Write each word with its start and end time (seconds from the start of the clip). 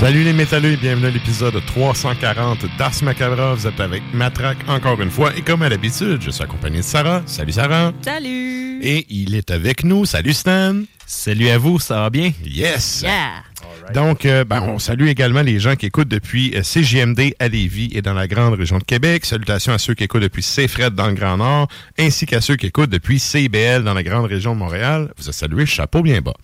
Salut 0.00 0.24
les 0.24 0.32
métalleux 0.32 0.72
et 0.72 0.76
bienvenue 0.78 1.08
à 1.08 1.10
l'épisode 1.10 1.62
340 1.66 2.64
d'Ars 2.78 3.02
Macabra. 3.02 3.52
Vous 3.52 3.66
êtes 3.66 3.78
avec 3.80 4.02
Matraque 4.14 4.66
encore 4.66 4.98
une 5.02 5.10
fois 5.10 5.36
et 5.36 5.42
comme 5.42 5.60
à 5.60 5.68
l'habitude, 5.68 6.22
je 6.22 6.30
suis 6.30 6.42
accompagné 6.42 6.78
de 6.78 6.82
Sarah. 6.82 7.22
Salut 7.26 7.52
Sarah. 7.52 7.92
Salut! 8.00 8.80
Et 8.82 9.04
il 9.10 9.34
est 9.34 9.50
avec 9.50 9.84
nous. 9.84 10.06
Salut 10.06 10.32
Stan. 10.32 10.84
Salut 11.04 11.50
à 11.50 11.58
vous, 11.58 11.78
ça 11.78 11.96
va 11.96 12.08
bien? 12.08 12.32
Yes. 12.42 13.02
Yeah! 13.02 13.49
Donc, 13.94 14.24
euh, 14.26 14.44
ben, 14.44 14.60
on 14.62 14.78
salue 14.78 15.06
également 15.08 15.42
les 15.42 15.58
gens 15.60 15.76
qui 15.76 15.86
écoutent 15.86 16.08
depuis 16.08 16.52
euh, 16.54 16.62
CJMD 16.62 17.34
à 17.38 17.48
Lévis 17.48 17.90
et 17.92 18.02
dans 18.02 18.14
la 18.14 18.26
grande 18.28 18.54
région 18.54 18.78
de 18.78 18.84
Québec. 18.84 19.24
Salutations 19.24 19.72
à 19.72 19.78
ceux 19.78 19.94
qui 19.94 20.04
écoutent 20.04 20.22
depuis 20.22 20.42
CFRED 20.42 20.94
dans 20.94 21.08
le 21.08 21.14
Grand 21.14 21.36
Nord, 21.36 21.68
ainsi 21.98 22.26
qu'à 22.26 22.40
ceux 22.40 22.56
qui 22.56 22.66
écoutent 22.66 22.90
depuis 22.90 23.18
CBL 23.18 23.82
dans 23.84 23.94
la 23.94 24.02
grande 24.02 24.26
région 24.26 24.54
de 24.54 24.58
Montréal. 24.58 25.12
Vous 25.18 25.28
êtes 25.28 25.34
salués, 25.34 25.66
chapeau 25.66 26.02
bien 26.02 26.20
bas. 26.20 26.34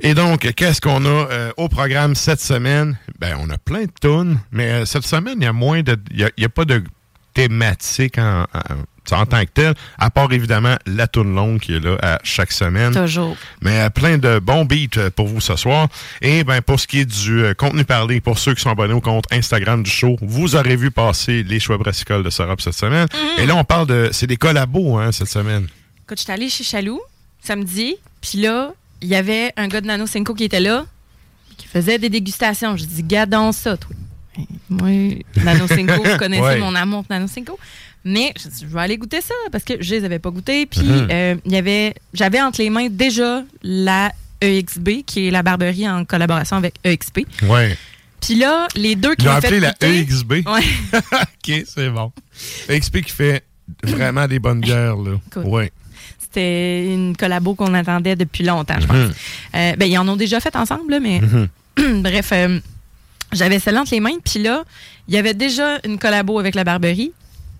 Et 0.00 0.14
donc, 0.14 0.52
qu'est-ce 0.54 0.80
qu'on 0.80 1.04
a 1.04 1.08
euh, 1.30 1.50
au 1.56 1.68
programme 1.68 2.14
cette 2.14 2.40
semaine? 2.40 2.98
Ben, 3.18 3.36
on 3.40 3.50
a 3.50 3.58
plein 3.58 3.82
de 3.84 3.92
tunes, 4.00 4.38
mais 4.52 4.70
euh, 4.70 4.84
cette 4.84 5.06
semaine, 5.06 5.34
il 5.38 5.44
y 5.44 5.48
a 5.48 5.52
moins 5.52 5.82
de... 5.82 5.96
Il 6.10 6.20
y 6.20 6.24
a- 6.24 6.30
a, 6.46 6.48
pas 6.48 6.64
de 6.64 6.82
thématique 7.34 8.18
en, 8.18 8.42
en, 8.54 8.74
en 9.12 9.26
tant 9.26 9.40
que 9.44 9.50
telle, 9.52 9.74
à 9.98 10.10
part 10.10 10.32
évidemment 10.32 10.76
la 10.86 11.06
tune 11.06 11.34
longue 11.34 11.60
qui 11.60 11.74
est 11.74 11.80
là 11.80 11.96
à 12.02 12.18
chaque 12.24 12.52
semaine. 12.52 12.94
Toujours. 12.94 13.36
Mais 13.60 13.80
euh, 13.80 13.90
plein 13.90 14.18
de 14.18 14.38
bons 14.38 14.64
beats 14.64 14.96
euh, 14.98 15.10
pour 15.10 15.26
vous 15.26 15.40
ce 15.40 15.56
soir. 15.56 15.88
Et 16.22 16.44
ben 16.44 16.62
pour 16.62 16.80
ce 16.80 16.86
qui 16.86 17.00
est 17.00 17.04
du 17.04 17.44
euh, 17.44 17.54
contenu 17.54 17.84
parlé, 17.84 18.20
pour 18.20 18.38
ceux 18.38 18.54
qui 18.54 18.62
sont 18.62 18.70
abonnés 18.70 18.94
au 18.94 19.00
compte 19.00 19.24
Instagram 19.32 19.82
du 19.82 19.90
show, 19.90 20.16
vous 20.22 20.56
aurez 20.56 20.76
vu 20.76 20.90
passer 20.90 21.42
les 21.42 21.60
choix 21.60 21.76
brassicoles 21.78 22.22
de 22.22 22.30
Sarah 22.30 22.54
cette 22.58 22.74
semaine. 22.74 23.06
Et 23.38 23.46
là, 23.46 23.56
on 23.56 23.64
parle 23.64 23.86
de... 23.86 24.08
C'est 24.12 24.26
des 24.26 24.36
collabos 24.36 24.98
hein, 24.98 25.12
cette 25.12 25.28
semaine. 25.28 25.66
Écoute, 26.06 26.18
j'étais 26.18 26.32
allée 26.32 26.48
chez 26.48 26.64
Chaloux 26.64 27.00
samedi, 27.42 27.96
puis 28.20 28.38
là, 28.40 28.72
il 29.02 29.08
y 29.08 29.14
avait 29.14 29.52
un 29.56 29.68
gars 29.68 29.80
de 29.82 29.86
Nano 29.86 30.06
Cinco 30.06 30.34
qui 30.34 30.44
était 30.44 30.60
là, 30.60 30.86
qui 31.58 31.66
faisait 31.66 31.98
des 31.98 32.08
dégustations. 32.08 32.76
Je 32.76 32.84
dis, 32.84 33.02
gadons 33.02 33.52
ça, 33.52 33.76
toi. 33.76 33.90
Moi, 34.70 35.18
Nano 35.36 35.66
Cinco, 35.68 36.02
vous 36.02 36.16
connaissez 36.16 36.42
Ouais. 36.42 36.58
mon 36.58 36.74
amour 36.74 37.04
pour 37.04 37.14
Nano 37.14 37.26
Cinco. 37.28 37.58
Mais 38.04 38.32
je, 38.36 38.66
vais 38.66 38.80
aller 38.80 38.98
goûter 38.98 39.20
ça 39.20 39.34
parce 39.50 39.64
que 39.64 39.74
je 39.80 39.94
les 39.94 40.04
avais 40.04 40.18
pas 40.18 40.30
goûtés. 40.30 40.66
Puis 40.66 40.80
Mhm. 40.82 41.08
euh, 41.10 41.34
il 41.46 41.52
y 41.52 41.56
avait, 41.56 41.94
j'avais 42.12 42.40
entre 42.40 42.60
les 42.60 42.68
mains 42.70 42.88
déjà 42.90 43.42
la 43.62 44.12
EXB, 44.42 45.04
qui 45.06 45.28
est 45.28 45.30
la 45.30 45.42
barberie 45.42 45.88
en 45.88 46.04
collaboration 46.04 46.56
avec 46.56 46.74
EXP. 46.84 47.20
Ouais. 47.44 47.76
Puis 48.20 48.34
là, 48.34 48.68
les 48.74 48.94
deux 48.94 49.14
qui 49.14 49.26
ont 49.28 49.32
m'ont 49.32 49.40
fait 49.40 49.46
appelé 49.46 49.60
la 49.60 49.70
goûter- 49.72 49.98
EXB. 50.00 50.32
Ouais. 50.46 50.62
OK, 50.92 51.64
c'est 51.66 51.88
bon. 51.90 52.12
EXP 52.68 53.00
qui 53.02 53.12
fait 53.12 53.42
vraiment 53.82 54.26
des 54.28 54.38
bonnes 54.38 54.60
bières, 54.60 54.96
là. 54.96 55.12
Ouais. 55.42 55.72
C'était 56.18 56.92
une 56.92 57.16
collabo 57.16 57.54
qu'on 57.54 57.72
attendait 57.74 58.16
depuis 58.16 58.44
longtemps, 58.44 58.80
je 58.80 58.86
pense. 58.86 58.96
Mhm. 58.96 59.12
Euh, 59.54 59.76
ben, 59.76 59.86
ils 59.86 59.96
en 59.98 60.06
ont 60.08 60.16
déjà 60.16 60.40
fait 60.40 60.54
ensemble, 60.56 60.90
là, 60.90 61.00
mais 61.00 61.20
Mhm. 61.20 62.02
bref, 62.02 62.30
euh, 62.32 62.58
j'avais 63.32 63.58
celle 63.60 63.78
entre 63.78 63.92
les 63.92 64.00
mains. 64.00 64.18
Puis 64.24 64.42
là, 64.42 64.64
il 65.08 65.14
y 65.14 65.16
avait 65.16 65.34
déjà 65.34 65.78
une 65.84 65.98
collabo 65.98 66.38
avec 66.38 66.54
la 66.54 66.64
Barberie, 66.64 67.12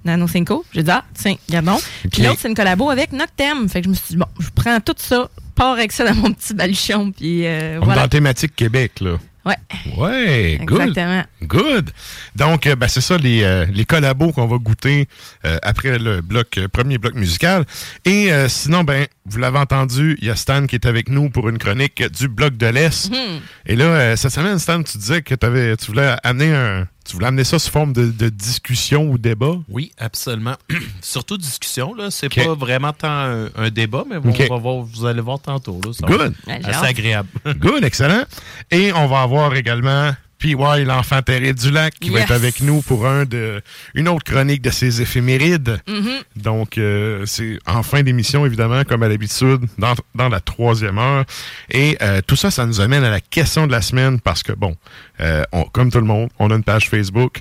Nano 0.04 0.26
Cinco. 0.28 0.64
J'ai 0.72 0.82
dit, 0.82 0.90
ah, 0.90 1.04
tiens, 1.14 1.36
regardons. 1.48 1.78
Puis 2.12 2.22
l'autre, 2.22 2.38
c'est 2.40 2.48
une 2.48 2.54
collabo 2.54 2.90
avec 2.90 3.12
Noctem. 3.12 3.68
Fait 3.68 3.80
que 3.80 3.84
je 3.86 3.90
me 3.90 3.94
suis 3.94 4.04
dit, 4.10 4.16
bon, 4.16 4.26
je 4.38 4.48
prends 4.54 4.80
tout 4.80 4.94
ça, 4.98 5.28
pars 5.54 5.72
avec 5.72 5.92
ça 5.92 6.04
dans 6.04 6.14
mon 6.14 6.32
petit 6.32 6.54
baluchon. 6.54 7.12
Puis 7.12 7.46
euh, 7.46 7.78
dans 7.78 7.86
voilà. 7.86 8.02
la 8.02 8.08
thématique 8.08 8.54
Québec, 8.54 9.00
là. 9.00 9.16
Ouais, 9.46 9.56
Ouais, 9.98 10.58
good. 10.64 10.80
exactement. 10.80 11.22
Good. 11.42 11.90
Donc, 12.34 12.66
euh, 12.66 12.76
ben, 12.76 12.88
c'est 12.88 13.02
ça, 13.02 13.18
les, 13.18 13.42
euh, 13.42 13.66
les 13.70 13.84
collabos 13.84 14.32
qu'on 14.32 14.46
va 14.46 14.56
goûter 14.56 15.06
euh, 15.44 15.58
après 15.62 15.98
le 15.98 16.22
bloc, 16.22 16.56
euh, 16.56 16.66
premier 16.66 16.96
bloc 16.96 17.14
musical. 17.14 17.66
Et 18.06 18.30
sinon, 18.48 18.84
ben, 18.84 19.06
vous 19.26 19.38
l'avez 19.38 19.58
entendu, 19.58 20.16
il 20.22 20.28
y 20.28 20.30
a 20.30 20.36
Stan 20.36 20.66
qui 20.66 20.76
est 20.76 20.86
avec 20.86 21.10
nous 21.10 21.28
pour 21.28 21.48
une 21.50 21.58
chronique 21.58 22.02
du 22.18 22.28
bloc 22.28 22.56
de 22.56 22.66
l'Est. 22.68 23.10
Mhm. 23.10 23.40
Et 23.66 23.76
là, 23.76 24.16
cette 24.16 24.32
semaine, 24.32 24.58
Stan, 24.58 24.82
tu 24.82 24.96
disais 24.96 25.20
que 25.20 25.34
t'avais, 25.34 25.76
tu 25.76 25.86
voulais 25.88 26.14
amener 26.22 26.54
un, 26.54 26.86
tu 27.04 27.12
voulais 27.14 27.26
amener 27.26 27.44
ça 27.44 27.58
sous 27.58 27.70
forme 27.70 27.92
de, 27.92 28.06
de 28.10 28.28
discussion 28.28 29.10
ou 29.10 29.18
débat? 29.18 29.54
Oui, 29.68 29.92
absolument. 29.98 30.54
Surtout 31.02 31.36
discussion, 31.36 31.94
là. 31.94 32.10
C'est 32.10 32.26
Ok. 32.26 32.44
pas 32.44 32.54
vraiment 32.54 32.92
tant 32.92 33.08
un, 33.10 33.48
un 33.56 33.70
débat, 33.70 34.04
mais 34.08 34.18
bon, 34.18 34.32
on 34.38 34.46
va 34.54 34.56
voir, 34.60 34.76
vous 34.82 35.04
allez 35.06 35.20
voir 35.20 35.38
tantôt. 35.40 35.80
Là, 35.84 35.92
ça 35.92 36.06
Good. 36.06 36.34
va 36.46 36.54
Assez 36.68 36.86
agréable. 36.86 37.28
Good, 37.58 37.84
excellent. 37.84 38.24
Et 38.70 38.92
on 38.92 39.06
va 39.06 39.20
avoir 39.22 39.54
également 39.54 40.12
PY, 40.38 40.84
l'enfant 40.84 41.22
terrible 41.22 41.58
du 41.58 41.70
lac, 41.70 41.94
qui 41.98 42.10
va 42.10 42.20
être 42.20 42.32
avec 42.32 42.60
nous 42.60 42.82
pour 42.82 43.06
un 43.06 43.24
de, 43.24 43.62
une 43.94 44.08
autre 44.08 44.24
chronique 44.24 44.62
de 44.62 44.70
ses 44.70 45.00
éphémérides. 45.00 45.80
Mhm. 45.88 46.10
Donc, 46.36 46.78
euh, 46.78 47.24
c'est 47.26 47.58
en 47.66 47.82
fin 47.82 48.02
d'émission, 48.02 48.44
évidemment, 48.44 48.84
comme 48.84 49.02
à 49.02 49.08
l'habitude, 49.08 49.60
dans, 49.78 49.94
dans 50.14 50.28
la 50.28 50.40
troisième 50.40 50.98
heure. 50.98 51.24
Et 51.70 51.96
euh, 52.02 52.20
tout 52.26 52.36
ça, 52.36 52.50
ça 52.50 52.66
nous 52.66 52.80
amène 52.80 53.04
à 53.04 53.10
la 53.10 53.20
question 53.20 53.66
de 53.66 53.72
la 53.72 53.80
semaine 53.82 54.20
parce 54.20 54.42
que, 54.42 54.52
bon, 54.52 54.76
euh, 55.20 55.44
on- 55.52 55.64
comme 55.64 55.90
tout 55.90 55.98
le 56.00 56.06
monde, 56.06 56.28
on 56.38 56.50
a 56.50 56.54
une 56.54 56.64
page 56.64 56.88
Facebook. 56.88 57.38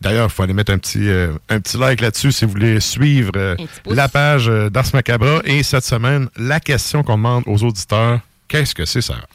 D'ailleurs, 0.00 0.28
il 0.28 0.32
faut 0.32 0.42
aller 0.42 0.54
mettre 0.54 0.72
un 0.72 0.78
petit, 0.78 1.08
euh, 1.08 1.32
un 1.50 1.60
petit 1.60 1.76
like 1.76 2.00
là-dessus 2.00 2.32
si 2.32 2.46
vous 2.46 2.52
voulez 2.52 2.80
suivre 2.80 3.32
euh, 3.36 3.54
la 3.86 4.08
page 4.08 4.48
euh, 4.48 4.70
d'Ars 4.70 4.86
Macabra. 4.94 5.40
Et 5.44 5.62
cette 5.62 5.84
semaine, 5.84 6.28
la 6.36 6.58
question 6.58 7.02
qu'on 7.02 7.16
demande 7.18 7.44
aux 7.46 7.62
auditeurs, 7.62 8.20
qu'est-ce 8.48 8.74
que 8.74 8.86
c'est, 8.86 9.02
Sarah? 9.02 9.26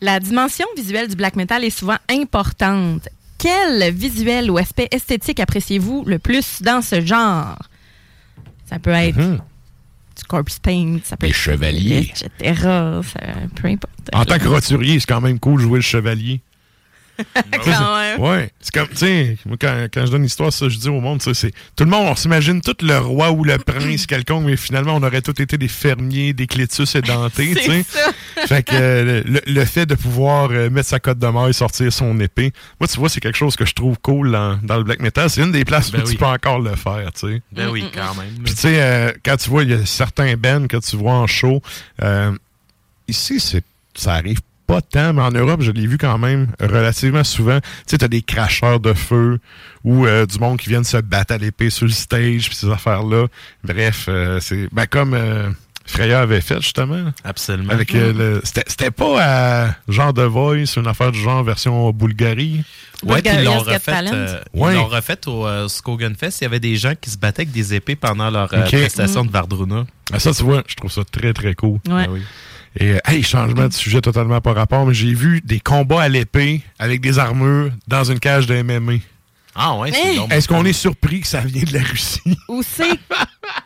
La 0.00 0.20
dimension 0.20 0.66
visuelle 0.76 1.08
du 1.08 1.16
black 1.16 1.34
metal 1.36 1.64
est 1.64 1.70
souvent 1.70 1.96
importante. 2.10 3.08
Quel 3.36 3.92
visuel 3.92 4.50
ou 4.50 4.58
aspect 4.58 4.88
esthétique 4.90 5.40
appréciez-vous 5.40 6.04
le 6.06 6.18
plus 6.18 6.62
dans 6.62 6.82
ce 6.82 7.04
genre? 7.04 7.58
Ça 8.68 8.78
peut 8.78 8.90
être 8.90 9.16
Mhm. 9.16 9.36
du 10.16 10.24
corpse 10.24 10.58
paint, 10.58 10.98
ça 11.04 11.16
peut 11.16 11.26
Des 11.26 11.30
être 11.30 11.36
chevaliers. 11.36 12.10
etc. 12.10 12.54
Ça, 12.62 13.02
peu 13.54 13.68
importe. 13.68 13.94
En 14.12 14.24
tant 14.24 14.38
que 14.38 14.48
roturier, 14.48 14.98
c'est 15.00 15.06
quand 15.06 15.20
même 15.20 15.38
cool 15.38 15.58
de 15.60 15.66
jouer 15.66 15.78
le 15.78 15.82
chevalier. 15.82 16.40
Quand 17.64 17.98
même. 17.98 18.20
Ouais, 18.20 18.50
c'est 18.60 18.72
comme, 18.72 18.88
tu 18.88 18.96
sais, 18.96 19.36
moi, 19.44 19.56
quand, 19.60 19.86
quand 19.92 20.06
je 20.06 20.10
donne 20.10 20.22
l'histoire, 20.22 20.52
ça, 20.52 20.68
je 20.68 20.78
dis 20.78 20.88
au 20.88 21.00
monde, 21.00 21.20
ça, 21.22 21.34
c'est. 21.34 21.52
Tout 21.76 21.84
le 21.84 21.90
monde, 21.90 22.06
on 22.08 22.16
s'imagine 22.16 22.60
tout 22.60 22.76
le 22.82 22.98
roi 22.98 23.30
ou 23.30 23.44
le 23.44 23.58
prince 23.58 24.06
quelconque, 24.06 24.44
mais 24.44 24.56
finalement, 24.56 24.94
on 24.96 25.02
aurait 25.02 25.22
tous 25.22 25.40
été 25.42 25.58
des 25.58 25.68
fermiers, 25.68 26.32
des 26.32 26.46
clétus 26.46 26.94
édentés, 26.94 27.54
tu 27.54 27.62
sais. 27.62 27.84
Fait 28.46 28.62
que 28.62 28.72
euh, 28.72 29.22
le, 29.26 29.40
le 29.46 29.64
fait 29.64 29.84
de 29.84 29.94
pouvoir 29.96 30.50
euh, 30.52 30.70
mettre 30.70 30.88
sa 30.88 31.00
cote 31.00 31.18
de 31.18 31.26
maille, 31.26 31.52
sortir 31.52 31.92
son 31.92 32.18
épée, 32.20 32.52
moi, 32.80 32.86
tu 32.86 32.98
vois, 32.98 33.08
c'est 33.08 33.20
quelque 33.20 33.36
chose 33.36 33.56
que 33.56 33.64
je 33.66 33.74
trouve 33.74 33.98
cool 34.00 34.30
dans, 34.30 34.58
dans 34.62 34.76
le 34.76 34.84
black 34.84 35.00
metal. 35.00 35.28
C'est 35.28 35.42
une 35.42 35.52
des 35.52 35.64
places 35.64 35.90
Ben 35.90 36.02
où 36.02 36.04
oui. 36.06 36.12
tu 36.12 36.18
peux 36.18 36.24
encore 36.26 36.60
le 36.60 36.76
faire, 36.76 37.12
tu 37.12 37.26
sais. 37.28 37.42
Ben 37.52 37.68
oui, 37.68 37.84
quand 37.92 38.14
même. 38.14 38.32
Puis 38.44 38.54
tu 38.54 38.60
sais, 38.60 38.80
euh, 38.80 39.12
quand 39.24 39.36
tu 39.36 39.50
vois, 39.50 39.64
il 39.64 39.70
y 39.70 39.74
a 39.74 39.84
certains 39.84 40.36
bands 40.36 40.66
que 40.68 40.76
tu 40.76 40.96
vois 40.96 41.14
en 41.14 41.26
show, 41.26 41.60
euh, 42.02 42.32
ici, 43.08 43.40
c'est 43.40 43.64
ça 43.94 44.14
arrive 44.14 44.40
pas 44.68 44.82
tant, 44.82 45.14
mais 45.14 45.22
en 45.22 45.30
Europe, 45.30 45.62
je 45.62 45.72
l'ai 45.72 45.86
vu 45.86 45.96
quand 45.98 46.18
même 46.18 46.48
relativement 46.60 47.24
souvent. 47.24 47.58
Tu 47.60 47.66
sais, 47.86 47.98
t'as 47.98 48.06
des 48.08 48.22
cracheurs 48.22 48.78
de 48.80 48.92
feu 48.92 49.40
ou 49.82 50.06
euh, 50.06 50.26
du 50.26 50.38
monde 50.38 50.58
qui 50.58 50.68
viennent 50.68 50.84
se 50.84 50.98
battre 50.98 51.32
à 51.34 51.38
l'épée 51.38 51.70
sur 51.70 51.86
le 51.86 51.92
stage, 51.92 52.46
puis 52.48 52.54
ces 52.54 52.70
affaires-là. 52.70 53.26
Bref, 53.64 54.06
euh, 54.08 54.38
c'est 54.40 54.68
ben, 54.70 54.84
comme 54.86 55.14
euh, 55.14 55.48
Freya 55.86 56.20
avait 56.20 56.42
fait, 56.42 56.60
justement. 56.60 57.12
Absolument. 57.24 57.72
Avec 57.72 57.94
euh, 57.94 58.12
le. 58.12 58.40
C'était 58.44 58.64
c'était 58.66 58.90
pas 58.90 59.16
à 59.66 59.74
genre 59.88 60.12
de 60.12 60.22
Voice, 60.22 60.76
une 60.76 60.86
affaire 60.86 61.12
du 61.12 61.18
genre 61.18 61.42
version 61.42 61.90
Bulgarie. 61.92 62.62
Ouais, 63.04 63.22
puis 63.22 63.32
ils 63.34 63.44
l'ont 63.44 63.60
refait, 63.60 63.92
euh, 64.12 64.40
Ouais. 64.52 64.74
ils 64.74 64.76
l'ont 64.76 64.86
refait 64.86 65.26
au 65.28 65.46
euh, 65.46 65.66
Skogan 65.68 66.14
Fest. 66.14 66.40
Il 66.40 66.44
y 66.44 66.46
avait 66.46 66.60
des 66.60 66.76
gens 66.76 66.92
qui 67.00 67.08
se 67.08 67.16
battaient 67.16 67.42
avec 67.42 67.52
des 67.52 67.72
épées 67.72 67.96
pendant 67.96 68.28
leur 68.28 68.52
euh, 68.52 68.66
prestation 68.66 69.24
de 69.24 69.30
Vardruna. 69.30 69.86
Ah, 70.12 70.18
ça, 70.18 70.32
tu 70.34 70.42
vois, 70.42 70.62
je 70.66 70.74
trouve 70.74 70.92
ça 70.92 71.02
très, 71.10 71.32
très 71.32 71.54
cool. 71.54 71.78
Ouais. 71.88 72.06
Ben 72.06 72.08
oui. 72.10 72.20
Et, 72.80 72.92
euh, 72.92 72.98
hey, 73.06 73.22
changement 73.22 73.66
de 73.66 73.72
sujet 73.72 74.00
totalement 74.00 74.40
par 74.40 74.54
rapport, 74.54 74.86
mais 74.86 74.94
j'ai 74.94 75.12
vu 75.12 75.40
des 75.40 75.58
combats 75.58 76.02
à 76.02 76.08
l'épée 76.08 76.62
avec 76.78 77.00
des 77.00 77.18
armures 77.18 77.70
dans 77.88 78.04
une 78.04 78.20
cage 78.20 78.46
de 78.46 78.62
MMA. 78.62 78.98
Ah 79.54 79.76
ouais, 79.76 79.90
c'est 79.92 80.14
Hey! 80.16 80.20
Est-ce 80.30 80.46
qu'on 80.48 80.64
est 80.64 80.72
surpris 80.72 81.20
que 81.20 81.26
ça 81.26 81.40
vient 81.40 81.62
de 81.64 81.72
la 81.72 81.82
Russie? 81.82 82.20
Où 82.48 82.62
c'est 82.62 82.98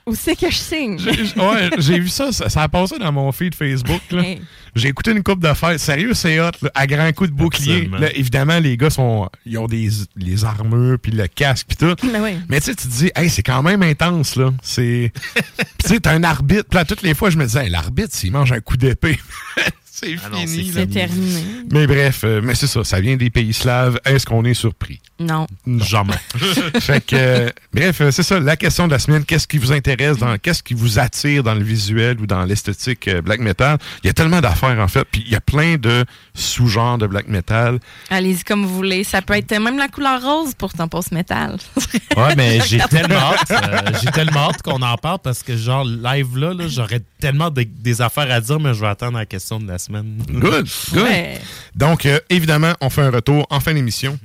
où 0.06 0.14
c'est 0.14 0.36
que 0.36 0.50
je 0.50 0.56
signe? 0.56 0.98
J'ai- 0.98 1.40
ouais, 1.40 1.70
j'ai 1.78 1.98
vu 1.98 2.08
ça, 2.08 2.32
ça, 2.32 2.48
ça 2.48 2.62
a 2.62 2.68
passé 2.68 2.98
dans 2.98 3.12
mon 3.12 3.30
feed 3.32 3.54
Facebook. 3.54 4.00
là. 4.10 4.22
Hey. 4.22 4.40
J'ai 4.74 4.88
écouté 4.88 5.10
une 5.10 5.22
coupe 5.22 5.40
d'affaires. 5.40 5.78
Sérieux, 5.78 6.14
c'est 6.14 6.40
hot, 6.40 6.50
là, 6.62 6.70
à 6.74 6.86
grands 6.86 7.12
coups 7.12 7.30
de 7.30 7.34
bouclier. 7.34 7.88
Là, 7.98 8.14
évidemment, 8.16 8.58
les 8.58 8.76
gars 8.76 8.90
sont, 8.90 9.28
ils 9.44 9.58
ont 9.58 9.66
des 9.66 9.88
les 10.16 10.44
armures, 10.44 10.98
puis 11.00 11.12
le 11.12 11.26
casque, 11.26 11.66
puis 11.68 11.76
tout. 11.76 11.94
Mais 12.10 12.20
oui. 12.20 12.30
Mais 12.48 12.60
tu 12.60 12.66
sais, 12.66 12.74
tu 12.74 12.86
te 12.88 12.92
dis, 12.92 13.10
hey, 13.14 13.28
c'est 13.28 13.42
quand 13.42 13.62
même 13.62 13.82
intense, 13.82 14.36
là. 14.36 14.50
C'est. 14.62 15.12
Puis 15.34 15.44
tu 15.84 15.88
sais, 15.88 16.00
t'as 16.00 16.12
un 16.14 16.24
arbitre. 16.24 16.64
Puis 16.70 16.78
là, 16.78 16.84
toutes 16.84 17.02
les 17.02 17.14
fois, 17.14 17.28
je 17.30 17.36
me 17.36 17.44
disais, 17.44 17.64
hey, 17.64 17.70
l'arbitre, 17.70 18.14
s'il 18.14 18.32
mange 18.32 18.52
un 18.52 18.60
coup 18.60 18.76
d'épée, 18.76 19.18
c'est 20.02 20.16
Ah 20.24 20.36
fini, 20.36 20.70
c'est 20.72 20.86
terminé. 20.86 21.42
Mais 21.70 21.86
bref, 21.86 22.22
euh, 22.24 22.40
mais 22.42 22.54
c'est 22.54 22.66
ça, 22.66 22.82
ça 22.84 23.00
vient 23.00 23.16
des 23.16 23.30
pays 23.30 23.52
slaves. 23.52 23.98
Est-ce 24.04 24.26
qu'on 24.26 24.44
est 24.44 24.54
surpris? 24.54 25.00
Non. 25.20 25.46
Non. 25.66 25.84
Jamais. 25.84 26.18
fait 26.80 27.04
que, 27.04 27.14
euh, 27.16 27.48
bref, 27.72 28.00
euh, 28.00 28.10
c'est 28.10 28.22
ça, 28.22 28.40
la 28.40 28.56
question 28.56 28.86
de 28.86 28.92
la 28.92 28.98
semaine. 28.98 29.24
Qu'est-ce 29.24 29.46
qui 29.46 29.58
vous 29.58 29.72
intéresse, 29.72 30.18
dans, 30.18 30.36
qu'est-ce 30.38 30.62
qui 30.62 30.74
vous 30.74 30.98
attire 30.98 31.42
dans 31.42 31.54
le 31.54 31.62
visuel 31.62 32.18
ou 32.20 32.26
dans 32.26 32.44
l'esthétique 32.44 33.08
euh, 33.08 33.22
black 33.22 33.40
metal? 33.40 33.78
Il 34.02 34.08
y 34.08 34.10
a 34.10 34.12
tellement 34.12 34.40
d'affaires, 34.40 34.78
en 34.78 34.88
fait. 34.88 35.04
Puis 35.10 35.22
il 35.26 35.32
y 35.32 35.36
a 35.36 35.40
plein 35.40 35.76
de 35.76 36.04
sous-genres 36.34 36.98
de 36.98 37.06
black 37.06 37.28
metal. 37.28 37.78
Allez-y 38.10 38.42
comme 38.42 38.64
vous 38.64 38.74
voulez. 38.74 39.04
Ça 39.04 39.22
peut 39.22 39.34
être 39.34 39.52
même 39.58 39.78
la 39.78 39.88
couleur 39.88 40.20
rose 40.22 40.54
pour 40.54 40.72
ton 40.72 40.88
post 40.88 41.12
métal. 41.12 41.58
Ouais, 42.16 42.34
mais 42.36 42.60
j'ai 42.66 42.78
tellement 42.90 43.14
hâte, 43.16 43.50
euh, 43.50 43.90
j'ai 44.02 44.10
tellement 44.10 44.50
hâte 44.50 44.60
qu'on 44.62 44.82
en 44.82 44.96
parle 44.98 45.18
parce 45.24 45.42
que, 45.42 45.56
genre, 45.56 45.82
live 45.84 46.36
là, 46.36 46.52
là 46.52 46.68
j'aurais 46.68 47.00
tellement 47.20 47.48
de- 47.50 47.62
des 47.62 48.02
affaires 48.02 48.30
à 48.30 48.38
dire, 48.40 48.60
mais 48.60 48.74
je 48.74 48.80
vais 48.80 48.88
attendre 48.88 49.16
la 49.16 49.24
question 49.24 49.58
de 49.58 49.66
la 49.66 49.78
semaine. 49.78 49.91
Good, 50.00 50.68
good. 50.92 51.02
Ouais. 51.02 51.40
Donc, 51.74 52.06
euh, 52.06 52.18
évidemment, 52.30 52.72
on 52.80 52.90
fait 52.90 53.02
un 53.02 53.10
retour 53.10 53.46
en 53.50 53.60
fin 53.60 53.74
d'émission. 53.74 54.18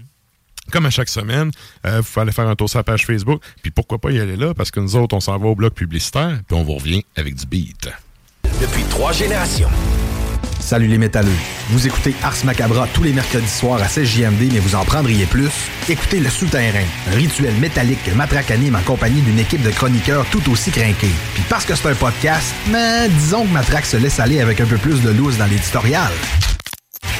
Comme 0.71 0.85
à 0.85 0.89
chaque 0.89 1.07
semaine, 1.07 1.51
euh, 1.85 2.01
vous 2.01 2.03
pouvez 2.03 2.21
aller 2.23 2.31
faire 2.33 2.47
un 2.47 2.55
tour 2.55 2.69
sur 2.69 2.79
la 2.79 2.83
page 2.83 3.05
Facebook. 3.05 3.41
Puis 3.61 3.71
pourquoi 3.71 3.99
pas 3.99 4.11
y 4.11 4.19
aller 4.19 4.35
là? 4.35 4.53
Parce 4.53 4.69
que 4.69 4.81
nous 4.81 4.95
autres, 4.97 5.15
on 5.15 5.21
s'en 5.21 5.37
va 5.37 5.47
au 5.47 5.55
bloc 5.55 5.73
publicitaire. 5.73 6.39
Puis 6.45 6.57
on 6.57 6.63
vous 6.63 6.75
revient 6.75 7.05
avec 7.15 7.35
du 7.35 7.45
beat. 7.45 7.89
Depuis 8.59 8.83
trois 8.89 9.13
générations. 9.13 9.69
Salut 10.59 10.87
les 10.87 10.97
métalleux. 10.97 11.31
Vous 11.69 11.87
écoutez 11.87 12.13
Ars 12.23 12.35
Macabra 12.43 12.87
tous 12.93 13.03
les 13.03 13.13
mercredis 13.13 13.47
soirs 13.47 13.81
à 13.81 13.87
16 13.87 14.07
JMD, 14.07 14.51
mais 14.51 14.59
vous 14.59 14.75
en 14.75 14.83
prendriez 14.83 15.25
plus? 15.25 15.49
Écoutez 15.87 16.19
Le 16.19 16.29
Souterrain, 16.29 16.83
un 17.09 17.15
rituel 17.15 17.53
métallique 17.55 18.03
que 18.03 18.11
Matraque 18.11 18.51
anime 18.51 18.75
en 18.75 18.81
compagnie 18.81 19.21
d'une 19.21 19.39
équipe 19.39 19.61
de 19.61 19.69
chroniqueurs 19.71 20.25
tout 20.29 20.51
aussi 20.51 20.71
crinqués. 20.71 21.13
Puis 21.33 21.43
parce 21.49 21.63
que 21.65 21.73
c'est 21.75 21.87
un 21.87 21.95
podcast, 21.95 22.53
mais 22.69 23.07
disons 23.09 23.45
que 23.45 23.53
Matraque 23.53 23.85
se 23.85 23.97
laisse 23.97 24.19
aller 24.19 24.41
avec 24.41 24.59
un 24.59 24.65
peu 24.65 24.77
plus 24.77 25.01
de 25.01 25.11
loose 25.11 25.37
dans 25.37 25.45
l'éditorial. 25.45 26.11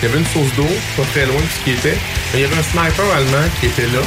Il 0.02 0.08
y 0.08 0.12
avait 0.12 0.20
une 0.20 0.26
source 0.26 0.54
d'eau, 0.56 0.68
pas 0.96 1.04
très 1.12 1.26
loin 1.26 1.38
de 1.42 1.48
ce 1.48 1.64
qui 1.64 1.72
était. 1.72 1.98
Mais 2.34 2.40
il 2.40 2.42
y 2.42 2.46
avait 2.46 2.58
un 2.58 2.64
sniper 2.64 3.06
allemand 3.16 3.48
qui 3.60 3.68
était 3.68 3.88
là. 3.88 4.02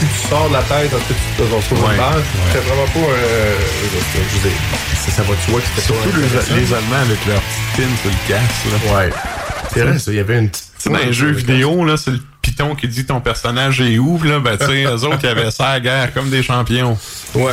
Si 0.00 0.06
tu 0.06 0.28
sors 0.28 0.48
de 0.48 0.54
la 0.54 0.62
tête, 0.62 0.92
en 0.94 0.98
fait, 0.98 1.14
tu 1.14 1.36
te 1.36 1.54
retrouves 1.54 1.84
Ouais, 1.84 1.90
une 1.92 1.96
balle. 2.00 2.16
ouais. 2.16 2.22
C'était 2.52 2.66
vraiment 2.68 2.86
pas. 2.86 3.12
Euh, 3.12 3.54
je 3.82 4.36
je 4.36 4.48
dire, 4.48 4.58
ça, 5.04 5.10
ça 5.10 5.22
va 5.22 5.34
soi 5.46 5.60
que 5.60 5.66
c'était 5.66 5.86
Surtout 5.86 6.10
pas 6.10 6.16
les, 6.54 6.60
les 6.60 6.72
Allemands 6.74 7.02
avec 7.02 7.18
leur 7.26 7.40
petite 7.42 7.76
pin 7.76 7.96
sur 8.00 8.10
le 8.10 8.28
casque. 8.28 8.64
Là. 8.88 8.96
Ouais. 8.98 9.10
C'est 9.74 9.80
vrai, 9.82 9.98
ça. 9.98 10.10
Il 10.10 10.16
y 10.16 10.20
avait 10.20 10.38
une 10.38 10.48
petite. 10.48 10.64
Tu 10.82 10.84
sais, 10.84 10.90
dans 10.90 11.04
les 11.04 11.12
jeux 11.12 11.32
vidéo, 11.32 11.84
là, 11.84 11.96
c'est 11.98 12.12
le 12.12 12.20
piton 12.40 12.74
qui 12.74 12.88
dit 12.88 13.04
ton 13.04 13.20
personnage 13.20 13.82
est 13.82 13.98
où, 13.98 14.18
là, 14.22 14.38
ben, 14.40 14.56
tu 14.56 14.64
sais, 14.64 14.84
eux 14.84 15.04
autres, 15.04 15.18
ils 15.22 15.28
avaient 15.28 15.50
ça 15.50 15.66
à 15.68 15.72
la 15.74 15.80
guerre 15.80 16.14
comme 16.14 16.30
des 16.30 16.42
champions. 16.42 16.96
Ouais. 17.34 17.52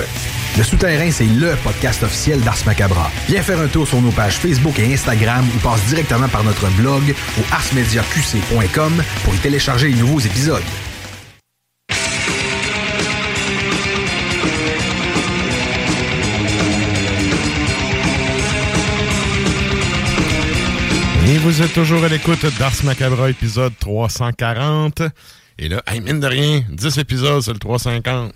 Le 0.57 0.63
Souterrain, 0.63 1.11
c'est 1.11 1.25
LE 1.25 1.55
podcast 1.63 2.01
officiel 2.03 2.39
d'Ars 2.39 2.55
Macabra. 2.65 3.11
Viens 3.27 3.41
faire 3.43 3.59
un 3.59 3.67
tour 3.67 3.85
sur 3.87 4.01
nos 4.01 4.11
pages 4.11 4.35
Facebook 4.37 4.79
et 4.79 4.93
Instagram 4.93 5.45
ou 5.55 5.59
passe 5.59 5.81
directement 5.89 6.29
par 6.29 6.43
notre 6.45 6.65
blog 6.69 7.13
au 7.39 7.43
arsmediaqc.com 7.53 9.03
pour 9.25 9.35
y 9.35 9.37
télécharger 9.37 9.89
les 9.89 9.95
nouveaux 9.95 10.21
épisodes. 10.21 10.63
Et 21.27 21.37
vous 21.39 21.61
êtes 21.61 21.73
toujours 21.73 22.03
à 22.03 22.07
l'écoute 22.07 22.45
d'Ars 22.57 22.83
Macabra, 22.83 23.29
épisode 23.29 23.73
340. 23.79 25.01
Et 25.59 25.67
là, 25.67 25.81
hey, 25.87 25.99
mine 25.99 26.19
de 26.21 26.27
rien, 26.27 26.63
10 26.69 26.97
épisodes, 26.99 27.41
c'est 27.41 27.51
le 27.51 27.59
350. 27.59 28.31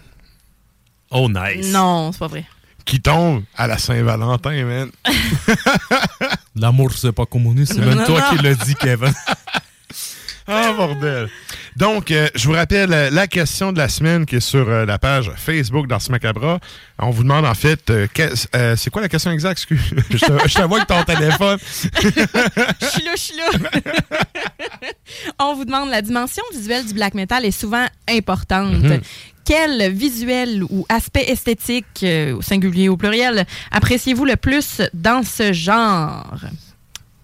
Oh, 1.12 1.30
nice. 1.30 1.72
Non, 1.72 2.12
c'est 2.12 2.20
pas 2.20 2.28
vrai. 2.28 2.46
Qui 2.84 3.00
tombe 3.02 3.44
à 3.56 3.68
la 3.68 3.78
Saint-Valentin, 3.78 4.66
man. 4.66 4.90
L'amour, 6.56 6.92
c'est 6.94 7.12
pas 7.14 7.26
communiste. 7.26 7.74
C'est 7.76 7.80
même 7.80 7.96
Non, 8.00 8.06
toi 8.06 8.20
non. 8.22 8.30
qui 8.38 8.44
l'as 8.44 8.56
dit, 8.56 8.76
Kevin. 8.76 9.14
Ah, 10.48 10.74
bordel. 10.74 11.30
Donc, 11.76 12.12
euh, 12.12 12.28
je 12.36 12.48
vous 12.48 12.54
rappelle 12.54 12.94
euh, 12.94 13.10
la 13.10 13.28
question 13.28 13.72
de 13.72 13.78
la 13.78 13.88
semaine 13.88 14.26
qui 14.26 14.36
est 14.36 14.42
sur 14.42 14.70
euh, 14.70 14.86
la 14.86 15.00
page 15.00 15.32
Facebook 15.38 15.88
d'Ars 15.88 16.02
Macabra. 16.10 16.60
On 17.00 17.10
vous 17.10 17.24
demande 17.24 17.46
en 17.46 17.54
fait, 17.54 17.92
c'est 18.76 18.90
quoi 18.90 19.02
la 19.02 19.10
question 19.10 19.32
exacte? 19.32 19.54
Excuse. 19.54 19.94
je 20.10 20.18
te 20.18 20.48
je 20.48 20.62
vois 20.62 20.78
avec 20.78 20.88
ton 20.88 21.04
téléphone. 21.04 21.58
Je 22.82 22.86
suis 22.86 23.04
là, 23.04 23.12
je 23.16 23.22
suis 23.22 23.36
là. 23.36 23.70
On 25.40 25.56
vous 25.56 25.66
demande 25.66 25.90
la 25.90 26.02
dimension 26.02 26.44
visuelle 26.54 26.86
du 26.86 26.94
black 26.94 27.14
metal 27.16 27.46
est 27.46 27.52
souvent 27.52 27.86
importante. 28.08 28.84
Mhm. 28.84 29.02
Quel 29.44 29.92
visuel 29.92 30.64
ou 30.64 30.86
aspect 30.90 31.26
esthétique, 31.28 32.06
au 32.36 32.42
singulier 32.42 32.90
ou 32.90 32.94
au 32.94 32.98
pluriel, 32.98 33.46
appréciez-vous 33.72 34.26
le 34.26 34.36
plus 34.36 34.82
dans 34.94 35.24
ce 35.24 35.52
genre? 35.52 36.36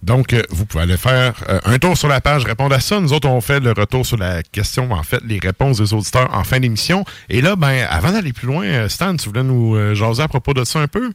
Donc, 0.02 0.32
euh, 0.32 0.42
vous 0.50 0.64
pouvez 0.64 0.84
aller 0.84 0.96
faire 0.96 1.34
euh, 1.48 1.60
un 1.64 1.78
tour 1.78 1.96
sur 1.96 2.08
la 2.08 2.20
page, 2.20 2.44
répondre 2.44 2.74
à 2.74 2.80
ça. 2.80 3.00
Nous 3.00 3.12
autres, 3.12 3.28
on 3.28 3.40
fait 3.40 3.60
le 3.60 3.72
retour 3.72 4.06
sur 4.06 4.16
la 4.16 4.42
question, 4.42 4.92
en 4.92 5.02
fait, 5.02 5.20
les 5.26 5.38
réponses 5.38 5.78
des 5.78 5.92
auditeurs 5.92 6.32
en 6.32 6.44
fin 6.44 6.60
d'émission. 6.60 7.04
Et 7.28 7.40
là, 7.40 7.56
ben, 7.56 7.86
avant 7.90 8.12
d'aller 8.12 8.32
plus 8.32 8.46
loin, 8.46 8.64
euh, 8.64 8.88
Stan, 8.88 9.16
tu 9.16 9.28
voulais 9.28 9.42
nous 9.42 9.74
euh, 9.74 9.94
jaser 9.94 10.22
à 10.22 10.28
propos 10.28 10.54
de 10.54 10.64
ça 10.64 10.78
un 10.78 10.86
peu? 10.86 11.12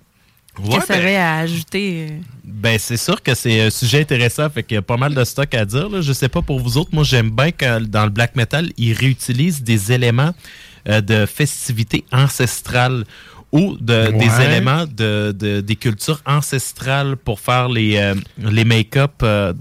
Ouais, 0.60 0.80
que 0.80 0.88
ben- 0.88 1.16
à 1.16 1.40
ajouter? 1.40 2.14
Ben, 2.44 2.78
c'est 2.78 2.98
sûr 2.98 3.24
que 3.24 3.34
c'est 3.34 3.62
un 3.62 3.70
sujet 3.70 4.02
intéressant, 4.02 4.50
fait 4.50 4.64
qu'il 4.64 4.76
y 4.76 4.78
a 4.78 4.84
pas 4.84 4.98
mal 4.98 5.16
de 5.16 5.24
stock 5.24 5.54
à 5.56 5.66
dire. 5.66 5.90
Là. 5.90 6.02
Je 6.02 6.14
sais 6.14 6.30
pas 6.30 6.42
pour 6.42 6.60
vous 6.60 6.78
autres, 6.78 6.92
moi 6.94 7.04
j'aime 7.04 7.32
bien 7.32 7.52
quand 7.52 7.82
dans 7.82 8.04
le 8.04 8.12
black 8.12 8.36
metal, 8.36 8.70
ils 8.78 8.94
réutilisent 8.94 9.64
des 9.64 9.92
éléments 9.92 10.32
euh, 10.90 11.02
de 11.02 11.26
festivités 11.26 12.06
ancestrales 12.12 13.06
ou 13.54 13.78
de, 13.80 14.12
des 14.18 14.42
éléments 14.46 14.86
de, 14.86 15.32
de- 15.32 15.62
des 15.62 15.76
cultures 15.76 16.20
ancestrales 16.26 17.16
pour 17.16 17.40
faire 17.40 17.70
les, 17.70 17.98
euh, 17.98 18.16
les 18.40 18.66
make-up 18.66 19.12
euh, 19.22 19.54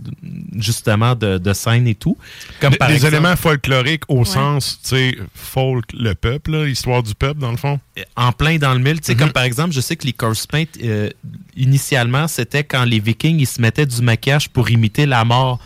justement 0.58 1.14
de, 1.14 1.36
de 1.36 1.52
scène 1.52 1.86
et 1.86 1.94
tout. 1.94 2.16
Comme 2.60 2.72
Des, 2.72 2.78
par 2.78 2.88
des 2.88 2.94
exemple, 2.94 3.14
éléments 3.14 3.36
folkloriques 3.36 4.04
au 4.08 4.24
sens, 4.24 4.78
tu 4.82 4.88
sais, 4.88 5.18
folk, 5.34 5.84
le 5.92 6.14
peuple, 6.14 6.52
là, 6.52 6.66
histoire 6.66 7.02
du 7.02 7.14
peuple, 7.14 7.38
dans 7.40 7.50
le 7.50 7.58
fond. 7.58 7.78
en 8.16 8.32
plein 8.32 8.56
dans 8.56 8.72
le 8.72 8.80
mille. 8.80 8.98
Tu 9.00 9.08
sais, 9.08 9.14
comme 9.14 9.30
par 9.32 9.42
exemple, 9.44 9.72
je 9.74 9.80
sais 9.82 9.94
que 9.96 10.06
les 10.06 10.14
corpse 10.14 10.46
paint, 10.46 10.64
euh, 10.82 11.10
initialement, 11.54 12.28
c'était 12.28 12.64
quand 12.64 12.84
les 12.84 12.98
Vikings, 12.98 13.38
ils 13.40 13.46
se 13.46 13.60
mettaient 13.60 13.84
du 13.86 14.00
maquillage 14.00 14.48
pour 14.48 14.70
imiter 14.70 15.04
la 15.04 15.24
mort. 15.26 15.60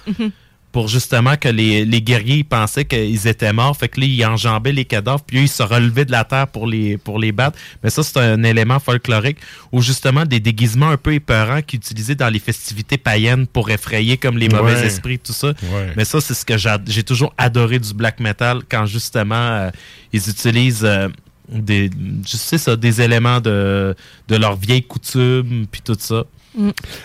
Pour 0.77 0.89
justement 0.89 1.37
que 1.39 1.49
les, 1.49 1.87
les 1.87 2.03
guerriers 2.03 2.37
ils 2.37 2.45
pensaient 2.45 2.85
qu'ils 2.85 3.27
étaient 3.27 3.55
morts. 3.55 3.75
Fait 3.75 3.89
que 3.89 3.99
là, 3.99 4.05
ils 4.07 4.27
enjambaient 4.27 4.73
les 4.73 4.85
cadavres, 4.85 5.23
puis 5.27 5.39
eux, 5.39 5.43
ils 5.45 5.49
se 5.49 5.63
relevaient 5.63 6.05
de 6.05 6.13
la 6.13 6.25
terre 6.25 6.49
pour 6.49 6.67
les, 6.67 6.99
pour 6.99 7.19
les 7.19 7.33
battre. 7.33 7.59
Mais 7.83 7.89
ça, 7.89 8.03
c'est 8.03 8.19
un 8.21 8.43
élément 8.43 8.79
folklorique. 8.79 9.39
Ou 9.73 9.81
justement, 9.81 10.27
des 10.27 10.39
déguisements 10.39 10.91
un 10.91 10.99
peu 10.99 11.15
épeurants 11.15 11.63
qu'ils 11.63 11.79
utilisaient 11.79 12.15
dans 12.15 12.29
les 12.29 12.39
festivités 12.41 12.99
païennes 12.99 13.47
pour 13.47 13.71
effrayer 13.71 14.19
comme 14.19 14.37
les 14.37 14.51
mauvais 14.51 14.75
Ouais. 14.75 14.87
esprits, 14.87 15.19
tout 15.19 15.33
ça. 15.33 15.49
Ouais. 15.63 15.95
Mais 15.97 16.05
ça, 16.05 16.21
c'est 16.21 16.35
ce 16.35 16.45
que 16.45 16.59
j'a- 16.59 16.79
j'ai 16.87 17.03
toujours 17.05 17.33
adoré 17.39 17.79
du 17.79 17.95
black 17.95 18.21
metal 18.21 18.61
quand 18.71 18.85
justement 18.85 19.35
euh, 19.35 19.71
ils 20.13 20.29
utilisent 20.29 20.85
euh, 20.85 21.09
des, 21.49 21.89
je 22.31 22.37
sais 22.37 22.59
ça, 22.59 22.77
des 22.77 23.01
éléments 23.01 23.41
de, 23.41 23.95
de 24.29 24.37
leur 24.37 24.57
vieille 24.57 24.83
coutume 24.83 25.65
puis 25.73 25.81
tout 25.83 25.97
ça. 25.99 26.25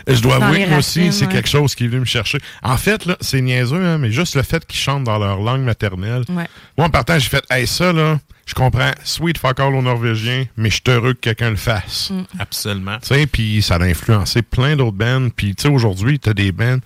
Je 0.07 0.21
dois 0.21 0.39
Dans 0.39 0.45
avouer 0.45 0.63
que 0.63 0.69
moi 0.69 0.77
aussi, 0.79 1.11
c'est 1.11 1.25
ouais. 1.25 1.31
quelque 1.31 1.49
chose 1.49 1.75
qui 1.75 1.85
est 1.85 1.87
venu 1.87 2.01
me 2.01 2.05
chercher. 2.05 2.39
En 2.63 2.77
fait, 2.77 3.05
là, 3.05 3.17
c'est 3.19 3.41
niaiseux, 3.41 3.83
hein, 3.83 3.97
mais 3.97 4.11
juste 4.11 4.35
le 4.35 4.43
fait 4.43 4.65
qu'ils 4.65 4.79
chantent 4.79 5.03
dans 5.03 5.19
leur 5.19 5.41
langue 5.41 5.61
maternelle. 5.61 6.23
Ouais. 6.29 6.47
Moi, 6.77 6.87
en 6.87 6.89
partant, 6.89 7.19
j'ai 7.19 7.29
fait, 7.29 7.43
hey, 7.49 7.67
ça, 7.67 7.91
là, 7.91 8.19
je 8.45 8.53
comprends, 8.53 8.91
sweet 9.03 9.37
fuck 9.37 9.59
all 9.59 9.75
au 9.75 9.81
norvégien, 9.81 10.45
mais 10.57 10.69
je 10.69 10.75
suis 10.75 10.83
heureux 10.87 11.13
que 11.13 11.19
quelqu'un 11.19 11.49
le 11.49 11.55
fasse. 11.57 12.11
Mm. 12.11 12.23
Absolument. 12.39 12.97
Tu 12.99 13.07
sais, 13.07 13.27
puis 13.27 13.61
ça 13.61 13.75
a 13.75 13.83
influencé 13.83 14.41
plein 14.41 14.75
d'autres 14.75 14.97
bands. 14.97 15.29
Puis, 15.35 15.55
tu 15.55 15.63
sais, 15.63 15.69
aujourd'hui, 15.69 16.19
t'as 16.19 16.33
des 16.33 16.51
bands, 16.51 16.79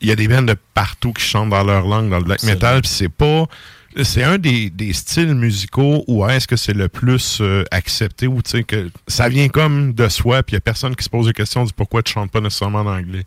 il 0.00 0.08
y 0.08 0.12
a 0.12 0.16
des 0.16 0.28
bands 0.28 0.42
de 0.42 0.56
partout 0.74 1.12
qui 1.12 1.24
chantent 1.24 1.50
dans 1.50 1.64
leur 1.64 1.86
langue, 1.86 2.10
dans 2.10 2.18
le 2.18 2.24
black 2.24 2.40
Absolument. 2.40 2.54
metal, 2.56 2.80
puis 2.82 2.90
c'est 2.90 3.08
pas... 3.08 3.46
C'est 4.02 4.24
un 4.24 4.38
des, 4.38 4.92
styles 4.92 5.34
musicaux 5.34 6.04
où 6.08 6.26
est-ce 6.26 6.48
que 6.48 6.56
c'est 6.56 6.72
le 6.72 6.88
plus 6.88 7.38
euh, 7.40 7.62
accepté, 7.70 8.26
ou 8.26 8.42
tu 8.42 8.50
sais, 8.50 8.64
que 8.64 8.90
ça 9.06 9.28
vient 9.28 9.48
comme 9.48 9.92
de 9.92 10.08
soi, 10.08 10.42
puis 10.42 10.54
il 10.54 10.56
y 10.56 10.58
a 10.58 10.60
personne 10.60 10.96
qui 10.96 11.04
se 11.04 11.10
pose 11.10 11.26
la 11.26 11.32
question 11.32 11.64
du 11.64 11.72
pourquoi 11.72 12.02
tu 12.02 12.12
chantes 12.12 12.30
pas 12.30 12.40
nécessairement 12.40 12.80
en 12.80 12.96
anglais. 12.98 13.24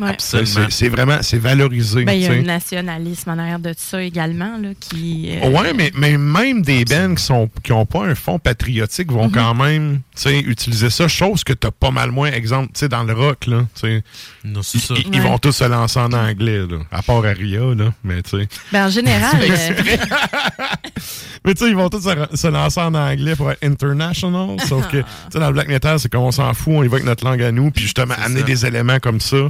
Ouais. 0.00 0.16
C'est- 0.18 0.88
vraiment, 0.88 1.18
c'est 1.20 1.38
valorisé. 1.38 2.04
Ben, 2.04 2.12
il 2.12 2.22
y 2.22 2.26
a 2.26 2.30
tu 2.30 2.38
un 2.38 2.42
nationalisme 2.42 3.30
en 3.30 3.38
arrière 3.38 3.58
de 3.58 3.74
ça 3.76 4.02
également, 4.02 4.56
là, 4.58 4.70
qui... 4.78 5.30
euh, 5.42 5.50
Ouais, 5.50 5.72
mais, 5.74 5.92
mais 5.94 6.16
même 6.16 6.62
des 6.62 6.84
bands 6.84 7.14
qui 7.14 7.22
sont 7.22 7.50
qui 7.62 7.72
ont 7.72 7.86
pas 7.86 8.04
un 8.04 8.14
fond 8.14 8.38
patriotique 8.38 9.12
vont 9.12 9.28
quand 9.28 9.54
même 9.54 10.00
tu 10.16 10.22
sais, 10.22 10.40
utiliser 10.40 10.90
ça, 10.90 11.08
chose 11.08 11.44
que 11.44 11.52
t'as 11.52 11.70
pas 11.70 11.90
mal 11.90 12.10
moins, 12.10 12.30
exemple, 12.30 12.72
tu 12.74 12.80
sais, 12.80 12.88
dans 12.88 13.04
le 13.04 13.12
rock, 13.12 13.46
là, 13.46 13.66
tu 13.78 14.02
Non, 14.44 14.60
ils, 15.12 15.20
vont 15.20 15.38
tous 15.38 15.52
se 15.52 15.64
lancer 15.64 15.98
en 15.98 16.12
anglais, 16.12 16.58
là, 16.58 16.78
à 16.90 17.02
part 17.02 17.24
Aria, 17.24 17.60
là, 17.74 17.92
mais 18.04 18.22
tu 18.22 18.38
sais. 18.38 18.48
Ben, 18.72 18.86
en 18.86 18.90
général, 18.90 19.36
euh, 19.42 19.96
Mais 21.44 21.54
tu 21.54 21.64
sais, 21.64 21.70
ils 21.70 21.76
vont 21.76 21.88
tous 21.88 22.02
se, 22.02 22.36
se 22.36 22.46
lancer 22.48 22.80
en 22.80 22.94
anglais 22.94 23.34
pour 23.34 23.50
être 23.50 23.64
international, 23.64 24.56
sauf 24.68 24.88
que, 24.88 24.98
tu 24.98 25.04
sais, 25.32 25.38
dans 25.38 25.46
le 25.46 25.52
black 25.54 25.68
metal, 25.68 25.98
c'est 25.98 26.12
qu'on 26.12 26.30
s'en 26.30 26.52
fout, 26.54 26.74
on 26.76 26.82
y 26.82 26.88
va 26.88 26.96
avec 26.96 27.06
notre 27.06 27.24
langue 27.24 27.42
à 27.42 27.50
nous, 27.52 27.70
puis 27.70 27.84
justement, 27.84 28.14
amener 28.22 28.40
ça. 28.40 28.46
des 28.46 28.66
éléments 28.66 28.98
comme 28.98 29.20
ça, 29.20 29.48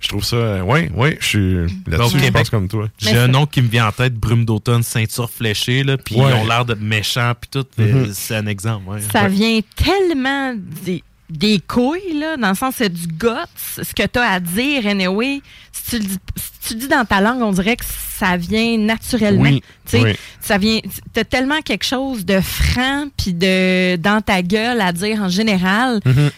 je 0.00 0.08
trouve 0.08 0.24
ça, 0.24 0.36
euh, 0.36 0.60
ouais, 0.62 0.90
ouais, 0.94 1.16
je 1.20 1.26
suis 1.26 1.54
là-dessus, 1.54 1.90
Donc, 1.96 2.10
je 2.12 2.16
Québec- 2.18 2.32
pense 2.34 2.50
comme 2.50 2.68
toi. 2.68 2.88
J'ai 2.98 3.16
un 3.16 3.28
nom 3.28 3.46
qui 3.46 3.62
me 3.62 3.68
vient 3.68 3.88
en 3.88 3.92
tête, 3.92 4.14
Brume 4.14 4.44
d'automne, 4.44 4.82
ceinture 4.82 5.30
fléchée, 5.30 5.82
là, 5.84 5.96
puis 5.96 6.16
Ouais. 6.16 6.30
ils 6.30 6.34
ont 6.34 6.46
l'air 6.46 6.64
de 6.64 6.74
méchants, 6.74 7.32
puis 7.40 7.48
tout. 7.50 7.66
euh, 7.80 8.08
C'est 8.12 8.36
un 8.36 8.46
exemple. 8.46 8.88
ouais. 8.88 9.00
ça 9.12 9.28
vient 9.28 9.60
tellement 9.74 10.54
des, 10.84 11.02
des 11.30 11.60
couilles, 11.66 12.18
là, 12.20 12.36
dans 12.36 12.50
le 12.50 12.54
sens 12.54 12.74
c'est 12.78 12.92
du 12.92 13.06
guts, 13.06 13.28
ce 13.56 13.80
que 13.94 14.06
tu 14.06 14.18
as 14.18 14.30
à 14.32 14.40
dire, 14.40 14.86
anyway. 14.86 15.40
Si 15.72 15.90
tu, 15.90 15.98
le 16.02 16.04
dis, 16.08 16.18
si 16.36 16.68
tu 16.68 16.74
le 16.74 16.80
dis 16.80 16.88
dans 16.88 17.04
ta 17.04 17.20
langue, 17.20 17.42
on 17.42 17.52
dirait 17.52 17.76
que 17.76 17.84
ça 17.84 18.36
vient 18.36 18.76
naturellement. 18.78 19.42
Oui, 19.42 19.62
Tu 19.84 19.98
sais, 19.98 20.02
oui. 20.02 20.12
ça 20.40 20.58
vient. 20.58 20.80
T'as 21.12 21.22
tellement 21.24 21.60
quelque 21.62 21.84
chose 21.84 22.24
de 22.24 22.40
franc 22.40 23.04
puis 23.16 23.32
de 23.34 23.94
dans 23.96 24.20
ta 24.20 24.42
gueule 24.42 24.80
à 24.80 24.92
dire 24.92 25.20
en 25.22 25.28
général. 25.28 26.00
Mhm. 26.04 26.30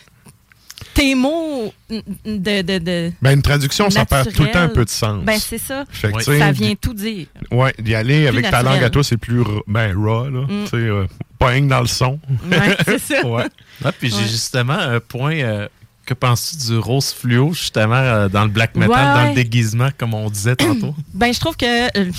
Tes 0.99 1.15
mots 1.15 1.73
de, 1.89 2.63
de, 2.63 2.79
de 2.79 3.13
Ben, 3.23 3.33
une 3.35 3.43
traduction, 3.43 3.89
ça 3.89 4.05
perd 4.05 4.33
tout 4.33 4.43
le 4.43 4.51
temps 4.51 4.61
un 4.63 4.69
peu 4.69 4.85
de 4.85 4.91
sens. 4.91 5.23
Ben 5.25 5.39
c'est 5.39 5.59
ça. 5.59 5.85
Fait 5.89 6.09
que, 6.11 6.17
Ouais. 6.17 6.25
tu 6.25 6.33
sais, 6.33 6.39
Ça 6.41 6.51
vient 6.53 6.75
tout 6.75 6.93
dire. 6.95 7.27
Ouais, 7.53 7.73
d'y 7.79 7.95
aller 7.95 8.27
avec 8.27 8.51
ta 8.51 8.63
langue 8.63 8.83
à 8.83 8.91
toi, 8.91 9.05
c'est 9.05 9.17
plus 9.17 9.43
ben, 9.67 9.95
raw, 9.97 10.29
là. 10.29 10.41
Mm. 10.49 10.65
Euh, 10.75 11.07
pas 11.39 11.49
rien 11.49 11.63
que 11.63 11.69
dans 11.69 11.81
le 11.81 11.87
son. 11.87 12.19
Ouais, 12.51 12.77
c'est 12.85 12.99
ça. 12.99 13.25
Ouais. 13.27 13.47
Ah, 13.85 13.93
puis 13.93 14.11
j'ai 14.11 14.17
Ouais. 14.17 14.23
justement 14.29 14.73
un 14.79 14.99
point. 15.01 15.37
euh, 15.37 15.69
que 16.05 16.15
penses-tu 16.15 16.67
du 16.73 16.79
rose 16.79 17.13
fluo, 17.13 17.53
justement, 17.53 17.95
euh, 17.95 18.29
dans 18.31 18.45
le 18.45 18.49
black 18.51 18.75
metal, 18.77 18.91
Ouais, 18.91 18.97
dans 19.23 19.29
le 19.29 19.35
déguisement, 19.35 19.91
comme 19.99 20.15
on 20.15 20.31
disait 20.31 20.57
tantôt? 20.57 20.95
Ben, 21.13 21.33
je 21.35 21.39
trouve 21.39 21.55
que 21.57 21.67
euh, 21.99 22.11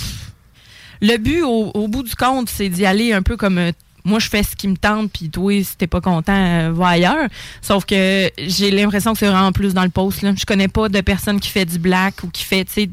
le 1.02 1.16
but, 1.16 1.42
au, 1.42 1.72
au 1.74 1.88
bout 1.88 2.04
du 2.04 2.14
compte, 2.14 2.48
c'est 2.48 2.68
d'y 2.68 2.86
aller 2.86 3.12
un 3.12 3.22
peu 3.22 3.36
comme 3.36 3.58
euh, 3.58 3.72
moi, 4.04 4.18
je 4.18 4.28
fais 4.28 4.42
ce 4.42 4.56
qui 4.56 4.68
me 4.68 4.76
tente, 4.76 5.10
puis 5.12 5.30
toi, 5.30 5.52
si 5.62 5.76
t'es 5.76 5.86
pas 5.86 6.00
content, 6.00 6.34
euh, 6.34 6.72
va 6.72 6.88
ailleurs. 6.88 7.28
Sauf 7.60 7.84
que 7.84 8.30
j'ai 8.38 8.70
l'impression 8.70 9.12
que 9.12 9.18
c'est 9.18 9.26
vraiment 9.26 9.52
plus 9.52 9.74
dans 9.74 9.84
le 9.84 9.90
post. 9.90 10.22
Là. 10.22 10.32
Je 10.36 10.44
connais 10.44 10.68
pas 10.68 10.88
de 10.88 11.00
personne 11.00 11.40
qui 11.40 11.48
fait 11.48 11.64
du 11.64 11.78
black 11.78 12.22
ou 12.22 12.28
qui 12.28 12.44
fait, 12.44 12.64
tu 12.64 12.72
sais, 12.72 12.90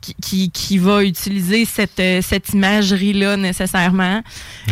qui, 0.00 0.14
qui, 0.20 0.50
qui 0.50 0.78
va 0.78 1.04
utiliser 1.04 1.64
cette, 1.64 2.00
euh, 2.00 2.20
cette 2.22 2.50
imagerie-là 2.50 3.36
nécessairement. 3.36 4.22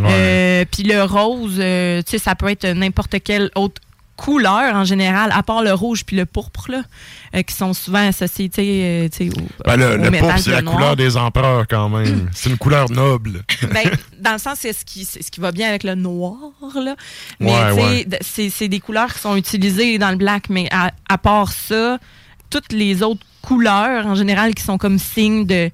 Euh, 0.01 0.65
puis 0.71 0.83
le 0.83 1.03
rose, 1.03 1.55
tu 1.55 2.11
sais, 2.11 2.19
ça 2.19 2.35
peut 2.35 2.49
être 2.49 2.67
n'importe 2.67 3.17
quelle 3.23 3.51
autre 3.55 3.81
couleur 4.21 4.75
en 4.75 4.85
général, 4.85 5.33
à 5.33 5.43
part 5.43 5.63
le 5.63 5.73
rouge 5.73 6.05
puis 6.05 6.15
le 6.15 6.27
pourpre, 6.27 6.71
là, 6.71 6.83
euh, 7.35 7.43
qui 7.43 7.55
sont 7.55 7.73
souvent 7.73 8.07
associés, 8.07 8.51
euh, 8.59 9.09
au, 9.09 9.65
Ben, 9.65 9.77
le 9.77 9.87
au 9.95 9.97
le 9.97 10.11
métal 10.11 10.21
pourpre, 10.21 10.39
c'est 10.41 10.51
la 10.51 10.61
noir. 10.63 10.75
couleur 10.77 10.97
des 10.97 11.17
empereurs, 11.17 11.67
quand 11.67 11.89
même. 11.89 12.29
c'est 12.35 12.51
une 12.51 12.59
couleur 12.59 12.91
noble. 12.91 13.43
Ben, 13.73 13.91
dans 14.21 14.33
le 14.33 14.39
sens, 14.39 14.59
c'est 14.61 14.75
ce 14.75 14.85
qui, 14.85 15.07
c'est 15.07 15.23
ce 15.23 15.31
qui 15.31 15.41
va 15.41 15.53
bien 15.53 15.69
avec 15.69 15.85
le 15.85 15.95
noir, 15.95 16.37
là. 16.75 16.97
Mais, 17.41 17.51
Ouais, 17.51 17.73
ouais. 17.73 18.07
c'est, 18.21 18.51
c'est 18.51 18.69
des 18.69 18.81
couleurs 18.81 19.13
qui 19.15 19.21
sont 19.21 19.37
utilisées 19.37 19.97
dans 19.97 20.11
le 20.11 20.17
black, 20.17 20.51
mais 20.51 20.69
à, 20.71 20.91
à 21.09 21.17
part 21.17 21.51
ça, 21.53 21.99
toutes 22.51 22.73
les 22.73 23.03
autres 23.03 23.25
couleurs, 23.41 24.07
en 24.07 24.15
général, 24.15 24.55
qui 24.55 24.63
sont 24.63 24.77
comme 24.77 24.99
signes 24.99 25.47
de. 25.47 25.71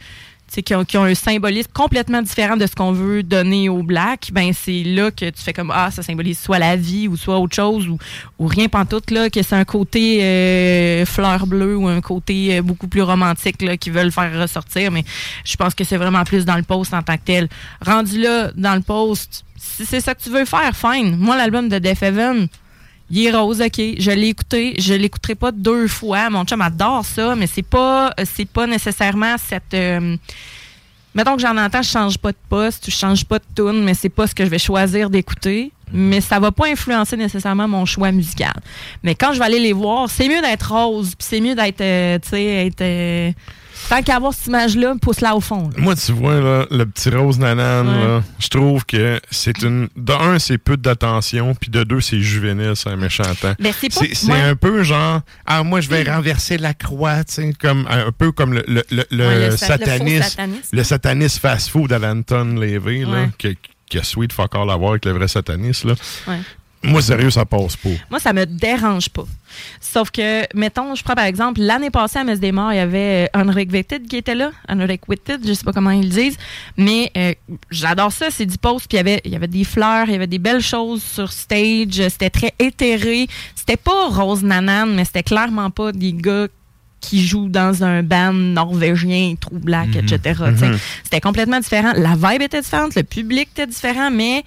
Qui 0.65 0.75
ont, 0.75 0.85
qui 0.85 0.97
ont 0.97 1.05
un 1.05 1.15
symbolisme 1.15 1.71
complètement 1.75 2.23
différent 2.23 2.57
de 2.57 2.67
ce 2.67 2.75
qu'on 2.75 2.93
veut 2.93 3.23
donner 3.23 3.69
au 3.69 3.83
black, 3.83 4.31
ben 4.33 4.53
c'est 4.55 4.85
là 4.85 5.11
que 5.11 5.29
tu 5.29 5.43
fais 5.43 5.53
comme 5.53 5.71
ah 5.75 5.91
ça 5.91 6.03
symbolise 6.03 6.38
soit 6.38 6.59
la 6.59 6.76
vie 6.76 7.09
ou 7.09 7.17
soit 7.17 7.38
autre 7.38 7.55
chose 7.55 7.87
ou, 7.88 7.99
ou 8.38 8.47
rien 8.47 8.69
pantoute 8.69 9.11
là 9.11 9.29
que 9.29 9.43
c'est 9.43 9.57
un 9.57 9.67
côté 9.67 10.23
euh, 10.23 11.05
fleur 11.05 11.47
bleue 11.47 11.76
ou 11.76 11.88
un 11.88 12.00
côté 12.00 12.57
euh, 12.57 12.62
beaucoup 12.62 12.88
plus 12.88 13.03
romantique 13.03 13.61
là 13.61 13.76
qu'ils 13.76 13.93
veulent 13.93 14.12
faire 14.12 14.33
ressortir 14.41 14.91
mais 14.93 15.05
je 15.45 15.57
pense 15.57 15.75
que 15.75 15.85
c'est 15.85 15.99
vraiment 15.99 16.25
plus 16.25 16.47
dans 16.47 16.57
le 16.57 16.62
post 16.62 16.95
en 16.95 17.03
tant 17.03 17.17
que 17.17 17.25
tel. 17.25 17.49
Rendu 17.85 18.19
là 18.21 18.50
dans 18.57 18.76
le 18.76 18.83
post, 18.83 19.45
si 19.57 19.85
c'est 19.85 20.00
ça 20.00 20.15
que 20.15 20.23
tu 20.23 20.31
veux 20.31 20.47
faire, 20.47 20.75
fine. 20.75 21.17
Moi 21.17 21.37
l'album 21.37 21.69
de 21.69 21.79
Def 21.79 22.03
Heaven, 22.03 22.49
il 23.11 23.27
est 23.27 23.31
rose, 23.33 23.61
ok. 23.61 23.81
Je 23.99 24.11
l'ai 24.11 24.29
écouté. 24.29 24.75
Je 24.79 24.95
l'écouterai 24.95 25.35
pas 25.35 25.53
deux 25.53 25.87
fois. 25.89 26.29
Mon 26.31 26.45
chum 26.45 26.61
adore 26.61 27.05
ça, 27.05 27.35
mais 27.37 27.47
c'est 27.47 27.63
pas, 27.63 28.13
c'est 28.25 28.49
pas 28.49 28.67
nécessairement 28.67 29.37
cette. 29.39 29.75
euh, 29.75 30.17
mettons 31.15 31.37
que 31.37 31.43
j'en 31.43 31.57
entends, 31.57 31.83
je 31.83 31.89
change 31.91 32.19
pas 32.19 32.33
de 32.33 32.37
poste, 32.49 32.87
je 32.91 32.97
change 32.97 33.25
pas 33.25 33.39
de 33.39 33.45
tune, 33.55 33.85
mais 33.85 33.95
c'est 33.95 34.09
pas 34.09 34.27
ce 34.27 34.35
que 34.35 34.45
je 34.45 34.51
vais 34.51 34.59
choisir 34.59 35.09
d'écouter. 35.11 35.71
Mais 35.93 36.21
ça 36.21 36.41
va 36.41 36.51
pas 36.51 36.67
influencer 36.67 37.17
nécessairement 37.17 37.69
mon 37.69 37.85
choix 37.85 38.11
musical. 38.11 38.55
Mais 39.05 39.15
quand 39.15 39.33
je 39.33 39.39
vais 39.39 39.45
aller 39.45 39.61
les 39.61 39.73
voir, 39.73 40.11
c'est 40.11 40.29
mieux 40.29 40.41
d'être 40.43 40.73
rose, 40.73 41.15
puis 41.17 41.27
c'est 41.31 41.41
mieux 41.41 41.55
d'être, 41.55 41.81
euh, 41.81 42.19
tu 42.19 42.31
sais, 42.31 42.67
être. 42.67 42.81
euh, 42.81 43.31
tant 43.88 44.02
qu'à 44.02 44.16
avoir 44.16 44.33
cette 44.35 44.47
image-là, 44.47 44.95
pousse-la 45.00 45.35
au 45.37 45.40
fond. 45.40 45.68
là. 45.71 45.75
Moi, 45.78 45.95
tu 45.97 46.12
vois, 46.12 46.40
là, 46.40 46.66
le 46.71 46.85
petit 46.87 47.11
rose 47.11 47.38
nanan, 47.38 47.87
Ouais. 47.88 48.04
là, 48.06 48.23
je 48.38 48.49
trouve 48.49 48.85
que 48.85 49.21
c'est 49.30 49.62
une. 49.62 49.88
De 49.97 50.12
un, 50.12 50.38
c'est 50.38 50.59
peu 50.59 50.76
d'attention, 50.76 51.54
puis 51.54 51.71
de 51.71 51.85
deux, 51.85 52.00
c'est 52.00 52.21
juvénile, 52.21 52.73
c'est 52.75 52.90
un 52.90 52.97
méchant 52.97 53.23
temps. 53.40 53.54
Ben, 53.59 53.73
c'est 53.78 53.88
pas- 53.95 54.33
ouais. 54.33 54.40
un 54.40 54.56
peu 54.56 54.83
genre, 54.83 55.21
ah, 55.47 55.62
moi, 55.62 55.80
je 55.80 55.88
vais 55.88 56.02
renverser 56.11 56.59
la 56.59 56.75
croix, 56.75 57.25
tu 57.25 57.35
sais, 57.35 57.52
comme, 57.61 57.87
un 57.90 58.11
peu 58.12 58.33
comme 58.33 58.54
le, 58.54 58.64
le, 58.66 58.83
le, 59.11 59.26
Ouais, 59.26 59.47
le 59.50 59.56
satanisme. 59.56 60.23
satanisme. 60.23 60.62
Le 60.76 60.85
satanisme 60.85 61.40
fast-food 61.40 61.92
à 61.92 61.99
l'Anton 61.99 62.54
Levy, 62.59 63.04
là, 63.04 63.26
que, 63.38 63.49
que 63.90 64.02
sweet 64.04 64.33
fuck 64.33 64.54
all 64.54 64.71
à 64.71 64.76
voir 64.76 64.90
avec 64.92 65.04
le 65.04 65.12
vrai 65.12 65.28
satanisme, 65.28 65.88
là. 65.88 65.95
Ouais. 66.28 66.38
Moi, 66.83 67.02
sérieux, 67.02 67.30
ça 67.30 67.45
passe 67.45 67.75
pas. 67.76 67.88
Moi, 68.11 68.21
ça 68.21 68.33
me 68.33 68.45
dérange 68.47 69.09
pas. 69.09 69.25
Sauf 69.80 70.11
que, 70.11 70.42
mettons, 70.56 70.95
je 70.95 71.02
prends 71.02 71.14
par 71.14 71.25
exemple, 71.25 71.61
l'année 71.61 71.90
passée 71.90 72.18
à 72.18 72.25
Messe 72.25 72.38
des 72.38 72.52
Morts, 72.52 72.73
il 72.73 72.76
y 72.76 72.80
avait 72.80 73.28
euh, 73.35 73.40
Henrik 73.40 73.73
Witted 73.73 74.06
qui 74.06 74.16
était 74.16 74.35
là. 74.35 74.50
Henrik 74.68 75.09
Witted, 75.09 75.40
je 75.47 75.52
sais 75.54 75.64
pas 75.64 75.73
comment 75.73 75.90
ils 75.90 76.02
le 76.04 76.09
disent. 76.11 76.37
Mais 76.76 77.11
euh, 77.16 77.33
j'adore 77.71 78.12
ça, 78.12 78.26
c'est 78.30 78.47
du 78.47 78.59
post. 78.59 78.87
Puis 78.88 78.97
il 78.97 78.99
y 78.99 79.00
avait- 79.00 79.23
il 79.25 79.33
y 79.33 79.37
avait 79.37 79.47
des 79.49 79.64
fleurs, 79.64 80.06
il 80.09 80.12
y 80.12 80.14
avait 80.16 80.26
des 80.26 80.38
belles 80.38 80.61
choses 80.62 81.02
sur 81.02 81.33
stage. 81.33 81.95
C'était 82.11 82.30
très 82.30 82.52
éthéré. 82.59 83.26
C'était 83.54 83.78
pas 83.78 84.09
rose 84.09 84.42
nanane, 84.45 84.95
mais 84.95 85.04
c'était 85.04 85.23
clairement 85.25 85.71
pas 85.71 85.90
des 85.92 86.12
gars 86.12 86.47
qui 87.00 87.25
jouent 87.26 87.49
dans 87.49 87.85
un 87.85 88.02
band 88.02 88.33
norvégien, 88.33 89.35
trou 89.40 89.59
black, 89.59 89.88
etc. 89.97 90.40
C'était 91.04 91.21
complètement 91.21 91.61
différent. 91.61 91.92
La 91.97 92.14
vibe 92.16 92.42
était 92.42 92.61
différente, 92.61 92.95
le 92.97 93.02
public 93.02 93.49
était 93.52 93.66
différent, 93.66 94.11
mais 94.11 94.45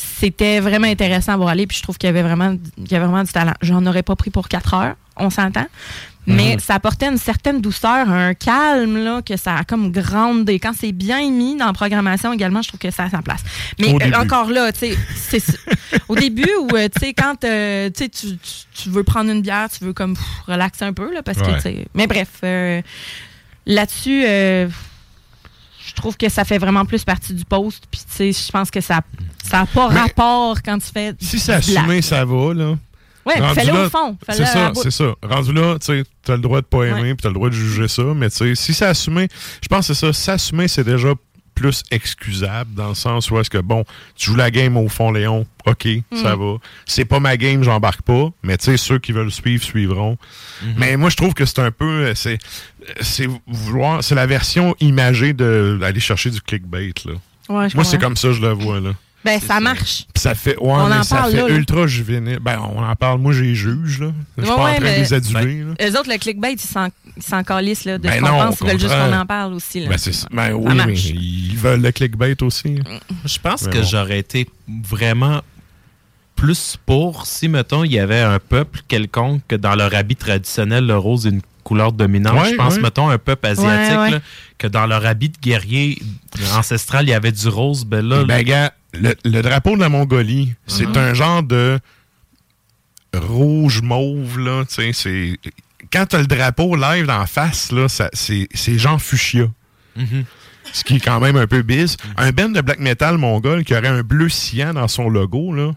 c'était 0.00 0.60
vraiment 0.60 0.86
intéressant 0.86 1.32
à 1.32 1.36
voir 1.36 1.48
aller. 1.50 1.66
Puis 1.66 1.78
je 1.78 1.82
trouve 1.82 1.98
qu'il 1.98 2.06
y 2.06 2.10
avait 2.10 2.22
vraiment, 2.22 2.54
y 2.78 2.94
avait 2.94 3.04
vraiment 3.06 3.24
du 3.24 3.32
talent. 3.32 3.54
J'en 3.62 3.84
aurais 3.86 4.02
pas 4.02 4.16
pris 4.16 4.30
pour 4.30 4.48
quatre 4.48 4.74
heures, 4.74 4.94
on 5.16 5.30
s'entend. 5.30 5.66
Mais 6.30 6.54
Mhm. 6.54 6.60
ça 6.60 6.74
apportait 6.74 7.06
une 7.08 7.16
certaine 7.16 7.62
douceur, 7.62 8.10
un 8.10 8.34
calme, 8.34 9.02
là, 9.02 9.22
que 9.22 9.38
ça 9.38 9.54
a 9.56 9.64
comme 9.64 9.90
grandé. 9.90 10.58
Quand 10.60 10.72
c'est 10.78 10.92
bien 10.92 11.30
mis 11.30 11.56
dans 11.56 11.64
la 11.66 11.72
programmation 11.72 12.34
également, 12.34 12.60
je 12.60 12.68
trouve 12.68 12.80
que 12.80 12.90
ça 12.90 13.04
a 13.04 13.10
sa 13.10 13.22
place. 13.22 13.40
Mais 13.78 13.94
euh, 13.94 14.12
encore 14.20 14.50
là, 14.50 14.70
tu 14.70 14.94
sais, 15.14 15.42
au 16.06 16.14
début 16.16 16.50
où, 16.60 16.76
euh, 16.76 16.88
tu 16.94 17.00
sais, 17.06 17.14
quand 17.14 17.42
euh, 17.44 17.88
tu, 17.96 18.10
tu, 18.10 18.26
tu- 18.74 18.90
veux 18.90 19.04
prendre 19.04 19.30
une 19.30 19.40
bière, 19.40 19.68
tu 19.70 19.82
veux 19.84 19.94
comme 19.94 20.14
pff, 20.14 20.26
relaxer 20.46 20.84
un 20.84 20.92
peu, 20.92 21.12
là, 21.14 21.22
parce 21.22 21.38
que, 21.38 21.50
tu 21.54 21.60
sais. 21.62 21.86
Mais 21.94 22.06
bref, 22.06 22.28
euh, 22.44 22.82
là-dessus, 23.66 24.22
euh, 24.26 24.68
trouve 25.98 26.16
que 26.16 26.28
ça 26.28 26.44
fait 26.44 26.58
vraiment 26.58 26.84
plus 26.84 27.04
partie 27.04 27.34
du 27.34 27.44
post. 27.44 27.84
Puis, 27.90 28.00
tu 28.00 28.32
sais, 28.32 28.46
je 28.46 28.50
pense 28.50 28.70
que 28.70 28.80
ça 28.80 29.02
n'a 29.52 29.66
pas 29.66 29.88
Mais 29.90 30.00
rapport 30.00 30.62
quand 30.62 30.78
tu 30.78 30.88
fais. 30.92 31.14
Si 31.20 31.38
c'est 31.38 31.52
assumé, 31.52 32.02
ça 32.02 32.24
va, 32.24 32.54
là. 32.54 32.76
Ouais, 33.26 33.38
Rendu 33.40 33.60
fais-le 33.60 33.72
au 33.72 33.90
fond. 33.90 34.16
C'est 34.30 34.46
ça, 34.46 34.72
c'est 34.74 34.90
ça. 34.90 35.12
Rendu 35.22 35.52
là, 35.52 35.78
tu 35.78 35.86
sais, 35.86 36.04
t'as 36.22 36.36
le 36.36 36.40
droit 36.40 36.62
de 36.62 36.66
pas 36.66 36.84
aimer, 36.84 37.14
puis 37.14 37.22
t'as 37.22 37.28
le 37.28 37.34
droit 37.34 37.50
de 37.50 37.54
juger 37.54 37.86
ça, 37.86 38.02
mais 38.16 38.30
tu 38.30 38.36
sais, 38.36 38.54
si 38.54 38.72
c'est 38.72 38.86
assumé, 38.86 39.28
je 39.62 39.68
pense 39.68 39.88
que 39.88 39.92
c'est 39.92 40.06
ça, 40.06 40.12
s'assumer, 40.14 40.66
c'est 40.66 40.84
déjà 40.84 41.12
plus 41.58 41.82
excusable, 41.90 42.74
dans 42.74 42.88
le 42.90 42.94
sens 42.94 43.30
où 43.30 43.38
est-ce 43.40 43.50
que, 43.50 43.58
bon, 43.58 43.84
tu 44.16 44.26
joues 44.30 44.36
la 44.36 44.50
game 44.50 44.76
au 44.76 44.88
fond, 44.88 45.10
Léon, 45.10 45.46
OK, 45.66 45.88
ça 46.14 46.36
Mm. 46.36 46.40
va. 46.40 46.56
C'est 46.86 47.04
pas 47.04 47.18
ma 47.20 47.36
game, 47.36 47.62
j'embarque 47.64 48.02
pas, 48.02 48.30
mais 48.42 48.56
tu 48.58 48.66
sais, 48.66 48.76
ceux 48.76 48.98
qui 48.98 49.12
veulent 49.12 49.30
suivre, 49.32 49.62
suivront. 49.64 50.16
Mais 50.76 50.96
moi, 50.96 51.10
je 51.10 51.16
trouve 51.16 51.34
que 51.34 51.44
c'est 51.44 51.58
un 51.60 51.70
peu, 51.70 52.06
euh, 52.06 52.14
c'est, 52.14 52.38
vouloir, 53.46 54.02
c'est 54.04 54.14
la 54.14 54.26
version 54.26 54.74
imagée 54.80 55.32
de 55.32 55.76
d'aller 55.80 56.00
chercher 56.00 56.30
du 56.30 56.40
clickbait, 56.40 56.92
là. 57.04 57.12
Ouais, 57.48 57.68
moi, 57.74 57.84
c'est 57.84 57.98
comme 57.98 58.16
ça, 58.16 58.32
je 58.32 58.40
le 58.40 58.50
vois, 58.52 58.78
là. 58.80 58.90
Ben, 59.24 59.40
ça 59.40 59.58
marche. 59.60 60.06
Puis 60.14 60.22
ça 60.22 60.34
fait, 60.34 60.56
ouais, 60.56 60.68
On 60.70 60.88
mais 60.88 60.96
en 60.96 61.02
ça 61.02 61.16
parle 61.16 61.32
fait 61.32 61.36
là, 61.38 61.48
là. 61.48 61.54
ultra 61.54 61.86
juvénile. 61.86 62.38
Ben, 62.40 62.58
on 62.74 62.82
en 62.82 62.94
parle. 62.96 63.18
Moi, 63.20 63.32
j'ai 63.32 63.54
juge, 63.54 63.98
là. 64.00 64.12
Je 64.38 64.42
suis 64.44 64.50
Ouais, 64.50 64.56
pas 64.56 64.64
ouais, 64.64 64.70
en 64.70 64.74
train 64.76 64.80
mais- 64.84 64.94
de 64.96 65.00
les 65.00 65.12
aduler, 65.14 65.64
là. 65.64 65.86
Eux 65.88 65.98
autres, 65.98 66.10
le 66.10 66.18
clickbait, 66.18 66.52
ils 66.52 66.60
s'en, 66.60 66.88
ils 67.16 67.22
s'en 67.22 67.42
calissent 67.42 67.84
là, 67.84 67.98
de 67.98 68.04
Ben 68.04 68.14
ce 68.14 68.20
qu'on 68.20 68.26
pense. 68.38 68.60
Ils 68.60 68.66
veulent 68.68 68.80
juste 68.80 68.94
qu'on 68.94 69.12
en 69.12 69.26
parle 69.26 69.54
aussi. 69.54 69.80
Là. 69.80 69.88
Ben, 69.88 69.98
c'est 69.98 70.12
ça. 70.12 70.28
Ben 70.30 70.48
Ça 70.48 70.54
oui, 70.56 70.74
mais 70.86 70.94
ils 70.94 71.56
veulent 71.56 71.82
le 71.82 71.90
clickbait 71.92 72.40
aussi. 72.42 72.78
Je 73.24 73.38
pense 73.40 73.62
Mais 73.64 73.72
que 73.72 73.78
bon. 73.78 73.84
j'aurais 73.84 74.18
été 74.20 74.48
vraiment 74.84 75.42
plus 76.36 76.76
pour 76.86 77.26
si, 77.26 77.48
mettons, 77.48 77.82
il 77.84 77.92
y 77.92 77.98
avait 77.98 78.20
un 78.20 78.38
peuple 78.38 78.80
quelconque 78.86 79.42
que 79.48 79.56
dans 79.56 79.74
leur 79.74 79.94
habit 79.94 80.14
traditionnel, 80.16 80.86
le 80.86 80.96
rose 80.96 81.26
est 81.26 81.30
une 81.30 81.42
couleur 81.64 81.92
dominante. 81.92 82.40
Ouais, 82.40 82.50
je 82.52 82.54
pense, 82.56 82.76
ouais. 82.76 82.80
mettons, 82.82 83.10
un 83.10 83.18
peuple 83.18 83.46
asiatique, 83.48 83.90
Ouais, 83.96 84.02
ouais. 84.04 84.10
là, 84.12 84.20
que 84.56 84.68
dans 84.68 84.86
leur 84.86 85.04
habit 85.04 85.28
de 85.30 85.36
guerrier 85.42 86.00
ancestral, 86.56 87.04
il 87.06 87.10
y 87.10 87.14
avait 87.14 87.32
du 87.32 87.48
rose. 87.48 87.84
Ben 87.84 88.06
là, 88.06 88.24
Ben, 88.24 88.42
gars, 88.44 88.72
le, 88.94 89.14
le 89.24 89.42
drapeau 89.42 89.74
de 89.76 89.80
la 89.80 89.88
Mongolie, 89.88 90.54
c'est 90.66 90.86
Mhm. 90.86 90.96
un 90.96 91.14
genre 91.14 91.42
de 91.42 91.78
rouge-mauve, 93.14 94.38
là. 94.38 94.64
Tu 94.68 94.74
sais, 94.74 94.92
c'est. 94.92 95.36
Quand 95.92 96.06
t'as 96.06 96.18
le 96.20 96.26
drapeau 96.26 96.76
live 96.76 97.06
d'en 97.06 97.26
face, 97.26 97.72
là, 97.72 97.86
c'est 97.88 98.78
genre 98.78 99.00
fuchsia. 99.00 99.48
Mhm. 99.96 100.24
Ce 100.72 100.84
qui 100.84 100.96
est 100.96 101.00
quand 101.00 101.18
même 101.20 101.36
un 101.36 101.46
peu 101.46 101.62
biz. 101.62 101.96
Un 102.18 102.30
band 102.30 102.50
de 102.50 102.60
black 102.60 102.78
metal 102.78 103.16
mongol 103.16 103.64
qui 103.64 103.74
aurait 103.74 103.88
un 103.88 104.02
bleu 104.02 104.28
cyan 104.28 104.74
dans 104.74 104.88
son 104.88 105.08
logo, 105.08 105.54
là, 105.54 105.72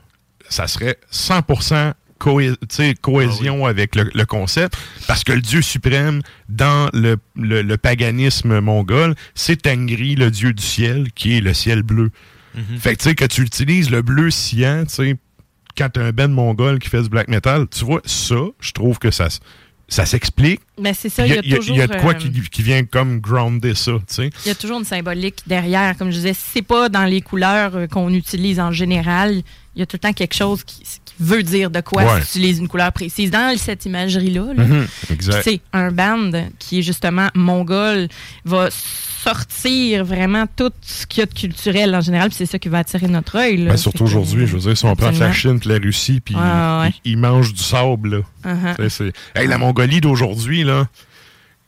ça 0.50 0.68
serait 0.68 0.98
100% 1.12 1.94
cohé- 2.20 2.56
tu 2.60 2.75
sais, 2.75 2.94
cohésion 3.00 3.65
avec 3.65 3.96
le, 3.96 4.12
le 4.13 4.25
concept. 4.25 4.75
Parce 5.08 5.24
que 5.24 5.32
le 5.32 5.39
dieu 5.41 5.62
suprême 5.62 6.22
dans 6.50 6.89
le, 6.94 7.15
le- 7.38 7.62
le 7.62 7.77
paganisme 7.77 8.60
mongol, 8.60 9.15
c'est 9.34 9.62
Tengri, 9.62 10.15
le 10.15 10.30
dieu 10.30 10.51
du 10.51 10.62
ciel, 10.63 11.12
qui 11.13 11.38
est 11.38 11.41
le 11.41 11.53
ciel 11.53 11.84
bleu. 11.84 12.12
Fait 12.79 12.96
que 12.96 13.01
tu 13.01 13.10
sais, 13.10 13.15
que 13.15 13.25
tu 13.25 13.41
utilises 13.41 13.89
le 13.89 14.01
bleu 14.01 14.29
cyan, 14.31 14.84
tu 14.86 14.93
sais, 14.96 15.15
quand 15.77 15.89
t'as 15.89 16.03
un 16.03 16.12
band 16.12 16.27
mongol 16.29 16.79
qui 16.79 16.89
fait 16.89 17.01
du 17.01 17.10
black 17.10 17.27
metal, 17.29 17.65
tu 17.70 17.86
vois, 17.86 18.01
ça, 18.05 18.36
je 18.60 18.72
trouve 18.72 19.00
que 19.00 19.10
ça, 19.12 19.29
s'explique. 20.05 20.62
Ben, 20.77 20.94
c'est 20.94 21.09
ça, 21.09 21.25
Il 21.27 21.33
y, 21.33 21.37
a- 21.37 21.42
y 21.44 21.50
toujours, 21.55 21.75
il 21.75 21.79
y 21.79 21.81
a 21.81 21.87
de 21.87 21.96
quoi 21.98 22.11
euh, 22.14 22.18
qui, 22.18 22.31
qui 22.50 22.61
vient 22.61 22.83
comme 22.85 23.20
grounder 23.20 23.75
ça, 23.75 23.92
tu 23.94 24.16
sais. 24.16 24.29
Il 24.46 24.48
y 24.50 24.51
a 24.51 24.55
toujours 24.55 24.79
une 24.79 24.85
symbolique 24.85 25.40
derrière. 25.48 25.98
Comme 25.98 26.09
je 26.11 26.16
disais, 26.16 26.33
si 26.33 26.42
c'est 26.53 26.61
pas 26.61 26.87
dans 26.90 27.05
les 27.05 27.22
couleurs 27.22 27.75
euh, 27.75 27.87
qu'on 27.87 28.14
utilise 28.14 28.59
en 28.59 28.72
général, 28.72 29.42
il 29.75 29.79
y 29.79 29.81
a 29.81 29.85
tout 29.85 29.96
le 29.96 30.00
temps 30.00 30.14
quelque 30.14 30.33
chose 30.35 30.64
qui, 30.64 30.79
qui 30.83 31.14
veut 31.20 31.44
dire 31.44 31.70
de 31.72 31.79
quoi 31.81 32.03
Ouais. 32.03 32.22
si 32.22 32.33
tu 32.33 32.37
utilises 32.40 32.59
une 32.59 32.68
couleur 32.68 32.92
précise. 32.92 33.31
Dans 33.31 33.57
cette 33.57 33.85
imagerie-là, 33.85 34.53
là, 34.53 34.64
Mhm, 34.64 34.87
un 35.74 35.92
band 35.92 36.31
qui 36.59 36.79
est 36.79 36.83
justement 36.83 37.27
mongol 37.35 38.07
va 38.46 38.70
sortir 39.24 40.03
vraiment 40.05 40.46
tout 40.55 40.72
ce 40.81 41.05
qu'il 41.05 41.20
y 41.22 41.24
a 41.24 41.25
de 41.25 41.34
culturel 41.34 41.96
en 41.96 42.01
général, 42.01 42.29
puis 42.29 42.38
c'est 42.38 42.46
ça 42.46 42.60
qui 42.60 42.70
va 42.70 42.79
attirer 42.79 43.07
notre 43.07 43.38
œil. 43.38 43.66
Ben, 43.66 43.77
surtout 43.77 44.03
aujourd'hui, 44.03 44.48
je 44.48 44.53
veux 44.53 44.60
dire, 44.62 44.77
si 44.77 44.86
on 44.86 44.96
prend 44.96 45.12
la. 45.12 45.31
Chine 45.31 45.60
la 45.66 45.77
Russie, 45.77 46.20
puis 46.20 46.36
Ouais, 46.36 46.42
ouais, 46.42 46.79
ouais. 46.81 46.94
ils, 47.05 47.12
ils 47.12 47.18
mangent 47.18 47.53
du 47.53 47.62
sable, 47.62 48.24
là. 48.44 48.53
Uh-huh. 48.77 49.12
Hey, 49.36 49.48
la 49.48 49.57
Mongolie 49.57 50.01
d'aujourd'hui, 50.01 50.64
là, 50.64 50.88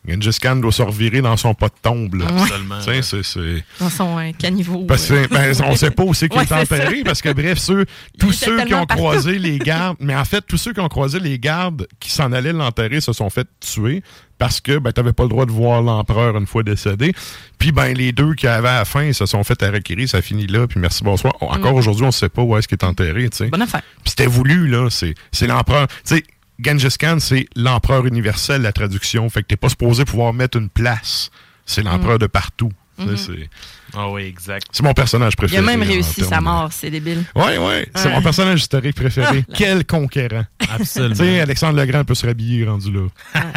Genghis 0.08 0.38
Khan 0.42 0.58
doit 0.58 0.72
se 0.72 0.82
revirer 0.82 1.22
dans 1.22 1.38
son 1.38 1.54
pot 1.54 1.68
de 1.68 1.74
tombe, 1.82 2.16
là. 2.16 2.26
Ouais. 2.26 2.42
Absolument, 2.42 2.80
Tu 2.80 2.86
sais, 2.86 3.02
c'est- 3.02 3.24
c'est... 3.24 3.64
Dans 3.80 3.90
son 3.90 4.18
euh, 4.20 4.32
caniveau. 4.38 4.84
Parce 4.86 5.08
que, 5.08 5.28
ben, 5.28 5.54
on 5.66 5.76
sait 5.76 5.92
pas 5.92 6.04
où 6.04 6.14
c'est 6.14 6.28
qu'il 6.28 6.38
Ouais, 6.38 6.44
est 6.44 6.48
ça. 6.48 6.60
enterré, 6.62 7.04
parce 7.06 7.22
que 7.22 7.30
bref, 7.32 7.58
ceux, 7.58 7.86
tous 8.20 8.34
ceux 8.34 8.64
qui 8.66 8.74
ont 8.74 8.86
partout. 8.86 8.96
croisé 9.02 9.40
les 9.40 9.58
gardes, 9.60 9.98
mais 10.00 10.16
en 10.16 10.26
fait, 10.26 10.42
tous 10.46 10.58
ceux 10.58 10.74
qui 10.74 10.80
ont 10.82 10.90
croisé 10.90 11.20
les 11.20 11.40
gardes 11.40 11.88
qui 12.00 12.12
s'en 12.12 12.32
allaient 12.34 12.52
l'enterrer 12.54 13.00
se 13.02 13.14
sont 13.14 13.30
fait 13.30 13.48
tuer 13.60 14.04
parce 14.40 14.60
que 14.60 14.78
ben, 14.78 14.92
t'avais 14.92 15.14
pas 15.14 15.24
le 15.24 15.30
droit 15.30 15.46
de 15.46 15.52
voir 15.52 15.82
l'empereur 15.82 16.36
une 16.38 16.48
fois 16.48 16.64
décédé. 16.64 17.14
Puis 17.58 17.72
ben 17.72 17.94
les 17.96 18.12
deux 18.12 18.34
qui 18.34 18.46
avaient 18.48 18.68
à 18.68 18.80
la 18.80 18.86
fin, 18.86 19.04
ils 19.04 19.14
se 19.14 19.26
sont 19.26 19.42
fait 19.46 19.62
arraquer, 19.64 20.06
ça 20.06 20.22
finit 20.22 20.48
là, 20.48 20.68
puis 20.68 20.80
merci, 20.82 21.04
bonsoir. 21.04 21.34
Encore 21.40 21.74
Mm. 21.74 21.78
aujourd'hui, 21.78 22.06
on 22.06 22.12
sait 22.12 22.28
pas 22.28 22.42
où 22.42 22.58
est-ce 22.58 22.68
qu'il 22.68 22.78
est 22.78 22.84
enterré, 22.84 23.30
tu 23.30 23.38
sais. 23.38 23.48
Bonne 23.48 23.62
affaire. 23.62 23.84
Puis 24.04 24.10
c'était 24.10 24.26
voulu, 24.26 24.68
là. 24.68 24.90
C'est, 24.90 25.14
c'est 25.32 25.48
l'empereur. 25.48 25.88
Tu 25.88 26.16
sais, 26.16 26.24
Genghis 26.60 26.96
Khan, 27.00 27.18
c'est 27.20 27.48
l'empereur 27.56 28.06
universel, 28.06 28.62
la 28.62 28.72
traduction. 28.72 29.30
Fait 29.30 29.42
que 29.42 29.48
t'es 29.48 29.56
pas 29.58 29.70
supposé 29.70 30.06
pouvoir 30.06 30.34
mettre 30.34 30.58
une 30.58 30.70
place. 30.70 31.30
C'est 31.66 31.82
l'empereur 31.84 32.16
Mm. 32.16 32.20
de 32.20 32.28
partout. 32.28 32.72
Mhm. 33.00 33.18
C'est, 33.18 33.50
Ah 33.96 34.10
oui, 34.10 34.24
exact. 34.24 34.68
c'est 34.72 34.84
mon 34.84 34.94
personnage 34.94 35.34
Il 35.34 35.38
préféré. 35.38 35.58
a 35.58 35.66
même 35.66 35.82
réussi 35.82 36.22
sa 36.24 36.42
mort, 36.42 36.72
c'est 36.72 36.92
débile. 36.92 37.24
Ouais, 37.36 37.58
ouais. 37.58 37.88
C'est 37.96 38.10
mon 38.12 38.22
personnage 38.22 38.60
historique 38.62 38.96
préféré. 38.96 39.44
Ah, 39.50 39.54
Quel 39.56 39.84
conquérant. 39.86 40.46
Absolument. 40.70 41.16
Tu 41.16 41.24
sais, 41.24 41.40
Alexandre 41.40 41.80
Legrand 41.80 42.04
peut 42.06 42.14
se 42.14 42.28
rhabiller 42.28 42.66
rendu 42.66 42.92
là. 42.92 43.08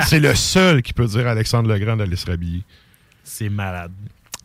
c'est 0.06 0.20
le 0.20 0.34
seul 0.34 0.80
qui 0.82 0.94
peut 0.94 1.06
dire 1.06 1.26
à 1.26 1.32
Alexandre 1.32 1.68
Legrand 1.72 1.96
d'aller 1.96 2.16
se 2.16 2.26
rhabiller. 2.26 2.62
C'est 3.24 3.50
malade. 3.50 3.92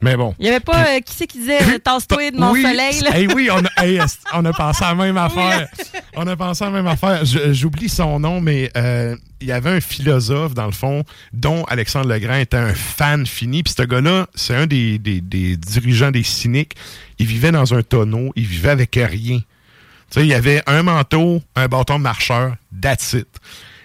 Mais 0.01 0.17
bon. 0.17 0.33
Il 0.39 0.45
y 0.47 0.49
avait 0.49 0.59
pas 0.59 0.83
euh, 0.95 0.99
qui 0.99 1.13
c'est 1.15 1.27
qui 1.27 1.37
disait 1.39 1.61
euh, 1.61 1.77
tasse-toi 1.77 2.31
de 2.31 2.37
mon 2.37 2.51
oui, 2.51 2.63
soleil 2.63 3.01
là? 3.01 3.15
hey, 3.17 3.27
oui, 3.33 3.49
on 3.51 3.59
a, 3.63 3.85
hey, 3.85 3.99
on 4.33 4.43
a 4.45 4.51
pensé 4.53 4.83
à 4.83 4.89
la 4.89 4.95
même 4.95 5.17
affaire. 5.17 5.67
On 6.15 6.25
a 6.25 6.35
pensé 6.35 6.63
à 6.63 6.67
la 6.67 6.73
même 6.73 6.87
affaire. 6.87 7.23
J'oublie 7.23 7.87
son 7.87 8.19
nom, 8.19 8.41
mais 8.41 8.71
euh, 8.75 9.15
il 9.41 9.47
y 9.47 9.51
avait 9.51 9.69
un 9.69 9.79
philosophe, 9.81 10.53
dans 10.55 10.65
le 10.65 10.71
fond, 10.71 11.03
dont 11.33 11.63
Alexandre 11.65 12.09
Legrand 12.09 12.35
était 12.37 12.57
un 12.57 12.73
fan 12.73 13.27
fini. 13.27 13.61
Puis 13.61 13.75
ce 13.77 13.83
gars-là, 13.83 14.27
c'est 14.33 14.55
un 14.55 14.65
des, 14.65 14.97
des- 14.97 15.21
des 15.21 15.55
dirigeants 15.55 16.09
des 16.11 16.23
cyniques. 16.23 16.73
Il 17.19 17.27
vivait 17.27 17.51
dans 17.51 17.73
un 17.75 17.83
tonneau. 17.83 18.31
Il 18.35 18.45
vivait 18.47 18.69
avec 18.69 18.95
rien. 18.95 19.37
Tu 19.37 19.43
sais, 20.09 20.21
il 20.21 20.27
y 20.27 20.33
avait 20.33 20.63
un 20.65 20.81
manteau, 20.83 21.41
un 21.55 21.67
bâton 21.67 21.97
de 21.99 22.03
marcheur, 22.03 22.55
that's 22.81 23.13
it. 23.13 23.27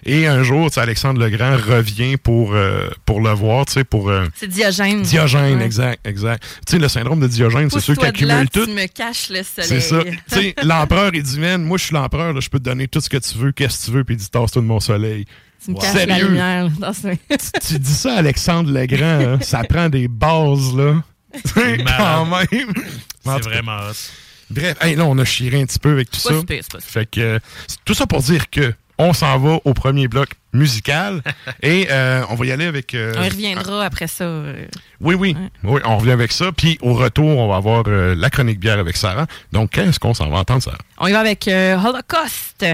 Et 0.05 0.27
un 0.27 0.43
jour, 0.43 0.69
tu 0.69 0.75
sais, 0.75 0.79
Alexandre 0.81 1.19
Legrand 1.23 1.57
revient 1.57 2.17
pour, 2.17 2.53
euh, 2.53 2.87
pour 3.05 3.19
le 3.21 3.31
voir, 3.31 3.65
tu 3.65 3.73
sais, 3.73 3.83
pour... 3.83 4.09
euh, 4.09 4.25
C'est 4.35 4.47
Diogène. 4.47 5.01
Diogène, 5.01 5.57
Ouais. 5.59 5.65
exact, 5.65 6.05
exact. 6.07 6.43
Tu 6.65 6.73
sais, 6.73 6.79
le 6.79 6.87
syndrome 6.87 7.19
de 7.19 7.27
Diogène, 7.27 7.69
c'est 7.69 7.79
ceux 7.79 7.95
qui 7.95 8.05
accumulent 8.05 8.49
tout. 8.49 8.65
Tu 8.65 8.71
me 8.73 8.87
caches 8.87 9.29
le 9.29 9.43
soleil. 9.43 9.67
C'est 9.67 9.79
ça. 9.81 10.03
Tu 10.03 10.17
sais, 10.27 10.55
l'empereur, 10.63 11.11
il 11.13 11.23
dit, 11.23 11.39
man, 11.39 11.63
moi, 11.63 11.77
je 11.77 11.85
suis 11.85 11.93
l'empereur, 11.93 12.39
je 12.39 12.49
peux 12.49 12.59
te 12.59 12.63
donner 12.65 12.87
tout 12.87 13.01
ce 13.01 13.09
que 13.09 13.17
tu 13.17 13.37
veux, 13.37 13.51
qu'est-ce 13.51 13.81
que 13.81 13.85
tu 13.85 13.91
veux, 13.97 14.03
puis 14.03 14.15
il 14.15 14.19
dit, 14.19 14.29
tasse-toi 14.29 14.61
de 14.61 14.67
mon 14.67 14.79
soleil. 14.79 15.25
Tu 15.65 15.71
me 15.71 15.77
caches 15.79 16.05
la 16.05 16.19
lumière. 16.19 16.65
là, 16.65 16.69
dans 16.79 16.93
ce- 16.93 17.07
Tu 17.67 17.79
dis 17.79 17.93
ça 17.93 18.13
à 18.13 18.17
Alexandre 18.19 18.71
Legrand, 18.71 19.19
hein, 19.33 19.39
ça 19.41 19.63
prend 19.63 19.89
des 19.89 20.07
bases, 20.07 20.75
là. 20.75 21.01
Quand 21.55 22.25
même. 22.25 22.73
C'est 23.25 23.43
vraiment 23.43 23.77
hot. 23.89 23.93
Bref, 24.49 24.77
hey, 24.81 24.95
là, 24.95 25.03
on 25.05 25.17
a 25.17 25.25
chiré 25.25 25.61
un 25.61 25.65
petit 25.65 25.79
peu 25.79 25.91
avec 25.91 26.09
tout 26.09 26.21
pas 26.21 26.29
ça. 26.29 26.39
super, 26.39 26.63
super. 26.63 26.81
Fait 26.81 27.05
que, 27.09 27.19
euh, 27.19 27.39
c'est 27.67 27.77
tout 27.83 27.93
ça 27.93 28.07
pour 28.07 28.21
dire 28.21 28.49
que 28.49 28.73
on 28.97 29.13
s'en 29.13 29.37
va 29.37 29.59
au 29.65 29.73
premier 29.73 30.07
bloc 30.07 30.29
musicale. 30.53 31.21
Et 31.61 31.87
euh, 31.91 32.23
on 32.29 32.35
va 32.35 32.45
y 32.45 32.51
aller 32.51 32.65
avec... 32.65 32.93
euh, 32.93 33.13
On 33.17 33.23
y 33.23 33.29
reviendra 33.29 33.85
après 33.85 34.07
ça. 34.07 34.23
euh. 34.23 34.65
Oui, 34.99 35.15
oui. 35.15 35.35
Oui, 35.63 35.81
on 35.85 35.97
revient 35.97 36.11
avec 36.11 36.31
ça. 36.31 36.51
Puis 36.51 36.77
au 36.81 36.93
retour, 36.93 37.25
on 37.37 37.47
va 37.47 37.57
avoir 37.57 37.83
euh, 37.87 38.15
la 38.17 38.29
chronique 38.29 38.59
bière 38.59 38.79
avec 38.79 38.97
Sarah. 38.97 39.27
Donc, 39.51 39.71
qu'est-ce 39.71 39.99
qu'on 39.99 40.13
s'en 40.13 40.29
va 40.29 40.39
entendre, 40.39 40.63
Sarah? 40.63 40.77
On 40.99 41.07
y 41.07 41.11
va 41.11 41.19
avec 41.19 41.47
euh, 41.47 41.77
Holocaust. 41.77 42.65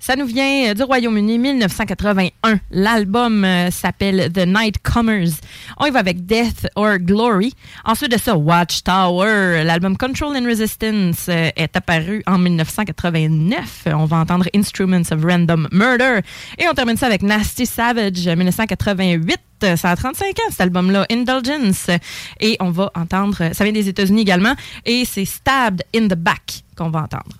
Ça 0.00 0.16
nous 0.16 0.26
vient 0.26 0.74
du 0.74 0.82
Royaume-Uni 0.82 1.38
1981. 1.38 2.58
L'album 2.70 3.44
euh, 3.44 3.70
s'appelle 3.70 4.32
The 4.32 4.46
Nightcomers. 4.46 5.28
On 5.76 5.86
y 5.86 5.90
va 5.90 5.98
avec 6.00 6.24
Death 6.26 6.66
or 6.76 6.98
Glory. 6.98 7.52
Ensuite 7.84 8.10
de 8.12 8.18
ça, 8.18 8.36
Watchtower. 8.36 9.62
L'album 9.64 9.96
Control 9.96 10.36
and 10.36 10.46
Resistance 10.46 11.26
euh, 11.28 11.50
est 11.56 11.76
apparu 11.76 12.22
en 12.26 12.38
1989. 12.38 13.84
On 13.94 14.04
va 14.06 14.16
entendre 14.18 14.46
Instruments 14.54 15.10
of 15.12 15.22
Random 15.24 15.68
Murder. 15.72 16.20
Et 16.58 16.66
on 16.68 16.74
termine 16.74 16.96
ça 16.96 17.06
avec 17.06 17.17
Nasty 17.22 17.66
Savage 17.66 18.26
1988. 18.26 19.40
Ça 19.76 19.90
a 19.90 19.96
35 19.96 20.26
ans, 20.38 20.50
cet 20.50 20.60
album-là, 20.60 21.06
Indulgence. 21.10 21.88
Et 22.40 22.56
on 22.60 22.70
va 22.70 22.90
entendre, 22.94 23.52
ça 23.52 23.64
vient 23.64 23.72
des 23.72 23.88
États-Unis 23.88 24.22
également, 24.22 24.54
et 24.84 25.04
c'est 25.04 25.24
Stabbed 25.24 25.82
in 25.94 26.06
the 26.06 26.14
Back 26.14 26.62
qu'on 26.76 26.90
va 26.90 27.00
entendre. 27.00 27.36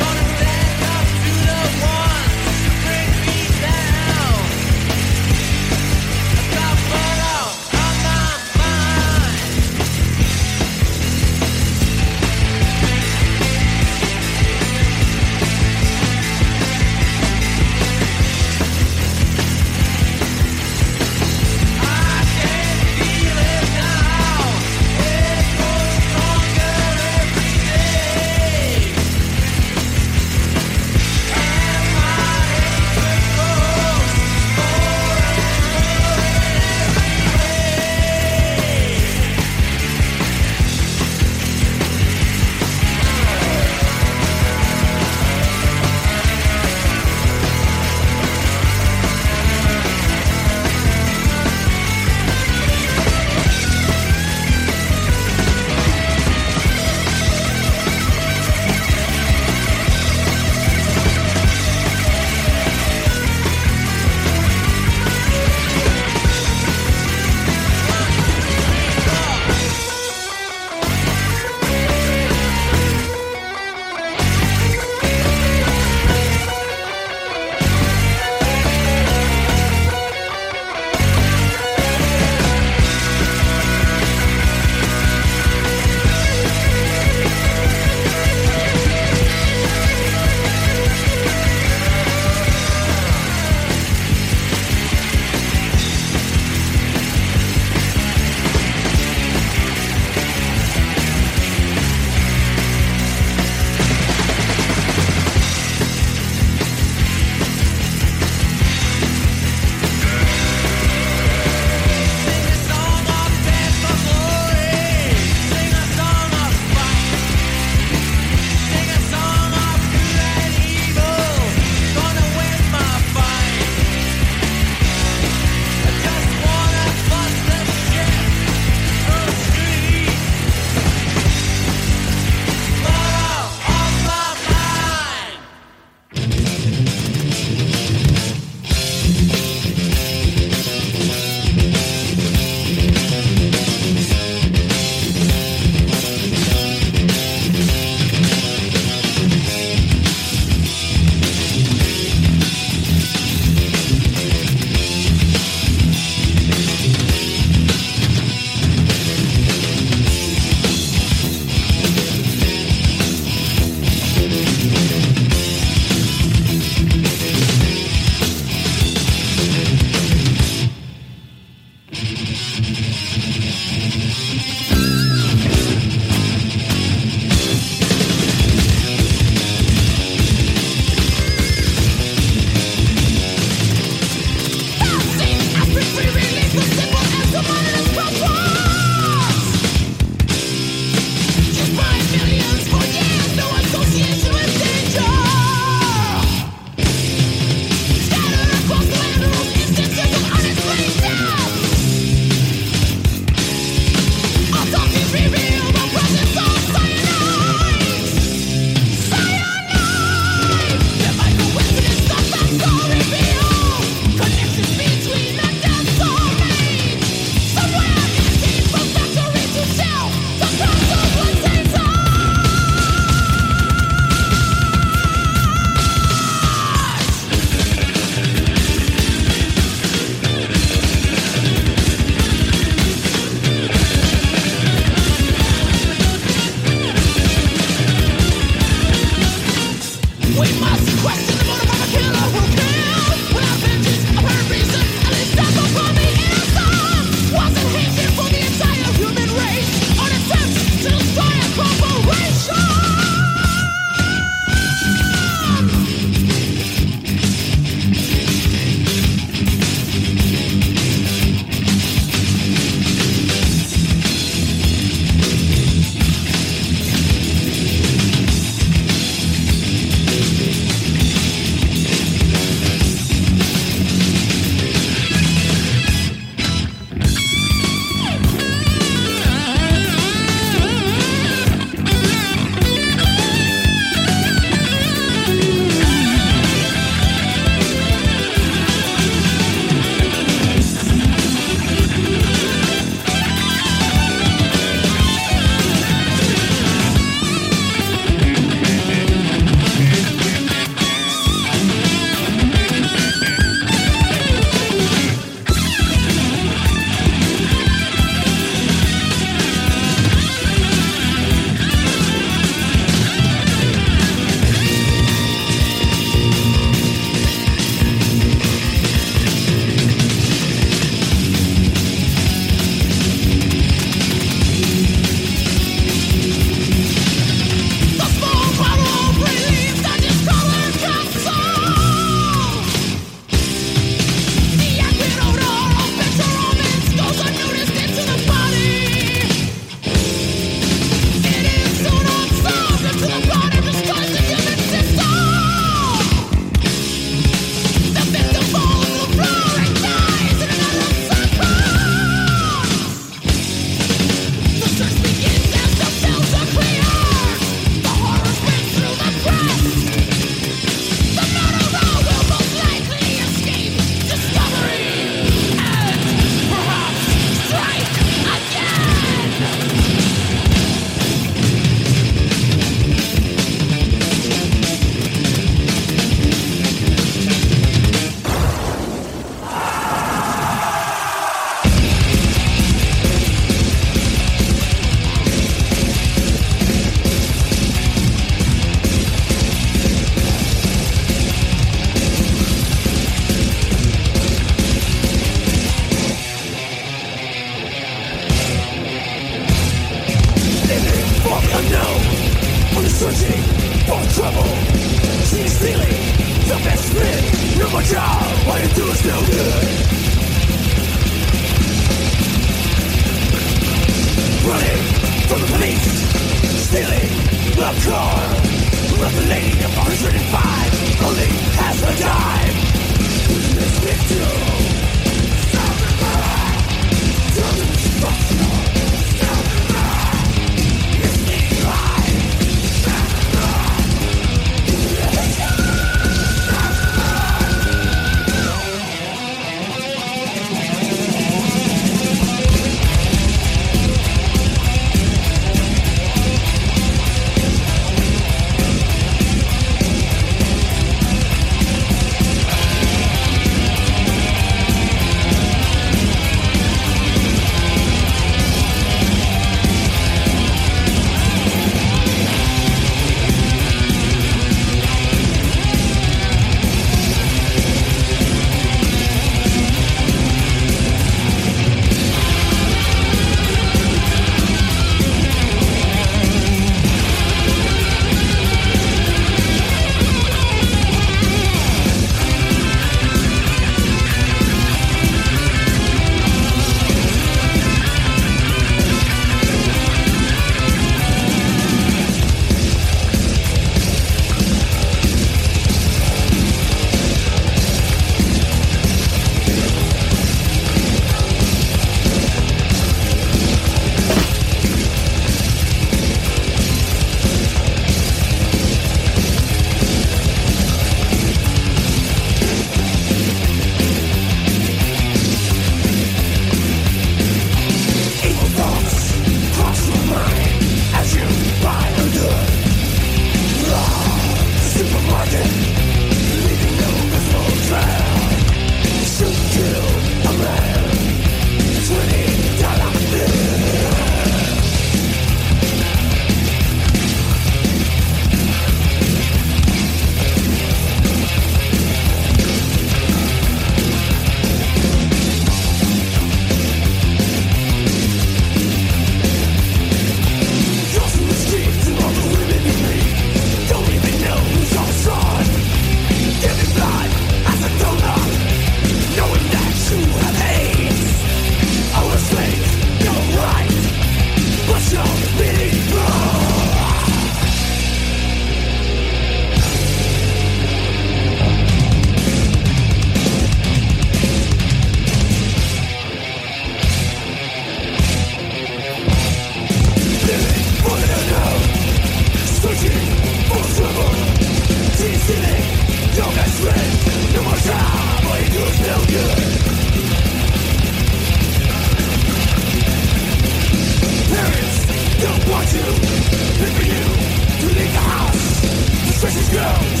The 599.51 600.00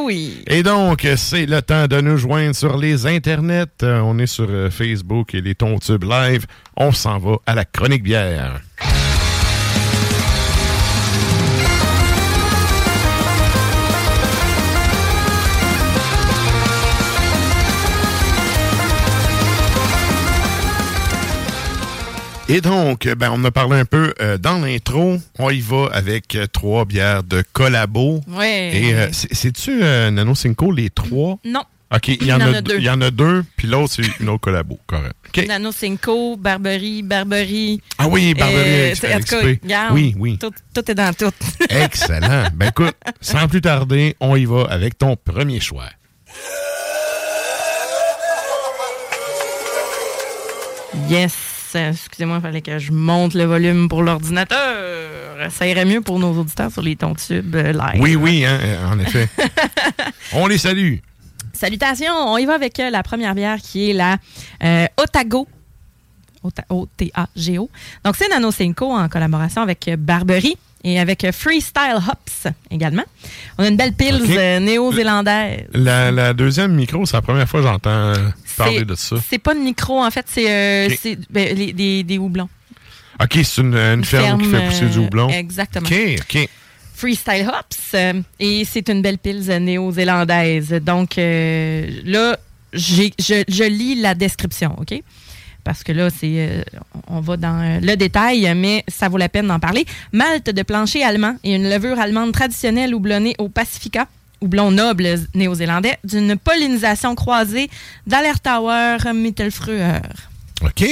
Oui. 0.00 0.42
Et 0.46 0.62
donc, 0.62 1.06
c'est 1.16 1.46
le 1.46 1.62
temps 1.62 1.86
de 1.86 2.00
nous 2.00 2.16
joindre 2.16 2.54
sur 2.54 2.76
les 2.76 3.06
internets. 3.06 3.66
Euh, 3.82 4.00
on 4.00 4.18
est 4.18 4.26
sur 4.26 4.46
euh, 4.48 4.70
Facebook 4.70 5.34
et 5.34 5.40
les 5.40 5.54
Tontubes 5.54 6.04
Live. 6.04 6.46
On 6.76 6.92
s'en 6.92 7.18
va 7.18 7.36
à 7.46 7.54
la 7.54 7.64
chronique 7.64 8.02
bière. 8.02 8.60
Et 22.52 22.60
donc, 22.60 23.06
ben, 23.16 23.30
on 23.32 23.44
a 23.44 23.50
parlé 23.52 23.78
un 23.78 23.84
peu 23.84 24.12
euh, 24.20 24.36
dans 24.36 24.58
l'intro. 24.58 25.18
On 25.38 25.50
y 25.50 25.60
va 25.60 25.88
avec 25.92 26.34
euh, 26.34 26.46
trois 26.48 26.84
bières 26.84 27.22
de 27.22 27.44
collabo. 27.52 28.20
Ouais. 28.26 28.72
Et 28.74 28.94
euh, 28.94 29.08
c'est- 29.12 29.32
c'est-tu 29.32 29.80
euh, 29.82 30.10
Nano 30.10 30.34
Cinco, 30.34 30.72
les 30.72 30.90
trois? 30.90 31.38
Non. 31.44 31.62
OK, 31.94 32.08
il 32.08 32.24
y 32.24 32.32
en, 32.32 32.40
a, 32.40 32.60
deux. 32.62 32.76
Il 32.78 32.84
y 32.84 32.90
en 32.90 33.00
a 33.00 33.10
deux, 33.10 33.44
puis 33.56 33.66
l'autre, 33.66 33.92
c'est 33.94 34.02
une 34.20 34.28
autre 34.28 34.40
collabo. 34.40 34.78
Correct. 34.86 35.14
OK. 35.28 35.46
Nano 35.46 35.70
Cinco, 35.72 36.36
Barberie, 36.36 37.02
Barberie. 37.02 37.80
Ah 37.98 38.06
oui, 38.08 38.32
Barberie 38.34 38.58
Euh, 38.64 38.90
Ex- 38.90 39.04
en 39.04 39.18
tout 39.18 39.24
cas, 39.26 39.42
XP. 39.42 39.60
regarde, 39.64 39.94
Oui, 39.94 40.14
oui. 40.18 40.38
Tout, 40.38 40.52
tout 40.74 40.88
est 40.90 40.94
dans 40.94 41.12
tout. 41.14 41.32
Excellent. 41.68 42.48
Ben 42.54 42.68
écoute, 42.68 42.94
sans 43.20 43.46
plus 43.48 43.60
tarder, 43.60 44.16
on 44.20 44.34
y 44.36 44.44
va 44.44 44.66
avec 44.70 44.98
ton 44.98 45.16
premier 45.16 45.58
choix. 45.60 45.86
Yes. 51.08 51.34
Excusez-moi, 51.74 52.36
il 52.38 52.42
fallait 52.42 52.62
que 52.62 52.78
je 52.78 52.92
monte 52.92 53.34
le 53.34 53.44
volume 53.44 53.88
pour 53.88 54.02
l'ordinateur. 54.02 55.48
Ça 55.50 55.66
irait 55.66 55.84
mieux 55.86 56.00
pour 56.02 56.18
nos 56.18 56.32
auditeurs 56.38 56.70
sur 56.70 56.82
les 56.82 56.96
tontubes 56.96 57.54
euh, 57.56 57.72
live. 57.72 58.00
Oui, 58.00 58.14
oui, 58.16 58.44
hein, 58.44 58.58
en 58.90 58.98
effet. 58.98 59.28
on 60.32 60.46
les 60.46 60.58
salue. 60.58 60.96
Salutations, 61.52 62.12
on 62.14 62.36
y 62.38 62.44
va 62.46 62.54
avec 62.54 62.78
euh, 62.80 62.90
la 62.90 63.02
première 63.02 63.34
bière 63.34 63.58
qui 63.58 63.90
est 63.90 63.94
la 63.94 64.16
euh, 64.62 64.86
Otago. 64.96 65.46
Ota- 66.42 66.64
O-T-A-G-O. 66.70 67.68
Donc, 68.04 68.16
c'est 68.16 68.28
Nano 68.28 68.50
Cinco 68.50 68.90
en 68.92 69.08
collaboration 69.08 69.60
avec 69.62 69.86
euh, 69.88 69.96
Barberie 69.98 70.56
et 70.82 70.98
avec 70.98 71.24
euh, 71.24 71.32
Freestyle 71.32 71.96
Hops 71.96 72.50
également. 72.70 73.04
On 73.58 73.64
a 73.64 73.68
une 73.68 73.76
belle 73.76 73.92
euh, 74.00 74.58
néo-zélandaise. 74.60 75.66
La, 75.74 76.10
la 76.10 76.32
deuxième 76.32 76.72
micro, 76.74 77.04
c'est 77.04 77.16
la 77.16 77.20
première 77.22 77.46
fois 77.48 77.60
que 77.60 77.66
j'entends 77.66 77.90
euh, 77.90 78.14
parler 78.64 78.78
C'est- 78.80 78.84
de 78.84 78.94
ça. 78.94 79.16
C'est 79.28 79.38
pas 79.38 79.54
de 79.54 79.60
micro, 79.60 80.02
en 80.04 80.10
fait, 80.10 80.26
c'est 80.28 80.50
euh, 80.50 80.88
ben, 81.30 81.54
des, 81.54 82.02
des 82.02 82.18
houblons. 82.18 82.48
OK, 83.22 83.38
c'est 83.44 83.60
une, 83.60 83.74
une 83.76 84.04
ferme, 84.04 84.40
qui 84.42 84.48
fait 84.48 84.66
pousser 84.66 84.86
du 84.86 84.98
euh, 84.98 85.02
houblon. 85.02 85.28
Exactement. 85.28 85.86
OK, 85.86 85.94
OK. 86.20 86.48
Freestyle 86.94 87.48
Hops. 87.48 87.94
euh, 87.94 88.14
et 88.38 88.64
c'est 88.64 88.88
une 88.88 89.02
belle 89.02 89.18
pils 89.18 89.46
néo-zélandaise. 89.60 90.70
Donc 90.82 91.16
là, 91.16 92.36
je, 92.72 93.10
je 93.48 93.64
lis 93.68 93.96
la 94.00 94.14
description, 94.14 94.74
OK? 94.78 95.02
Parce 95.64 95.82
que 95.84 95.92
là, 95.92 96.08
c'est, 96.08 96.36
euh, 96.48 96.62
on 97.06 97.20
va 97.20 97.36
dans 97.36 97.80
le 97.82 97.94
détail, 97.94 98.50
mais 98.56 98.82
ça 98.88 99.08
vaut 99.10 99.18
la 99.18 99.28
peine 99.28 99.46
d'en 99.48 99.58
parler. 99.60 99.84
Malte 100.12 100.48
de 100.50 100.62
plancher 100.62 101.02
allemand 101.02 101.36
et 101.44 101.54
une 101.54 101.68
levure 101.68 101.98
allemande 102.00 102.32
traditionnelle 102.32 102.94
houblonnée 102.94 103.34
au 103.38 103.48
Pacifica, 103.50 104.06
houblon 104.40 104.70
noble 104.70 105.06
néo-zélandais, 105.34 105.98
d'une 106.04 106.36
pollinisation 106.36 107.14
croisée 107.14 107.70
d'Allertauer 108.06 109.12
Mittelfrüher. 109.14 110.00
OK. 110.62 110.84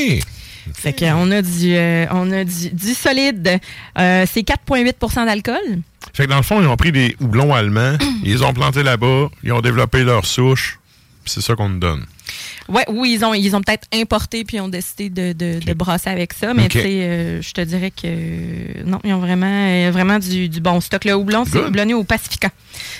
Fait 0.74 0.92
qu'on 0.92 1.30
a 1.30 1.42
du, 1.42 1.74
euh, 1.74 2.06
on 2.10 2.30
a 2.30 2.44
du, 2.44 2.70
du 2.70 2.94
solide. 2.94 3.58
Euh, 3.98 4.26
c'est 4.30 4.42
4,8% 4.42 5.26
d'alcool. 5.26 5.80
Fait 6.12 6.24
que 6.24 6.30
dans 6.30 6.36
le 6.36 6.42
fond, 6.42 6.60
ils 6.60 6.66
ont 6.66 6.76
pris 6.76 6.92
des 6.92 7.16
houblons 7.20 7.54
allemands, 7.54 7.96
ils 8.24 8.32
les 8.32 8.42
ont 8.42 8.52
plantés 8.52 8.82
là-bas, 8.82 9.28
ils 9.42 9.52
ont 9.52 9.60
développé 9.60 10.04
leur 10.04 10.26
souche, 10.26 10.78
puis 11.28 11.34
c'est 11.34 11.46
ça 11.46 11.54
qu'on 11.54 11.68
nous 11.68 11.78
donne. 11.78 12.04
Ouais, 12.68 12.84
oui, 12.88 13.14
ils 13.18 13.24
ont, 13.24 13.32
ils 13.34 13.54
ont 13.56 13.60
peut-être 13.62 13.86
importé 13.94 14.44
puis 14.44 14.60
ont 14.60 14.68
décidé 14.68 15.08
de, 15.10 15.32
de, 15.32 15.60
de 15.64 15.72
brasser 15.74 16.10
avec 16.10 16.32
ça. 16.32 16.52
Mais 16.54 16.68
tu 16.68 16.78
sais, 16.80 17.00
euh, 17.02 17.42
je 17.42 17.52
te 17.52 17.60
dirais 17.60 17.90
que 17.90 18.02
euh, 18.06 18.82
non, 18.84 18.98
ils 19.04 19.12
ont 19.12 19.18
vraiment, 19.20 19.46
euh, 19.68 19.90
vraiment 19.92 20.18
du, 20.18 20.48
du 20.48 20.60
bon 20.60 20.80
stock. 20.80 21.04
Le 21.04 21.14
houblon, 21.14 21.44
c'est 21.44 21.58
houblonné 21.68 21.94
au 21.94 22.04
Pacifica. 22.04 22.50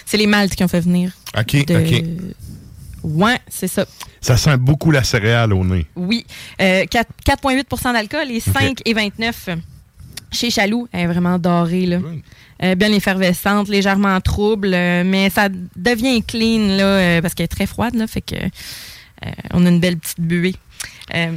C'est 0.07 0.17
les 0.17 0.27
maltes 0.27 0.55
qui 0.55 0.64
ont 0.64 0.69
fait 0.69 0.81
venir. 0.81 1.12
OK, 1.38 1.64
de- 1.67 1.75
OK. 1.77 2.05
Ouais, 3.05 3.38
c'est 3.49 3.69
ça. 3.69 3.87
Ça 4.21 4.37
sent 4.37 4.57
beaucoup 4.57 4.91
la 4.91 5.05
céréale 5.05 5.53
au 5.53 5.64
nez. 5.64 5.87
Oui. 5.97 6.27
Euh, 6.61 6.85
4 6.87 7.09
4,8% 7.27 7.93
d'alcool 7.93 8.31
et 8.31 8.41
5 8.41 8.81
et 8.85 8.93
29 8.95 9.51
chez 10.33 10.51
Chaloux. 10.51 10.88
Elle 10.93 11.01
est 11.03 11.07
vraiment 11.07 11.38
dorée, 11.38 11.87
là. 11.87 11.99
Euh, 12.62 12.75
bien 12.75 12.90
effervescente, 12.92 13.68
légèrement 13.68 14.21
trouble, 14.21 14.73
euh, 14.75 15.05
mais 15.07 15.31
ça 15.31 15.49
devient 15.77 16.23
clean, 16.25 16.77
là, 16.77 16.85
euh, 16.85 17.23
parce 17.23 17.35
qu'elle 17.35 17.44
est 17.44 17.49
très 17.49 17.66
froide, 17.66 17.94
là. 17.94 18.07
Fait 18.09 18.21
que 18.21 18.35
euh, 18.35 19.30
on 19.53 19.64
a 19.64 19.68
une 19.68 19.78
belle 19.78 19.97
petite 19.97 20.20
buée. 20.20 20.57
Euh, 21.14 21.33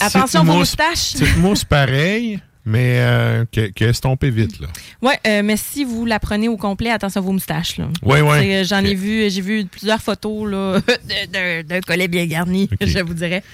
attention 0.00 0.42
vos 0.42 0.54
moustaches. 0.54 1.12
Petite 1.12 1.36
mousse 1.36 1.62
pareille, 1.62 2.40
mais 2.64 2.96
euh, 2.98 3.44
qui 3.52 3.60
est 3.60 3.80
estompée 3.82 4.30
vite, 4.30 4.58
là. 4.58 4.66
Ouais, 5.00 5.18
euh, 5.28 5.42
mais 5.44 5.56
si 5.56 5.84
vous 5.84 6.06
la 6.06 6.18
prenez 6.18 6.48
au 6.48 6.56
complet, 6.56 6.90
attention 6.90 7.20
à 7.20 7.24
vos 7.24 7.30
moustaches. 7.32 7.76
Là. 7.78 7.86
Ouais, 8.02 8.20
ouais. 8.20 8.40
C'est, 8.40 8.56
euh, 8.56 8.64
J'en 8.64 8.84
ai 8.84 8.94
vu, 8.96 9.30
j'ai 9.30 9.40
vu 9.42 9.64
plusieurs 9.66 10.00
photos 10.02 10.50
là, 10.50 10.80
de- 10.80 11.26
de- 11.32 11.62
d'un 11.62 11.80
collet 11.82 12.08
bien 12.08 12.26
garni, 12.26 12.68
je 12.80 12.98
vous 12.98 13.14
dirais. 13.14 13.44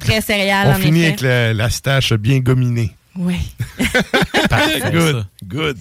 Très 0.00 0.20
céréal, 0.20 0.68
On 0.70 0.76
en 0.76 0.80
finit 0.80 1.00
effet. 1.00 1.08
avec 1.08 1.20
la, 1.22 1.54
la 1.54 1.70
stache 1.70 2.12
bien 2.12 2.38
gominée. 2.38 2.92
Oui. 3.16 3.36
Parfait, 4.48 4.80
good, 4.92 5.26
good. 5.44 5.76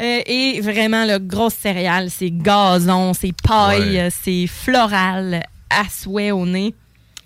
Euh, 0.00 0.20
et 0.26 0.60
vraiment, 0.60 1.04
le 1.04 1.18
grosse 1.18 1.54
céréale, 1.54 2.08
c'est 2.10 2.30
gazon, 2.30 3.14
c'est 3.14 3.32
paille, 3.42 3.96
Ouais. 3.96 4.08
c'est 4.10 4.46
floral, 4.46 5.42
à 5.70 5.82
souhait 5.90 6.30
au 6.30 6.46
nez. 6.46 6.74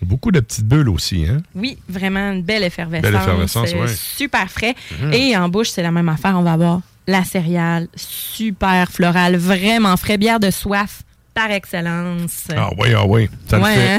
Beaucoup 0.01 0.31
de 0.31 0.39
petites 0.39 0.67
bulles 0.67 0.89
aussi, 0.89 1.25
hein? 1.29 1.37
Oui, 1.55 1.77
vraiment 1.87 2.31
une 2.31 2.41
belle 2.41 2.63
effervescence. 2.63 3.11
Belle 3.11 3.21
effervescence, 3.21 3.69
euh, 3.73 3.81
ouais. 3.83 3.93
Super 3.95 4.49
frais. 4.49 4.75
Mhm. 5.01 5.13
Et 5.13 5.37
en 5.37 5.47
bouche, 5.49 5.69
c'est 5.69 5.83
la 5.83 5.91
même 5.91 6.09
affaire. 6.09 6.35
On 6.37 6.41
va 6.41 6.53
avoir 6.53 6.81
la 7.07 7.23
céréale, 7.23 7.87
super 7.95 8.89
florale, 8.91 9.37
vraiment 9.37 9.95
frais. 9.95 10.17
Bière 10.17 10.39
de 10.39 10.49
soif, 10.51 11.03
par 11.33 11.51
excellence. 11.51 12.47
Ah 12.55 12.69
oui, 12.77 12.89
ah 12.97 13.05
oui, 13.05 13.29
ça 13.47 13.57
le 13.57 13.63
Ouais, 13.63 13.75
fait. 13.75 13.93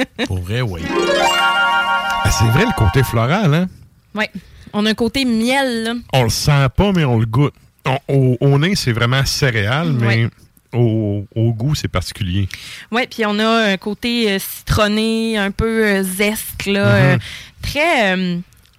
hein? 0.00 0.04
Pour 0.26 0.38
vrai, 0.40 0.62
oui. 0.62 0.80
Ah, 0.88 2.30
c'est 2.30 2.44
vrai, 2.46 2.64
le 2.64 2.72
côté 2.76 3.02
floral, 3.02 3.52
hein? 3.54 3.68
Ouais. 4.14 4.30
On 4.72 4.86
a 4.86 4.90
un 4.90 4.94
côté 4.94 5.24
miel, 5.24 5.84
là. 5.84 5.92
On 6.12 6.22
le 6.24 6.28
sent 6.28 6.68
pas, 6.76 6.92
mais 6.92 7.04
on 7.04 7.18
le 7.18 7.26
goûte. 7.26 7.54
On- 8.08 8.36
au, 8.40 8.58
nez, 8.58 8.74
c'est 8.76 8.92
vraiment 8.92 9.24
céréal, 9.24 9.92
mais 9.92 10.28
au, 10.72 11.24
au 11.34 11.52
goût, 11.52 11.74
c'est 11.74 11.88
particulier. 11.88 12.48
Oui, 12.92 13.02
puis 13.10 13.24
on 13.26 13.38
a 13.38 13.72
un 13.72 13.76
côté 13.76 14.30
euh, 14.32 14.38
citronné, 14.38 15.36
un 15.38 15.50
peu 15.50 15.84
euh, 15.86 16.02
zeste, 16.02 16.66
là, 16.66 16.84
Mhm. 17.14 17.18
euh, 17.18 17.18
très 17.62 18.38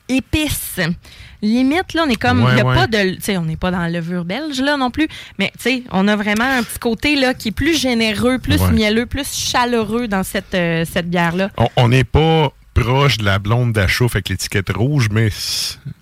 épice. 0.09 0.79
Limite, 1.43 1.95
là, 1.95 2.03
on 2.05 2.09
est 2.09 2.15
comme. 2.21 2.43
Ouais, 2.43 2.55
y 2.57 2.61
a 2.61 2.65
ouais. 2.65 2.75
pas 2.75 2.85
de. 2.85 3.17
On 3.37 3.41
n'est 3.45 3.55
pas 3.57 3.71
dans 3.71 3.79
la 3.79 3.89
levure 3.89 4.23
belge, 4.25 4.61
là, 4.61 4.77
non 4.77 4.91
plus. 4.91 5.07
Mais, 5.39 5.51
tu 5.57 5.63
sais, 5.63 5.83
on 5.91 6.07
a 6.07 6.15
vraiment 6.15 6.43
un 6.45 6.61
petit 6.61 6.77
côté, 6.77 7.15
là, 7.15 7.33
qui 7.33 7.47
est 7.47 7.51
plus 7.51 7.75
généreux, 7.79 8.37
plus 8.37 8.61
Ouais. 8.61 8.71
mielleux, 8.71 9.07
plus 9.07 9.33
chaleureux 9.33 10.07
dans 10.07 10.21
cette, 10.23 10.51
cette 10.85 11.09
bière-là. 11.09 11.49
On 11.77 11.87
n'est 11.89 12.03
pas 12.03 12.53
proche 12.73 13.17
de 13.17 13.25
la 13.25 13.39
blonde 13.39 13.73
d'achouf 13.73 14.15
avec 14.15 14.29
l'étiquette 14.29 14.69
rouge, 14.69 15.09
mais 15.11 15.29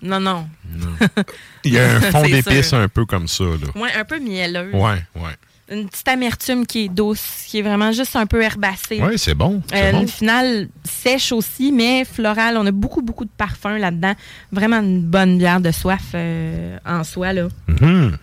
Non, 0.02 0.20
non. 0.20 0.48
il 1.64 1.74
y 1.74 1.78
a 1.78 1.96
un 1.96 2.00
fond 2.00 2.22
d'épices 2.22 2.68
sûr. 2.68 2.78
un 2.78 2.88
peu 2.88 3.04
comme 3.04 3.28
ça, 3.28 3.44
là. 3.44 3.80
Ouais, 3.80 3.90
un 3.98 4.04
peu 4.04 4.18
mielleux. 4.18 4.70
Ouais, 4.74 5.04
ouais. 5.16 5.36
Une 5.70 5.88
petite 5.88 6.08
amertume 6.08 6.66
qui 6.66 6.86
est 6.86 6.88
douce, 6.88 7.44
qui 7.46 7.58
est 7.58 7.62
vraiment 7.62 7.92
juste 7.92 8.16
un 8.16 8.26
peu 8.26 8.42
herbacée. 8.42 9.00
Ouais, 9.00 9.16
c'est 9.16 9.34
bon. 9.36 9.62
Euh, 9.72 9.92
bon. 9.92 10.00
Une 10.00 10.08
finale 10.08 10.68
sèche 10.82 11.30
aussi, 11.30 11.70
mais 11.70 12.04
florale. 12.04 12.56
On 12.56 12.66
a 12.66 12.72
beaucoup, 12.72 13.02
beaucoup 13.02 13.24
de 13.24 13.30
parfums 13.36 13.78
là-dedans. 13.78 14.14
Vraiment 14.50 14.80
une 14.80 15.00
bonne 15.02 15.38
bière 15.38 15.60
de 15.60 15.70
soif 15.70 16.02
euh, 16.14 16.76
en 16.84 17.04
soi. 17.04 17.32
Là. 17.32 17.46
Mhm. 17.68 18.16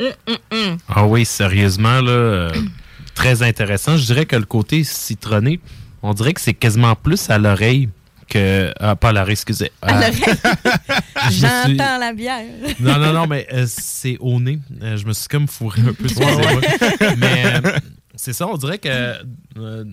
Hum, 0.00 0.12
hum, 0.26 0.36
hum. 0.52 0.78
Ah 0.88 1.06
oui, 1.06 1.24
sérieusement, 1.24 2.02
là, 2.02 2.10
euh, 2.10 2.52
très 3.14 3.42
intéressant. 3.42 3.96
Je 3.96 4.04
dirais 4.04 4.26
que 4.26 4.36
le 4.36 4.44
côté 4.44 4.84
citronné, 4.84 5.58
on 6.02 6.14
dirait 6.14 6.32
que 6.32 6.40
c'est 6.40 6.54
quasiment 6.54 6.94
plus 6.94 7.28
à 7.30 7.38
l'oreille 7.38 7.88
que. 8.28 8.72
Ah, 8.80 8.96
pas 8.96 9.08
à 9.08 9.12
l'oreille, 9.12 9.32
excusez. 9.32 9.70
À 9.82 9.92
Euh, 9.92 10.00
l'oreille. 10.00 10.14
suis- 11.30 11.40
J'entends 11.40 11.98
la 11.98 12.12
bière. 12.12 12.44
Non, 12.78 12.98
non, 12.98 13.12
non, 13.12 13.26
mais 13.26 13.46
euh, 13.52 13.64
c'est 13.68 14.16
au 14.20 14.38
nez. 14.40 14.58
Euh, 14.82 14.96
je 14.96 15.04
me 15.06 15.12
suis 15.12 15.28
comme 15.28 15.48
fourré 15.48 15.82
un 15.82 15.92
peu 15.92 16.08
sur 16.08 16.20
Ouais. 16.20 17.16
Mais 17.18 17.44
euh, 17.64 17.72
c'est 18.14 18.32
ça, 18.32 18.46
on 18.46 18.56
dirait 18.56 18.78
que 18.78 18.88
euh, 18.88 19.84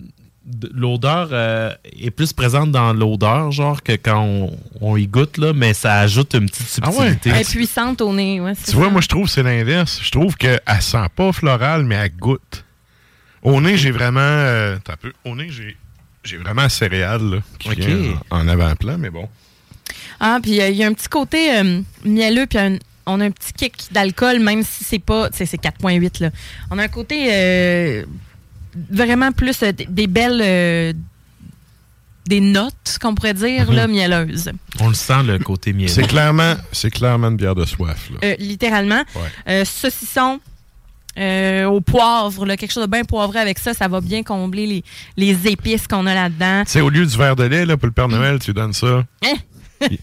l'odeur 0.72 1.28
euh, 1.32 1.72
est 2.00 2.10
plus 2.10 2.32
présente 2.32 2.70
dans 2.70 2.92
l'odeur, 2.92 3.50
genre 3.52 3.82
que 3.82 3.92
quand 3.92 4.22
on, 4.22 4.56
on 4.80 4.96
y 4.96 5.06
goûte, 5.06 5.36
là, 5.36 5.52
mais 5.52 5.74
ça 5.74 5.96
ajoute 6.00 6.34
une 6.34 6.48
petite 6.48 6.78
Ah 6.82 6.88
ouais? 6.90 6.94
subtilité. 6.94 7.30
Elle 7.30 7.40
est 7.42 7.50
puissante 7.50 8.00
au 8.00 8.12
nez. 8.14 8.40
Ouais, 8.40 8.52
Tu 8.66 8.72
vois, 8.76 8.88
moi, 8.90 9.00
je 9.00 9.08
trouve 9.08 9.24
que 9.26 9.30
c'est 9.30 9.42
l'inverse. 9.42 10.00
Je 10.02 10.10
trouve 10.10 10.36
qu'elle 10.36 10.60
sent 10.80 11.06
pas 11.14 11.32
floral, 11.32 11.84
mais 11.84 11.96
elle 11.96 12.16
goûte. 12.16 12.64
Au 13.42 13.60
nez, 13.60 13.76
j'ai 13.76 13.90
vraiment. 13.90 14.20
euh, 14.20 14.76
t'as 14.82 14.94
un 14.94 14.96
peu, 14.96 15.12
au 15.24 15.34
nez, 15.36 15.48
j'ai, 15.50 15.76
j'ai 16.28 16.36
vraiment 16.36 16.68
céréales 16.68 17.22
là, 17.30 17.38
qui 17.58 17.70
Ok. 17.70 17.76
vient 17.78 18.20
en, 18.30 18.40
en 18.40 18.48
avant-plan, 18.48 18.98
mais 18.98 19.10
bon. 19.10 19.28
Ah, 20.20 20.38
puis 20.42 20.60
euh, 20.60 20.68
il 20.68 20.76
y 20.76 20.84
a 20.84 20.86
un 20.86 20.92
petit 20.92 21.08
côté 21.08 21.56
euh, 21.58 21.80
mielleux, 22.04 22.46
puis 22.46 22.58
un- 22.58 22.78
on 23.06 23.20
a 23.20 23.24
un 23.24 23.30
petit 23.30 23.52
kick 23.54 23.74
d'alcool, 23.90 24.38
même 24.40 24.62
si 24.62 24.84
c'est 24.84 24.98
pas. 24.98 25.30
Tu 25.30 25.38
sais, 25.38 25.46
c'est 25.46 25.56
4,8. 25.60 26.20
là. 26.20 26.30
On 26.70 26.78
a 26.78 26.82
un 26.82 26.88
côté 26.88 27.28
euh, 27.32 28.04
vraiment 28.90 29.32
plus 29.32 29.62
euh, 29.62 29.72
des- 29.72 30.06
belles. 30.06 30.40
euh, 30.44 30.92
des 32.26 32.40
notes, 32.40 32.98
qu'on 33.00 33.14
pourrait 33.14 33.32
dire, 33.32 33.70
Mhm. 33.70 33.74
là, 33.76 33.86
mielleuses. 33.88 34.50
On 34.80 34.88
le 34.88 34.94
sent, 34.94 35.22
le 35.22 35.38
côté 35.38 35.72
mielleux. 35.72 35.88
C'est 35.88 36.06
clairement, 36.06 36.56
c'est 36.72 36.90
clairement 36.90 37.28
une 37.28 37.36
bière 37.38 37.54
de 37.54 37.64
soif. 37.64 38.10
Là. 38.10 38.18
Euh, 38.22 38.36
littéralement. 38.38 39.02
Ouais. 39.14 39.22
Euh, 39.48 39.64
saucisson 39.64 40.38
euh, 41.18 41.64
au 41.66 41.80
poivre, 41.80 42.46
là, 42.46 42.56
quelque 42.56 42.72
chose 42.72 42.84
de 42.86 42.90
bien 42.90 43.04
poivré 43.04 43.38
avec 43.40 43.58
ça, 43.58 43.74
ça 43.74 43.88
va 43.88 44.00
bien 44.00 44.22
combler 44.22 44.66
les, 44.66 44.84
les 45.16 45.48
épices 45.48 45.86
qu'on 45.86 46.06
a 46.06 46.14
là-dedans. 46.14 46.62
Tu 46.64 46.72
sais, 46.72 46.80
au 46.80 46.88
lieu 46.90 47.04
du 47.04 47.16
verre 47.16 47.36
de 47.36 47.44
lait, 47.44 47.66
là, 47.66 47.76
pour 47.76 47.86
le 47.86 47.92
Père 47.92 48.08
Noël, 48.08 48.38
tu 48.38 48.52
donnes 48.52 48.72
ça. 48.72 49.04
Hein? 49.24 49.34
il, 49.90 49.98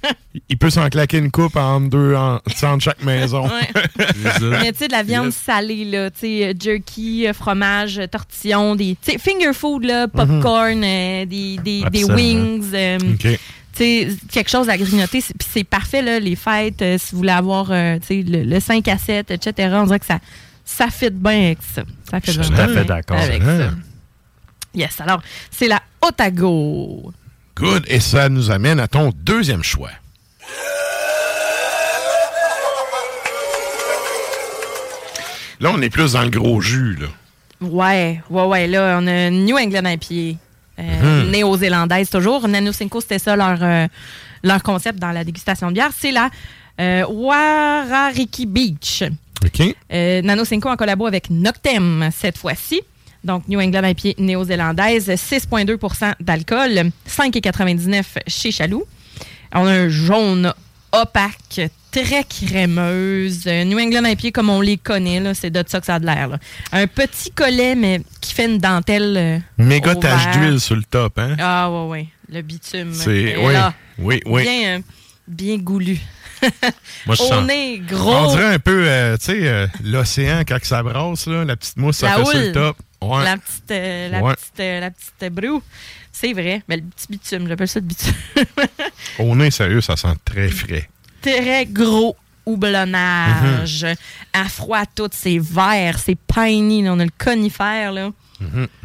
il 0.50 0.58
peut 0.58 0.70
s'en 0.70 0.88
claquer 0.90 1.18
une 1.18 1.32
coupe 1.32 1.58
en 1.58 1.82
deux, 1.82 2.16
en, 2.16 2.36
entre 2.36 2.82
chaque 2.82 3.04
maison. 3.04 3.44
Ouais. 3.46 3.84
Mais 4.42 4.72
tu 4.72 4.78
sais, 4.80 4.88
de 4.88 4.94
la 4.94 5.04
viande 5.04 5.32
salée, 5.32 5.86
là, 5.86 6.10
tu 6.12 6.20
sais, 6.22 6.46
euh, 6.46 6.54
jerky, 6.58 7.28
euh, 7.28 7.34
fromage, 7.34 8.00
tortillon, 8.12 8.76
des, 8.76 8.98
tu 9.04 9.12
sais, 9.12 9.18
finger 9.18 9.54
food, 9.54 9.84
là, 9.84 10.08
popcorn, 10.08 10.82
euh, 10.84 11.26
des, 11.26 11.58
des, 11.92 12.04
wings, 12.06 12.72
euh, 12.74 12.98
OK. 13.00 13.20
tu 13.28 13.38
sais, 13.74 14.08
quelque 14.32 14.50
chose 14.50 14.70
à 14.70 14.78
grignoter. 14.78 15.20
C'est- 15.20 15.34
Puis 15.38 15.48
c'est 15.54 15.64
parfait, 15.66 16.02
là, 16.02 16.20
les 16.20 16.36
fêtes, 16.38 16.82
euh, 16.82 16.98
si 16.98 17.12
vous 17.12 17.18
voulez 17.18 17.32
avoir, 17.32 17.68
euh, 17.72 17.98
le, 18.10 18.44
le 18.44 18.60
5 18.62 18.88
à 18.88 18.98
7, 18.98 19.32
etc. 19.32 19.74
On 19.74 19.84
dirait 19.86 20.00
que 20.00 20.06
ça, 20.06 20.20
ça 20.66 20.90
fit 20.90 21.10
bien 21.12 21.46
avec 21.46 21.60
ça. 21.62 21.84
Ça 22.10 22.20
fit 22.20 22.32
Je 22.34 22.42
suis 22.42 22.52
tout 22.52 22.60
à 22.60 22.68
fait 22.68 22.84
d'accord. 22.86 23.18
Avec 23.18 23.36
Excellent. 23.38 23.70
ça. 23.70 23.76
Yes, 24.74 25.00
alors, 25.00 25.22
c'est 25.52 25.68
la 25.70 25.82
Otago. 26.02 27.14
Good. 27.56 27.86
Et 27.88 28.02
ça 28.02 28.28
nous 28.28 28.52
amène 28.52 28.80
à 28.82 28.88
ton 28.90 29.12
deuxième 29.16 29.64
choix. 29.64 29.92
Là, 35.62 35.72
on 35.74 35.82
est 35.82 35.90
plus 35.90 36.14
dans 36.14 36.24
le 36.24 36.30
gros 36.30 36.60
jus, 36.60 36.96
là. 37.00 37.08
Ouais, 37.62 38.22
ouais, 38.30 38.44
ouais. 38.44 38.68
Là, 38.68 39.00
on 39.02 39.08
a 39.08 39.30
New 39.30 39.58
England 39.58 39.86
IPA, 39.90 40.38
euh, 40.80 41.24
Mhm. 41.24 41.32
néo-zélandaise 41.32 42.10
toujours. 42.10 42.48
Nano 42.48 42.74
Cinco, 42.74 43.00
c'était 43.00 43.20
ça 43.20 43.36
leur, 43.38 43.58
euh, 43.62 43.88
leur 44.44 44.62
concept 44.62 45.00
dans 45.00 45.12
la 45.12 45.24
dégustation 45.24 45.70
de 45.70 45.74
bière. 45.74 45.92
C'est 45.98 46.12
la 46.12 46.30
euh, 46.82 47.06
Warariki 47.08 48.46
Beach. 48.46 49.04
OK. 49.44 49.76
Euh, 49.94 50.22
Nano 50.22 50.46
Cinco 50.46 50.70
en 50.70 50.76
collabo 50.76 51.06
avec 51.08 51.30
Noctem 51.30 52.10
cette 52.16 52.38
fois-ci. 52.38 52.82
Donc, 53.24 53.48
New 53.48 53.60
England 53.60 53.84
IPA 53.88 54.22
néo-zélandaise, 54.22 55.10
6,2% 55.10 56.14
d'alcool, 56.20 56.92
5,99 57.10 58.04
chez 58.28 58.52
Chaloux. 58.52 58.84
On 59.54 59.66
a 59.66 59.72
un 59.72 59.90
jaune 59.90 60.54
opaque, 60.92 61.62
très 61.92 62.24
crémeuse. 62.24 63.46
New 63.48 63.80
England 63.80 64.06
IPA 64.06 64.32
comme 64.32 64.50
on 64.50 64.62
les 64.62 64.78
connaît, 64.78 65.20
là, 65.20 65.34
c'est 65.34 65.50
de 65.50 65.64
ça 65.68 65.80
que 65.80 65.86
ça 65.88 65.96
a 65.96 66.00
de 66.00 66.06
l'air. 66.06 66.28
là. 66.28 66.40
Un 66.72 66.86
petit 66.88 67.32
collet, 67.32 67.74
mais 67.76 68.02
qui 68.22 68.34
fait 68.34 68.46
une 68.46 68.60
dentelle. 68.60 69.16
euh, 69.18 69.40
Méga 69.58 69.96
tache 69.96 70.38
d'huile 70.38 70.60
sur 70.60 70.76
le 70.76 70.84
top, 70.84 71.18
hein? 71.18 71.36
Ah, 71.40 71.70
ouais, 71.72 71.88
ouais. 71.90 72.08
Le 72.32 72.42
bitume. 72.42 72.94
C'est- 72.94 73.24
est 73.24 73.38
oui, 73.38 73.54
là. 73.54 73.74
oui, 73.98 74.20
oui. 74.26 74.44
Bien, 74.44 74.78
euh, 74.78 74.80
bien 75.28 75.58
goulu. 75.58 76.00
Moi, 77.06 77.16
je 77.16 77.22
On 77.24 77.28
sens- 77.30 77.50
est 77.50 77.78
gros. 77.80 78.14
On 78.16 78.32
dirait 78.32 78.54
un 78.56 78.60
peu, 78.60 78.86
euh, 78.88 79.18
tu 79.18 79.26
sais, 79.26 79.48
euh, 79.48 79.68
l'océan 79.84 80.42
quand 80.48 80.58
ça 80.64 80.84
brasse, 80.84 81.28
là, 81.28 81.46
la 81.46 81.56
petite 81.56 81.78
mousse, 81.78 81.98
ça 81.98 82.10
La 82.18 82.26
fait 82.26 82.32
sur 82.32 82.40
le 82.40 82.52
top. 82.52 82.78
Ouais. 83.02 83.24
La 83.24 83.38
petite, 83.38 83.72
euh, 83.72 84.10
la 84.10 84.22
Ouais. 84.22 84.34
petite, 84.34 84.60
euh, 84.60 84.80
la 84.80 84.92
petite 84.92 85.34
broue. 85.34 85.62
C'est 86.12 86.34
vrai. 86.34 86.62
Mais 86.70 86.78
le 86.78 86.84
petit 86.84 87.08
bitume, 87.10 87.48
j'appelle 87.48 87.68
ça 87.68 87.80
le 87.80 87.86
bitume. 87.86 88.14
Au 89.20 89.36
nez, 89.36 89.52
sérieux, 89.52 89.82
ça 89.82 89.96
sent 89.98 90.14
très 90.24 90.48
frais. 90.50 90.90
Très 91.22 91.66
gros 91.66 92.16
houblonnage. 92.46 93.84
Mhm. 93.84 93.96
À 94.34 94.46
froid 94.50 94.84
tout, 94.96 95.10
c'est 95.12 95.40
vert, 95.40 95.98
c'est 96.00 96.16
piney. 96.16 96.84
là. 96.84 96.94
On 96.94 97.00
a 97.00 97.06
le 97.06 97.12
conifère, 97.18 97.92
là. 97.92 98.10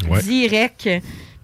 Ouais. 0.09 0.23
Direct. 0.23 0.89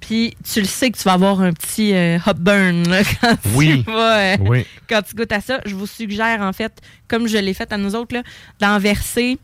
Puis 0.07 0.37
tu 0.53 0.61
le 0.61 0.67
sais 0.67 0.91
que 0.93 0.97
tu 0.97 1.03
vas 1.03 1.15
avoir 1.15 1.41
un 1.41 1.53
petit 1.53 1.93
euh, 1.93 2.19
hot 2.27 2.35
burn 2.39 2.89
là, 2.89 3.03
quand, 3.21 3.37
Oui. 3.55 3.83
tu 3.85 3.91
vas, 3.93 4.19
euh, 4.19 4.37
Oui. 4.41 4.65
quand 4.89 5.03
tu 5.03 5.17
goûtes 5.17 5.33
à 5.33 5.41
ça. 5.41 5.61
Je 5.67 5.75
vous 5.75 5.87
suggère, 5.89 6.41
en 6.43 6.53
fait, 6.53 6.73
comme 7.09 7.27
je 7.27 7.37
l'ai 7.39 7.55
fait 7.55 7.73
à 7.73 7.77
nous 7.77 7.95
autres, 7.97 8.15
là, 8.15 8.23
d'en 8.61 8.79
verser, 8.79 9.37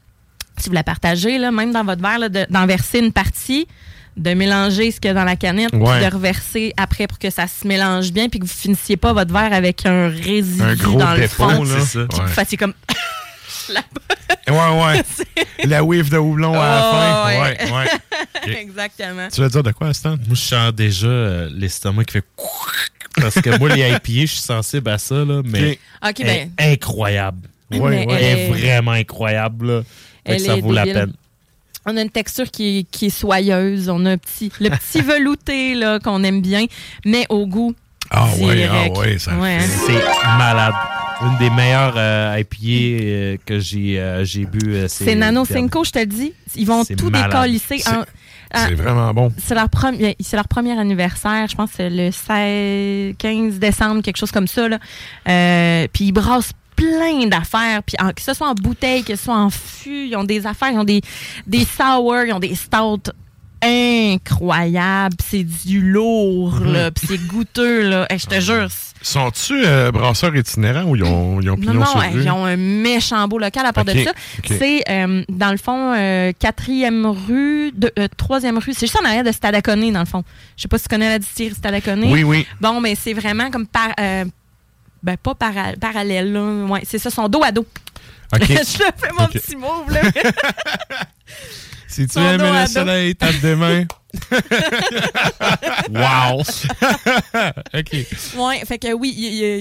si 0.59 0.69
vous 0.69 0.75
la 0.75 0.85
partagez, 0.85 1.39
là, 1.39 1.51
même 1.51 1.73
dans 1.73 1.83
votre 1.85 2.01
verre, 2.01 2.31
de- 2.31 2.47
d'en 2.49 2.67
verser 2.67 3.01
une 3.01 3.13
partie, 3.13 3.67
de 4.17 4.35
mélanger 4.35 4.91
ce 4.93 5.01
qu'il 5.01 5.09
y 5.09 5.11
a 5.11 5.15
dans 5.15 5.25
la 5.25 5.35
canette, 5.37 5.73
Ouais. 5.73 5.99
puis 5.99 6.07
de 6.09 6.15
reverser 6.15 6.73
après 6.77 7.07
pour 7.09 7.19
que 7.19 7.31
ça 7.31 7.47
se 7.49 7.67
mélange 7.67 8.13
bien, 8.13 8.29
puis 8.29 8.39
que 8.39 8.45
vous 8.45 8.53
finissiez 8.53 8.97
pas 8.97 9.13
votre 9.13 9.33
verre 9.33 9.53
avec 9.53 9.85
un 9.87 10.09
résidu 10.09 10.63
Un 10.63 10.75
gros 10.77 10.99
dans 10.99 11.15
le 11.15 11.27
fond. 11.27 11.65
là. 11.65 11.77
Puis 11.83 12.07
que 12.09 12.21
vous 12.23 12.29
fassiez 12.29 12.57
comme... 12.59 12.75
Ouais, 14.49 14.57
ouais. 14.59 15.03
la 15.69 15.85
whiff 15.85 16.11
de 16.11 16.19
houblon 16.19 16.53
à 16.55 16.67
la 16.69 16.83
Oh, 16.85 16.93
fin. 16.93 17.43
ouais. 17.43 17.59
Ouais, 17.71 17.73
ouais. 18.47 18.59
Exactement. 18.61 19.29
Tu 19.33 19.41
vas 19.41 19.49
dire 19.49 19.63
de 19.63 19.71
quoi, 19.73 19.95
Stan? 19.95 20.11
Moi, 20.11 20.19
je 20.31 20.35
sens 20.35 20.73
déjà 20.75 21.07
euh, 21.07 21.49
l'estomac 21.55 22.05
qui 22.05 22.13
fait 22.15 22.25
parce 23.17 23.35
que 23.41 23.57
moi, 23.59 23.69
les 23.75 23.89
IPA, 23.91 24.01
je 24.23 24.27
suis 24.27 24.41
sensible 24.41 24.91
à 24.91 24.99
ça, 24.99 25.15
là, 25.25 25.43
mais 25.45 25.73
Ok. 26.03 26.11
Ok, 26.11 26.21
elle 26.21 26.27
ben- 26.27 26.51
est 26.59 26.73
incroyable. 26.73 27.49
Ouais, 27.71 27.79
Mais 27.91 28.07
Elle, 28.11 28.25
elle 28.25 28.39
est 28.39 28.49
vraiment 28.51 28.91
incroyable. 28.93 29.67
Là. 29.77 29.83
Elle 30.25 30.41
ça 30.41 30.57
est 30.57 30.61
vaut 30.61 30.73
la 30.73 30.85
peine. 30.85 31.13
On 31.87 31.97
a 31.97 32.03
une 32.03 32.11
texture 32.11 32.51
qui 32.51 32.79
est, 32.81 32.83
qui 32.85 33.07
est 33.07 33.11
soyeuse. 33.11 33.89
On 33.89 34.05
a 34.07 34.11
un 34.13 34.19
petit, 34.19 34.51
le 34.61 34.71
petit 34.71 35.01
velouté 35.03 35.75
là, 35.75 35.99
qu'on 36.01 36.23
aime 36.25 36.41
bien, 36.43 36.65
mais 37.05 37.27
au 37.29 37.47
goût. 37.47 37.75
Ah 38.11 38.27
ouais, 38.39 38.57
direct. 38.57 38.95
ah 38.97 38.99
ouais, 38.99 39.19
ça 39.19 39.37
Ouais, 39.37 39.57
hein. 39.57 39.67
C'est 39.87 40.05
malade. 40.39 40.75
Une 41.25 41.39
des 41.39 41.51
meilleures 41.51 41.95
euh, 41.97 42.37
IPA 42.41 42.57
euh, 43.05 43.37
que 43.47 43.59
j'ai 43.61 43.99
euh, 44.01 44.25
j'ai 44.25 44.45
bu. 44.45 44.75
euh, 44.75 44.89
C'est 44.89 45.15
Nano 45.15 45.45
Cinco, 45.55 45.85
je 45.85 45.91
te 45.93 45.99
le 46.01 46.07
dis. 46.07 46.33
Ils 46.57 46.67
vont 46.67 46.85
tout 46.97 47.11
décalisser. 47.29 47.79
C'est- 47.79 47.89
en- 47.91 48.01
en- 48.01 48.67
C'est 48.69 48.75
vraiment 48.75 49.13
bon. 49.15 49.33
C'est 49.39 49.55
leur, 49.55 49.69
premi- 49.69 50.17
c'est 50.21 50.37
leur 50.37 50.49
premier 50.49 50.79
anniversaire, 50.79 51.47
je 51.49 51.55
pense 51.55 51.71
que 51.71 51.77
c'est 51.79 51.91
le 51.91 52.11
16, 52.11 53.15
15 53.19 53.59
décembre, 53.59 54.03
quelque 54.03 54.17
chose 54.19 54.33
comme 54.33 54.47
ça. 54.49 54.69
Là. 54.69 54.79
Euh, 55.29 55.87
puis 55.93 56.07
ils 56.07 56.13
brassent 56.13 56.53
plein 56.77 57.27
d'affaires, 57.29 57.83
puis 57.85 57.97
en- 58.01 58.11
que 58.13 58.21
ce 58.21 58.35
soit 58.35 58.49
en 58.49 58.55
bouteille, 58.55 59.05
que 59.05 59.15
ce 59.17 59.25
soit 59.25 59.37
en 59.39 59.51
fût, 59.51 60.09
ils 60.09 60.17
ont 60.17 60.25
des 60.25 60.47
affaires, 60.47 60.71
ils 60.73 60.79
ont 60.79 60.85
des, 60.85 61.01
des 61.47 61.65
sour, 61.65 62.17
ils 62.27 62.33
ont 62.33 62.41
des 62.41 62.55
stouts 62.55 63.11
incroyables, 63.63 65.17
puis 65.17 65.27
c'est 65.31 65.69
du 65.69 65.81
lourd, 65.81 66.55
Mhm. 66.61 66.73
là, 66.73 66.91
puis 66.91 67.07
c'est 67.09 67.27
goûteux. 67.27 67.89
Là. 67.89 68.07
Hey, 68.11 68.19
je 68.19 68.27
te 68.27 68.41
jure, 68.41 68.69
Sont-tu 69.05 69.55
euh, 69.67 69.91
brasseurs 69.91 70.37
itinérants 70.37 70.85
ou 70.85 70.95
ils 70.95 71.03
ont, 71.03 71.41
ils 71.41 71.51
ont 71.51 71.57
non, 71.57 71.61
pignon 71.61 71.75
non, 71.81 71.87
sur 71.87 72.01
hey, 72.05 72.13
rue? 72.15 72.23
ils 72.23 72.31
ont 72.31 72.45
un 72.45 72.57
méchant 72.57 73.27
beau 73.27 73.37
local 73.39 73.67
à 73.67 73.73
part 73.73 73.85
de 73.85 73.93
ça. 74.05 74.13
C'est, 74.47 74.85
euh, 74.89 75.25
dans 75.29 75.51
le 75.51 75.57
fond, 75.57 75.93
euh, 75.97 76.31
quatrième 76.39 77.07
rue, 77.07 77.73
de, 77.75 77.91
euh, 77.99 78.07
troisième 78.17 78.59
rue. 78.59 78.73
C'est 78.75 78.87
juste 78.87 78.97
en 79.01 79.05
arrière 79.05 79.25
de 79.25 79.33
Stadaconé, 79.33 79.91
dans 79.91 79.99
le 80.01 80.07
fond. 80.07 80.23
Je 80.57 80.63
sais 80.63 80.69
pas 80.69 80.79
si 80.79 80.85
tu 80.85 80.89
connais 80.91 81.09
la 81.09 81.19
distillerie 81.19 81.57
Stadaconé. 81.57 82.13
Oui, 82.13 82.23
oui. 82.23 82.47
Bon, 82.61 82.81
mais 82.81 82.95
c'est 82.95 83.13
vraiment 83.13 83.51
comme 83.51 83.67
par, 83.67 83.89
euh, 83.99 84.25
ben, 85.03 85.17
pas 85.17 85.35
para- 85.35 85.73
parallèle, 85.81 86.33
là. 86.33 86.65
Ouais, 86.69 86.83
c'est 86.85 86.99
ça, 87.01 87.11
son 87.11 87.29
dos 87.29 87.43
à 87.43 87.51
dos. 87.51 87.67
OK. 88.33 88.41
je 88.49 88.55
fais 88.55 89.13
mon 89.19 89.27
petit 89.27 89.57
move, 89.57 89.91
là. 89.93 90.01
Si 91.93 92.07
tu 92.07 92.19
aimes 92.19 92.41
le 92.41 92.67
soleil, 92.67 93.15
tape 93.15 93.39
des 93.41 93.55
mains. 93.55 93.85
wow! 95.91 96.41
OK. 97.75 97.93
Ouais, 98.37 98.65
fait 98.67 98.79
que 98.79 98.93
oui, 98.95 99.15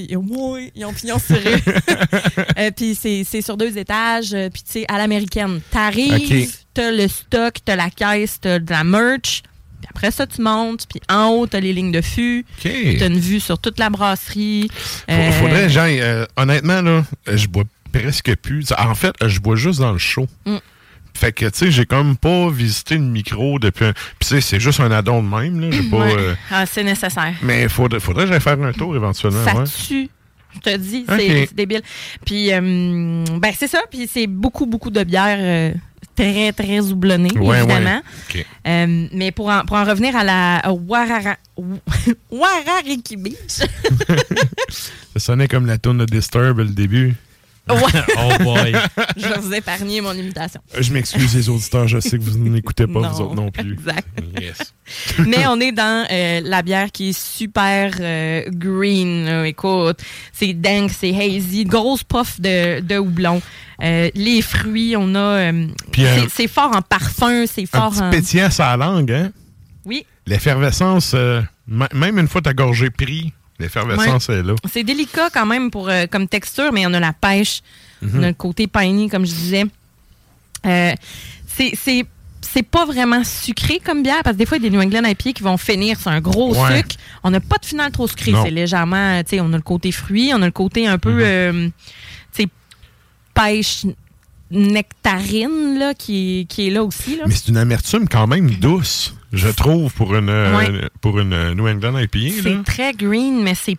ils 0.07 0.17
ont 0.17 0.93
pignon 0.93 1.19
sur 1.19 1.35
rue. 1.43 1.61
Euh, 2.57 2.71
puis 2.71 2.95
c'est 2.95 3.23
c'est 3.29 3.41
sur 3.41 3.57
deux 3.57 3.77
étages, 3.77 4.33
euh, 4.33 4.49
puis 4.49 4.63
tu 4.63 4.71
sais, 4.71 4.85
à 4.87 4.97
l'américaine. 4.97 5.59
T'arrives, 5.71 6.55
t'as 6.73 6.91
le 6.91 7.07
stock, 7.09 7.55
t'as 7.65 7.75
la 7.75 7.89
caisse, 7.89 8.39
t'as 8.39 8.59
de 8.59 8.71
la 8.71 8.85
merch. 8.85 9.43
Puis 9.81 9.89
après 9.89 10.11
ça, 10.11 10.25
tu 10.25 10.41
montes, 10.41 10.85
puis 10.87 11.01
en 11.09 11.29
haut, 11.29 11.47
t'as 11.47 11.59
les 11.59 11.73
lignes 11.73 11.91
de 11.91 12.01
fût. 12.01 12.45
OK. 12.63 12.71
T'as 12.97 13.07
une 13.07 13.19
vue 13.19 13.39
sur 13.41 13.57
toute 13.59 13.77
la 13.77 13.89
brasserie. 13.89 14.69
Euh, 15.09 15.31
Faudrait, 15.33 15.69
genre, 15.69 15.85
euh, 15.87 16.25
honnêtement, 16.37 16.81
là, 16.81 17.03
je 17.27 17.47
bois 17.47 17.63
presque 17.91 18.35
plus. 18.37 18.71
En 18.77 18.95
fait, 18.95 19.13
je 19.25 19.39
bois 19.39 19.55
juste 19.57 19.79
dans 19.79 19.91
le 19.91 19.97
show. 19.97 20.27
Mm. 20.45 20.57
Fait 21.21 21.31
que, 21.31 21.45
tu 21.45 21.51
sais, 21.53 21.71
j'ai 21.71 21.85
comme 21.85 22.17
pas 22.17 22.49
visité 22.49 22.95
le 22.95 23.03
micro 23.03 23.59
depuis 23.59 23.85
un... 23.85 23.93
Puis, 23.93 24.01
tu 24.21 24.27
sais, 24.27 24.41
c'est 24.41 24.59
juste 24.59 24.79
un 24.79 24.89
addon 24.89 25.21
de 25.21 25.27
même, 25.29 25.59
là. 25.61 25.67
J'ai 25.69 25.83
pas... 25.87 25.97
ouais. 25.99 26.15
euh, 26.17 26.33
Ah, 26.49 26.65
c'est 26.65 26.83
nécessaire. 26.83 27.35
Mais 27.43 27.69
faudrait, 27.69 27.99
faudrait 27.99 28.23
que 28.25 28.31
j'aille 28.31 28.41
faire 28.41 28.59
un 28.59 28.71
tour 28.73 28.95
éventuellement, 28.95 29.43
Ça 29.45 29.55
ouais. 29.55 29.63
tue. 29.65 30.09
Je 30.55 30.59
te 30.59 30.75
dis, 30.77 31.05
c'est 31.07 31.53
débile. 31.55 31.83
Puis, 32.25 32.51
euh, 32.51 32.59
ben, 33.39 33.51
c'est 33.55 33.67
ça. 33.67 33.81
Puis, 33.91 34.09
c'est 34.11 34.25
beaucoup, 34.25 34.65
beaucoup 34.65 34.89
de 34.89 35.03
bières 35.03 35.37
euh, 35.39 35.71
très, 36.15 36.51
très 36.53 36.79
houblonnées, 36.91 37.37
Ouais, 37.37 37.59
évidemment. 37.59 38.01
ouais. 38.65 39.07
Mais 39.13 39.31
pour 39.31 39.49
en, 39.49 39.61
pour 39.63 39.77
en 39.77 39.85
revenir 39.85 40.15
à 40.15 40.23
la 40.23 40.73
Warara, 40.73 41.37
Warariki 42.31 43.15
Beach. 43.15 43.35
Ça 44.69 45.19
sonnait 45.19 45.47
comme 45.47 45.67
la 45.67 45.77
tourne 45.77 45.99
de 45.99 46.05
Disturb 46.05 46.57
le 46.59 46.65
début. 46.65 47.13
Ouais. 47.73 48.03
oh 48.17 48.43
boy. 48.43 48.75
Je 49.17 49.27
vais 49.27 49.37
vous 49.39 49.53
épargner 49.53 50.01
mon 50.01 50.13
imitation. 50.13 50.61
Je 50.79 50.91
m'excuse 50.93 51.35
les 51.35 51.49
auditeurs, 51.49 51.87
je 51.87 51.99
sais 51.99 52.17
que 52.17 52.23
vous 52.23 52.37
n'écoutez 52.37 52.87
pas, 52.87 52.99
Non, 53.01 53.09
vous 53.09 53.21
autres 53.21 53.35
non 53.35 53.51
plus. 53.51 53.73
exact. 53.73 54.07
Yes. 54.39 54.73
Mais 55.19 55.45
on 55.47 55.59
est 55.59 55.71
dans 55.71 56.05
euh, 56.11 56.41
la 56.43 56.61
bière 56.61 56.91
qui 56.91 57.09
est 57.09 57.19
super 57.19 57.93
euh, 57.99 58.43
green. 58.49 59.45
Écoute, 59.45 59.99
c'est 60.33 60.53
dingue, 60.53 60.89
c'est 60.89 61.15
hazy, 61.15 61.63
grosse 61.65 62.03
puff 62.03 62.39
de, 62.41 62.79
de 62.81 62.97
houblon. 62.97 63.41
Euh, 63.83 64.09
les 64.13 64.41
fruits, 64.41 64.95
on 64.97 65.15
a. 65.15 65.19
euh, 65.19 65.51
euh, 65.51 65.67
c'est- 65.93 66.29
c'est 66.29 66.47
fort 66.47 66.71
en 66.75 66.81
parfum, 66.81 67.45
c'est 67.47 67.63
Un 67.73 67.79
fort 67.79 67.91
petit 67.91 68.01
en. 68.03 68.09
pétillant 68.11 68.49
la 68.59 68.77
langue, 68.77 69.11
hein? 69.11 69.31
Oui. 69.85 70.05
L'effervescence, 70.27 71.13
euh, 71.15 71.41
même 71.67 72.19
une 72.19 72.27
fois 72.27 72.41
ta 72.41 72.53
gorgée 72.53 72.89
pris, 72.91 73.33
l'effervescence 73.61 74.29
est 74.29 74.43
là. 74.43 74.53
C'est 74.71 74.83
délicat 74.83 75.29
quand 75.33 75.45
même 75.45 75.71
pour 75.71 75.87
euh, 75.89 76.05
comme 76.07 76.27
texture, 76.27 76.71
mais 76.73 76.85
on 76.85 76.93
a 76.93 76.99
la 76.99 77.13
pêche, 77.13 77.61
Mhm. 78.01 78.11
on 78.19 78.23
a 78.23 78.27
le 78.27 78.33
côté 78.33 78.67
piney, 78.67 79.07
comme 79.09 79.25
je 79.25 79.31
disais. 79.33 79.65
Euh, 80.65 80.93
c'est- 81.47 82.05
c'est 82.43 82.63
pas 82.63 82.85
vraiment 82.85 83.23
sucré 83.23 83.79
comme 83.83 84.03
bière, 84.03 84.21
parce 84.23 84.35
que 84.35 84.39
des 84.39 84.45
fois, 84.45 84.57
il 84.57 84.63
y 84.63 84.67
a 84.67 84.69
des 84.69 84.75
New 84.75 84.81
England 84.83 85.03
IPA 85.07 85.31
qui 85.33 85.43
vont 85.43 85.57
finir 85.57 85.97
sur 85.99 86.09
un 86.11 86.19
gros 86.19 86.53
Ouais. 86.55 86.77
sucre. 86.77 86.95
On 87.23 87.29
n'a 87.31 87.39
pas 87.39 87.57
de 87.57 87.65
finale 87.65 87.91
trop 87.91 88.07
sucré. 88.07 88.33
C'est 88.43 88.51
légèrement, 88.51 89.21
tu 89.23 89.29
sais, 89.37 89.39
on 89.41 89.53
a 89.53 89.55
le 89.55 89.61
côté 89.61 89.91
fruit, 89.91 90.31
on 90.33 90.41
a 90.41 90.45
le 90.45 90.51
côté 90.51 90.87
un 90.87 90.93
Mhm. 90.95 90.99
peu, 90.99 91.19
euh, 91.21 91.69
tu 92.33 92.43
sais, 92.43 92.47
pêche 93.33 93.85
nectarine, 94.49 95.77
là, 95.79 95.93
qui, 95.93 96.45
qui 96.49 96.67
est 96.67 96.71
là 96.71 96.83
aussi. 96.83 97.17
Là. 97.17 97.23
Mais 97.27 97.33
c'est 97.35 97.47
une 97.49 97.57
amertume 97.57 98.07
quand 98.09 98.27
même 98.27 98.49
douce, 98.51 99.13
je 99.33 99.49
trouve, 99.49 99.93
pour 99.93 100.15
une, 100.15 100.29
euh, 100.29 100.57
Ouais. 100.57 100.89
pour 101.01 101.19
une 101.19 101.33
euh, 101.33 101.53
New 101.53 101.67
England 101.67 101.97
IPA. 101.97 102.41
C'est 102.43 102.63
très 102.63 102.93
green, 102.93 103.41
mais 103.43 103.55
c'est 103.55 103.77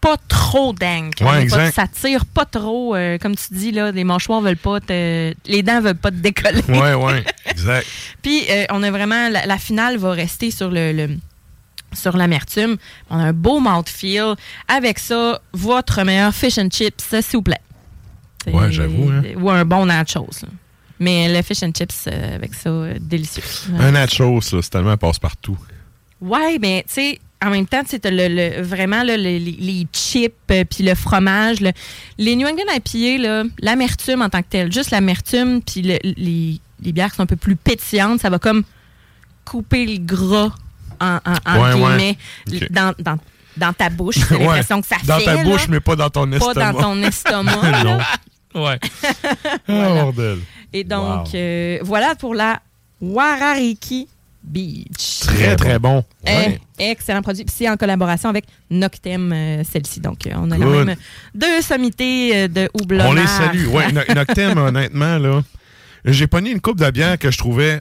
pas 0.00 0.16
trop 0.28 0.72
dingue. 0.72 1.12
Ouais, 1.20 1.46
Pas- 1.46 1.70
ça 1.70 1.86
tire 1.86 2.24
pas 2.26 2.44
trop. 2.44 2.96
euh, 2.96 3.18
comme 3.18 3.36
tu 3.36 3.44
dis, 3.52 3.70
là, 3.70 3.92
les 3.92 4.02
mâchoires 4.04 4.40
veulent 4.40 4.56
pas 4.56 4.80
te- 4.80 5.32
Les 5.46 5.62
dents 5.62 5.80
veulent 5.80 5.94
pas 5.94 6.10
te 6.10 6.16
décoller. 6.16 6.62
Ouais, 6.68 6.94
ouais, 6.94 7.24
exact. 7.46 7.86
Puis 8.22 8.42
euh, 8.50 8.64
on 8.70 8.82
a 8.82 8.90
vraiment. 8.90 9.28
La, 9.28 9.46
la 9.46 9.58
finale 9.58 9.98
va 9.98 10.10
rester 10.12 10.50
sur 10.50 10.70
le. 10.70 10.92
le- 10.92 11.18
sur 11.94 12.16
l'amertume. 12.16 12.78
On 13.10 13.18
a 13.18 13.24
un 13.24 13.32
beau 13.34 13.60
mouthfeel. 13.60 14.34
Avec 14.66 14.98
ça, 14.98 15.40
votre 15.52 16.02
meilleur 16.04 16.32
fish 16.34 16.56
and 16.56 16.68
chips, 16.70 17.02
s'il 17.20 17.20
vous 17.34 17.42
plaît. 17.42 17.60
Ouais, 18.46 18.72
j'avoue, 18.72 19.10
hein. 19.10 19.22
Ou 19.36 19.50
un 19.50 19.64
bon 19.66 19.84
nachos. 19.86 20.26
là. 20.42 20.48
Mais 21.02 21.32
le 21.32 21.42
fish 21.42 21.62
and 21.64 21.72
chips, 21.76 22.04
euh, 22.06 22.36
avec 22.36 22.54
ça, 22.54 22.68
euh, 22.70 22.94
délicieux. 23.00 23.42
Un 23.78 23.90
nachos, 23.90 24.40
c'est 24.40 24.70
tellement 24.70 24.96
passe-partout. 24.96 25.56
Ouais, 26.20 26.58
mais 26.60 26.84
tu 26.86 26.94
sais, 26.94 27.20
en 27.44 27.50
même 27.50 27.66
temps, 27.66 27.82
tu 27.82 27.98
le, 28.04 28.28
le- 28.28 28.62
vraiment 28.62 29.02
là, 29.02 29.16
le- 29.16 29.22
les, 29.24 29.40
les 29.40 29.86
chips 29.92 30.32
euh, 30.52 30.64
puis 30.64 30.84
le 30.84 30.94
fromage. 30.94 31.58
le- 31.60 31.72
les 32.18 32.36
New 32.36 32.46
England 32.46 32.72
IPA, 32.72 33.20
là, 33.22 33.42
l'amertume 33.60 34.22
en 34.22 34.28
tant 34.28 34.42
que 34.42 34.46
telle, 34.48 34.72
juste 34.72 34.92
l'amertume 34.92 35.60
puis 35.60 35.82
le- 35.82 35.98
les, 36.04 36.60
les 36.80 36.92
bières 36.92 37.10
qui 37.10 37.16
sont 37.16 37.22
un 37.24 37.26
peu 37.26 37.34
plus 37.36 37.56
pétillantes, 37.56 38.20
ça 38.20 38.30
va 38.30 38.38
comme 38.38 38.62
couper 39.44 39.86
le 39.86 39.98
gras 39.98 40.52
en, 41.00 41.16
en, 41.16 41.34
en 41.44 41.60
Ouais, 41.60 41.72
ouais. 41.74 42.16
guillemets 42.46 42.68
dans, 42.70 42.94
dans 43.00 43.18
dans 43.56 43.72
ta 43.72 43.90
bouche. 43.90 44.14
J'ai 44.30 44.36
Ouais. 44.36 44.44
l'impression 44.44 44.80
que 44.80 44.86
ça 44.86 44.96
Dans 45.04 45.18
fait. 45.18 45.24
ta 45.24 45.34
là. 45.34 45.42
bouche, 45.42 45.66
mais 45.68 45.80
pas 45.80 45.96
dans 45.96 46.08
ton 46.10 46.30
Pas 46.30 46.36
estomac. 46.36 46.72
dans 46.72 46.80
ton 46.80 47.02
estomac. 47.02 47.84
non. 47.84 47.98
Ouais. 48.54 48.78
Ah, 49.68 49.88
bordel. 49.88 50.38
Et 50.72 50.84
donc, 50.84 51.26
Wow. 51.26 51.30
euh, 51.34 51.78
voilà 51.82 52.14
pour 52.14 52.34
la 52.34 52.60
Warariki 53.00 54.08
Beach. 54.42 55.20
Très, 55.20 55.54
très 55.56 55.78
bon. 55.78 56.04
Eh, 56.26 56.58
excellent 56.78 57.22
produit. 57.22 57.44
Puis 57.44 57.54
c'est 57.58 57.68
en 57.68 57.76
collaboration 57.76 58.28
avec 58.28 58.44
Noctem, 58.70 59.32
euh, 59.32 59.62
celle-ci. 59.70 60.00
Donc, 60.00 60.26
euh, 60.26 60.32
on 60.36 60.50
a 60.50 60.56
quand 60.56 60.64
Good. 60.64 60.86
même 60.86 60.96
deux 61.34 61.62
sommités 61.62 62.32
euh, 62.34 62.48
de 62.48 62.68
houblonnage. 62.74 63.08
On 63.08 63.12
les 63.12 63.26
salue. 63.26 63.66
Ouais, 63.68 63.92
No- 63.92 64.00
Noctem, 64.14 64.58
honnêtement, 64.58 65.18
là. 65.18 65.42
J'ai 66.04 66.26
pogné 66.26 66.50
une 66.50 66.60
coupe 66.60 66.80
de 66.80 66.90
bière 66.90 67.16
que 67.18 67.30
je 67.30 67.38
trouvais 67.38 67.80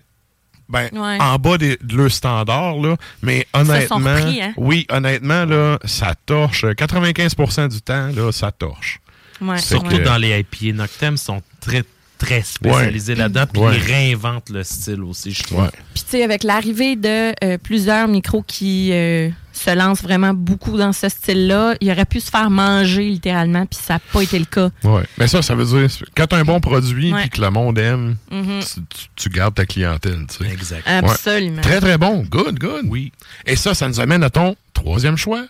ben, 0.70 0.88
Ouais. 0.94 1.18
en 1.20 1.38
bas 1.38 1.58
des- 1.58 1.78
de 1.82 1.98
leur 1.98 2.12
standard, 2.12 2.76
là. 2.78 2.96
Mais 3.24 3.48
honnêtement, 3.54 3.98
repris, 3.98 4.42
hein? 4.42 4.54
oui, 4.58 4.86
honnêtement, 4.92 5.46
là, 5.46 5.80
ça 5.86 6.14
torche. 6.26 6.66
95% 6.78 7.68
du 7.70 7.82
temps, 7.82 8.08
là, 8.16 8.32
ça 8.32 8.52
torche. 8.52 9.00
Ouais, 9.42 9.58
Surtout 9.58 9.98
dans 9.98 10.18
les 10.18 10.40
IPA. 10.40 10.74
Noctem 10.78 11.18
sont 11.18 11.42
très, 11.60 11.82
très 12.22 12.42
spécialisés 12.44 13.14
Ouais. 13.14 13.20
là-dedans. 13.20 13.46
Puis 13.52 13.62
Ouais. 13.62 13.76
ils 13.78 13.84
réinventent 13.84 14.50
le 14.52 14.64
style 14.64 15.02
aussi, 15.04 15.32
je 15.32 15.44
trouve. 15.44 15.70
Puis, 15.94 16.04
tu 16.04 16.12
sais, 16.12 16.24
avec 16.24 16.44
l'arrivée 16.44 16.96
de 16.96 17.34
euh, 17.44 17.58
plusieurs 17.58 18.08
micros 18.08 18.44
qui 18.44 18.92
euh, 18.94 19.30
se 19.54 19.76
lancent 19.76 20.02
vraiment 20.04 20.34
beaucoup 20.34 20.78
dans 20.78 20.94
ce 20.94 21.10
style-là, 21.10 21.76
il 21.82 21.92
aurait 21.92 22.06
pu 22.06 22.20
se 22.20 22.30
faire 22.30 22.50
manger 22.50 23.04
littéralement, 23.10 23.66
puis 23.66 23.80
ça 23.82 23.96
n'a 23.96 24.00
pas 24.00 24.22
été 24.22 24.38
le 24.40 24.46
cas. 24.46 24.70
Ouais. 24.84 25.04
Mais 25.18 25.28
ça, 25.28 25.42
ça 25.42 25.56
veut 25.56 25.66
dire, 25.66 25.90
quand 26.16 26.28
tu 26.28 26.36
as 26.36 26.38
un 26.40 26.44
bon 26.44 26.60
produit 26.60 27.14
et 27.24 27.30
que 27.30 27.42
le 27.42 27.50
monde 27.50 27.78
aime, 27.80 28.16
Mhm. 28.32 28.60
tu, 28.62 28.82
tu- 28.90 29.08
tu 29.16 29.30
gardes 29.30 29.56
ta 29.56 29.66
clientèle. 29.66 30.26
tu 30.30 30.46
sais. 30.46 30.52
Exact. 30.52 30.84
Absolument. 30.88 31.62
Très, 31.62 31.80
très 31.82 31.98
bon. 31.98 32.24
Good, 32.30 32.60
good. 32.60 32.86
Oui. 32.88 33.12
Et 33.46 33.56
ça, 33.56 33.74
ça 33.74 33.88
nous 33.88 34.00
amène 34.00 34.24
à 34.24 34.30
ton 34.30 34.56
troisième 34.74 35.18
choix. 35.18 35.46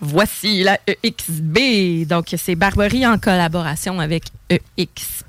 Voici 0.00 0.62
la 0.62 0.78
EXB. 0.86 2.06
Donc, 2.06 2.34
c'est 2.36 2.54
Barberie 2.54 3.06
en 3.06 3.18
collaboration 3.18 4.00
avec 4.00 4.24
EXP. 4.50 5.24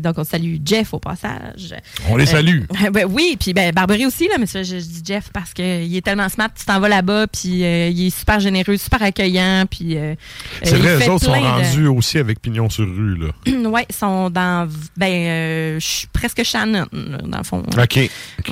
Donc, 0.00 0.14
on 0.16 0.24
salue 0.24 0.56
Jeff 0.64 0.94
au 0.94 0.98
passage. 0.98 1.74
On 2.08 2.16
les 2.16 2.24
salue. 2.24 2.62
ben 2.92 3.04
oui, 3.10 3.36
puis 3.38 3.52
ben, 3.52 3.72
Barberie 3.72 4.06
aussi, 4.06 4.26
là, 4.26 4.36
mais 4.38 4.46
je, 4.46 4.62
je 4.64 4.76
dis 4.76 5.02
Jeff 5.04 5.28
parce 5.34 5.52
qu'il 5.52 5.94
est 5.94 6.00
tellement 6.02 6.30
smart. 6.30 6.48
Tu 6.58 6.64
t'en 6.64 6.80
vas 6.80 6.88
là-bas, 6.88 7.26
puis 7.26 7.62
euh, 7.62 7.88
il 7.88 8.06
est 8.06 8.18
super 8.18 8.40
généreux, 8.40 8.78
super 8.78 9.02
accueillant. 9.02 9.66
Puis, 9.70 9.98
euh, 9.98 10.14
C'est 10.62 10.74
euh, 10.74 10.78
vrai, 10.78 10.98
les 11.00 11.08
autres 11.10 11.26
sont 11.26 11.32
de- 11.32 11.44
rendus 11.44 11.86
aussi 11.88 12.16
avec 12.16 12.40
Pignon 12.40 12.70
sur 12.70 12.86
rue, 12.86 13.16
là. 13.16 13.28
ouais, 13.68 13.84
ils 13.90 13.94
sont 13.94 14.30
dans. 14.30 14.66
Ben, 14.96 15.12
euh, 15.12 15.78
je 15.78 15.86
suis 15.86 16.06
presque 16.06 16.42
Shannon, 16.42 16.86
là, 16.92 17.18
dans 17.22 17.38
le 17.38 17.44
fond. 17.44 17.58
OK. 17.62 17.96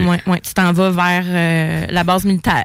Ouais, 0.01 0.23
ouais, 0.27 0.41
tu 0.41 0.53
t'en 0.53 0.73
vas 0.75 0.91
vers 0.91 1.25
euh, 1.27 1.87
la 1.89 2.05
base 2.05 2.25
militaire. 2.27 2.65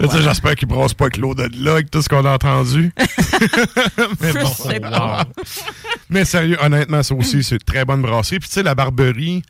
Voilà. 0.00 0.20
J'espère 0.22 0.54
qu'ils 0.54 0.68
brassent 0.68 0.94
pas 0.94 1.04
avec 1.06 1.16
l'eau 1.16 1.34
de 1.34 1.48
là, 1.64 1.72
avec 1.72 1.90
tout 1.90 2.02
ce 2.02 2.08
qu'on 2.08 2.24
a 2.24 2.32
entendu. 2.32 2.92
Mais 4.20 4.32
bon. 4.32 4.40
Je 4.58 4.62
sais 4.72 4.80
pas. 4.80 5.24
Mais 6.08 6.24
sérieux, 6.24 6.56
honnêtement, 6.60 7.02
ça 7.02 7.14
aussi, 7.14 7.42
c'est 7.42 7.54
une 7.56 7.62
très 7.62 7.84
bonne 7.84 8.02
brasserie. 8.02 8.38
Puis 8.38 8.48
tu 8.48 8.54
sais, 8.54 8.62
la 8.62 8.74
Barberie, 8.74 9.42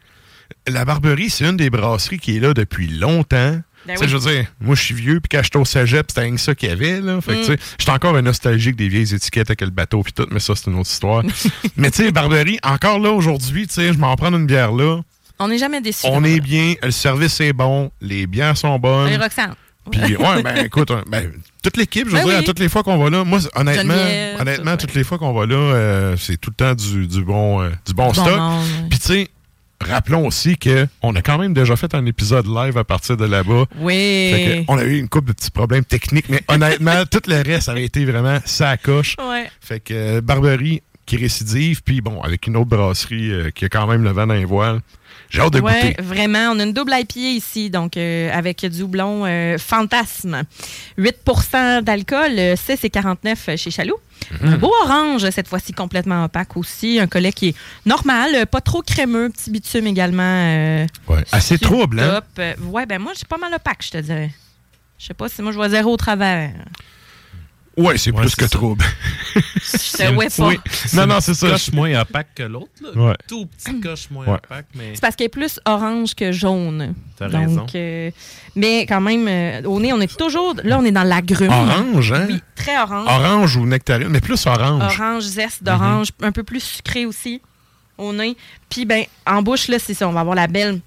la 0.69 0.85
Barberie, 0.85 1.31
c'est 1.31 1.45
une 1.47 1.57
des 1.57 1.71
brasseries 1.71 2.19
qui 2.19 2.37
est 2.37 2.41
là 2.41 2.55
depuis 2.55 2.87
longtemps. 2.89 3.61
Ben 3.87 3.95
tu 3.95 4.01
sais, 4.01 4.05
oui. 4.05 4.11
je 4.11 4.17
veux 4.19 4.31
dire, 4.33 4.47
moi, 4.61 4.75
je 4.75 4.83
suis 4.83 4.95
vieux, 4.95 5.21
puis 5.21 5.31
quand 5.31 5.43
j'étais 5.43 5.57
au 5.57 5.65
cégep, 5.65 6.05
c'était 6.11 6.21
rien 6.21 6.35
que 6.35 6.41
ça 6.41 6.55
qu'il 6.55 6.69
y 6.69 6.73
avait, 6.73 7.01
là. 7.01 7.19
Fait 7.23 7.33
que, 7.33 7.39
Mm. 7.39 7.41
tu 7.41 7.47
sais, 7.47 7.59
j'étais 7.79 7.91
encore 7.93 8.15
un 8.15 8.21
nostalgique 8.23 8.77
des 8.77 8.89
vieilles 8.89 9.15
étiquettes 9.15 9.49
avec 9.49 9.63
le 9.63 9.71
bateau, 9.71 10.03
puis 10.03 10.13
tout, 10.13 10.27
mais 10.31 10.39
ça, 10.39 10.55
c'est 10.55 10.71
une 10.71 10.79
autre 10.79 10.91
histoire. 10.91 11.23
mais 11.77 11.91
tu 11.91 12.05
sais, 12.05 12.13
Barberie, 12.13 12.59
encore 12.63 12.99
là, 12.99 13.11
aujourd'hui, 13.11 13.67
tu 13.67 13.75
sais, 13.75 13.93
je 13.95 13.99
m'en 13.99 14.15
prends 14.17 14.33
une 14.35 14.45
bière 14.47 14.73
là. 14.73 15.01
On 15.39 15.49
n'est 15.49 15.57
jamais 15.57 15.81
déçus. 15.81 16.05
On 16.05 16.23
est 16.25 16.41
bien, 16.41 16.75
le 16.83 16.91
service 16.91 17.41
est 17.41 17.55
bon, 17.55 17.91
les 18.03 18.27
bières 18.27 18.59
sont 18.59 18.79
bonnes. 18.79 19.09
Et 19.09 19.17
Roxane. 19.17 19.55
Puis, 19.91 20.17
ouais, 20.17 20.43
ben 20.43 20.65
écoute, 20.65 20.93
ben, 21.09 21.33
toute 21.63 21.77
l'équipe, 21.77 22.07
je 22.07 22.13
veux 22.13 22.19
Ben 22.23 22.29
dire, 22.29 22.39
oui. 22.41 22.45
toutes 22.45 22.59
les 22.59 22.69
fois 22.69 22.83
qu'on 22.83 22.99
va 22.99 23.11
là, 23.11 23.25
moi, 23.25 23.39
honnêtement, 23.55 23.95
Geneviève, 23.95 24.41
honnêtement, 24.41 24.77
tout, 24.77 24.87
toutes 24.87 24.95
les 24.95 25.05
fois 25.05 25.19
qu'on 25.19 25.33
va 25.33 25.47
là, 25.47 25.57
euh, 25.57 26.17
c'est 26.19 26.37
tout 26.37 26.51
le 26.51 26.55
temps 26.55 26.75
du, 26.75 27.07
du 27.07 27.25
bon, 27.25 27.63
euh, 27.63 27.71
du 27.87 27.95
bon 27.95 28.09
Bon 28.09 28.13
stock. 28.15 28.41
Puis, 28.91 28.99
tu 28.99 29.07
sais, 29.07 29.29
rappelons 29.81 30.27
aussi 30.27 30.59
que 30.59 30.87
on 31.03 31.17
a 31.17 31.23
quand 31.23 31.39
même 31.39 31.55
déjà 31.55 31.77
fait 31.77 31.95
un 31.95 32.05
épisode 32.07 32.47
live 32.47 32.77
à 32.77 32.85
partir 32.85 33.17
de 33.17 33.25
là-bas. 33.25 33.65
Oui. 33.79 34.65
On 34.69 34.77
a 34.79 34.85
eu 34.85 34.99
une 34.99 35.09
couple 35.09 35.29
de 35.29 35.33
petits 35.33 35.51
problèmes 35.51 35.85
techniques, 35.85 36.29
mais 36.29 36.43
honnêtement, 36.49 37.05
tout 37.11 37.23
le 37.27 37.43
reste 37.43 37.69
avait 37.69 37.85
été 37.85 38.05
vraiment 38.05 38.39
ça 38.45 38.77
coche. 38.77 39.17
Ouais. 39.19 39.51
Fait 39.61 39.81
que 39.81 39.95
euh, 39.95 40.21
Barberie 40.21 40.83
qui 41.07 41.17
récidive, 41.17 41.83
puis 41.83 42.01
bon, 42.03 42.21
avec 42.21 42.47
une 42.47 42.57
autre 42.57 42.69
brasserie 42.69 43.33
qui 43.55 43.65
a 43.65 43.69
quand 43.69 43.87
même 43.89 44.05
le 44.05 44.11
vent 44.11 44.27
dans 44.29 44.35
les 44.35 44.45
voiles. 44.45 44.81
J'ai 45.31 45.41
hâte 45.41 45.53
de 45.55 45.61
Ouais, 45.61 45.95
goûter. 45.97 46.03
vraiment. 46.03 46.51
On 46.53 46.59
a 46.59 46.65
une 46.65 46.73
double 46.73 46.93
IPA 46.95 47.21
ici, 47.21 47.71
donc 47.71 47.97
euh, 47.97 48.31
avec 48.33 48.67
du 48.67 48.83
houblon 48.83 49.25
euh, 49.25 49.57
Fantasme. 49.59 50.43
8% 50.99 51.83
d'alcool, 51.83 52.33
euh, 52.39 52.57
6 52.57 52.85
et 52.85 52.91
49 52.91 53.51
chez 53.57 53.71
Chaloux. 53.71 53.97
Mhm. 54.43 54.53
Un 54.55 54.59
beau 54.59 54.73
orange, 54.85 55.29
cette 55.31 55.49
fois-ci 55.49 55.73
complètement 55.73 56.25
opaque 56.25 56.57
aussi. 56.57 56.99
Un 57.01 57.07
collet 57.07 57.33
qui 57.33 57.49
est 57.49 57.55
normal, 57.87 58.31
euh, 58.35 58.45
pas 58.45 58.61
trop 58.61 58.83
crémeux. 58.83 59.31
Petit 59.31 59.51
bitume 59.51 59.87
également. 59.87 60.23
euh, 60.25 60.87
Ouais, 61.09 61.25
assez 61.33 61.59
trouble, 61.59 62.01
hein? 62.01 62.21
Euh, 62.39 62.55
ouais, 62.65 62.87
ben 62.87 62.99
moi, 63.01 63.13
j'ai 63.17 63.25
pas 63.27 63.39
mal 63.39 63.53
opaque, 63.55 63.83
je 63.85 63.91
te 63.91 63.99
dirais. 63.99 64.31
Je 64.99 65.07
sais 65.07 65.15
pas 65.15 65.29
si 65.29 65.41
moi, 65.43 65.53
je 65.53 65.57
vois 65.57 65.69
zéro 65.71 65.93
au 65.93 65.97
travers. 65.97 66.51
Ouais, 67.77 67.97
c'est 67.97 68.13
plus 68.13 68.35
que 68.35 68.45
trouble. 68.47 68.85
Je 69.35 70.37
pas. 70.37 70.47
Oui. 70.49 70.59
Non, 70.93 71.07
non, 71.07 71.21
c'est 71.21 71.35
ça. 71.35 71.51
coche 71.51 71.73
moins 71.73 72.01
opaque 72.01 72.35
que 72.35 72.43
l'autre. 72.43 72.69
là. 72.83 72.91
Ouais. 73.01 73.15
Tout 73.29 73.47
petit 73.47 73.81
coche 73.81 74.11
moins 74.11 74.27
Ouais. 74.27 74.35
opaque, 74.35 74.67
mais... 74.75 74.91
C'est 74.95 75.01
parce 75.01 75.15
qu'elle 75.17 75.27
est 75.27 75.29
plus 75.29 75.61
orange 75.65 76.15
que 76.15 76.33
jaune. 76.33 76.95
T'as 77.17 77.29
raison. 77.29 77.67
euh, 77.75 78.11
mais 78.57 78.87
quand 78.87 79.01
même, 79.01 79.27
euh, 79.29 79.63
au 79.69 79.79
nez, 79.81 79.93
on 79.93 80.01
est 80.01 80.15
toujours. 80.17 80.55
Là, 80.65 80.79
on 80.79 80.85
est 80.85 80.91
dans 80.91 81.05
l'agrume. 81.05 81.51
Orange, 81.53 82.13
hein? 82.13 82.27
Oui, 82.29 82.41
très 82.57 82.77
orange. 82.79 83.07
Orange 83.09 83.57
ou 83.57 83.67
nectarine, 83.67 84.09
mais 84.09 84.21
plus 84.21 84.45
orange. 84.47 84.83
Orange, 84.99 85.23
zeste 85.23 85.63
d'orange, 85.63 86.09
Mhm. 86.21 86.29
un 86.29 86.33
peu 86.33 86.43
plus 86.43 86.61
sucré 86.63 87.07
aussi 87.07 87.41
au 87.97 88.13
nez. 88.13 88.37
Puis, 88.69 88.85
ben, 88.85 89.05
en 89.27 89.43
bouche, 89.43 89.69
là, 89.69 89.79
c'est 89.79 89.95
ça. 89.95 90.09
On 90.09 90.13
va 90.13 90.21
avoir 90.21 90.35
la 90.35 90.49
belle 90.49 90.81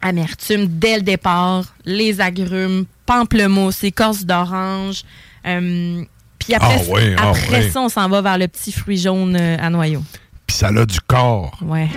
amertume 0.00 0.66
dès 0.66 0.96
le 0.96 1.02
départ. 1.02 1.64
Les 1.84 2.20
agrumes, 2.20 2.84
pamplemousse, 3.06 3.82
écorce 3.84 4.24
d'orange. 4.24 5.02
Euh, 5.46 6.02
puis 6.38 6.54
après, 6.54 6.80
Ah 6.86 6.90
ouais, 6.90 7.14
ah 7.18 7.30
après 7.30 7.64
ouais. 7.64 7.70
ça, 7.70 7.80
on 7.80 7.88
s'en 7.88 8.08
va 8.08 8.20
vers 8.22 8.38
le 8.38 8.48
petit 8.48 8.72
fruit 8.72 8.98
jaune 8.98 9.36
euh, 9.40 9.56
à 9.60 9.70
noyau. 9.70 10.02
Puis 10.46 10.56
ça 10.56 10.68
a 10.68 10.86
du 10.86 11.00
corps. 11.00 11.56
Ouais. 11.62 11.88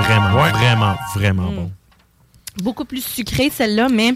Vraiment, 0.00 0.34
Ouais. 0.42 0.50
vraiment, 0.50 0.96
vraiment 1.14 1.50
Mm. 1.50 1.56
bon. 1.56 1.72
Beaucoup 2.62 2.84
plus 2.84 3.04
sucré, 3.04 3.50
celle-là, 3.50 3.88
mais 3.88 4.14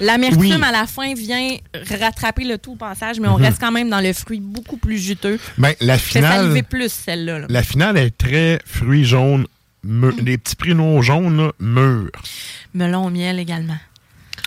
l'amertume 0.00 0.40
Oui. 0.40 0.52
à 0.62 0.72
la 0.72 0.86
fin 0.86 1.12
vient 1.14 1.56
rattraper 2.00 2.44
le 2.44 2.58
tout 2.58 2.72
au 2.72 2.76
passage, 2.76 3.20
mais 3.20 3.28
on 3.28 3.36
Mhm. 3.38 3.44
reste 3.44 3.60
quand 3.60 3.72
même 3.72 3.90
dans 3.90 4.00
le 4.00 4.12
fruit 4.12 4.40
beaucoup 4.40 4.76
plus 4.78 4.98
juteux. 4.98 5.38
Ben, 5.58 5.74
la 5.80 5.98
Fait 5.98 6.18
finale, 6.20 6.62
plus, 6.64 6.90
celle-là. 6.92 7.40
là. 7.40 7.46
la 7.48 7.62
finale 7.62 7.96
est 7.98 8.16
très 8.16 8.60
fruits 8.64 9.04
jaunes, 9.04 9.46
mûrs. 9.84 10.14
Mm. 10.16 10.24
les 10.24 10.38
petits 10.38 10.56
pruneaux 10.56 11.02
jaunes, 11.02 11.52
mûrs. 11.60 12.10
Melon 12.74 13.06
au 13.06 13.10
miel 13.10 13.38
également. 13.38 13.76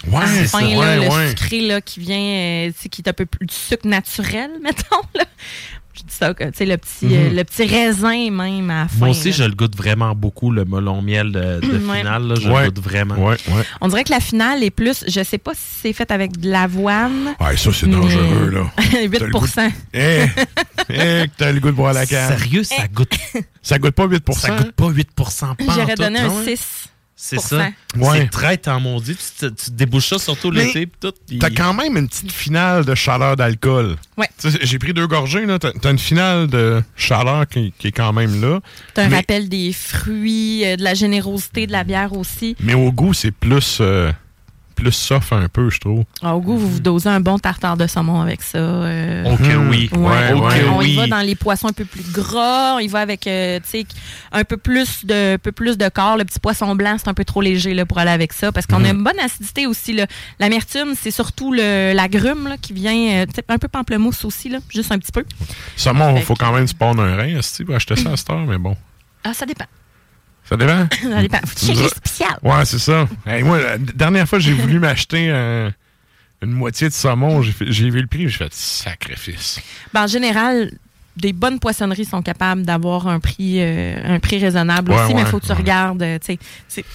Ouais, 0.07 0.17
à 0.17 0.19
la 0.21 0.27
c'est 0.27 0.47
fin, 0.47 0.59
ça, 0.59 0.65
là, 0.67 0.77
ouais, 0.79 0.95
le 1.07 1.13
ouais. 1.13 1.29
sucré 1.29 1.61
là, 1.61 1.81
qui 1.81 1.99
vient, 1.99 2.17
euh, 2.17 2.71
qui 2.89 3.01
est 3.01 3.09
un 3.09 3.13
peu 3.13 3.25
plus 3.25 3.45
du 3.45 3.53
sucre 3.53 3.87
naturel, 3.87 4.49
mettons. 4.63 5.01
Là. 5.15 5.25
Je 5.93 6.03
dis 6.05 6.15
ça, 6.15 6.33
tu 6.33 6.45
sais, 6.55 6.65
le 6.65 6.77
petit, 6.77 7.07
Mhm. 7.07 7.13
euh, 7.13 7.29
le 7.31 7.43
petit 7.43 7.65
raisin 7.65 8.31
même 8.31 8.69
à 8.69 8.83
la 8.83 8.87
fin. 8.87 8.99
Moi 8.99 9.09
aussi, 9.09 9.31
là. 9.31 9.35
je 9.35 9.43
le 9.43 9.51
goûte 9.53 9.75
vraiment 9.75 10.15
beaucoup, 10.15 10.49
le 10.49 10.63
melon 10.63 11.01
miel 11.01 11.33
de, 11.33 11.59
de 11.59 11.85
Ouais. 11.85 11.97
finale. 11.97 12.23
là, 12.25 12.35
je 12.39 12.47
Ouais. 12.49 12.63
le 12.65 12.71
goûte 12.71 12.81
vraiment. 12.83 13.15
Ouais, 13.15 13.35
ouais. 13.49 13.63
On 13.81 13.89
dirait 13.89 14.05
que 14.05 14.11
la 14.11 14.21
finale 14.21 14.63
est 14.63 14.69
plus, 14.71 15.03
je 15.05 15.21
sais 15.21 15.37
pas 15.39 15.51
si 15.55 15.59
c'est 15.81 15.91
fait 15.93 16.09
avec 16.11 16.37
de 16.39 16.49
l'avoine. 16.49 17.35
Ouais, 17.41 17.57
ça, 17.57 17.71
c'est 17.73 17.87
mais- 17.87 17.93
dangereux, 17.95 18.49
là. 18.49 18.71
8 19.01 19.09
T'as 19.19 19.25
le 19.25 19.31
goût 19.31 19.45
de- 19.45 19.71
Eh, 19.93 20.25
eh, 20.89 21.27
que 21.27 21.31
t'as 21.37 21.51
le 21.51 21.59
goût 21.59 21.67
de 21.71 21.75
boire 21.75 21.91
la 21.93 22.05
canne. 22.05 22.37
Sérieux, 22.37 22.63
ça 22.63 22.87
goûte, 22.87 23.11
Ça 23.61 23.77
goûte 23.77 23.91
pas 23.95 24.07
8% 24.07 24.39
ça 24.39 24.55
goûte 24.55 24.71
pas 24.71 24.87
8% 24.89 25.55
J'aurais 25.59 25.95
donné 25.95 26.19
un 26.19 26.27
non? 26.29 26.43
6. 26.45 26.85
C'est 27.21 27.39
ça. 27.41 27.69
Ouais. 27.97 28.19
C'est 28.21 28.29
très 28.29 28.59
en 28.67 28.79
maudit. 28.79 29.17
Tu, 29.37 29.47
débouches 29.71 30.07
ça 30.07 30.19
surtout 30.19 30.51
l'été. 30.51 30.87
T'as 31.37 31.49
quand 31.49 31.73
même 31.73 31.97
une 31.97 32.07
petite 32.07 32.31
finale 32.31 32.85
de 32.85 32.95
chaleur 32.95 33.35
d'alcool. 33.35 33.97
Ouais. 34.17 34.29
J'ai 34.61 34.79
pris 34.79 34.93
deux 34.93 35.05
gorgées, 35.05 35.45
là. 35.45 35.59
T'as 35.59 35.73
t'as 35.73 35.91
une 35.91 35.99
finale 35.99 36.47
de 36.47 36.81
chaleur 36.95 37.45
qui, 37.45 37.73
qui 37.77 37.87
est 37.87 37.91
quand 37.91 38.13
même 38.13 38.39
là. 38.41 38.61
T'as 38.93 39.03
un 39.03 39.09
Mais- 39.09 39.17
rappel 39.17 39.49
des 39.49 39.73
fruits, 39.73 40.63
euh, 40.65 40.77
de 40.77 40.83
la 40.83 40.93
générosité 40.93 41.67
de 41.67 41.73
la 41.73 41.83
bière 41.83 42.13
aussi. 42.13 42.55
Mais 42.61 42.73
au 42.73 42.89
goût, 42.89 43.13
c'est 43.13 43.31
plus, 43.31 43.79
euh, 43.81 44.13
plus 44.79 44.91
soft 44.91 45.33
un 45.33 45.47
peu, 45.47 45.69
je 45.69 45.79
trouve. 45.79 46.03
Ah, 46.21 46.35
au 46.35 46.41
goût, 46.41 46.57
vous 46.57 46.69
vous 46.69 46.79
dosez 46.79 47.09
un 47.09 47.19
bon 47.19 47.37
tartare 47.37 47.77
de 47.77 47.85
saumon 47.87 48.21
avec 48.21 48.41
ça. 48.41 48.57
euh. 48.57 49.25
Ok, 49.25 49.39
Mhm. 49.41 49.69
oui. 49.69 49.89
Ouais, 49.91 49.99
Ouais, 49.99 50.31
on, 50.33 50.47
ouais, 50.47 50.63
on 50.69 50.81
y 50.81 50.85
oui. 50.85 50.95
va 50.95 51.07
dans 51.07 51.19
les 51.19 51.35
poissons 51.35 51.67
un 51.67 51.73
peu 51.73 51.85
plus 51.85 52.03
gras, 52.11 52.75
on 52.75 52.79
y 52.79 52.87
va 52.87 52.99
avec 53.01 53.27
euh, 53.27 53.59
tu 53.59 53.69
sais, 53.81 53.85
un 54.31 54.43
peu 54.43 54.57
plus 54.57 55.05
de 55.05 55.35
un 55.35 55.37
peu 55.37 55.51
plus 55.51 55.77
de 55.77 55.89
corps. 55.89 56.17
Le 56.17 56.25
petit 56.25 56.39
poisson 56.39 56.73
blanc, 56.75 56.95
c'est 56.97 57.07
un 57.09 57.13
peu 57.13 57.25
trop 57.25 57.41
léger 57.41 57.73
là, 57.73 57.85
pour 57.85 57.97
aller 57.99 58.11
avec 58.11 58.33
ça 58.33 58.51
parce 58.51 58.65
qu'on 58.65 58.83
a 58.85 58.89
une 58.89 59.03
bonne 59.03 59.19
acidité 59.19 59.67
aussi. 59.67 59.93
là. 59.93 60.05
L'amertume, 60.39 60.93
c'est 60.99 61.11
surtout 61.11 61.51
le, 61.53 61.93
l'agrume 61.93 62.47
là, 62.47 62.57
qui 62.57 62.73
vient 62.73 63.21
euh, 63.21 63.25
un 63.47 63.57
peu 63.57 63.67
pamplemousse 63.67 64.23
aussi, 64.25 64.49
là, 64.49 64.59
juste 64.69 64.91
un 64.91 64.99
petit 64.99 65.11
peu. 65.11 65.23
Saumon, 65.75 66.15
il 66.15 66.23
faut 66.23 66.35
quand 66.35 66.53
même 66.53 66.67
se 66.67 66.73
prendre 66.75 67.01
un 67.03 67.15
rein 67.15 67.37
esti, 67.37 67.63
pour 67.65 67.75
acheter 67.75 67.95
ça 67.95 68.11
à 68.11 68.17
cette 68.17 68.29
heure, 68.29 68.45
mais 68.45 68.57
bon. 68.57 68.75
Ah, 69.23 69.33
ça 69.33 69.45
dépend. 69.45 69.65
Ça 70.49 70.57
dépend. 70.57 70.87
Ça 71.01 71.21
dépend. 71.21 71.39
Faut 71.45 71.65
checker 71.67 71.87
spéciales. 71.89 72.39
Ouais, 72.41 72.65
c'est 72.65 72.79
ça. 72.79 73.07
Hey, 73.27 73.43
moi, 73.43 73.59
la 73.61 73.77
dernière 73.77 74.27
fois, 74.27 74.39
j'ai 74.39 74.53
voulu 74.53 74.79
m'acheter 74.79 75.29
un- 75.29 75.71
une 76.41 76.51
moitié 76.51 76.87
de 76.89 76.93
saumon. 76.93 77.41
J'ai 77.41 77.89
vu 77.89 78.01
le 78.01 78.07
prix, 78.07 78.27
j'ai 78.29 78.37
fait 78.37 78.53
sacrifice. 78.53 79.59
Ben, 79.93 80.03
en 80.03 80.07
général, 80.07 80.71
des 81.17 81.33
bonnes 81.33 81.59
poissonneries 81.59 82.05
sont 82.05 82.21
capables 82.21 82.63
d'avoir 82.63 83.07
un 83.07 83.19
prix, 83.19 83.57
euh, 83.61 83.99
un 84.03 84.19
prix 84.19 84.39
raisonnable 84.39 84.91
Ouais, 84.91 85.03
aussi, 85.03 85.13
mais 85.13 85.21
il 85.21 85.27
faut 85.27 85.39
que 85.39 85.45
tu 85.45 85.51
ouais. 85.51 85.57
regardes. 85.57 86.01
euh, 86.01 86.17
tu 86.19 86.33
sais, 86.33 86.39
c'est- 86.67 86.85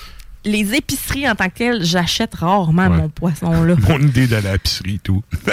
les 0.46 0.74
épiceries 0.74 1.28
en 1.28 1.34
tant 1.34 1.48
que 1.48 1.55
telles, 1.55 1.84
j'achète 1.84 2.34
rarement 2.34 2.90
mon 2.90 3.09
poisson 3.09 3.62
là. 3.64 3.76
Mon 3.88 3.98
idée 4.00 4.32
à 4.34 4.40
l'épicerie 4.40 4.96
et 4.96 4.98
tout. 4.98 5.22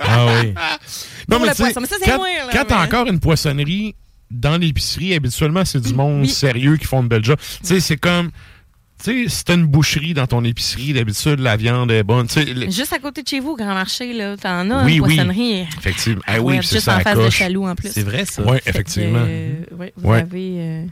ah 0.00 0.26
oui. 0.42 0.54
Pour 1.28 1.38
le 1.40 1.48
tu 1.48 1.54
sais, 1.56 1.62
poisson, 1.64 1.80
mais 1.80 1.86
ça, 1.86 1.96
c'est 2.00 2.10
quand, 2.10 2.16
moi, 2.18 2.28
là, 2.28 2.50
quand 2.52 2.64
t'as 2.66 2.78
mais- 2.78 2.86
encore 2.86 3.06
une 3.06 3.20
poissonnerie 3.20 3.94
dans 4.30 4.58
l'épicerie, 4.58 5.14
habituellement, 5.14 5.64
c'est 5.64 5.80
du 5.80 5.94
monde 5.94 6.26
sérieux 6.28 6.76
qui 6.76 6.84
font 6.86 7.02
de 7.02 7.08
belles 7.08 7.24
jobs. 7.24 7.38
Tu 7.60 7.66
sais, 7.66 7.80
c'est 7.80 7.96
comme... 7.96 8.30
Tu 9.02 9.28
sais, 9.28 9.28
si 9.28 9.44
t'as 9.44 9.54
une 9.54 9.66
boucherie 9.66 10.12
dans 10.12 10.26
ton 10.26 10.42
épicerie, 10.42 10.92
d'habitude, 10.92 11.38
la 11.38 11.56
viande 11.56 11.90
est 11.92 12.02
bonne. 12.02 12.26
Juste 12.68 12.92
à 12.92 12.98
côté 12.98 13.22
de 13.22 13.28
chez 13.28 13.38
vous, 13.38 13.50
au 13.50 13.56
Grand 13.56 13.72
Marché, 13.74 14.12
là, 14.12 14.36
t'en 14.36 14.68
as 14.70 14.84
Oui, 14.84 14.96
une 14.96 15.02
oui. 15.04 15.14
poissonnerie. 15.14 15.60
Effectivement. 15.78 16.20
Ah 16.26 16.40
oui, 16.40 16.56
c'est 16.62 16.72
juste 16.72 16.80
ça 16.86 16.96
en 16.96 16.98
à 16.98 17.00
face 17.02 17.16
de. 17.18 17.30
Chaloux 17.30 17.64
en 17.68 17.76
plus. 17.76 17.90
C'est 17.92 18.02
vrai, 18.02 18.24
ça. 18.24 18.42
Oui, 18.44 18.58
effectivement. 18.66 19.20
euh, 19.24 19.62
ouais, 19.78 19.92
vous 19.96 20.08
Ouais. 20.10 20.18
avez. 20.18 20.54
euh, 20.58 20.84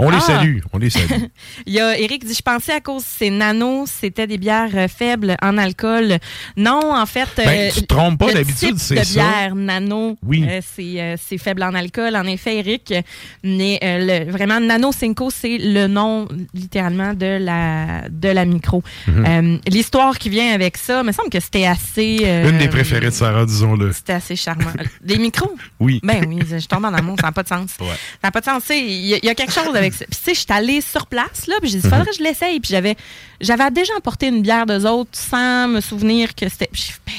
On 0.00 0.10
les 0.10 0.16
Ah! 0.18 0.20
salue, 0.20 0.58
on 0.72 0.78
les 0.78 0.90
salue. 0.90 1.24
Il 1.66 1.72
y 1.74 1.80
a 1.80 1.98
Eric 1.98 2.24
dit 2.24 2.34
Je 2.34 2.42
pensais 2.42 2.72
à 2.72 2.80
cause 2.80 3.02
de 3.02 3.08
ces 3.08 3.30
nanos, 3.30 3.90
c'était 3.90 4.26
des 4.26 4.38
bières 4.38 4.70
euh, 4.74 4.86
faibles 4.88 5.36
en 5.42 5.58
alcool. 5.58 6.18
Non, 6.56 6.80
en 6.94 7.04
fait. 7.06 7.28
Ben, 7.36 7.72
tu 7.72 7.80
te 7.82 7.86
trompes 7.86 8.18
pas, 8.18 8.32
d'habitude, 8.32 8.78
c'est 8.78 8.94
de 8.96 9.04
ça. 9.04 9.20
bière 9.20 9.54
nano, 9.54 10.16
Oui. 10.24 10.44
euh, 10.48 10.60
c'est 10.74 11.00
euh, 11.00 11.16
c'est 11.20 11.38
faible 11.38 11.62
en 11.62 11.74
alcool. 11.74 12.14
En 12.16 12.24
effet, 12.24 12.58
Eric. 12.58 12.94
Mais 13.42 13.78
euh, 13.82 14.24
le- 14.24 14.30
vraiment, 14.30 14.60
Nano 14.60 14.92
Cinco, 14.92 15.30
c'est 15.30 15.58
le 15.58 15.86
nom 15.88 16.28
littéralement 16.54 17.12
de 17.14 17.38
la, 17.40 18.08
de 18.08 18.28
la 18.28 18.44
micro. 18.44 18.82
Mhm. 19.06 19.24
Euh, 19.26 19.58
L'histoire 19.68 20.18
qui 20.18 20.28
vient 20.28 20.52
avec 20.54 20.76
ça, 20.76 21.02
me 21.02 21.12
semble 21.12 21.30
que 21.30 21.40
c'était 21.40 21.66
assez. 21.66 22.20
euh, 22.22 22.50
Une 22.50 22.58
des 22.58 22.68
préférées 22.68 23.06
de 23.06 23.10
Sarah, 23.10 23.44
disons-le. 23.46 23.92
C'était 23.92 24.12
assez 24.14 24.36
charmant. 24.36 24.70
Des 25.02 25.18
micros? 25.18 25.54
Oui. 25.80 26.00
Ben 26.02 26.24
oui, 26.28 26.40
je 26.48 26.66
tombe 26.66 26.84
en 26.84 26.92
amour, 26.94 27.16
ça 27.20 27.28
n'a 27.28 27.32
pas 27.32 27.42
de 27.44 27.48
sens. 27.48 27.70
Ça 27.78 27.84
n'a 28.24 28.30
pas 28.30 28.40
de 28.40 28.44
sens. 28.44 28.62
Il 28.70 28.76
y, 29.06 29.10
y 29.24 29.28
a 29.28 29.34
quelque 29.34 29.52
chose 29.52 29.74
avec 29.76 29.87
ça. 29.94 30.04
Puis, 30.06 30.16
tu 30.18 30.24
sais, 30.24 30.34
je 30.34 30.38
suis 30.40 30.46
allée 30.50 30.80
sur 30.80 31.06
place, 31.06 31.46
là, 31.46 31.54
puis 31.60 31.70
j'ai 31.70 31.78
dit, 31.78 31.86
Mhm. 31.86 31.92
faudrait 31.92 32.06
que 32.10 32.16
je 32.16 32.22
l'essaye. 32.22 32.60
Puis, 32.60 32.70
j'avais, 32.70 32.96
j'avais 33.40 33.70
déjà 33.70 33.92
emporté 33.96 34.26
une 34.28 34.42
bière 34.42 34.66
d'eux 34.66 34.86
autres 34.86 35.10
sans 35.12 35.68
me 35.68 35.80
souvenir 35.80 36.34
que 36.34 36.48
c'était. 36.48 36.68
Puis 36.72 36.92
ben 37.06 37.12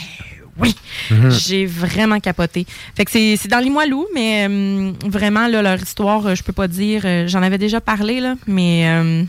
oui! 0.57 0.75
Mhm. 1.11 1.31
J'ai 1.31 1.65
vraiment 1.65 2.19
capoté. 2.19 2.65
Fait 2.95 3.05
que 3.05 3.11
c'est, 3.11 3.35
c'est 3.37 3.47
dans 3.47 3.59
les 3.59 3.65
Limoilou, 3.65 4.05
mais 4.13 4.47
euh, 4.49 4.91
vraiment, 5.05 5.47
là, 5.47 5.61
leur 5.61 5.81
histoire, 5.81 6.25
euh, 6.27 6.35
je 6.35 6.43
peux 6.43 6.53
pas 6.53 6.67
dire. 6.67 7.01
euh, 7.05 7.27
j'en 7.27 7.41
avais 7.41 7.57
déjà 7.57 7.79
parlé, 7.81 8.19
là, 8.19 8.35
mais. 8.47 8.83
euh, 8.87 9.23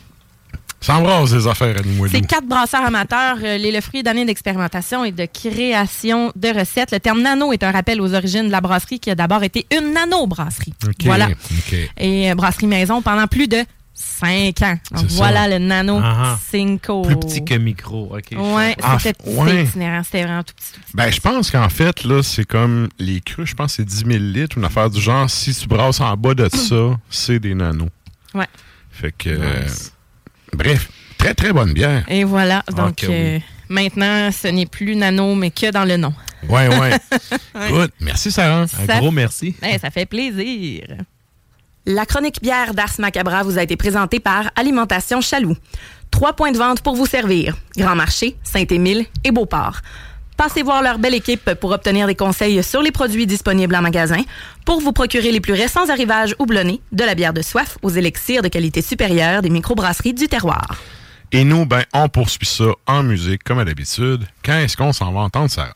Ça 0.80 0.96
embrasse 0.96 1.32
les 1.32 1.46
affaires 1.46 1.76
à 1.76 1.82
Limoilou. 1.82 2.10
c'est 2.12 2.26
quatre 2.26 2.46
brasseurs 2.46 2.84
amateurs. 2.84 3.36
euh, 3.44 3.58
les 3.58 3.70
le 3.70 3.80
fruit 3.82 4.02
d'années 4.02 4.24
d'expérimentation 4.24 5.04
et 5.04 5.12
de 5.12 5.26
création 5.26 6.32
de 6.36 6.48
recettes. 6.58 6.90
Le 6.92 7.00
terme 7.00 7.20
nano 7.22 7.52
est 7.52 7.62
un 7.62 7.70
rappel 7.70 8.00
aux 8.00 8.14
origines 8.14 8.46
de 8.46 8.50
la 8.52 8.60
brasserie 8.60 8.98
qui 8.98 9.10
a 9.10 9.14
d'abord 9.14 9.42
été 9.42 9.66
une 9.76 9.92
nano-brasserie. 9.92 10.72
OK, 10.86 10.94
Voilà. 11.04 11.28
Et 11.98 12.30
euh, 12.30 12.34
brasserie 12.34 12.66
maison 12.66 13.02
pendant 13.02 13.26
plus 13.26 13.46
de 13.46 13.58
cinq 13.92 14.62
ans. 14.62 14.78
Donc 14.92 15.04
voilà 15.10 15.42
ça. 15.42 15.48
le 15.50 15.58
nano 15.58 16.00
Ah, 16.02 16.16
ah. 16.32 16.38
Cinco. 16.50 17.02
Plus 17.02 17.16
petit 17.16 17.44
que 17.44 17.54
micro. 17.54 18.16
OK. 18.16 18.30
Ouais, 18.38 18.74
Ah, 18.82 18.96
c'était 18.98 19.22
ouais. 19.28 19.64
itinérant. 19.64 20.02
C'était 20.02 20.22
vraiment 20.24 20.42
tout 20.42 20.54
petit. 20.54 20.72
tout 20.72 20.80
petit. 20.80 20.92
Ben, 20.94 21.12
je 21.12 21.20
pense 21.20 21.50
qu'en 21.50 21.68
fait, 21.68 22.04
là, 22.04 22.22
c'est 22.22 22.46
comme 22.46 22.88
les 22.98 23.20
crus, 23.20 23.50
je 23.50 23.54
pense 23.54 23.72
que 23.76 23.82
c'est 23.82 23.84
10 23.84 24.04
000 24.06 24.18
litres, 24.24 24.56
une 24.56 24.64
affaire 24.64 24.88
du 24.88 25.00
genre. 25.00 25.28
Si 25.28 25.54
tu 25.54 25.66
brasses 25.68 26.00
en 26.00 26.16
bas 26.16 26.32
de 26.32 26.48
ça, 26.48 26.98
c'est 27.10 27.38
des 27.38 27.54
nanos. 27.54 27.90
Ouais. 28.32 28.46
Fait 28.90 29.12
que. 29.12 29.28
euh, 29.30 29.66
bref, 30.54 30.88
très, 31.18 31.34
très 31.34 31.52
bonne 31.52 31.72
bière. 31.72 32.04
Et 32.08 32.24
voilà. 32.24 32.62
Donc 32.76 32.88
Ok, 32.90 33.04
oui. 33.08 33.14
euh, 33.14 33.38
maintenant, 33.68 34.30
ce 34.32 34.48
n'est 34.48 34.66
plus 34.66 34.96
nano, 34.96 35.34
mais 35.34 35.50
que 35.50 35.70
dans 35.70 35.84
le 35.84 35.96
nom. 35.96 36.12
Ouais, 36.48 36.68
ouais. 36.68 36.90
Ouais. 37.54 37.70
Good. 37.70 37.90
Merci, 38.00 38.30
Sarah. 38.32 38.66
Ça- 38.66 38.98
Eh, 39.62 39.78
ça 39.78 39.90
fait 39.90 40.06
plaisir. 40.06 40.84
La 41.86 42.06
chronique 42.06 42.40
bière 42.40 42.72
d'Ars 42.74 42.94
Macabra 42.98 43.42
vous 43.42 43.58
a 43.58 43.62
été 43.62 43.76
présentée 43.76 44.20
par 44.20 44.50
Alimentation 44.56 45.20
Chaloux. 45.20 45.56
Trois 46.10 46.34
points 46.34 46.52
de 46.52 46.58
vente 46.58 46.80
pour 46.82 46.94
vous 46.96 47.06
servir. 47.06 47.56
Grand 47.76 47.94
Marché, 47.96 48.36
Saint-Émile 48.42 49.06
et 49.24 49.30
Beauport. 49.32 49.80
Passez 50.40 50.62
voir 50.62 50.82
leur 50.82 50.98
belle 50.98 51.12
équipe 51.12 51.52
pour 51.60 51.70
obtenir 51.70 52.06
des 52.06 52.14
conseils 52.14 52.62
sur 52.62 52.80
les 52.80 52.92
produits 52.92 53.26
disponibles 53.26 53.76
en 53.76 53.82
magasin, 53.82 54.22
pour 54.64 54.80
vous 54.80 54.92
procurer 54.92 55.32
les 55.32 55.40
plus 55.42 55.52
récents 55.52 55.90
arrivages 55.90 56.34
houblonnés, 56.38 56.80
de 56.92 57.04
la 57.04 57.14
bière 57.14 57.34
de 57.34 57.42
soif 57.42 57.76
aux 57.82 57.90
élixirs 57.90 58.40
de 58.40 58.48
qualité 58.48 58.80
supérieure 58.80 59.42
des 59.42 59.50
microbrasseries 59.50 60.14
du 60.14 60.28
terroir. 60.28 60.78
Et 61.32 61.44
nous, 61.44 61.64
ben, 61.64 61.84
on 61.92 62.08
poursuit 62.08 62.46
ça 62.46 62.64
en 62.86 63.02
musique, 63.04 63.44
comme 63.44 63.58
à 63.60 63.64
l'habitude. 63.64 64.26
Quand 64.44 64.58
est-ce 64.58 64.76
qu'on 64.76 64.92
s'en 64.92 65.12
va 65.12 65.20
entendre, 65.20 65.48
Sarah? 65.50 65.72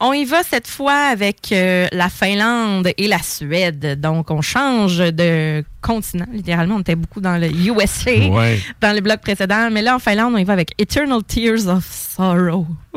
On 0.00 0.12
y 0.12 0.24
va 0.24 0.42
cette 0.44 0.68
fois 0.68 0.94
avec 1.10 1.50
euh, 1.52 1.86
la 1.92 2.08
Finlande 2.08 2.88
et 2.96 3.08
la 3.08 3.20
Suède. 3.20 4.00
Donc, 4.00 4.30
on 4.30 4.42
change 4.42 4.98
de 4.98 5.64
continent. 5.82 6.26
Littéralement, 6.32 6.76
on 6.76 6.80
était 6.80 6.94
beaucoup 6.96 7.20
dans 7.20 7.36
le 7.36 7.48
USA 7.50 8.10
Ouais. 8.28 8.60
dans 8.80 8.92
le 8.94 9.00
bloc 9.00 9.20
précédent. 9.20 9.70
Mais 9.72 9.82
là, 9.82 9.96
en 9.96 9.98
Finlande, 9.98 10.34
on 10.34 10.38
y 10.38 10.44
va 10.44 10.52
avec 10.52 10.72
Eternal 10.78 11.22
Tears 11.24 11.66
of 11.68 11.84
Sorrow. 11.84 12.66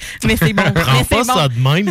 Mais 0.24 0.36
c'est 0.36 0.52
bon. 0.52 0.62
Prends 0.74 1.04
pas 1.04 1.24
bon. 1.24 1.24
ça 1.24 1.48
de 1.48 1.58
même. 1.58 1.90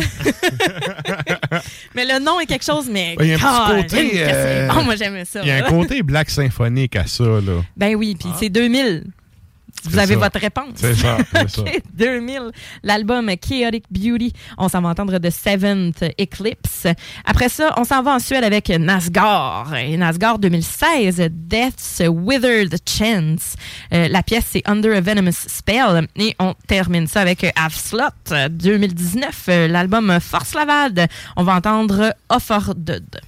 Mais 1.94 2.04
le 2.04 2.18
nom 2.22 2.40
est 2.40 2.46
quelque 2.46 2.64
chose, 2.64 2.88
mais. 2.90 3.16
Il 3.20 3.26
y 3.26 3.32
a 3.32 3.36
un 3.36 3.38
petit 3.38 3.82
côté. 3.82 4.12
euh, 4.16 4.68
bon, 4.68 4.84
moi, 4.84 4.96
j'aimais 4.96 5.24
ça. 5.24 5.40
Il 5.42 5.48
y 5.48 5.50
a 5.50 5.64
un 5.64 5.68
côté 5.68 6.02
black 6.02 6.30
symphonique 6.30 6.96
à 6.96 7.06
ça, 7.06 7.24
là. 7.24 7.62
Ben 7.76 7.94
oui, 7.94 8.16
puis 8.18 8.28
c'est 8.38 8.48
2000. 8.48 9.04
Vous 9.84 9.98
avez 9.98 10.14
ça. 10.14 10.20
votre 10.20 10.40
réponse. 10.40 10.72
C'est 10.76 10.94
ça, 10.94 11.16
c'est 11.32 11.50
ça. 11.50 11.62
OK, 11.62 11.82
2000. 11.94 12.50
L'album 12.82 13.30
Chaotic 13.36 13.84
Beauty. 13.90 14.32
On 14.58 14.68
s'en 14.68 14.80
va 14.82 14.90
entendre 14.90 15.18
de 15.18 15.30
Seventh 15.30 16.04
Eclipse. 16.20 16.86
Après 17.24 17.48
ça, 17.48 17.72
on 17.76 17.84
s'en 17.84 18.02
va 18.02 18.14
en 18.14 18.18
Suède 18.18 18.44
avec 18.44 18.68
Nasgar. 18.68 19.74
Et 19.76 19.96
Nasgar 19.96 20.38
2016, 20.38 21.28
Death's 21.30 22.02
Withered 22.08 22.76
Chance. 22.88 23.54
Euh, 23.92 24.08
la 24.08 24.22
pièce, 24.22 24.44
c'est 24.50 24.62
Under 24.66 24.96
a 24.96 25.00
Venomous 25.00 25.32
Spell. 25.46 26.06
Et 26.16 26.34
on 26.38 26.54
termine 26.66 27.06
ça 27.06 27.20
avec 27.22 27.46
Avslot 27.56 28.00
2019. 28.50 29.44
euh, 29.48 29.68
L'album 29.68 30.18
Force 30.20 30.54
Lavade. 30.54 31.06
On 31.36 31.42
va 31.44 31.54
entendre 31.54 32.14
Offerdud. 32.28 33.20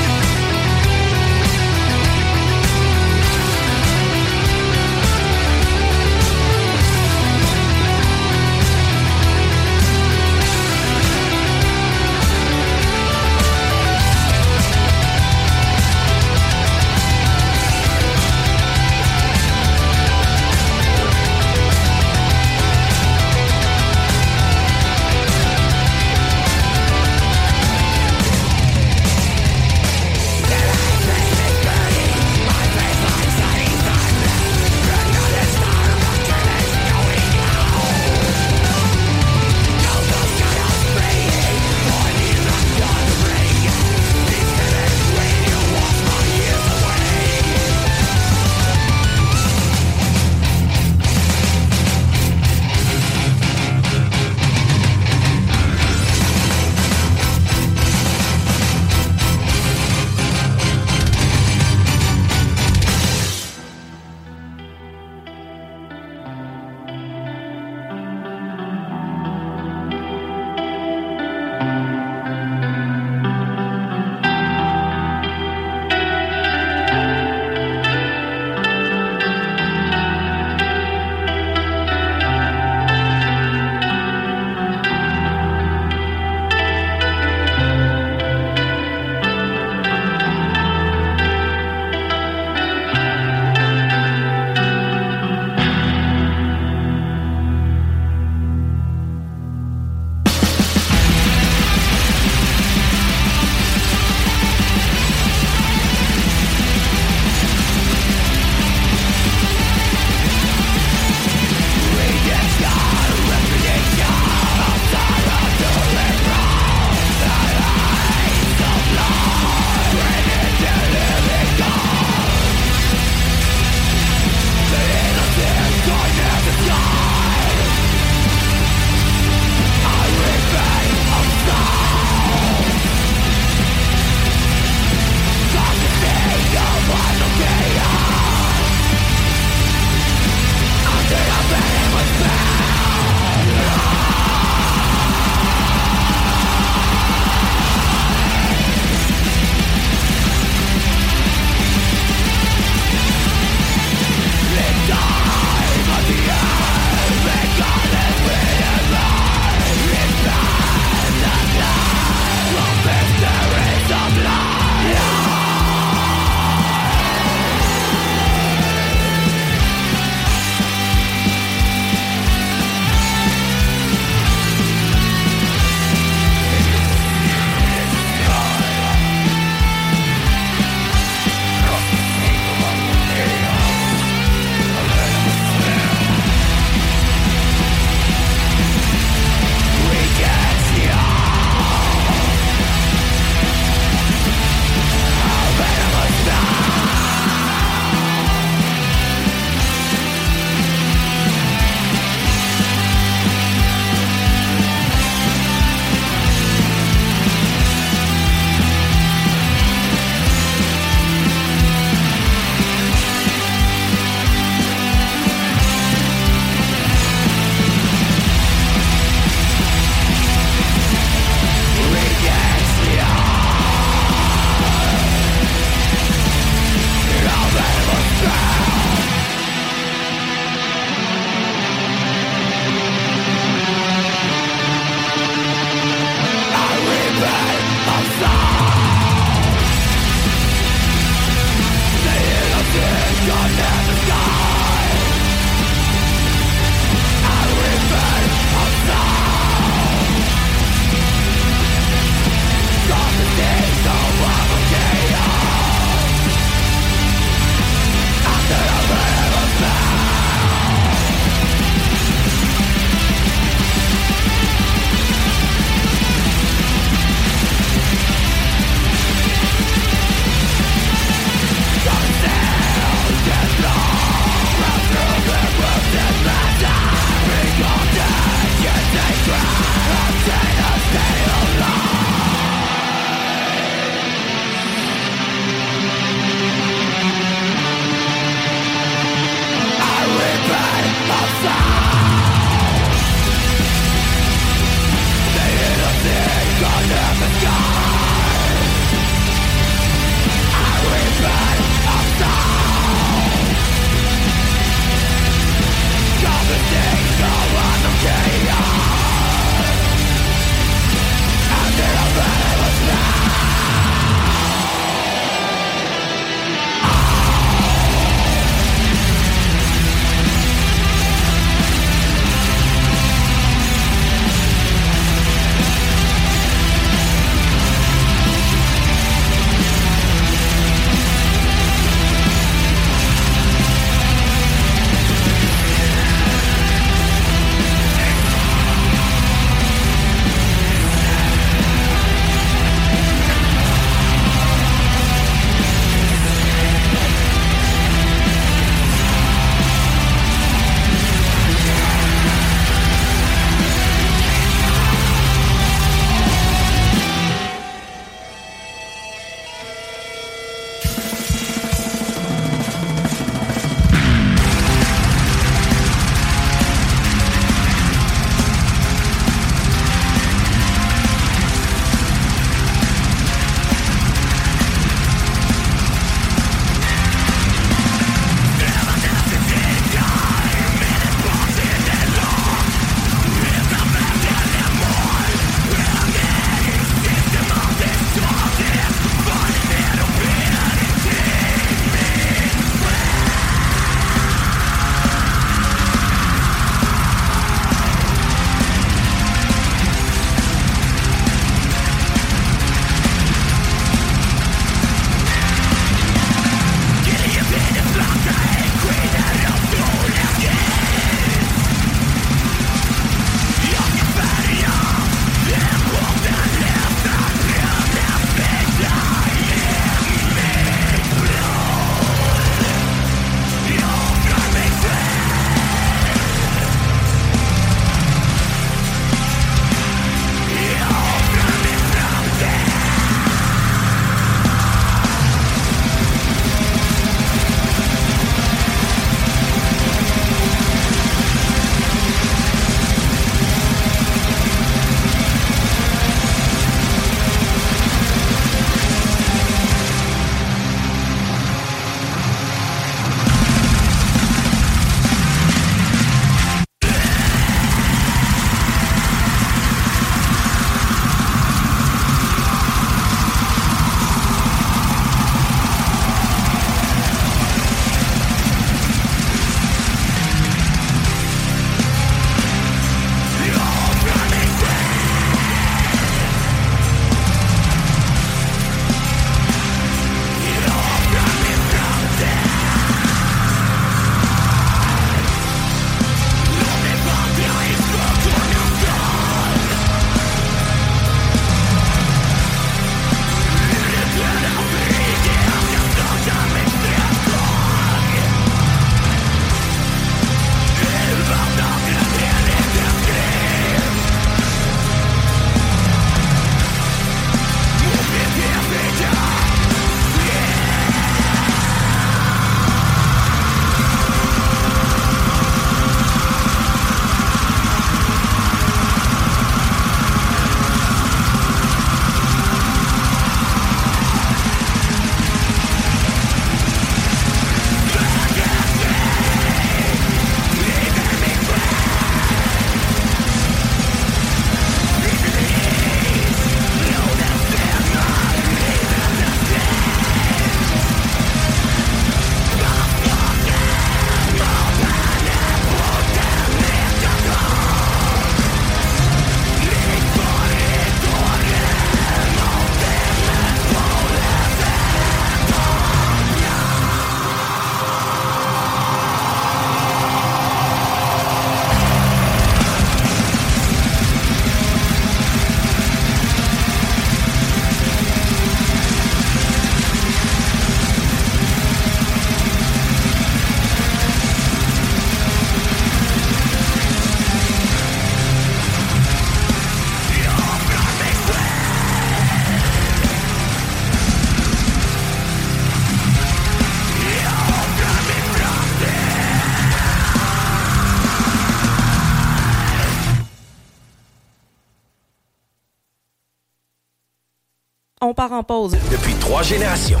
Part 598.28 598.38
en 598.38 598.42
pause. 598.42 598.76
Depuis 598.90 599.14
trois 599.14 599.42
générations. 599.42 600.00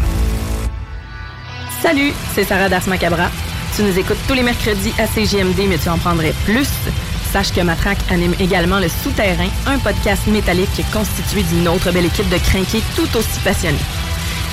Salut, 1.82 2.12
c'est 2.34 2.44
Sarah 2.44 2.68
Das 2.68 2.86
Macabra. 2.86 3.30
Tu 3.76 3.82
nous 3.82 3.98
écoutes 3.98 4.18
tous 4.26 4.34
les 4.34 4.42
mercredis 4.42 4.92
à 4.98 5.06
CGMD, 5.06 5.66
mais 5.68 5.78
tu 5.78 5.88
en 5.88 5.98
prendrais 5.98 6.34
plus. 6.44 6.68
Sache 7.32 7.52
que 7.52 7.60
Matraque 7.60 7.98
anime 8.10 8.34
également 8.40 8.80
Le 8.80 8.88
Souterrain, 8.88 9.48
un 9.66 9.78
podcast 9.78 10.26
métallique 10.26 10.82
constitué 10.92 11.42
d'une 11.42 11.68
autre 11.68 11.92
belle 11.92 12.06
équipe 12.06 12.28
de 12.28 12.38
crinqués 12.38 12.82
tout 12.96 13.16
aussi 13.16 13.40
passionnés. 13.44 13.78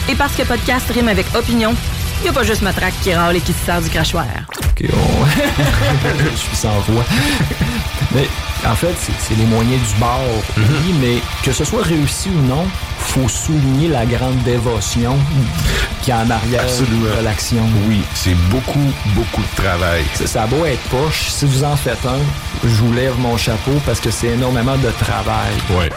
Et 0.09 0.15
parce 0.15 0.35
que 0.35 0.43
podcast 0.43 0.89
rime 0.91 1.07
avec 1.07 1.25
opinion, 1.33 1.73
il 2.19 2.23
n'y 2.23 2.29
a 2.29 2.33
pas 2.33 2.43
juste 2.43 2.61
Matraque 2.61 2.93
qui 3.01 3.13
râle 3.13 3.35
et 3.35 3.41
qui 3.41 3.53
se 3.53 3.65
sert 3.65 3.81
du 3.81 3.89
crachoir. 3.89 4.25
Ok, 4.59 4.87
on... 4.93 5.25
je 6.31 6.35
suis 6.35 6.55
sans 6.55 6.79
voix. 6.81 7.05
mais 8.13 8.27
en 8.65 8.75
fait, 8.75 8.93
c'est 8.99 9.13
c'est 9.19 9.35
les 9.35 9.45
moyens 9.45 9.81
du 9.81 9.99
bord, 9.99 10.19
oui, 10.57 10.93
mais 11.01 11.17
que 11.43 11.51
ce 11.51 11.63
soit 11.63 11.83
réussi 11.83 12.29
ou 12.29 12.41
non, 12.47 12.65
faut 13.15 13.29
souligner 13.29 13.87
la 13.87 14.05
grande 14.05 14.37
dévotion 14.43 15.15
qui 16.01 16.11
est 16.11 16.13
en 16.13 16.29
arrière 16.29 16.63
Absolument. 16.63 17.15
de 17.17 17.23
l'action. 17.23 17.63
Oui, 17.87 18.01
c'est 18.13 18.35
beaucoup, 18.49 18.91
beaucoup 19.15 19.41
de 19.41 19.63
travail. 19.63 20.03
Ça, 20.15 20.27
ça 20.27 20.43
a 20.43 20.47
beau 20.47 20.65
être 20.65 20.81
poche, 20.89 21.29
si 21.29 21.45
vous 21.45 21.63
en 21.63 21.77
faites 21.77 22.05
un, 22.05 22.19
je 22.67 22.75
vous 22.75 22.91
lève 22.91 23.17
mon 23.19 23.37
chapeau 23.37 23.71
parce 23.85 24.01
que 24.01 24.11
c'est 24.11 24.27
énormément 24.27 24.75
de 24.75 24.89
travail. 24.99 25.53
Ouais. 25.77 25.89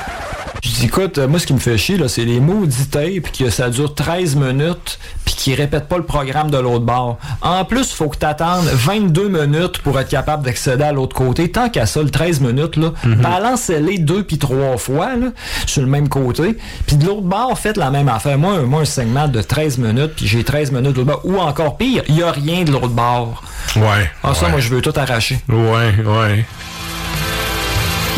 Je 0.63 0.71
dis, 0.71 0.87
écoute, 0.87 1.19
euh, 1.19 1.27
moi, 1.29 1.41
ce 1.41 1.47
qui 1.47 1.55
me 1.55 1.59
fait 1.59 1.77
chier, 1.77 1.97
là, 1.97 2.09
c'est 2.09 2.25
les 2.25 2.39
maudits 2.41 2.87
tapes, 2.87 3.33
que 3.37 3.51
ça 3.51 3.69
dure 3.69 3.95
13 3.95 4.37
minutes, 4.37 4.99
puis 5.39 5.45
qu'ils 5.45 5.55
répètent 5.55 5.87
pas 5.89 5.97
le 5.99 6.03
programme 6.03 6.51
de 6.51 6.59
l'autre 6.59 6.85
bord. 6.85 7.19
En 7.43 7.65
plus, 7.65 7.93
faut 7.93 8.09
que 8.09 8.17
t'attendes 8.17 8.67
22 8.73 9.29
minutes 9.29 9.79
pour 9.79 9.99
être 10.01 10.09
capable 10.09 10.45
d'accéder 10.45 10.83
à 10.83 10.91
l'autre 10.93 11.15
côté. 11.15 11.49
Tant 11.51 11.69
qu'à 11.69 11.87
ça, 11.87 12.03
le 12.03 12.11
13 12.11 12.41
minutes, 12.41 12.75
là, 12.77 12.91
balancez-les 13.05 13.99
deux 13.99 14.25
puis 14.25 14.39
trois 14.39 14.77
fois, 14.79 15.15
là, 15.15 15.29
sur 15.67 15.83
le 15.83 15.89
même 15.89 16.09
côté. 16.09 16.59
Puis 16.87 16.97
de 16.97 17.07
l'autre 17.07 17.23
bord, 17.23 17.57
faites 17.57 17.77
la 17.77 17.91
même 17.91 18.09
affaire. 18.09 18.37
Moi, 18.37 18.55
un- 18.55 18.63
moi 18.63 18.81
un 18.81 18.85
segment 18.85 19.29
de 19.29 19.41
13 19.41 19.79
minutes, 19.79 20.15
puis 20.17 20.27
j'ai 20.27 20.43
13 20.43 20.73
minutes 20.73 20.93
de 20.95 21.03
l'autre 21.03 21.13
bord. 21.13 21.21
Ou 21.25 21.39
encore 21.39 21.77
pire, 21.77 22.03
il 22.09 22.17
y 22.17 22.23
a 22.23 22.33
rien 22.33 22.65
de 22.65 22.73
l'autre 22.73 22.89
bord. 22.89 23.43
Ouais. 23.77 24.11
Ah, 24.25 24.35
ça, 24.35 24.47
ouais. 24.47 24.51
moi, 24.51 24.61
je 24.61 24.69
veux 24.71 24.81
tout 24.81 24.93
arracher. 24.97 25.39
Ouais, 25.49 25.95
ouais. 26.05 26.45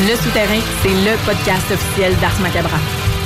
Le 0.00 0.16
Souterrain, 0.16 0.60
c'est 0.82 0.88
le 0.88 1.16
podcast 1.26 1.70
officiel 1.70 2.14
d'Ars 2.20 2.40
Macabra. 2.40 2.78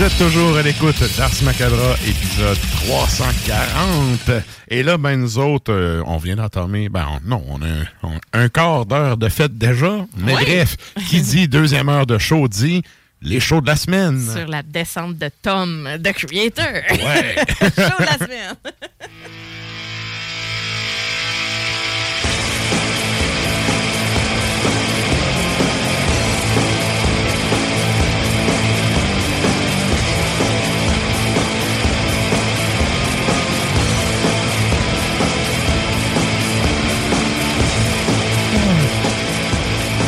Vous 0.00 0.06
êtes 0.06 0.16
toujours 0.16 0.56
à 0.56 0.62
l'écoute 0.62 0.98
d'Ars 1.18 1.30
Macabra, 1.42 1.92
épisode 2.08 2.56
340. 2.86 4.30
Et 4.68 4.82
là, 4.82 4.96
ben, 4.96 5.20
nous 5.20 5.36
autres, 5.36 5.74
euh, 5.74 6.02
on 6.06 6.16
vient 6.16 6.36
d'entamer, 6.36 6.88
ben, 6.88 7.06
on- 7.22 7.28
non, 7.28 7.44
on 7.50 7.60
a 7.60 7.66
un, 7.66 7.84
on- 8.04 8.18
un 8.32 8.48
quart 8.48 8.86
d'heure 8.86 9.18
de 9.18 9.28
fête 9.28 9.58
déjà. 9.58 10.06
Mais 10.16 10.34
Ouais. 10.34 10.42
bref, 10.42 10.76
qui 11.06 11.20
dit 11.20 11.48
deuxième 11.48 11.90
heure 11.90 12.06
de 12.06 12.16
show 12.16 12.48
dit 12.48 12.82
les 13.20 13.40
shows 13.40 13.60
de 13.60 13.66
la 13.66 13.76
semaine. 13.76 14.26
Sur 14.34 14.48
la 14.48 14.62
descente 14.62 15.18
de 15.18 15.28
Tom, 15.42 15.86
The 16.02 16.12
Creator. 16.14 16.64
Ouais. 16.92 17.34
Show 17.60 17.98
de 17.98 18.06
la 18.06 18.14
semaine. 18.14 18.54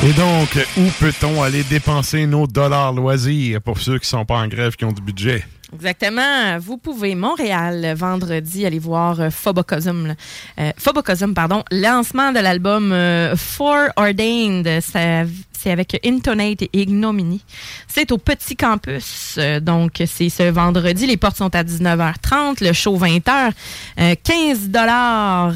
Et 0.04 0.12
donc, 0.14 0.58
où 0.78 0.90
peut-on 0.98 1.42
aller 1.42 1.62
dépenser 1.62 2.26
nos 2.26 2.46
dollars 2.48 2.92
loisirs 2.92 3.62
pour 3.62 3.78
ceux 3.78 3.98
qui 4.00 4.08
sont 4.08 4.24
pas 4.24 4.36
en 4.38 4.48
grève, 4.48 4.74
qui 4.74 4.84
ont 4.84 4.92
du 4.92 5.00
budget? 5.00 5.44
Exactement. 5.72 6.58
Vous 6.58 6.76
pouvez, 6.76 7.14
Montréal, 7.14 7.94
vendredi, 7.96 8.66
aller 8.66 8.80
voir 8.80 9.20
euh, 9.20 9.30
Phobocosm. 9.30 10.14
Euh, 10.58 10.72
pardon. 11.34 11.62
Lancement 11.70 12.32
de 12.32 12.40
l'album 12.40 12.90
euh, 12.92 13.36
Foreordained. 13.36 14.80
Ça- 14.80 15.24
C'est 15.56 15.70
avec 15.70 15.98
Intonate 16.04 16.62
et 16.62 16.70
Ignominy. 16.72 17.40
C'est 17.86 18.10
au 18.10 18.18
Petit 18.18 18.56
Campus. 18.56 19.36
Euh, 19.38 19.60
donc, 19.60 20.02
c'est 20.06 20.28
ce 20.28 20.42
vendredi. 20.50 21.06
Les 21.06 21.16
portes 21.16 21.36
sont 21.36 21.54
à 21.54 21.62
19h30. 21.62 22.62
Le 22.62 22.72
show 22.72 22.98
20h. 22.98 23.52
Euh, 24.00 24.14
15 24.22 24.68
dollars 24.68 25.54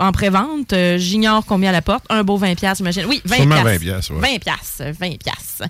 en 0.00 0.12
pré-vente. 0.12 0.72
Euh, 0.72 0.98
J'ignore 0.98 1.44
combien 1.46 1.70
à 1.70 1.72
la 1.72 1.82
porte. 1.82 2.04
Un 2.08 2.24
beau 2.24 2.36
20 2.36 2.54
pièces, 2.54 2.78
j'imagine. 2.78 3.04
Oui, 3.06 3.20
20 3.24 3.36
Sûrement 3.36 3.62
piastres. 3.62 3.70
20 3.70 3.78
piastres, 3.78 4.12
ouais. 4.12 4.20
20 4.20 4.38
piastres. 4.38 4.82
20 5.00 5.18
piastres. 5.18 5.64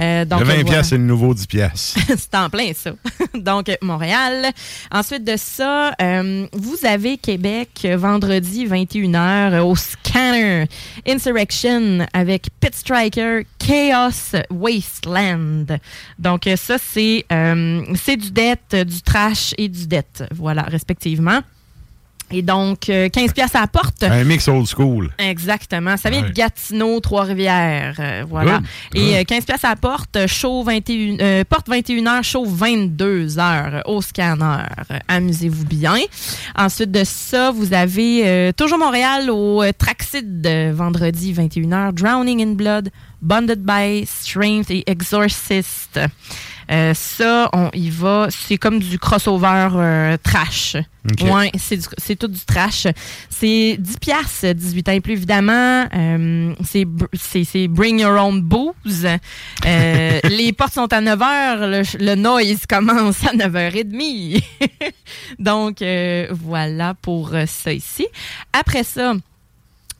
Euh, 0.00 0.24
donc, 0.24 0.40
le 0.40 0.46
20 0.46 0.52
voilà. 0.52 0.64
piastres, 0.64 0.88
c'est 0.90 0.98
le 0.98 1.04
nouveau 1.04 1.34
10 1.34 1.46
piastres. 1.46 1.98
c'est 2.16 2.34
en 2.34 2.50
plein 2.50 2.72
ça. 2.74 2.92
Donc, 3.34 3.70
Montréal. 3.82 4.50
Ensuite 4.90 5.24
de 5.24 5.36
ça, 5.36 5.92
euh, 6.00 6.46
vous 6.52 6.76
avez 6.84 7.18
Québec 7.18 7.86
vendredi 7.96 8.66
21h 8.66 9.52
euh, 9.52 9.62
au 9.62 9.76
Scanner. 9.76 10.66
Insurrection 11.06 12.06
avec 12.12 12.48
Pit 12.60 12.74
Striker, 12.74 13.46
Chaos 13.58 14.36
Wasteland. 14.50 15.78
Donc, 16.18 16.48
ça, 16.56 16.76
c'est 16.78 17.24
euh, 17.32 17.82
c'est 17.94 18.16
du 18.16 18.30
dette, 18.30 18.74
du 18.74 19.02
trash 19.02 19.54
et 19.58 19.68
du 19.68 19.86
dette. 19.86 20.24
Voilà, 20.34 20.62
respectivement. 20.62 21.40
Et 22.32 22.42
donc, 22.42 22.88
euh, 22.88 23.08
15 23.08 23.32
pièces 23.32 23.54
à 23.54 23.60
la 23.60 23.66
porte. 23.68 24.02
Un 24.02 24.24
mix 24.24 24.48
old 24.48 24.66
school. 24.66 25.10
Exactement. 25.18 25.96
Ça 25.96 26.10
vient 26.10 26.22
Ouais. 26.22 26.28
de 26.30 26.34
Gatineau, 26.34 26.98
Trois-Rivières. 27.00 27.94
euh, 28.00 28.24
voilà. 28.28 28.58
Good, 28.58 28.66
Et 28.94 29.00
good. 29.10 29.14
euh, 29.14 29.24
15 29.24 29.44
pièces 29.44 29.64
à 29.64 29.68
la 29.70 29.76
porte, 29.76 30.16
euh, 30.16 30.26
show 30.26 30.62
21, 30.64 31.18
euh, 31.20 31.44
porte 31.48 31.68
21h, 31.68 32.22
show 32.24 32.44
22h 32.44 33.82
au 33.86 34.02
scanner. 34.02 34.62
Euh, 34.90 34.98
Amusez-vous 35.08 35.64
bien. 35.66 35.94
Ensuite 36.56 36.90
de 36.90 37.02
ça, 37.04 37.50
vous 37.52 37.72
avez 37.72 38.22
euh, 38.26 38.52
toujours 38.52 38.78
Montréal 38.78 39.30
au 39.30 39.62
euh, 39.62 39.70
Traxid 39.76 40.44
euh, 40.46 40.72
vendredi 40.74 41.32
21h, 41.32 41.92
Drowning 41.92 42.42
in 42.42 42.52
Blood, 42.54 42.90
Bonded 43.22 43.60
by 43.64 44.04
Strength 44.06 44.70
et 44.70 44.84
Exorcist. 44.90 45.98
Euh, 46.68 46.94
ça, 46.94 47.48
on 47.52 47.70
y 47.74 47.90
va. 47.90 48.26
C'est 48.30 48.58
comme 48.58 48.80
du 48.80 48.98
crossover 48.98 49.68
euh, 49.74 50.16
trash. 50.20 50.76
Ouais, 51.22 51.52
c'est 51.54 52.16
tout 52.16 52.26
du 52.26 52.40
trash. 52.40 52.88
C'est 53.30 53.76
10 53.78 53.98
piastres, 53.98 54.52
18 54.52 54.88
ans 54.88 54.92
et 54.92 55.00
plus, 55.00 55.12
évidemment. 55.12 55.86
Euh, 55.94 56.52
c'est 56.64 56.84
br- 56.84 57.06
c'est 57.12 57.44
c'est 57.44 57.68
Bring 57.68 58.00
Your 58.00 58.20
Own 58.20 58.42
Booze. 58.42 59.06
Les 59.64 60.52
portes 60.52 60.74
sont 60.74 60.92
à 60.92 61.00
9 61.00 61.18
h. 61.20 61.56
Le, 62.00 62.04
le 62.04 62.14
noise 62.16 62.66
commence 62.68 63.24
à 63.24 63.32
9h30. 63.32 64.42
Donc, 65.38 65.84
voilà 66.32 66.94
pour 66.94 67.30
ça 67.46 67.72
ici. 67.72 68.08
Après 68.52 68.82
ça, 68.82 69.14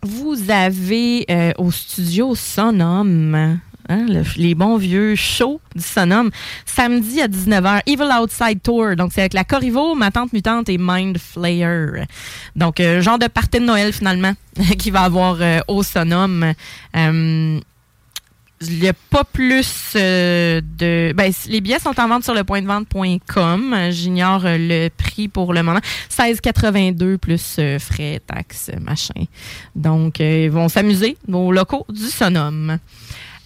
vous 0.07 0.37
avez 0.51 1.27
euh, 1.31 1.53
au 1.59 1.71
studio 1.71 2.35
Sonom. 2.35 3.35
hein, 3.35 3.59
le- 4.09 4.23
les 4.37 4.55
bons 4.55 4.77
vieux 4.79 5.15
shows 5.15 5.61
du 5.75 5.83
Sonom, 5.83 6.31
samedi 6.65 7.21
à 7.21 7.29
19h, 7.29 7.83
Evil 7.87 8.09
Outside 8.21 8.61
Tour. 8.63 8.97
Donc, 8.97 9.13
c'est 9.15 9.21
avec 9.21 9.33
la 9.35 9.45
Corrivo, 9.45 9.95
Ma 9.95 10.11
Tante 10.11 10.33
Mutante 10.33 10.69
et 10.69 10.77
Mind 10.79 11.19
Flayer. 11.19 12.05
Donc, 12.57 12.81
euh, 12.81 13.01
genre 13.01 13.19
de 13.19 13.27
party 13.29 13.61
de 13.61 13.65
Noël, 13.65 13.93
finalement, 13.93 14.33
qui 14.79 14.91
va 14.91 15.03
avoir 15.03 15.37
euh, 15.41 15.61
au 15.69 15.83
Sonom. 15.83 16.53
Il 18.63 18.81
n'y 18.81 18.89
a 18.89 18.95
pas 19.11 19.25
plus 19.25 19.93
euh, 19.97 20.61
de. 20.79 21.13
Ben, 21.13 21.33
les 21.47 21.61
billets 21.61 21.79
sont 21.79 21.99
en 22.01 22.09
vente 22.09 22.25
sur 22.25 22.35
le 22.35 22.43
point 22.43 22.63
de 22.63 22.67
vente.com. 22.67 23.77
J'ignore 23.91 24.47
euh, 24.47 24.57
le 24.59 24.89
prix 24.89 25.29
pour 25.29 25.53
le 25.53 25.63
moment. 25.63 25.81
16,82 26.11 27.19
plus 27.19 27.57
euh, 27.59 27.79
frais, 27.79 28.21
taxes, 28.27 28.71
machin. 28.81 29.25
Donc, 29.75 30.21
ils 30.21 30.51
vont 30.51 30.69
s'amuser 30.69 31.19
aux 31.31 31.53
locaux 31.53 31.85
du 31.91 32.07
Sonom. 32.07 32.79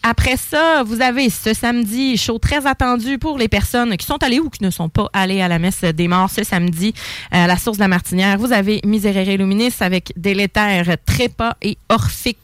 Après 0.02 0.36
ça, 0.38 0.82
vous 0.82 1.02
avez 1.02 1.28
ce 1.28 1.52
samedi, 1.52 2.16
show 2.16 2.38
très 2.38 2.66
attendu 2.66 3.18
pour 3.18 3.36
les 3.36 3.48
personnes 3.48 3.98
qui 3.98 4.06
sont 4.06 4.22
allées 4.22 4.40
ou 4.40 4.48
qui 4.48 4.64
ne 4.64 4.70
sont 4.70 4.88
pas 4.88 5.10
allées 5.12 5.42
à 5.42 5.48
la 5.48 5.58
messe 5.58 5.82
des 5.82 6.08
morts 6.08 6.30
ce 6.30 6.42
samedi 6.42 6.94
à 7.30 7.46
la 7.46 7.58
source 7.58 7.76
de 7.76 7.82
la 7.82 7.88
Martinière. 7.88 8.38
Vous 8.38 8.52
avez 8.52 8.80
Miserere 8.86 9.36
Luminis 9.36 9.74
avec 9.80 10.14
Délétère, 10.16 10.96
Trépas 11.04 11.54
et 11.60 11.76
Orphique. 11.90 12.38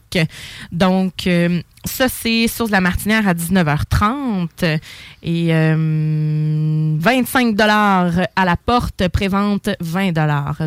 Donc, 0.71 1.27
euh, 1.27 1.61
ça, 1.85 2.09
c'est 2.09 2.47
Source 2.47 2.69
de 2.69 2.75
la 2.75 2.81
Martinière 2.81 3.27
à 3.27 3.33
19h30. 3.33 4.79
Et 5.23 5.53
euh, 5.53 6.95
25 6.99 7.59
à 7.59 8.45
la 8.45 8.57
porte, 8.57 9.07
prévente 9.09 9.69
20 9.79 10.11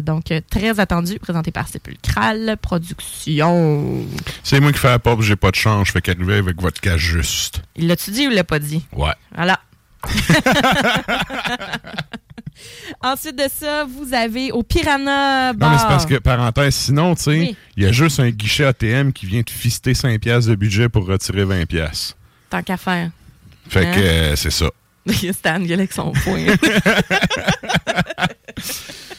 Donc, 0.03 0.31
euh, 0.31 0.41
très 0.51 0.81
attendu, 0.81 1.19
présenté 1.19 1.51
par 1.51 1.69
Sépulcral 1.69 2.57
Production. 2.61 4.07
C'est 4.43 4.61
moi 4.61 4.73
qui 4.73 4.79
fais 4.79 4.89
la 4.89 4.99
porte, 4.99 5.23
j'ai 5.23 5.37
pas 5.37 5.51
de 5.51 5.57
change, 5.57 5.93
fait 5.93 6.01
qu'arriver 6.01 6.37
avec 6.37 6.61
votre 6.61 6.81
cas 6.81 6.97
juste. 6.97 7.62
Il 7.77 7.87
l'a-tu 7.87 8.11
dit 8.11 8.27
ou 8.27 8.31
il 8.31 8.37
l'a 8.37 8.45
pas 8.45 8.59
dit? 8.59 8.85
Ouais. 8.93 9.12
Voilà. 9.35 9.61
Ensuite 13.03 13.37
de 13.37 13.45
ça, 13.53 13.85
vous 13.85 14.12
avez 14.15 14.53
au 14.53 14.62
Piranha 14.62 15.53
Bar. 15.53 15.71
Non, 15.71 15.75
mais 15.77 15.81
c'est 15.83 15.89
parce 15.89 16.07
que, 16.07 16.17
parenthèse, 16.19 16.75
sinon, 16.75 17.15
tu 17.15 17.23
sais, 17.23 17.37
il 17.39 17.41
Oui. 17.43 17.57
y 17.77 17.87
a 17.87 17.93
juste 17.93 18.21
un 18.21 18.31
guichet 18.31 18.65
ATM 18.65 19.12
qui 19.12 19.27
vient 19.27 19.43
te 19.43 19.51
fister 19.51 19.93
5$ 19.93 20.19
piastres 20.19 20.51
de 20.51 20.55
budget 20.57 20.89
pour 20.89 21.07
retirer 21.07 21.45
20$. 21.45 21.67
piastres. 21.67 22.17
Tant 22.51 22.62
qu'à 22.62 22.77
faire. 22.77 23.11
Fait 23.69 23.87
Hein? 23.87 23.93
que 23.95 24.01
euh, 24.01 24.37
c'est 24.37 24.51
ça. 24.51 24.67
Stan, 25.33 25.59
il 25.62 25.71
a 25.73 25.75
avec 25.75 25.93
son 25.93 26.12
point. 26.12 26.45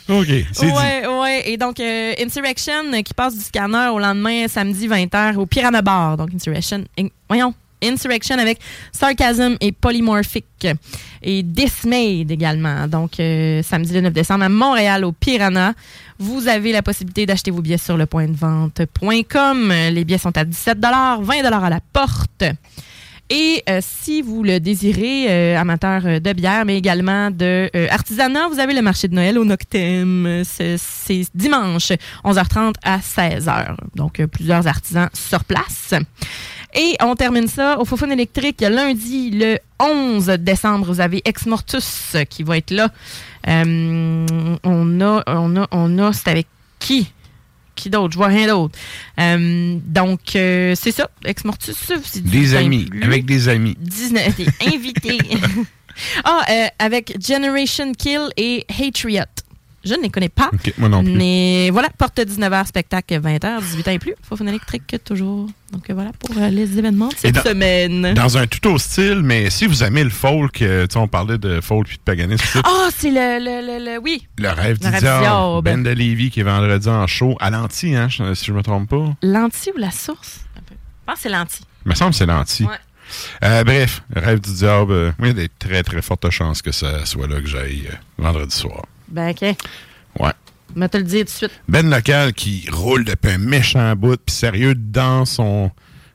OK, 0.10 0.28
c'est 0.52 0.66
dit. 0.66 0.72
ouais, 0.72 1.08
ouais. 1.08 1.44
Et 1.50 1.58
donc, 1.58 1.80
euh, 1.80 2.14
Insurrection 2.20 2.92
euh, 2.94 3.02
qui 3.02 3.14
passe 3.14 3.36
du 3.36 3.42
scanner 3.44 3.88
au 3.94 4.00
lendemain, 4.00 4.48
samedi 4.48 4.88
20h, 4.88 5.36
au 5.38 5.46
Piranha 5.46 5.82
Bar. 5.82 6.18
Donc, 6.18 6.30
Insurrection. 6.36 6.84
in- 7.00 7.08
voyons. 7.30 7.54
Insurrection 7.84 8.38
avec 8.38 8.60
Sarcasm 8.92 9.56
et 9.60 9.72
Polymorphic. 9.72 10.68
Et 11.22 11.44
Dismayed 11.44 12.32
également. 12.32 12.88
Donc, 12.88 13.20
euh, 13.20 13.62
samedi 13.64 13.94
le 13.94 14.02
9 14.02 14.14
décembre 14.14 14.44
à 14.44 14.50
Montréal, 14.50 15.06
au 15.06 15.12
Piranha. 15.12 15.74
Vous 16.18 16.48
avez 16.48 16.72
la 16.72 16.82
possibilité 16.82 17.26
d'acheter 17.26 17.52
vos 17.52 17.62
billets 17.62 17.78
sur 17.78 17.98
le 17.98 18.06
point 18.06 18.28
de 18.28 18.36
vente.com. 18.36 19.74
Les 19.92 20.06
billets 20.06 20.18
sont 20.18 20.38
à 20.38 20.46
17 20.46 20.78
20 20.80 21.44
à 21.44 21.70
la 21.70 21.80
porte. 21.94 22.44
Et 23.34 23.64
euh, 23.70 23.80
si 23.82 24.22
vous 24.22 24.44
le 24.44 24.60
désirez, 24.60 25.28
euh, 25.30 25.58
amateur 25.58 26.02
de 26.02 26.34
bière, 26.34 26.66
mais 26.66 26.78
également 26.78 27.32
de 27.32 27.70
euh, 27.74 27.88
artisanat, 27.90 28.50
vous 28.50 28.60
avez 28.60 28.74
le 28.74 28.82
marché 28.82 29.08
de 29.08 29.16
Noël 29.16 29.40
au 29.40 29.46
Noctem. 29.46 30.44
C'est 30.44 31.24
dimanche, 31.34 31.94
11h30 32.26 32.74
à 32.84 32.98
16h. 32.98 33.78
Donc, 33.96 34.22
plusieurs 34.26 34.68
artisans 34.68 35.08
sur 35.14 35.46
place. 35.46 35.94
Et 36.74 36.96
on 37.02 37.16
termine 37.16 37.48
ça 37.48 37.80
au 37.80 37.86
Fofone 37.86 38.12
électrique 38.12 38.62
lundi 38.62 39.32
le 39.32 39.58
11 39.80 40.28
décembre. 40.40 40.86
Vous 40.86 41.02
avez 41.02 41.22
Ex 41.26 41.46
Mortus 41.46 42.16
qui 42.30 42.44
va 42.44 42.58
être 42.58 42.72
là. 42.72 42.90
Euh, 43.48 44.26
on 44.64 45.02
a, 45.02 45.24
on 45.28 45.56
a, 45.58 45.68
on 45.72 46.00
a, 46.00 46.14
c'est 46.14 46.30
avec 46.30 46.48
qui? 46.80 47.12
Qui 47.76 47.90
d'autre? 47.90 48.14
Je 48.14 48.18
vois 48.18 48.28
rien 48.28 48.48
d'autre. 48.48 48.78
Euh, 49.20 49.78
donc, 49.86 50.36
euh, 50.36 50.74
c'est 50.76 50.92
ça. 50.92 51.10
Ex 51.26 51.44
Mortus. 51.44 51.92
Des 52.18 52.56
amis, 52.56 52.90
avec 53.02 53.26
des 53.26 53.50
amis. 53.50 53.76
19 53.80 54.36
des 54.38 54.48
invités. 54.74 55.18
ah, 56.24 56.42
euh, 56.50 56.68
avec 56.80 57.18
Generation 57.22 57.94
Kill 57.94 58.30
et 58.38 58.66
Hatriot. 58.70 59.24
Je 59.84 59.96
ne 59.96 60.02
les 60.04 60.10
connais 60.12 60.30
pas. 60.30 60.52
Moi 60.78 60.90
non 60.90 61.04
plus. 61.04 61.14
Mais 61.14 61.70
voilà, 61.72 61.90
porte 61.98 62.20
19h, 62.20 62.68
spectacle 62.68 63.20
20h, 63.20 63.62
18 63.62 63.88
ans 63.88 63.92
et 63.92 64.00
plus. 64.00 64.14
Fofone 64.22 64.50
électrique 64.50 64.96
toujours. 65.04 65.48
Donc 65.72 65.90
euh, 65.90 65.94
voilà 65.96 66.12
pour 66.20 66.38
euh, 66.38 66.50
les 66.50 66.78
événements 66.78 67.08
de 67.08 67.14
Et 67.14 67.18
cette 67.18 67.36
dans- 67.36 67.42
semaine. 67.44 68.14
Dans 68.14 68.38
un 68.38 68.46
tout 68.46 68.68
autre 68.68 68.82
style, 68.84 69.22
mais 69.24 69.50
si 69.50 69.66
vous 69.66 69.84
aimez 69.84 70.04
le 70.04 70.10
folk, 70.12 70.62
euh, 70.62 70.86
tu 70.86 70.94
sais, 70.94 71.00
on 71.00 71.08
parlait 71.08 71.38
de 71.40 71.62
folk 71.62 71.88
puis 71.88 71.98
de 71.98 72.04
paganisme, 72.04 72.62
Ah, 72.64 72.90
c'est 72.96 73.10
le, 73.10 73.40
le, 73.40 73.66
le, 73.80 73.94
le- 73.94 74.00
Oui. 74.00 74.28
le 74.38 74.50
rêve 74.50 74.78
diable, 74.78 75.00
diable. 75.00 75.62
Ben 75.64 75.82
de 75.82 75.90
Lévis 75.90 76.30
qui 76.30 76.42
est 76.42 76.44
vendredi 76.44 76.88
en 76.90 77.08
show, 77.08 77.36
à 77.40 77.50
l'anti, 77.50 77.96
hein, 77.96 78.08
je- 78.10 78.34
si 78.36 78.46
je 78.46 78.54
me 78.54 78.62
trompe 78.62 78.90
pas. 78.90 79.16
L'anti 79.24 79.72
ou 79.76 79.80
la 79.80 79.90
source? 79.92 80.42
Un 80.58 80.62
peu. 80.62 80.76
Je 80.76 81.06
pense 81.08 81.16
que 81.16 81.22
c'est 81.22 81.30
l'anti. 81.30 81.62
Il 81.86 81.90
me 81.90 81.96
semble 81.96 82.12
que 82.12 82.18
c'est 82.18 82.26
l'anti. 82.28 82.66
Ouais. 82.66 82.76
Euh, 83.44 83.64
bref, 83.64 84.04
rêve 84.16 84.40
du 84.40 84.54
diable, 84.54 85.14
oui, 85.20 85.24
il 85.24 85.28
y 85.28 85.32
a 85.32 85.34
des 85.34 85.50
très 85.50 85.84
très 85.84 86.02
fortes 86.02 86.30
chances 86.30 86.62
que 86.62 86.72
ça 86.72 87.06
soit 87.06 87.28
là 87.28 87.42
que 87.42 87.48
j'aille 87.48 87.90
vendredi 88.18 88.56
soir. 88.56 88.84
Ben, 89.12 89.32
OK. 89.32 89.42
Ouais. 89.42 90.32
Je 90.74 90.80
vais 90.80 90.90
te 90.90 90.98
le 90.98 91.04
dire 91.04 91.20
tout 91.20 91.26
de 91.26 91.30
suite. 91.30 91.52
Ben 91.68 91.90
local 91.90 92.34
qui 92.34 92.66
roule 92.72 93.04
depuis 93.04 93.32
un 93.32 93.38
méchant 93.38 93.94
bout, 93.96 94.20
puis 94.26 94.34
sérieux 94.34 94.74
dans 94.76 95.26
son 95.26 95.70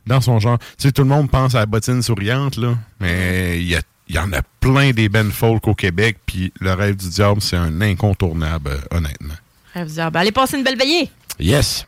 dans 0.06 0.20
son 0.20 0.38
genre. 0.40 0.58
Tu 0.58 0.66
sais, 0.78 0.92
tout 0.92 1.02
le 1.02 1.08
monde 1.08 1.30
pense 1.30 1.54
à 1.54 1.58
la 1.60 1.66
bottine 1.66 2.02
souriante, 2.02 2.56
là, 2.56 2.74
mais 3.00 3.60
il 3.60 3.70
y, 3.70 3.78
y 4.14 4.18
en 4.18 4.32
a 4.32 4.40
plein 4.60 4.92
des 4.92 5.08
ben 5.08 5.30
folk 5.30 5.66
au 5.68 5.74
Québec, 5.74 6.18
puis 6.24 6.52
le 6.60 6.72
rêve 6.72 6.96
du 6.96 7.08
diable, 7.08 7.40
c'est 7.42 7.56
un 7.56 7.80
incontournable, 7.80 8.70
euh, 8.70 8.96
honnêtement. 8.96 9.34
Rêve 9.74 9.88
du 9.88 9.94
diable. 9.94 10.16
Allez, 10.16 10.32
passez 10.32 10.56
une 10.56 10.64
belle 10.64 10.78
veillée. 10.78 11.10
Yes! 11.38 11.86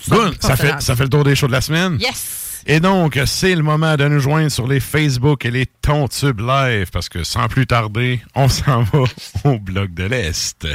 Ça, 0.00 0.16
pas 0.16 0.30
Ça 0.40 0.56
fait, 0.56 0.80
ça 0.80 0.96
fait 0.96 1.02
le 1.02 1.08
tour 1.10 1.24
des 1.24 1.34
shows 1.34 1.48
de 1.48 1.52
la 1.52 1.60
semaine? 1.60 1.98
Yes! 2.00 2.47
Et 2.70 2.80
donc, 2.80 3.18
c'est 3.24 3.54
le 3.54 3.62
moment 3.62 3.96
de 3.96 4.06
nous 4.08 4.20
joindre 4.20 4.50
sur 4.50 4.66
les 4.66 4.78
Facebook 4.78 5.46
et 5.46 5.50
les 5.50 5.64
Tontubes 5.64 6.40
Live, 6.40 6.90
parce 6.92 7.08
que 7.08 7.24
sans 7.24 7.48
plus 7.48 7.66
tarder, 7.66 8.20
on 8.34 8.46
s'en 8.48 8.82
va 8.82 9.04
au 9.44 9.58
Bloc 9.58 9.94
de 9.94 10.04
l'Est. 10.04 10.68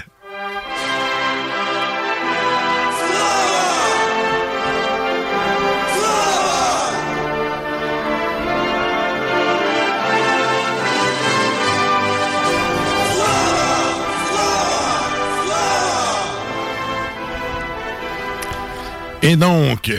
Et 19.22 19.36
donc, 19.36 19.91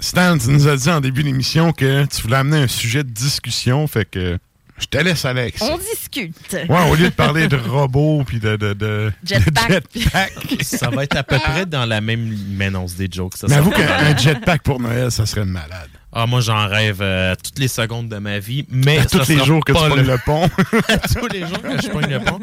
Stan, 0.00 0.38
tu 0.38 0.48
nous 0.50 0.66
as 0.66 0.76
dit 0.76 0.90
en 0.90 1.00
début 1.00 1.22
d'émission 1.22 1.72
que 1.72 2.04
tu 2.06 2.22
voulais 2.22 2.36
amener 2.36 2.58
un 2.62 2.68
sujet 2.68 3.04
de 3.04 3.10
discussion, 3.10 3.86
fait 3.86 4.04
que 4.04 4.38
je 4.78 4.86
te 4.86 4.96
laisse, 4.96 5.26
Alex. 5.26 5.60
On 5.60 5.76
discute. 5.76 6.34
Ouais, 6.70 6.90
au 6.90 6.94
lieu 6.94 7.10
de 7.10 7.14
parler 7.14 7.48
de 7.48 7.56
robots 7.56 8.24
puis 8.26 8.40
de, 8.40 8.56
de, 8.56 8.72
de, 8.72 9.12
Jetpack. 9.22 9.68
de 9.94 10.00
jetpack. 10.00 10.32
Ça 10.62 10.88
va 10.88 11.04
être 11.04 11.16
à 11.16 11.22
peu 11.22 11.38
près 11.38 11.66
dans 11.66 11.84
la 11.84 12.00
même. 12.00 12.34
Mais 12.48 12.70
non, 12.70 12.88
c'est 12.88 13.06
des 13.06 13.14
jokes. 13.14 13.36
Ça, 13.36 13.46
Mais 13.48 13.56
avoue 13.56 13.70
qu'un 13.70 14.16
jetpack 14.16 14.62
pour 14.62 14.80
Noël, 14.80 15.10
ça 15.12 15.26
serait 15.26 15.42
une 15.42 15.50
malade. 15.50 15.90
Ah, 16.12 16.26
moi, 16.26 16.40
j'en 16.40 16.66
rêve 16.66 17.00
euh, 17.02 17.34
toutes 17.44 17.58
les 17.58 17.68
secondes 17.68 18.08
de 18.08 18.16
ma 18.16 18.38
vie. 18.38 18.64
Mais 18.70 18.98
À 18.98 19.04
tous 19.04 19.28
les 19.28 19.44
jours 19.44 19.62
que 19.64 19.72
tu 19.72 19.78
pas 19.78 19.90
pognes 19.90 20.06
le 20.06 20.18
pont. 20.24 20.44
à 20.88 20.96
tous 20.98 21.28
les 21.30 21.40
jours 21.40 21.60
que 21.62 21.82
je 21.82 21.88
pogne 21.88 22.10
le 22.10 22.20
pont. 22.20 22.40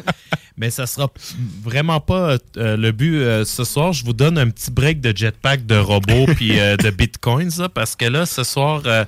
Mais 0.57 0.71
ça 0.71 0.87
sera 0.87 1.11
vraiment 1.63 1.99
pas 1.99 2.37
euh, 2.57 2.77
le 2.77 2.91
but 2.91 3.17
euh, 3.17 3.45
ce 3.45 3.63
soir. 3.63 3.93
Je 3.93 4.03
vous 4.03 4.13
donne 4.13 4.37
un 4.39 4.49
petit 4.49 4.71
break 4.71 5.01
de 5.01 5.15
jetpack, 5.15 5.65
de 5.65 5.77
robots 5.77 6.25
puis 6.35 6.59
euh, 6.59 6.75
de 6.77 6.89
bitcoins 6.89 7.51
là, 7.59 7.69
parce 7.69 7.95
que 7.95 8.05
là, 8.05 8.25
ce 8.25 8.43
soir, 8.43 8.81
euh, 8.85 9.05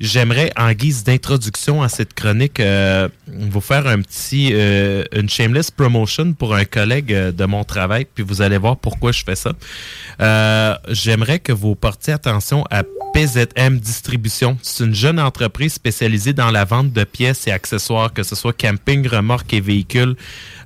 j'aimerais, 0.00 0.50
en 0.56 0.72
guise 0.72 1.04
d'introduction 1.04 1.82
à 1.82 1.88
cette 1.88 2.14
chronique, 2.14 2.58
euh, 2.60 3.08
vous 3.28 3.60
faire 3.60 3.86
un 3.86 4.00
petit, 4.00 4.50
euh, 4.52 5.04
une 5.12 5.28
shameless 5.28 5.70
promotion 5.70 6.32
pour 6.32 6.54
un 6.54 6.64
collègue 6.64 7.12
euh, 7.12 7.32
de 7.32 7.44
mon 7.44 7.64
travail. 7.64 8.06
Puis 8.12 8.24
vous 8.24 8.42
allez 8.42 8.58
voir 8.58 8.76
pourquoi 8.76 9.12
je 9.12 9.22
fais 9.22 9.36
ça. 9.36 9.52
Euh, 10.20 10.74
j'aimerais 10.88 11.38
que 11.38 11.52
vous 11.52 11.74
portiez 11.74 12.14
attention 12.14 12.64
à 12.70 12.82
PZM 13.12 13.78
Distribution. 13.78 14.56
C'est 14.62 14.84
une 14.84 14.94
jeune 14.94 15.20
entreprise 15.20 15.74
spécialisée 15.74 16.32
dans 16.32 16.50
la 16.50 16.64
vente 16.64 16.92
de 16.92 17.04
pièces 17.04 17.46
et 17.46 17.50
accessoires, 17.50 18.12
que 18.12 18.22
ce 18.22 18.34
soit 18.34 18.52
camping, 18.52 19.06
remorque 19.06 19.52
et 19.52 19.60
véhicules. 19.60 20.16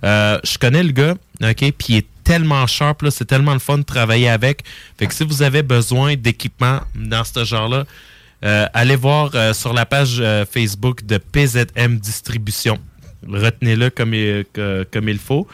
Euh, 0.05 0.39
je 0.45 0.59
connais 0.59 0.83
le 0.83 0.93
gars, 0.93 1.15
OK, 1.43 1.57
puis 1.57 1.75
il 1.89 1.97
est 1.97 2.07
tellement 2.23 2.67
sharp, 2.67 3.03
là, 3.03 3.11
c'est 3.11 3.27
tellement 3.27 3.53
le 3.53 3.59
fun 3.59 3.79
de 3.79 3.83
travailler 3.83 4.29
avec. 4.29 4.65
Fait 4.99 5.07
que 5.07 5.15
si 5.15 5.25
vous 5.25 5.43
avez 5.43 5.63
besoin 5.63 6.17
d'équipement 6.17 6.81
dans 6.95 7.25
ce 7.25 7.45
genre-là, 7.45 7.85
euh, 8.45 8.67
allez 8.75 8.97
voir 8.97 9.31
euh, 9.35 9.53
sur 9.55 9.73
la 9.73 9.87
page 9.87 10.17
euh, 10.21 10.45
Facebook 10.45 11.05
de 11.05 11.19
PZM 11.19 11.99
Distribution. 11.99 12.79
Retenez-le 13.27 13.91
comme, 13.91 14.13
il- 14.15 14.45
que- 14.53 14.87
comme 14.93 15.09
il 15.09 15.19
faut. 15.19 15.47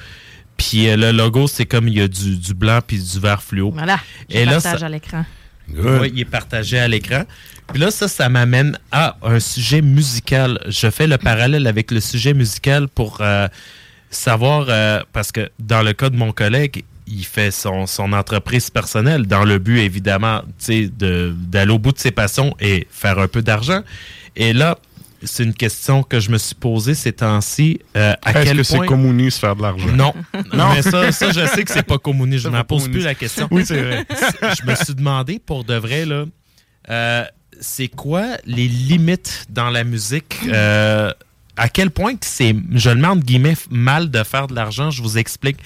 Puis 0.57 0.89
euh, 0.89 0.97
le 0.97 1.13
logo, 1.13 1.47
c'est 1.47 1.67
comme 1.67 1.89
il 1.89 1.95
y 1.95 2.01
a 2.01 2.09
du, 2.09 2.37
du 2.37 2.53
blanc 2.55 2.81
puis 2.87 2.99
du 3.01 3.19
vert 3.21 3.43
fluo. 3.43 3.71
Voilà. 3.71 3.99
Je 4.29 4.37
Et 4.39 4.45
là, 4.45 4.53
partage 4.55 4.81
ça- 4.81 4.87
à 4.87 4.89
l'écran. 4.89 5.25
oui, 5.73 6.11
il 6.15 6.21
est 6.21 6.25
partagé 6.25 6.79
à 6.79 6.89
l'écran. 6.89 7.25
Puis 7.69 7.79
là, 7.81 7.91
ça, 7.93 8.09
ça 8.09 8.29
m'amène 8.29 8.77
à 8.91 9.17
un 9.23 9.39
sujet 9.39 9.81
musical. 9.83 10.59
Je 10.67 10.91
fais 10.91 11.07
le 11.07 11.17
parallèle 11.17 11.67
avec 11.69 11.93
le 11.93 12.01
sujet 12.01 12.35
musical 12.35 12.89
pour 12.89 13.19
euh, 13.21 13.47
savoir, 14.11 14.67
euh, 14.69 15.01
parce 15.13 15.31
que 15.31 15.49
dans 15.61 15.83
le 15.83 15.93
cas 15.93 16.11
de 16.11 16.17
mon 16.17 16.33
collègue, 16.33 16.83
il 17.11 17.25
fait 17.25 17.51
son, 17.51 17.87
son 17.87 18.13
entreprise 18.13 18.71
personnelle 18.71 19.27
dans 19.27 19.45
le 19.45 19.59
but, 19.59 19.79
évidemment, 19.79 20.43
d'aller 20.69 21.73
au 21.73 21.79
bout 21.79 21.93
de 21.93 21.99
ses 21.99 22.11
passions 22.13 22.55
et 22.61 22.87
faire 22.91 23.19
un 23.19 23.29
peu 23.29 23.43
d'argent. 23.43 23.81
Et 24.37 24.53
là, 24.53 24.79
c'est 25.23 25.45
une 25.45 25.55
question 25.55 26.03
que 26.03 26.21
je 26.21 26.31
me 26.31 26.39
suis 26.39 26.55
posée 26.55 26.95
ces 26.95 27.13
temps-ci. 27.13 27.81
euh, 27.97 28.15
à 28.25 28.31
Est-ce 28.33 28.45
quel 28.45 28.57
que 28.57 28.63
c'est 28.63 28.87
communiste 28.87 29.39
faire 29.41 29.57
de 29.57 29.63
l'argent? 29.63 29.89
Non. 29.93 30.15
Non. 30.55 30.73
Mais 30.75 30.83
ça, 30.83 31.13
ça, 31.13 31.31
je 31.33 31.47
sais 31.47 31.65
que 31.65 31.73
c'est 31.73 31.83
pas 31.83 31.99
communiste. 31.99 32.45
Je 32.45 32.49
pas 32.49 32.65
pose 32.65 32.89
plus 32.89 33.03
la 33.03 33.15
question. 33.15 33.49
Oui, 33.51 33.65
c'est 33.67 33.83
vrai. 33.83 34.07
je 34.61 34.71
me 34.71 34.75
suis 34.77 34.95
demandé 34.95 35.39
pour 35.39 35.65
de 35.65 35.75
vrai, 35.75 36.07
là, 36.07 36.25
euh, 36.89 37.25
c'est 37.61 37.89
quoi 37.89 38.25
les 38.47 38.69
limites 38.69 39.47
dans 39.51 39.69
la 39.69 39.85
musique? 39.85 40.39
euh, 40.47 41.13
à 41.57 41.69
quel 41.69 41.91
point 41.91 42.15
que 42.15 42.25
c'est, 42.25 42.57
je 42.73 42.89
le 42.89 42.97
mets 42.97 43.09
entre 43.09 43.25
guillemets, 43.25 43.57
mal 43.71 44.11
de 44.11 44.23
faire 44.23 44.47
de 44.47 44.55
l'argent, 44.55 44.91
je 44.91 45.03
vous 45.03 45.19
explique. 45.19 45.59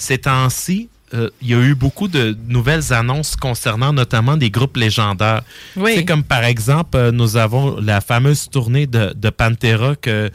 Ces 0.00 0.18
temps-ci, 0.18 0.88
euh, 1.12 1.28
il 1.42 1.48
y 1.48 1.54
a 1.54 1.58
eu 1.60 1.74
beaucoup 1.74 2.08
de 2.08 2.36
nouvelles 2.48 2.92
annonces 2.92 3.36
concernant 3.36 3.92
notamment 3.92 4.36
des 4.38 4.50
groupes 4.50 4.76
légendaires. 4.78 5.42
Oui. 5.76 5.92
C'est 5.94 6.04
comme 6.06 6.22
par 6.24 6.44
exemple, 6.44 6.96
euh, 6.96 7.12
nous 7.12 7.36
avons 7.36 7.78
la 7.80 8.00
fameuse 8.00 8.48
tournée 8.48 8.86
de, 8.86 9.12
de 9.14 9.28
Pantera 9.30 9.94
que 9.96 10.30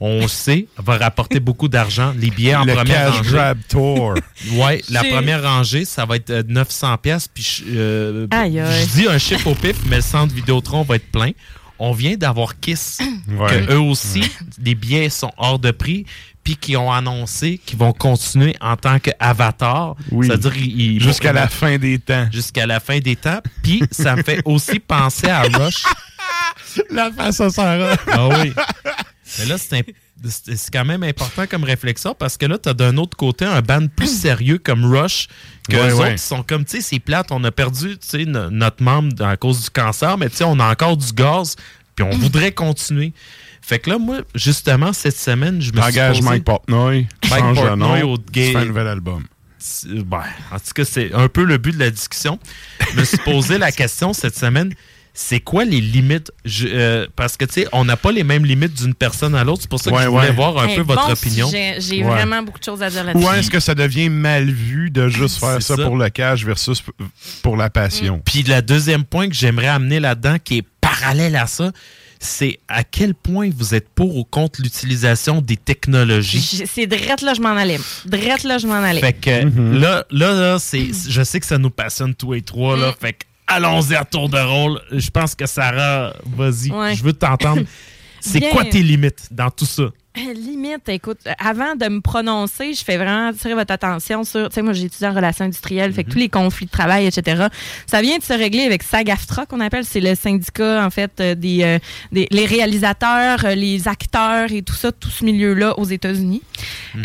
on 0.00 0.28
sait 0.44 0.66
va 0.76 0.96
rapporter 0.98 1.40
beaucoup 1.40 1.66
d'argent. 1.66 2.14
Les 2.16 2.30
billets 2.30 2.54
en 2.54 2.64
Le 2.64 2.74
première 2.74 3.06
Cash 3.06 3.16
rangée. 3.16 3.30
Grab 3.32 3.58
Tour. 3.68 4.14
Ouais, 4.52 4.80
la 4.90 5.02
première 5.02 5.42
rangée, 5.42 5.84
ça 5.84 6.04
va 6.06 6.14
être 6.14 6.30
euh, 6.30 6.42
900 6.46 6.96
pièces 6.98 7.26
puis 7.26 7.42
je, 7.42 7.64
euh, 7.74 8.26
Aïe, 8.30 8.60
aïe. 8.60 8.86
je 8.86 9.00
dis 9.00 9.08
un 9.08 9.18
chiffre 9.18 9.48
au 9.48 9.54
pif, 9.56 9.76
mais 9.88 9.96
le 9.96 10.02
centre 10.02 10.32
Vidéotron 10.32 10.82
va 10.84 10.94
être 10.96 11.10
plein. 11.10 11.32
On 11.80 11.92
vient 11.92 12.16
d'avoir 12.16 12.58
Kiss, 12.60 12.98
Ouais. 13.28 13.66
que 13.66 13.72
eux 13.72 13.78
aussi, 13.80 14.22
les 14.64 14.74
billets 14.76 15.10
sont 15.10 15.30
hors 15.36 15.58
de 15.58 15.70
prix, 15.70 16.06
puis 16.48 16.56
qui 16.56 16.76
ont 16.78 16.90
annoncé 16.90 17.58
qu'ils 17.58 17.76
vont 17.76 17.92
continuer 17.92 18.56
en 18.62 18.74
tant 18.74 18.98
qu'avatar. 18.98 19.96
Oui. 20.10 20.26
C'est-à-dire 20.26 20.98
Jusqu'à 20.98 21.34
la 21.34 21.46
fin 21.46 21.76
des 21.76 21.98
temps. 21.98 22.26
Jusqu'à 22.32 22.64
la 22.66 22.80
fin 22.80 23.00
des 23.00 23.16
temps. 23.16 23.40
Puis 23.62 23.82
ça 23.90 24.16
me 24.16 24.22
fait 24.22 24.40
aussi 24.46 24.78
penser 24.78 25.28
à 25.28 25.42
Rush. 25.42 25.82
La 26.90 27.12
face 27.12 27.38
à 27.42 27.50
Sarah. 27.50 27.96
Ah 28.10 28.28
oui. 28.28 28.52
Mais 29.38 29.44
là, 29.44 29.58
c'est 29.58 29.84
c'est 30.30 30.72
quand 30.72 30.86
même 30.86 31.02
important 31.02 31.46
comme 31.46 31.64
réflexion 31.64 32.14
parce 32.18 32.38
que 32.38 32.46
là, 32.46 32.56
tu 32.56 32.70
as 32.70 32.74
d'un 32.74 32.96
autre 32.96 33.14
côté 33.16 33.44
un 33.44 33.60
band 33.60 33.86
plus 33.94 34.20
sérieux 34.20 34.56
comme 34.58 34.86
Rush 34.86 35.28
que 35.68 35.76
Ouais, 35.76 35.88
les 35.88 35.92
ouais. 35.92 36.08
autres 36.12 36.18
sont 36.18 36.42
comme, 36.42 36.64
tu 36.64 36.76
sais, 36.78 36.80
c'est 36.80 36.98
plate, 36.98 37.30
on 37.30 37.44
a 37.44 37.50
perdu, 37.52 37.98
tu 37.98 38.08
sais, 38.08 38.24
no- 38.24 38.48
notre 38.50 38.82
membre 38.82 39.22
à 39.22 39.36
cause 39.36 39.64
du 39.64 39.70
cancer, 39.70 40.16
mais 40.16 40.30
tu 40.30 40.36
sais, 40.36 40.44
on 40.44 40.58
a 40.60 40.70
encore 40.72 40.96
du 40.96 41.12
gaz, 41.12 41.56
puis 41.94 42.06
on 42.10 42.10
voudrait 42.16 42.52
continuer. 42.52 43.12
Fait 43.68 43.78
que 43.78 43.90
là, 43.90 43.98
moi, 43.98 44.20
justement, 44.34 44.94
cette 44.94 45.18
semaine, 45.18 45.60
je 45.60 45.72
me 45.72 45.82
suis 45.82 45.92
posé- 45.92 46.22
Mike 46.22 46.44
Portnoy, 46.44 47.06
Mike 47.28 47.38
change 47.40 47.56
Portnoy 47.56 48.00
nom, 48.00 48.12
au 48.14 48.16
fais 48.34 48.56
un 48.56 48.64
nouvel 48.64 48.86
album. 48.88 49.24
ben, 50.06 50.22
en 50.50 50.56
tout 50.58 50.72
cas, 50.74 50.84
c'est 50.86 51.12
un 51.12 51.28
peu 51.28 51.44
le 51.44 51.58
but 51.58 51.72
de 51.74 51.78
la 51.80 51.90
discussion. 51.90 52.38
Je 52.94 52.98
me 52.98 53.04
suis 53.04 53.18
posé 53.18 53.58
la 53.58 53.70
question 53.70 54.14
cette 54.14 54.36
semaine. 54.38 54.72
C'est 55.12 55.40
quoi 55.40 55.64
les 55.66 55.80
limites? 55.82 56.30
Je- 56.46 56.68
euh, 56.70 57.06
parce 57.16 57.36
que, 57.36 57.44
tu 57.44 57.54
sais, 57.54 57.68
on 57.72 57.84
n'a 57.84 57.96
pas 57.98 58.10
les 58.12 58.22
mêmes 58.24 58.46
limites 58.46 58.72
d'une 58.72 58.94
personne 58.94 59.34
à 59.34 59.42
l'autre. 59.44 59.62
C'est 59.62 59.68
pour 59.68 59.80
ça 59.80 59.90
que 59.90 59.96
Ouais, 59.96 60.04
je 60.04 60.08
voulais 60.08 60.28
ouais. 60.28 60.32
voir 60.32 60.56
un 60.58 60.68
Hey, 60.68 60.76
peu 60.76 60.82
votre 60.82 61.10
opinion. 61.10 61.50
J'ai 61.50 61.76
Ouais. 62.02 62.02
vraiment 62.04 62.40
beaucoup 62.42 62.60
de 62.60 62.64
choses 62.64 62.82
à 62.82 62.88
dire 62.88 63.02
là-dessus. 63.04 63.26
Ou 63.26 63.30
est-ce 63.32 63.50
que 63.50 63.58
ça 63.60 63.74
devient 63.74 64.08
mal 64.10 64.48
vu 64.48 64.90
de 64.90 65.08
juste 65.08 65.40
faire 65.40 65.60
ça, 65.60 65.76
ça. 65.76 65.82
pour 65.84 65.96
le 65.96 66.08
cash 66.08 66.44
versus 66.44 66.82
pour 67.42 67.56
la 67.58 67.68
passion? 67.68 68.22
Puis 68.24 68.44
le 68.44 68.62
deuxième 68.62 69.04
point 69.04 69.28
que 69.28 69.34
j'aimerais 69.34 69.66
amener 69.68 69.98
là-dedans, 70.00 70.36
qui 70.42 70.58
est 70.58 70.64
parallèle 70.80 71.34
à 71.36 71.46
ça, 71.48 71.72
c'est 72.20 72.58
à 72.68 72.84
quel 72.84 73.14
point 73.14 73.50
vous 73.56 73.74
êtes 73.74 73.88
pour 73.88 74.16
ou 74.16 74.24
contre 74.24 74.60
l'utilisation 74.62 75.40
des 75.40 75.56
technologies? 75.56 76.64
C'est 76.66 76.86
drette 76.86 77.22
là, 77.22 77.34
je 77.34 77.40
m'en 77.40 77.50
allais. 77.56 77.78
Drette 78.06 78.44
là, 78.44 78.58
je 78.58 78.66
m'en 78.66 78.74
allais. 78.74 79.00
Fait 79.00 79.12
que 79.12 79.28
Mm-hmm. 79.44 79.78
là, 79.78 80.04
là, 80.10 80.32
là, 80.34 80.58
c'est, 80.58 80.86
je 81.08 81.22
sais 81.22 81.38
que 81.40 81.46
ça 81.46 81.58
nous 81.58 81.70
passionne 81.70 82.14
tous 82.14 82.34
et 82.34 82.42
trois, 82.42 82.76
là. 82.76 82.94
Fait 83.00 83.12
que 83.12 83.24
allons-y 83.46 83.94
à 83.94 84.04
tour 84.04 84.28
de 84.28 84.38
rôle. 84.38 84.80
Je 84.92 85.10
pense 85.10 85.34
que 85.34 85.46
Sarah, 85.46 86.14
vas-y, 86.36 86.70
Ouais. 86.70 86.94
je 86.94 87.02
veux 87.02 87.12
t'entendre. 87.12 87.62
C'est 88.20 88.40
quoi 88.50 88.64
tes 88.64 88.82
limites 88.82 89.28
dans 89.30 89.48
tout 89.50 89.64
ça? 89.66 89.84
Euh, 90.28 90.32
Limite, 90.34 90.88
écoute, 90.88 91.18
avant 91.38 91.74
de 91.76 91.88
me 91.88 92.00
prononcer, 92.00 92.72
je 92.74 92.82
fais 92.84 92.96
vraiment 92.96 93.28
attirer 93.28 93.54
votre 93.54 93.72
attention 93.72 94.24
sur, 94.24 94.48
tu 94.48 94.54
sais, 94.54 94.62
moi 94.62 94.72
j'ai 94.72 94.84
étudié 94.84 95.06
en 95.08 95.14
relations 95.14 95.44
industrielles, 95.44 95.90
Mhm. 95.90 95.96
fait 95.96 96.04
que 96.04 96.10
tous 96.10 96.18
les 96.18 96.28
conflits 96.28 96.66
de 96.66 96.70
travail, 96.70 97.06
etc. 97.06 97.46
Ça 97.86 98.00
vient 98.02 98.18
de 98.18 98.22
se 98.22 98.32
régler 98.32 98.62
avec 98.64 98.82
SAG-AFTRA 98.82 99.46
qu'on 99.46 99.60
appelle, 99.60 99.84
c'est 99.84 100.00
le 100.00 100.14
syndicat 100.14 100.84
en 100.84 100.90
fait 100.90 101.12
euh, 101.20 101.34
des, 101.34 101.62
euh, 101.62 101.78
des 102.12 102.26
les 102.30 102.46
réalisateurs, 102.46 103.38
les 103.56 103.88
acteurs 103.88 104.50
et 104.52 104.62
tout 104.62 104.74
ça, 104.74 104.92
tout 104.92 105.10
ce 105.10 105.24
milieu-là 105.24 105.78
aux 105.78 105.84
États-Unis, 105.84 106.42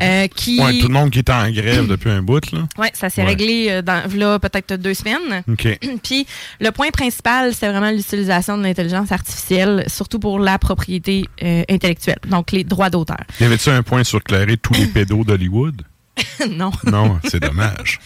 euh, 0.01 0.27
qui, 0.27 0.59
Ouais, 0.61 0.77
tout 0.79 0.87
le 0.87 0.93
monde 0.93 1.11
qui 1.11 1.19
est 1.19 1.29
en 1.29 1.49
grève 1.51 1.87
depuis 1.87 2.09
un 2.09 2.21
bout, 2.21 2.51
là. 2.51 2.59
ouais, 2.77 2.91
ça 2.93 3.09
s'est 3.09 3.21
Ouais. 3.21 3.27
réglé 3.29 3.81
dans 3.83 4.03
là 4.15 4.39
peut-être 4.39 4.73
deux 4.75 4.93
semaines. 4.93 5.43
OK. 5.49 5.79
Puis 6.03 6.25
le 6.59 6.71
point 6.71 6.89
principal, 6.91 7.53
c'est 7.53 7.67
vraiment 7.69 7.91
l'utilisation 7.91 8.57
de 8.57 8.63
l'intelligence 8.63 9.11
artificielle, 9.11 9.85
surtout 9.87 10.19
pour 10.19 10.39
la 10.39 10.57
propriété 10.57 11.25
euh, 11.43 11.63
intellectuelle, 11.69 12.19
donc 12.27 12.51
les 12.51 12.63
droits 12.63 12.89
d'auteur. 12.89 13.02
Y 13.39 13.43
avait-tu 13.43 13.69
un 13.69 13.83
point 13.83 14.03
sur 14.03 14.19
éclairer 14.19 14.57
tous 14.57 14.73
les 14.73 14.85
pédos 14.93 15.23
d'Hollywood? 15.23 15.81
non. 16.49 16.71
Non, 16.85 17.19
c'est 17.25 17.39
dommage. 17.39 17.99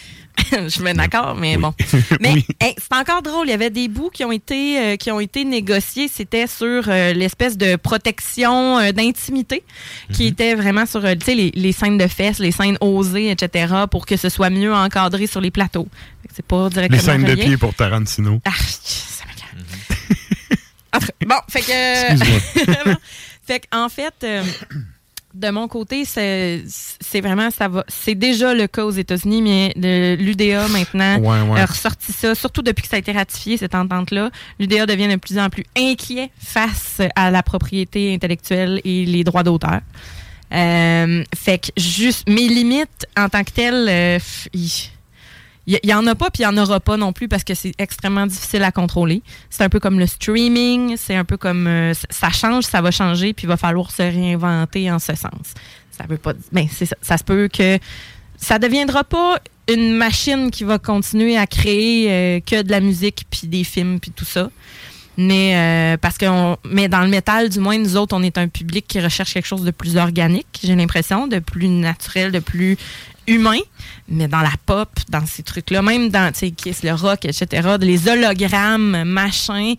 je 0.50 0.82
me 0.82 0.92
d'accord, 0.92 1.34
mais 1.34 1.56
bon. 1.56 1.74
Mais 2.20 2.44
hey, 2.60 2.74
c'est 2.76 2.96
encore 2.96 3.22
drôle. 3.22 3.48
Il 3.48 3.50
y 3.50 3.54
avait 3.54 3.70
des 3.70 3.88
bouts 3.88 4.10
qui 4.10 4.24
ont 4.24 4.32
été 4.32 4.80
euh, 4.80 4.96
qui 4.96 5.10
ont 5.10 5.20
été 5.20 5.44
négociés. 5.44 6.08
C'était 6.08 6.46
sur 6.46 6.84
euh, 6.88 7.12
l'espèce 7.12 7.56
de 7.56 7.76
protection 7.76 8.78
euh, 8.78 8.92
d'intimité 8.92 9.62
qui 10.12 10.26
était 10.26 10.54
vraiment 10.54 10.86
sur 10.86 11.00
les, 11.00 11.50
les 11.54 11.72
scènes 11.72 11.98
de 11.98 12.06
fesses, 12.06 12.38
les 12.38 12.52
scènes 12.52 12.78
osées, 12.80 13.30
etc. 13.30 13.74
pour 13.90 14.06
que 14.06 14.16
ce 14.16 14.28
soit 14.28 14.50
mieux 14.50 14.72
encadré 14.72 15.26
sur 15.26 15.40
les 15.40 15.50
plateaux. 15.50 15.88
C'est 16.34 16.44
pas 16.44 16.68
directement 16.68 16.96
Les 16.96 17.04
scènes 17.04 17.24
de 17.24 17.34
pied 17.34 17.56
pour 17.56 17.74
Tarantino. 17.74 18.40
Ah, 18.44 18.50
ça 18.56 19.24
tout 21.00 21.06
cas, 21.06 21.26
bon, 21.26 21.36
fait 21.48 21.60
que. 21.60 22.94
Fait 23.48 23.66
qu'en 23.70 23.88
fait, 23.88 24.14
euh, 24.24 24.42
de 25.34 25.50
mon 25.50 25.68
côté, 25.68 26.04
c'est 26.04 26.62
vraiment 27.20 27.50
ça 27.50 27.68
va. 27.68 27.84
C'est 27.88 28.14
déjà 28.14 28.52
le 28.54 28.66
cas 28.66 28.84
aux 28.84 28.90
États-Unis, 28.90 29.42
mais 29.42 30.16
l'UDA 30.16 30.68
maintenant 30.68 31.18
Ouais, 31.18 31.48
ouais. 31.50 31.60
a 31.60 31.66
ressorti 31.66 32.12
ça, 32.12 32.34
surtout 32.34 32.62
depuis 32.62 32.82
que 32.82 32.88
ça 32.88 32.96
a 32.96 32.98
été 32.98 33.12
ratifié 33.12 33.56
cette 33.56 33.74
entente-là. 33.74 34.30
L'UDA 34.58 34.86
devient 34.86 35.08
de 35.08 35.16
plus 35.16 35.38
en 35.38 35.48
plus 35.48 35.64
inquiet 35.76 36.30
face 36.38 37.00
à 37.16 37.30
la 37.30 37.42
propriété 37.42 38.14
intellectuelle 38.14 38.80
et 38.84 39.06
les 39.06 39.24
droits 39.24 39.42
d'auteur. 39.42 39.80
Euh, 40.52 41.24
fait 41.34 41.58
que 41.58 41.68
juste 41.76 42.28
mes 42.28 42.48
limites 42.48 43.06
en 43.16 43.28
tant 43.28 43.44
que 43.44 43.50
telles, 43.50 43.86
euh, 43.88 44.18
f- 45.68 45.72
y- 45.74 45.78
il 45.82 45.86
n'y 45.86 45.94
en 45.94 46.06
a 46.06 46.14
pas, 46.14 46.30
puis 46.30 46.42
il 46.42 46.48
n'y 46.48 46.58
en 46.58 46.62
aura 46.62 46.80
pas 46.80 46.96
non 46.96 47.12
plus 47.12 47.28
parce 47.28 47.44
que 47.44 47.54
c'est 47.54 47.72
extrêmement 47.78 48.26
difficile 48.26 48.62
à 48.62 48.72
contrôler. 48.72 49.22
C'est 49.50 49.64
un 49.64 49.68
peu 49.68 49.80
comme 49.80 49.98
le 49.98 50.06
streaming, 50.06 50.96
c'est 50.96 51.14
un 51.16 51.24
peu 51.24 51.36
comme 51.36 51.66
euh, 51.66 51.92
ça 52.10 52.30
change, 52.30 52.64
ça 52.64 52.80
va 52.80 52.90
changer, 52.90 53.32
puis 53.32 53.44
il 53.44 53.48
va 53.48 53.56
falloir 53.56 53.90
se 53.90 54.02
réinventer 54.02 54.90
en 54.90 54.98
ce 54.98 55.14
sens. 55.14 55.54
Ça 55.90 56.04
veut 56.08 56.18
pas, 56.18 56.32
ben 56.52 56.66
ça, 57.02 57.18
se 57.18 57.24
peut 57.24 57.48
que 57.52 57.78
ça 58.36 58.58
deviendra 58.58 59.02
pas 59.04 59.38
une 59.68 59.94
machine 59.96 60.50
qui 60.50 60.64
va 60.64 60.78
continuer 60.78 61.36
à 61.36 61.46
créer 61.46 62.06
euh, 62.10 62.40
que 62.40 62.62
de 62.62 62.70
la 62.70 62.80
musique 62.80 63.24
puis 63.30 63.48
des 63.48 63.64
films 63.64 63.98
puis 64.00 64.12
tout 64.12 64.24
ça. 64.24 64.48
Mais 65.20 65.56
euh, 65.56 65.96
parce 65.96 66.16
que 66.16 66.26
mais 66.64 66.86
dans 66.86 67.00
le 67.02 67.08
métal, 67.08 67.48
du 67.48 67.58
moins, 67.58 67.76
nous 67.76 67.96
autres, 67.96 68.16
on 68.16 68.22
est 68.22 68.38
un 68.38 68.46
public 68.46 68.86
qui 68.86 69.00
recherche 69.00 69.34
quelque 69.34 69.48
chose 69.48 69.64
de 69.64 69.72
plus 69.72 69.96
organique, 69.96 70.46
j'ai 70.62 70.76
l'impression, 70.76 71.26
de 71.26 71.40
plus 71.40 71.66
naturel, 71.66 72.30
de 72.30 72.38
plus 72.38 72.76
humain. 73.28 73.58
Mais 74.08 74.26
dans 74.26 74.40
la 74.40 74.52
pop, 74.66 74.88
dans 75.10 75.24
ces 75.26 75.42
trucs-là, 75.42 75.82
même 75.82 76.08
dans 76.08 76.32
Kiss, 76.32 76.82
le 76.82 76.94
rock, 76.94 77.24
etc., 77.24 77.76
les 77.80 78.08
hologrammes, 78.08 79.04
machin, 79.04 79.74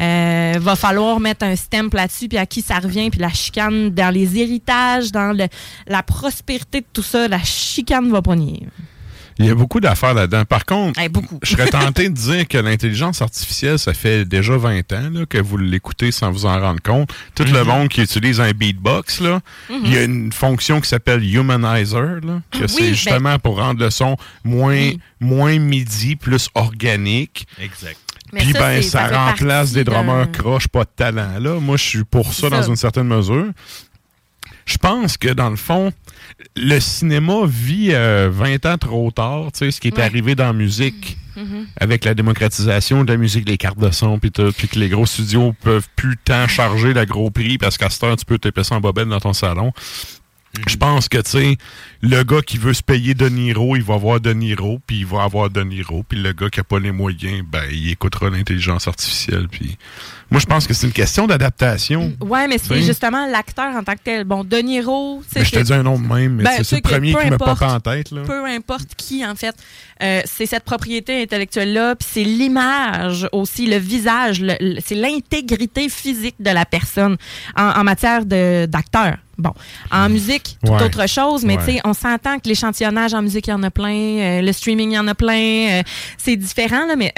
euh, 0.00 0.54
va 0.58 0.76
falloir 0.76 1.20
mettre 1.20 1.44
un 1.44 1.56
stamp 1.56 1.92
là-dessus, 1.92 2.28
puis 2.28 2.38
à 2.38 2.46
qui 2.46 2.62
ça 2.62 2.78
revient, 2.78 3.10
puis 3.10 3.20
la 3.20 3.30
chicane 3.30 3.90
dans 3.90 4.14
les 4.14 4.38
héritages, 4.38 5.12
dans 5.12 5.36
la 5.86 6.02
prospérité 6.02 6.80
de 6.80 6.86
tout 6.92 7.02
ça, 7.02 7.28
la 7.28 7.42
chicane 7.42 8.10
va 8.10 8.22
pogner. 8.22 8.66
Il 9.38 9.46
y 9.46 9.50
a 9.50 9.54
beaucoup 9.54 9.80
d'affaires 9.80 10.14
là-dedans. 10.14 10.44
Par 10.44 10.64
contre, 10.64 10.98
Hey, 11.00 11.08
beaucoup. 11.08 11.38
je 11.42 11.50
serais 11.52 11.66
tenté 11.68 12.08
de 12.08 12.14
dire 12.14 12.46
que 12.48 12.58
l'intelligence 12.58 13.22
artificielle, 13.22 13.78
ça 13.78 13.94
fait 13.94 14.24
déjà 14.24 14.56
20 14.56 14.92
ans 14.92 15.10
là, 15.12 15.26
que 15.26 15.38
vous 15.38 15.56
l'écoutez 15.56 16.12
sans 16.12 16.30
vous 16.30 16.46
en 16.46 16.60
rendre 16.60 16.80
compte. 16.82 17.12
Tout 17.34 17.44
le 17.44 17.64
monde 17.64 17.88
qui 17.88 18.02
utilise 18.02 18.40
un 18.40 18.50
beatbox, 18.52 19.20
là, 19.20 19.40
Mhm. 19.70 19.80
il 19.84 19.92
y 19.92 19.96
a 19.96 20.02
une 20.04 20.32
fonction 20.32 20.80
qui 20.80 20.88
s'appelle 20.88 21.22
Humanizer, 21.24 22.20
là, 22.22 22.42
que 22.50 22.58
Oui, 22.58 22.68
c'est 22.68 22.80
ben- 22.82 22.94
justement 22.94 23.38
pour 23.38 23.56
rendre 23.58 23.80
le 23.82 23.90
son 23.90 24.16
moins, 24.44 24.90
moins 25.20 25.58
midi, 25.58 26.16
plus 26.16 26.48
organique. 26.54 27.46
Exact. 27.60 27.98
Puis 28.34 28.52
ça, 28.52 28.58
ben, 28.60 28.82
ça, 28.82 29.06
remplace 29.08 29.72
des 29.72 29.84
drummers 29.84 30.30
croches, 30.32 30.66
pas 30.68 30.84
de 30.84 30.90
talent. 30.96 31.38
Là, 31.38 31.60
moi, 31.60 31.76
je 31.76 31.82
suis 31.84 32.04
pour 32.04 32.32
ça 32.32 32.48
dans 32.48 32.62
une 32.62 32.76
certaine 32.76 33.06
mesure. 33.06 33.48
Je 34.64 34.78
pense 34.78 35.16
que 35.16 35.28
dans 35.28 35.50
le 35.50 35.56
fond, 35.56 35.92
le 36.56 36.80
cinéma 36.80 37.40
vit 37.46 37.90
euh, 37.92 38.28
20 38.32 38.66
ans 38.66 38.78
trop 38.78 39.10
tard, 39.10 39.46
tu 39.52 39.58
sais, 39.60 39.70
ce 39.70 39.80
qui 39.80 39.88
est 39.88 39.96
Ouais. 39.96 40.02
arrivé 40.04 40.34
dans 40.34 40.46
la 40.46 40.52
musique 40.52 41.16
Mhm. 41.36 41.66
avec 41.80 42.04
la 42.04 42.12
démocratisation 42.14 43.04
de 43.04 43.12
la 43.12 43.16
musique, 43.16 43.48
les 43.48 43.56
cartes 43.56 43.78
de 43.78 43.90
son, 43.90 44.18
puis 44.18 44.30
que 44.68 44.78
les 44.78 44.88
gros 44.90 45.06
studios 45.06 45.54
peuvent 45.62 45.88
plus 45.96 46.16
tant 46.18 46.46
charger 46.46 46.92
le 46.92 47.04
gros 47.06 47.30
prix 47.30 47.56
parce 47.56 47.78
qu'à 47.78 47.88
cette 47.88 48.04
heure, 48.04 48.16
tu 48.16 48.24
peux 48.26 48.38
te 48.38 48.62
ça 48.62 48.74
en 48.74 48.80
bobette 48.80 49.08
dans 49.08 49.20
ton 49.20 49.32
salon. 49.32 49.72
Je 50.68 50.76
pense 50.76 51.08
que, 51.08 51.18
tu 51.18 51.30
sais, 51.30 51.56
le 52.02 52.22
gars 52.24 52.42
qui 52.42 52.58
veut 52.58 52.74
se 52.74 52.82
payer 52.82 53.14
De 53.14 53.28
Niro, 53.28 53.74
il 53.74 53.82
va 53.82 53.96
voir 53.96 54.20
De 54.20 54.32
Niro, 54.32 54.80
puis 54.86 54.98
il 54.98 55.06
va 55.06 55.22
avoir 55.22 55.48
De 55.48 55.62
Niro, 55.62 56.04
puis 56.06 56.18
le 56.18 56.32
gars 56.32 56.50
qui 56.50 56.60
a 56.60 56.64
pas 56.64 56.78
les 56.78 56.92
moyens, 56.92 57.42
ben, 57.50 57.64
il 57.70 57.90
écoutera 57.90 58.28
l'intelligence 58.28 58.86
artificielle, 58.86 59.48
puis... 59.48 59.78
Moi, 60.30 60.40
je 60.40 60.46
pense 60.46 60.66
que 60.66 60.72
c'est 60.72 60.86
une 60.86 60.94
question 60.94 61.26
d'adaptation. 61.26 62.10
Ouais, 62.22 62.48
mais 62.48 62.56
c'est 62.56 62.80
justement 62.80 63.26
l'acteur 63.26 63.76
en 63.76 63.84
tant 63.84 63.92
que 63.92 64.00
tel. 64.02 64.24
Bon, 64.24 64.44
De 64.44 64.56
Niro, 64.56 65.22
c'est 65.30 65.40
Mais 65.40 65.44
je 65.44 65.50
te 65.50 65.58
dis 65.58 65.74
un 65.74 65.82
nom 65.82 65.98
de 65.98 66.06
même, 66.06 66.36
mais 66.36 66.44
Ben, 66.44 66.64
c'est 66.64 66.76
le 66.76 66.80
premier 66.80 67.14
qui 67.14 67.30
me 67.30 67.36
pop 67.36 67.60
en 67.60 67.80
tête, 67.80 68.10
là. 68.12 68.22
Peu 68.22 68.46
importe 68.46 68.94
qui, 68.96 69.26
en 69.26 69.34
fait, 69.34 69.54
euh, 70.02 70.22
c'est 70.24 70.46
cette 70.46 70.64
propriété 70.64 71.22
intellectuelle-là, 71.22 71.96
puis 71.96 72.08
c'est 72.10 72.24
l'image 72.24 73.28
aussi, 73.32 73.66
le 73.66 73.76
visage, 73.76 74.42
c'est 74.82 74.94
l'intégrité 74.94 75.90
physique 75.90 76.36
de 76.40 76.50
la 76.50 76.64
personne 76.64 77.18
en, 77.54 77.64
en 77.80 77.84
matière 77.84 78.24
d'acteur. 78.24 79.18
Bon, 79.42 79.50
en 79.90 80.08
musique, 80.08 80.56
tout 80.64 80.70
Ouais. 80.72 80.82
autre 80.84 81.08
chose, 81.08 81.44
mais 81.44 81.56
Ouais. 81.56 81.64
tu 81.66 81.72
sais, 81.72 81.80
on 81.84 81.94
s'entend 81.94 82.38
que 82.38 82.48
l'échantillonnage 82.48 83.12
en 83.12 83.22
musique, 83.22 83.48
il 83.48 83.50
y 83.50 83.52
en 83.52 83.62
a 83.64 83.70
plein, 83.72 83.92
euh, 83.92 84.40
le 84.40 84.52
streaming, 84.52 84.92
il 84.92 84.94
y 84.94 84.98
en 84.98 85.08
a 85.08 85.16
plein, 85.16 85.80
euh, 85.80 85.82
c'est 86.16 86.36
différent, 86.36 86.86
là, 86.86 86.94
mais 86.96 87.12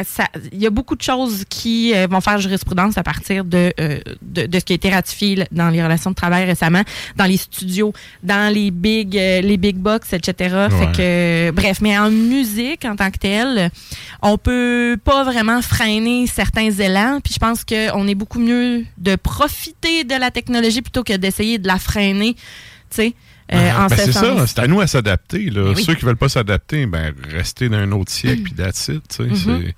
il 0.53 0.59
y 0.63 0.67
a 0.67 0.71
beaucoup 0.71 0.97
de 0.97 1.03
choses 1.03 1.45
qui 1.51 1.93
euh, 1.95 2.07
vont 2.11 2.23
faire 2.23 2.39
jurisprudence 2.39 2.97
à 2.97 3.03
partir 3.03 3.45
de, 3.45 3.75
de, 4.23 4.47
de 4.47 4.59
ce 4.59 4.65
qui 4.65 4.73
a 4.73 4.77
été 4.77 4.89
ratifié 4.89 5.37
là, 5.37 5.45
dans 5.53 5.69
les 5.69 5.83
relations 5.83 6.11
de 6.11 6.15
travail 6.15 6.45
récemment, 6.47 6.83
dans 7.17 7.27
les 7.27 7.37
studios, 7.37 7.93
dans 8.23 8.53
les 8.53 8.71
big, 8.71 9.13
les 9.13 9.57
big 9.59 9.77
box, 9.77 10.15
etc. 10.15 10.69
Fait 10.71 10.93
que, 10.97 11.51
bref, 11.51 11.79
mais 11.83 11.99
en 11.99 12.11
musique, 12.11 12.87
en 12.87 12.97
tant 12.97 13.11
que 13.11 13.19
telle, 13.19 13.71
on 14.23 14.39
peut 14.39 14.97
pas 15.05 15.25
vraiment 15.25 15.61
freiner 15.61 16.27
certains 16.27 16.71
élans, 16.71 17.21
puis 17.23 17.35
je 17.35 17.39
pense 17.39 17.65
qu'on 17.65 18.09
est 18.09 18.15
beaucoup 18.15 18.39
mieux 18.39 18.85
de 18.97 19.17
profiter 19.17 20.05
de 20.05 20.15
la 20.15 20.31
technologie 20.31 20.81
plutôt 20.81 21.03
que 21.05 21.13
d'essayer 21.17 21.59
de 21.59 21.67
la 21.67 21.79
freiner, 21.79 22.14
tu 22.21 22.35
sais, 22.91 23.15
euh, 23.53 23.73
en 23.77 23.87
Ben, 23.89 23.97
ce 23.97 24.05
c'est 24.07 24.13
ça, 24.13 24.47
c'est 24.47 24.59
à 24.61 24.67
nous 24.67 24.81
à 24.81 24.87
s'adapter. 24.87 25.51
Ben 25.51 25.75
oui. 25.77 25.85
Ceux 25.85 25.95
qui 25.95 26.05
veulent 26.05 26.17
pas 26.17 26.29
s'adapter, 26.29 26.87
ben 26.87 27.13
rester 27.31 27.69
d'un 27.69 27.91
autre 27.93 28.11
siècle 28.13 28.43
puis 28.43 28.55
that's 28.55 28.89
it, 28.89 29.19
Mhm. 29.21 29.35
c'est- 29.37 29.75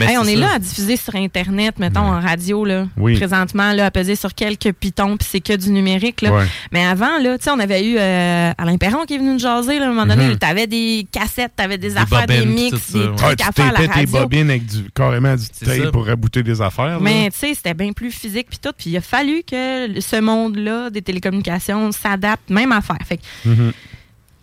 Hey, 0.00 0.16
on 0.18 0.24
est 0.24 0.36
là 0.36 0.54
à 0.54 0.58
diffuser 0.58 0.96
sur 0.96 1.14
Internet, 1.14 1.78
mettons, 1.78 2.00
en 2.00 2.20
radio, 2.20 2.64
là, 2.64 2.86
Oui. 2.96 3.16
présentement, 3.16 3.72
là, 3.72 3.86
à 3.86 3.90
peser 3.90 4.16
sur 4.16 4.34
quelques 4.34 4.72
pitons, 4.72 5.16
puis 5.16 5.26
c'est 5.30 5.40
que 5.40 5.54
du 5.56 5.70
numérique. 5.70 6.22
Là. 6.22 6.32
Ouais. 6.32 6.44
Mais 6.72 6.84
avant, 6.84 7.18
là, 7.20 7.36
tu 7.38 7.44
sais, 7.44 7.50
on 7.50 7.58
avait 7.58 7.84
eu 7.84 7.96
euh, 7.98 8.52
Alain 8.58 8.76
Perron 8.76 9.04
qui 9.06 9.14
est 9.14 9.18
venu 9.18 9.32
nous 9.34 9.38
jaser, 9.38 9.78
là, 9.78 9.84
à 9.86 9.88
un 9.88 9.92
moment 9.92 10.06
donné. 10.06 10.28
Mhm. 10.28 10.38
Tu 10.38 10.46
avais 10.46 10.66
des 10.66 11.06
cassettes, 11.10 11.52
tu 11.56 11.62
avais 11.64 11.78
des, 11.78 11.96
affaires, 11.96 12.26
des 12.26 12.44
mix, 12.46 12.92
des 12.92 12.98
ouais. 13.00 13.16
trucs 13.16 13.40
Ah, 13.42 13.48
à 13.48 13.52
tu 13.52 13.62
faire 13.62 13.68
à 13.68 13.72
la 13.72 13.86
tapais 13.86 13.88
tes 13.88 14.00
radio. 14.00 14.20
bobines 14.20 14.50
avec 14.50 14.66
du, 14.66 14.90
carrément 14.94 15.34
du 15.36 15.46
tape 15.48 15.90
pour 15.92 16.06
rabouter 16.06 16.42
des 16.42 16.60
affaires. 16.60 16.86
là. 16.86 16.98
Mais 17.00 17.30
tu 17.30 17.38
sais, 17.38 17.54
c'était 17.54 17.74
bien 17.74 17.92
plus 17.92 18.10
physique 18.10 18.46
puis 18.50 18.58
tout. 18.62 18.72
Puis 18.76 18.90
il 18.90 18.96
a 18.96 19.00
fallu 19.00 19.42
que 19.48 20.00
ce 20.00 20.20
monde-là 20.20 20.90
des 20.90 21.02
télécommunications 21.02 21.90
s'adapte, 21.92 22.48
même 22.50 22.72
à 22.72 22.80
faire. 22.80 22.96
Fait 23.06 23.16
que 23.16 23.22
Mhm. 23.44 23.72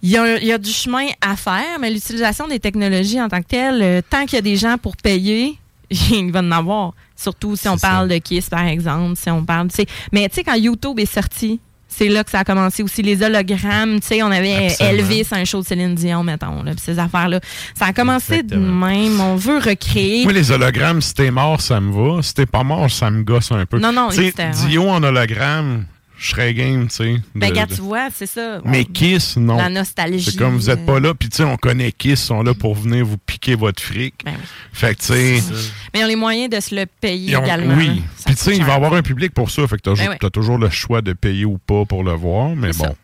Il 0.03 0.10
y, 0.11 0.18
a, 0.18 0.38
il 0.38 0.45
y 0.45 0.52
a 0.52 0.57
du 0.57 0.69
chemin 0.69 1.06
à 1.22 1.36
faire, 1.36 1.80
mais 1.80 1.90
l'utilisation 1.90 2.48
des 2.48 2.60
technologies 2.60 3.19
en 3.22 3.30
tant 3.30 3.41
que 3.41 3.48
telle, 3.48 3.82
euh, 3.82 4.02
tant 4.07 4.26
qu'il 4.26 4.36
y 4.36 4.40
a 4.40 4.41
des 4.41 4.56
gens 4.56 4.78
pour 4.78 4.95
payer, 4.98 5.57
il 5.90 6.32
va 6.32 6.40
en 6.41 6.52
avoir. 6.52 6.94
Surtout 7.15 7.56
si 7.56 7.68
on 7.68 7.78
parle 7.78 8.07
de 8.10 8.18
Kiss, 8.18 8.49
par 8.49 8.65
exemple, 8.68 9.15
si 9.18 9.30
on 9.32 9.44
parle, 9.44 9.69
tu 9.69 9.76
sais. 9.78 9.86
Mais 10.11 10.30
tu 10.30 10.36
sais, 10.36 10.44
quand 10.44 10.53
YouTube 10.56 10.99
est 10.99 11.11
sorti, 11.11 11.60
c'est 11.90 12.10
là 12.10 12.24
que 12.24 12.30
ça 12.30 12.40
a 12.41 12.44
commencé 12.44 12.84
aussi. 12.84 13.02
Les 13.02 13.24
hologrammes, 13.24 13.99
tu 14.02 14.07
sais, 14.07 14.22
on 14.22 14.28
avait 14.30 14.68
Absolument. 14.68 14.99
Elvis 14.99 15.26
un 15.32 15.45
show 15.45 15.61
de 15.61 15.65
Céline 15.65 15.95
Dion, 15.95 16.22
mettons, 16.24 16.61
là, 16.61 16.74
ces 16.78 16.99
affaires-là. 16.99 17.40
Ça 17.74 17.86
a 17.86 17.94
commencé 17.94 18.44
de 18.44 18.56
même. 18.56 19.19
On 19.19 19.36
veut 19.36 19.57
recréer. 19.57 20.24
Moi, 20.26 20.34
les 20.34 20.52
hologrammes, 20.52 21.02
si 21.02 21.15
t'es 21.15 21.32
mort, 21.32 21.60
ça 21.60 21.80
me 21.82 21.91
va. 21.91 22.22
Si 22.22 22.36
t'es 22.36 22.45
pas 22.45 22.64
mort, 22.64 22.91
ça 22.91 23.10
me 23.10 23.24
gosse 23.24 23.52
un 23.52 23.65
peu. 23.65 23.80
Non, 23.80 23.91
non, 23.91 24.10
Tu 24.10 24.18
sais, 24.18 24.26
c'était- 24.28 24.52
Dio 24.68 24.88
en 24.88 25.02
hologramme, 25.02 25.86
je 26.19 26.30
serais 26.31 26.53
game, 26.53 26.88
tu 26.88 26.95
sais. 26.95 27.15
Ben, 27.35 27.52
de- 27.52 27.76
tu 27.76 27.81
vois, 27.81 28.10
c'est 28.14 28.26
ça. 28.26 28.60
Mais 28.65 28.85
Kiss, 28.85 29.38
non. 29.38 29.57
La 29.57 29.69
nostalgie. 29.69 30.31
C'est 30.31 30.38
comme 30.38 30.56
vous 30.56 30.69
êtes 30.69 30.85
pas 30.85 30.99
là, 30.99 31.14
puis 31.14 31.30
tu 31.30 31.38
sais, 31.38 31.44
on 31.44 31.57
connaît 31.57 31.91
Kiss, 31.91 32.11
ils 32.23 32.26
sont 32.26 32.41
là 32.44 32.53
pour 32.53 32.73
venir 32.76 33.06
vous 33.06 33.18
piquer 33.18 33.56
votre 33.56 33.81
fric. 33.81 34.15
Ben 34.26 34.34
Fait 34.73 34.95
que 34.95 34.99
tu 35.02 35.06
sais. 35.07 35.44
Mais 35.94 35.99
ils 36.02 36.03
ont 36.03 36.07
les 36.07 36.15
moyens 36.15 36.49
de 36.49 36.60
se 36.60 36.73
le 36.76 36.85
payer 36.85 37.35
ont- 37.38 37.44
également. 37.44 37.76
oui. 37.76 38.02
Ça 38.15 38.23
Puis 38.26 38.35
tu 38.35 38.44
sais, 38.44 38.56
il 38.57 38.64
va 38.64 38.73
y 38.73 38.76
avoir 38.76 38.94
un 38.94 39.02
public 39.03 39.34
pour 39.34 39.52
ça. 39.52 39.68
Fait 39.68 39.77
que 39.77 39.81
t'as 39.81 39.91
Ben 39.94 40.03
ju- 40.03 40.10
ouais. 40.10 40.18
t'as 40.19 40.30
toujours 40.30 40.57
le 40.57 40.69
choix 40.69 41.02
de 41.02 41.14
payer 41.14 41.45
ou 41.45 41.57
pas 41.60 41.85
pour 41.85 42.03
le 42.03 42.14
voir, 42.14 42.56
mais 42.56 42.72
bon. 42.73 42.95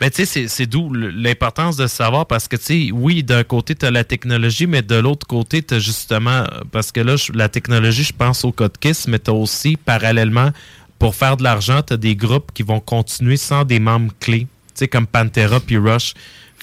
Ben, 0.00 0.10
tu 0.10 0.16
sais, 0.16 0.24
c'est- 0.26 0.48
c'est 0.48 0.66
d'où 0.66 0.92
l'importance 0.92 1.76
de 1.78 1.86
savoir 1.86 2.26
parce 2.26 2.46
que, 2.46 2.56
tu 2.56 2.64
sais, 2.64 2.90
oui, 2.92 3.22
d'un 3.24 3.42
côté, 3.42 3.74
tu 3.74 3.86
as 3.86 3.90
la 3.90 4.04
technologie, 4.04 4.66
mais 4.66 4.82
de 4.82 4.96
l'autre 4.96 5.26
côté, 5.26 5.62
tu 5.62 5.74
as 5.74 5.78
justement, 5.78 6.30
euh, 6.30 6.46
parce 6.70 6.92
que 6.92 7.00
là, 7.00 7.14
la 7.34 7.48
technologie, 7.48 8.04
je 8.04 8.12
pense 8.12 8.44
au 8.44 8.52
code 8.52 8.76
KISS, 8.78 9.06
mais 9.08 9.18
tu 9.18 9.30
as 9.30 9.34
aussi, 9.34 9.76
parallèlement, 9.76 10.50
pour 11.02 11.16
faire 11.16 11.36
de 11.36 11.42
l'argent, 11.42 11.82
tu 11.82 11.94
as 11.94 11.96
des 11.96 12.14
groupes 12.14 12.52
qui 12.54 12.62
vont 12.62 12.78
continuer 12.78 13.36
sans 13.36 13.64
des 13.64 13.80
membres 13.80 14.12
clés, 14.20 14.42
tu 14.46 14.46
sais, 14.74 14.86
comme 14.86 15.08
Pantera 15.08 15.58
puis 15.58 15.76
Rush. 15.76 16.14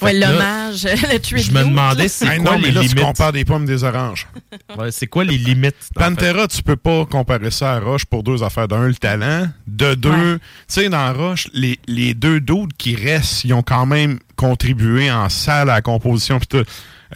Ouais, 0.01 0.13
l'hommage, 0.13 0.83
le 1.11 1.17
tribute. 1.19 1.43
Je 1.43 1.51
me 1.51 1.65
demandais 1.65 2.07
c'est 2.07 2.25
Hey, 2.25 2.39
quoi 2.39 2.53
non, 2.53 2.59
mais 2.61 2.67
les 2.69 2.71
là, 2.71 2.81
tu 2.87 2.95
compares 2.95 3.33
des 3.33 3.43
pommes 3.43 3.65
des 3.65 3.83
oranges. 3.83 4.27
Ouais, 4.77 4.91
c'est 4.91 5.07
quoi 5.07 5.25
les 5.25 5.37
limites? 5.37 5.75
en 5.97 5.99
fait? 5.99 6.09
Pantera, 6.15 6.47
tu 6.47 6.63
peux 6.63 6.77
pas 6.77 7.05
comparer 7.05 7.51
ça 7.51 7.73
à 7.73 7.79
Roche 7.81 8.05
pour 8.05 8.23
deux 8.23 8.41
affaires. 8.41 8.69
D'un, 8.69 8.87
le 8.87 8.95
talent. 8.95 9.47
De 9.67 9.93
deux, 9.95 10.37
tu 10.37 10.43
sais, 10.69 10.87
dans 10.87 11.11
Roche, 11.13 11.49
les, 11.53 11.77
les 11.87 12.13
deux 12.13 12.39
doutes 12.39 12.71
qui 12.77 12.95
restent, 12.95 13.43
ils 13.43 13.53
ont 13.53 13.63
quand 13.63 13.85
même 13.87 14.19
contribué 14.37 15.11
en 15.11 15.27
salle 15.27 15.69
à 15.69 15.73
la 15.73 15.81
composition. 15.81 16.39
pis 16.39 16.47
tout. 16.47 16.63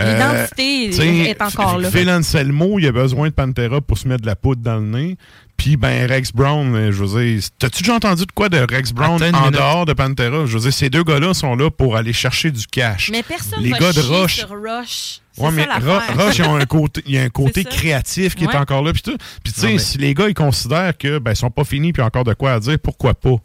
Euh, 0.02 0.14
L'identité 0.50 1.30
est 1.30 1.42
encore 1.42 1.78
là. 1.78 1.92
Phil 1.92 2.10
Anselmo, 2.10 2.80
il 2.80 2.88
a 2.88 2.92
besoin 2.92 3.30
de 3.30 3.34
Pantera 3.34 3.80
pour 3.80 3.98
se 3.98 4.08
mettre 4.08 4.24
de 4.24 4.28
la 4.28 4.36
poudre 4.36 4.62
dans 4.64 4.78
le 4.78 4.86
nez. 4.88 5.18
Puis, 5.64 5.78
ben, 5.78 6.06
Rex 6.10 6.34
Brown, 6.34 6.76
euh, 6.76 6.92
je 6.92 7.06
veux 7.06 7.24
dire, 7.24 7.42
t'as-tu 7.58 7.84
déjà 7.84 7.96
entendu 7.96 8.26
de 8.26 8.32
quoi 8.34 8.50
de 8.50 8.58
Rex 8.70 8.92
Brown 8.92 9.24
Attends 9.24 9.46
en 9.46 9.50
dehors 9.50 9.86
de 9.86 9.94
Pantera? 9.94 10.46
Je 10.46 10.58
veux 10.58 10.60
dire, 10.60 10.74
ces 10.74 10.90
deux 10.90 11.06
gars-là 11.06 11.34
sont 11.34 11.56
là 11.56 11.72
pour 11.72 11.96
aller 11.96 12.12
chercher 12.12 12.52
du 12.52 12.68
cash. 12.68 13.10
Mais 13.14 13.24
personne 13.24 13.64
Les 13.64 13.70
va 13.72 13.80
gars 13.80 13.94
de 13.94 14.02
Rush, 14.02 14.40
sur 14.40 14.50
Rush. 14.50 15.22
Ouais, 15.38 15.52
mais 15.52 15.64
Rush, 15.64 16.40
ils 16.40 16.44
ont 16.44 16.58
un 16.58 16.66
côté, 16.66 17.02
il 17.08 17.14
y 17.14 17.18
a 17.18 17.22
un 17.24 17.30
côté 17.30 17.64
C'est 17.64 17.72
ça. 17.72 17.78
créatif 17.78 18.36
qui 18.36 18.46
Ouais. 18.46 18.54
est 18.54 18.58
encore 18.58 18.84
là. 18.84 18.92
Puis 18.92 19.04
tu 19.04 19.12
sais, 19.52 19.68
mais- 19.68 19.78
si 19.78 19.98
les 20.00 20.14
gars, 20.14 20.28
ils 20.28 20.34
considèrent 20.34 20.98
que 20.98 21.18
ben, 21.20 21.32
ils 21.32 21.38
sont 21.38 21.50
pas 21.50 21.64
finis 21.64 21.94
puis 21.94 22.04
encore 22.04 22.26
de 22.26 22.34
quoi 22.34 22.52
à 22.56 22.60
dire, 22.60 22.78
pourquoi 22.84 23.14
pas? 23.14 23.36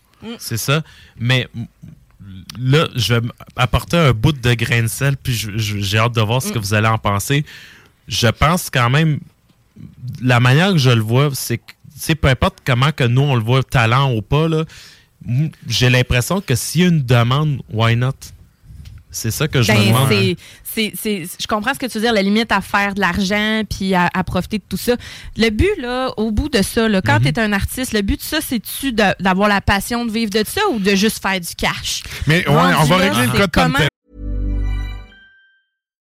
C'est 0.40 0.56
ça. 0.58 0.82
Mais 1.20 1.46
là, 2.58 2.88
je 2.96 3.14
vais 3.14 3.28
apporter 3.54 3.96
un 3.96 4.10
bout 4.12 4.32
de 4.32 4.54
grain 4.54 4.82
de 4.82 4.88
sel, 4.88 5.16
puis 5.16 5.34
j'ai 5.56 5.98
hâte 5.98 6.16
de 6.16 6.20
voir 6.20 6.42
ce 6.42 6.50
que 6.50 6.58
vous 6.58 6.74
allez 6.74 6.88
en 6.88 6.98
penser. 6.98 7.44
Je 8.08 8.26
pense 8.26 8.70
quand 8.70 8.90
même, 8.90 9.20
la 10.20 10.40
manière 10.40 10.72
que 10.72 10.78
je 10.78 10.90
le 10.90 11.00
vois, 11.00 11.30
c'est 11.32 11.58
que, 11.58 11.62
sais, 12.00 12.14
peu 12.14 12.28
importe 12.28 12.58
comment 12.64 12.92
que 12.92 13.04
nous, 13.04 13.22
on 13.22 13.34
le 13.34 13.42
voit, 13.42 13.62
talent 13.62 14.12
ou 14.14 14.22
pas, 14.22 14.48
là, 14.48 14.64
j'ai 15.66 15.90
l'impression 15.90 16.40
que 16.40 16.54
s'il 16.54 16.80
y 16.82 16.84
a 16.84 16.88
une 16.88 17.02
demande, 17.04 17.60
why 17.72 17.96
not? 17.96 18.12
C'est 19.10 19.30
ça 19.30 19.48
que 19.48 19.62
je 19.62 19.72
me 19.72 19.78
Ben, 20.08 20.34
c'est- 20.94 21.26
je 21.40 21.46
comprends 21.48 21.74
ce 21.74 21.78
que 21.78 21.86
tu 21.86 21.94
veux 21.98 22.02
dire, 22.04 22.12
la 22.12 22.22
limite 22.22 22.52
à 22.52 22.60
faire 22.60 22.94
de 22.94 23.00
l'argent 23.00 23.62
puis 23.68 23.94
à, 23.94 24.08
à 24.14 24.22
profiter 24.22 24.58
de 24.58 24.62
tout 24.68 24.76
ça. 24.76 24.94
Le 25.36 25.48
but, 25.50 25.70
là, 25.80 26.10
au 26.18 26.30
bout 26.30 26.48
de 26.48 26.62
ça, 26.62 26.88
là, 26.88 27.00
quand 27.02 27.18
tu 27.20 27.28
es 27.28 27.38
un 27.40 27.52
artiste, 27.52 27.92
le 27.94 28.02
but 28.02 28.20
de 28.20 28.22
ça, 28.24 28.38
c'est-tu 28.40 28.92
d'avoir 28.92 29.48
la 29.48 29.60
passion 29.60 30.04
de 30.04 30.12
vivre 30.12 30.30
de 30.30 30.44
ça 30.46 30.60
ou 30.70 30.78
de 30.78 30.94
juste 30.94 31.20
faire 31.20 31.40
du 31.40 31.54
cash? 31.56 32.02
Mais 32.26 32.46
ouais, 32.46 32.54
on 32.54 32.84
va 32.84 32.96
régler 32.96 33.26
le 33.26 33.32
c'est 33.80 33.88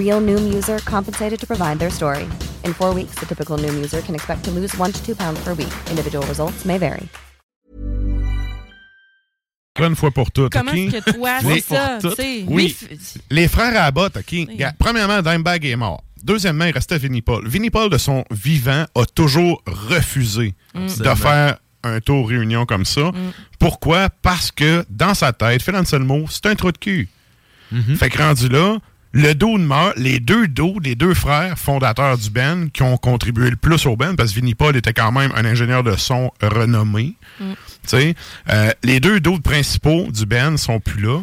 Real 0.00 0.20
Noom 0.20 0.50
user 0.50 0.78
compensated 0.86 1.38
to 1.40 1.46
provide 1.46 1.78
their 1.78 1.90
story. 1.90 2.24
In 2.64 2.72
four 2.72 2.94
weeks, 2.94 3.14
the 3.20 3.26
typical 3.26 3.58
Noom 3.58 3.76
user 3.78 4.00
can 4.02 4.14
expect 4.14 4.42
to 4.44 4.50
lose 4.50 4.74
one 4.78 4.92
to 4.92 5.04
two 5.04 5.14
pounds 5.14 5.38
per 5.44 5.52
week. 5.54 5.68
Individual 5.90 6.24
results 6.26 6.64
may 6.64 6.78
vary. 6.78 7.06
Une 9.78 9.96
fois 9.96 10.10
pour 10.10 10.30
toutes. 10.30 10.52
Comment 10.52 10.72
OK? 10.72 10.78
est-ce 10.94 11.04
que 11.04 11.10
toi, 11.12 11.38
Les- 11.42 11.60
c'est 11.60 11.74
ça, 11.74 11.98
Oui. 12.14 12.44
lui, 12.50 12.66
f- 12.68 13.16
Les 13.30 13.48
frères 13.48 13.82
Abbott, 13.82 14.14
OK? 14.16 14.34
Regarde, 14.50 14.74
Premièrement, 14.78 15.22
Dimebag 15.22 15.64
est 15.64 15.76
mort. 15.76 16.02
Deuxièmement, 16.22 16.66
il 16.66 16.72
restait 16.72 16.98
Vinnie 16.98 17.22
Paul. 17.22 17.46
Vinnie 17.48 17.70
Paul, 17.70 17.88
de 17.88 17.96
son 17.96 18.24
vivant, 18.30 18.84
a 18.94 19.04
toujours 19.14 19.62
refusé 19.66 20.54
Mm. 20.74 20.86
de 20.86 21.14
faire 21.14 21.58
un 21.82 21.98
tour 22.00 22.28
réunion 22.28 22.66
comme 22.66 22.84
ça. 22.84 23.10
Pourquoi? 23.58 24.10
Parce 24.22 24.50
que 24.50 24.84
dans 24.90 25.14
sa 25.14 25.32
tête, 25.32 25.62
Phil 25.62 25.74
Anselmo, 25.76 26.26
c'est 26.28 26.44
un 26.46 26.54
trou 26.54 26.72
de 26.72 26.78
cul. 26.78 27.08
Fait 27.96 28.10
que 28.10 28.18
rendu 28.18 28.48
là, 28.48 28.78
le 29.12 29.34
dos 29.34 29.58
de 29.58 29.64
meurt, 29.64 29.96
les 29.96 30.20
deux 30.20 30.46
dos 30.46 30.78
des 30.80 30.94
deux 30.94 31.14
frères 31.14 31.58
fondateurs 31.58 32.16
du 32.16 32.30
band 32.30 32.68
qui 32.72 32.82
ont 32.82 32.96
contribué 32.96 33.50
le 33.50 33.56
plus 33.56 33.86
au 33.86 33.96
band, 33.96 34.14
parce 34.14 34.30
que 34.30 34.36
Vinnie 34.36 34.54
Paul 34.54 34.76
était 34.76 34.92
quand 34.92 35.12
même 35.12 35.32
un 35.34 35.44
ingénieur 35.44 35.82
de 35.82 35.96
son 35.96 36.30
renommé. 36.40 37.14
Mm. 37.40 37.52
Euh, 37.92 38.70
les 38.82 39.00
deux 39.00 39.20
dos 39.20 39.38
principaux 39.38 40.06
du 40.10 40.26
band 40.26 40.56
sont 40.56 40.80
plus 40.80 41.02
là. 41.02 41.22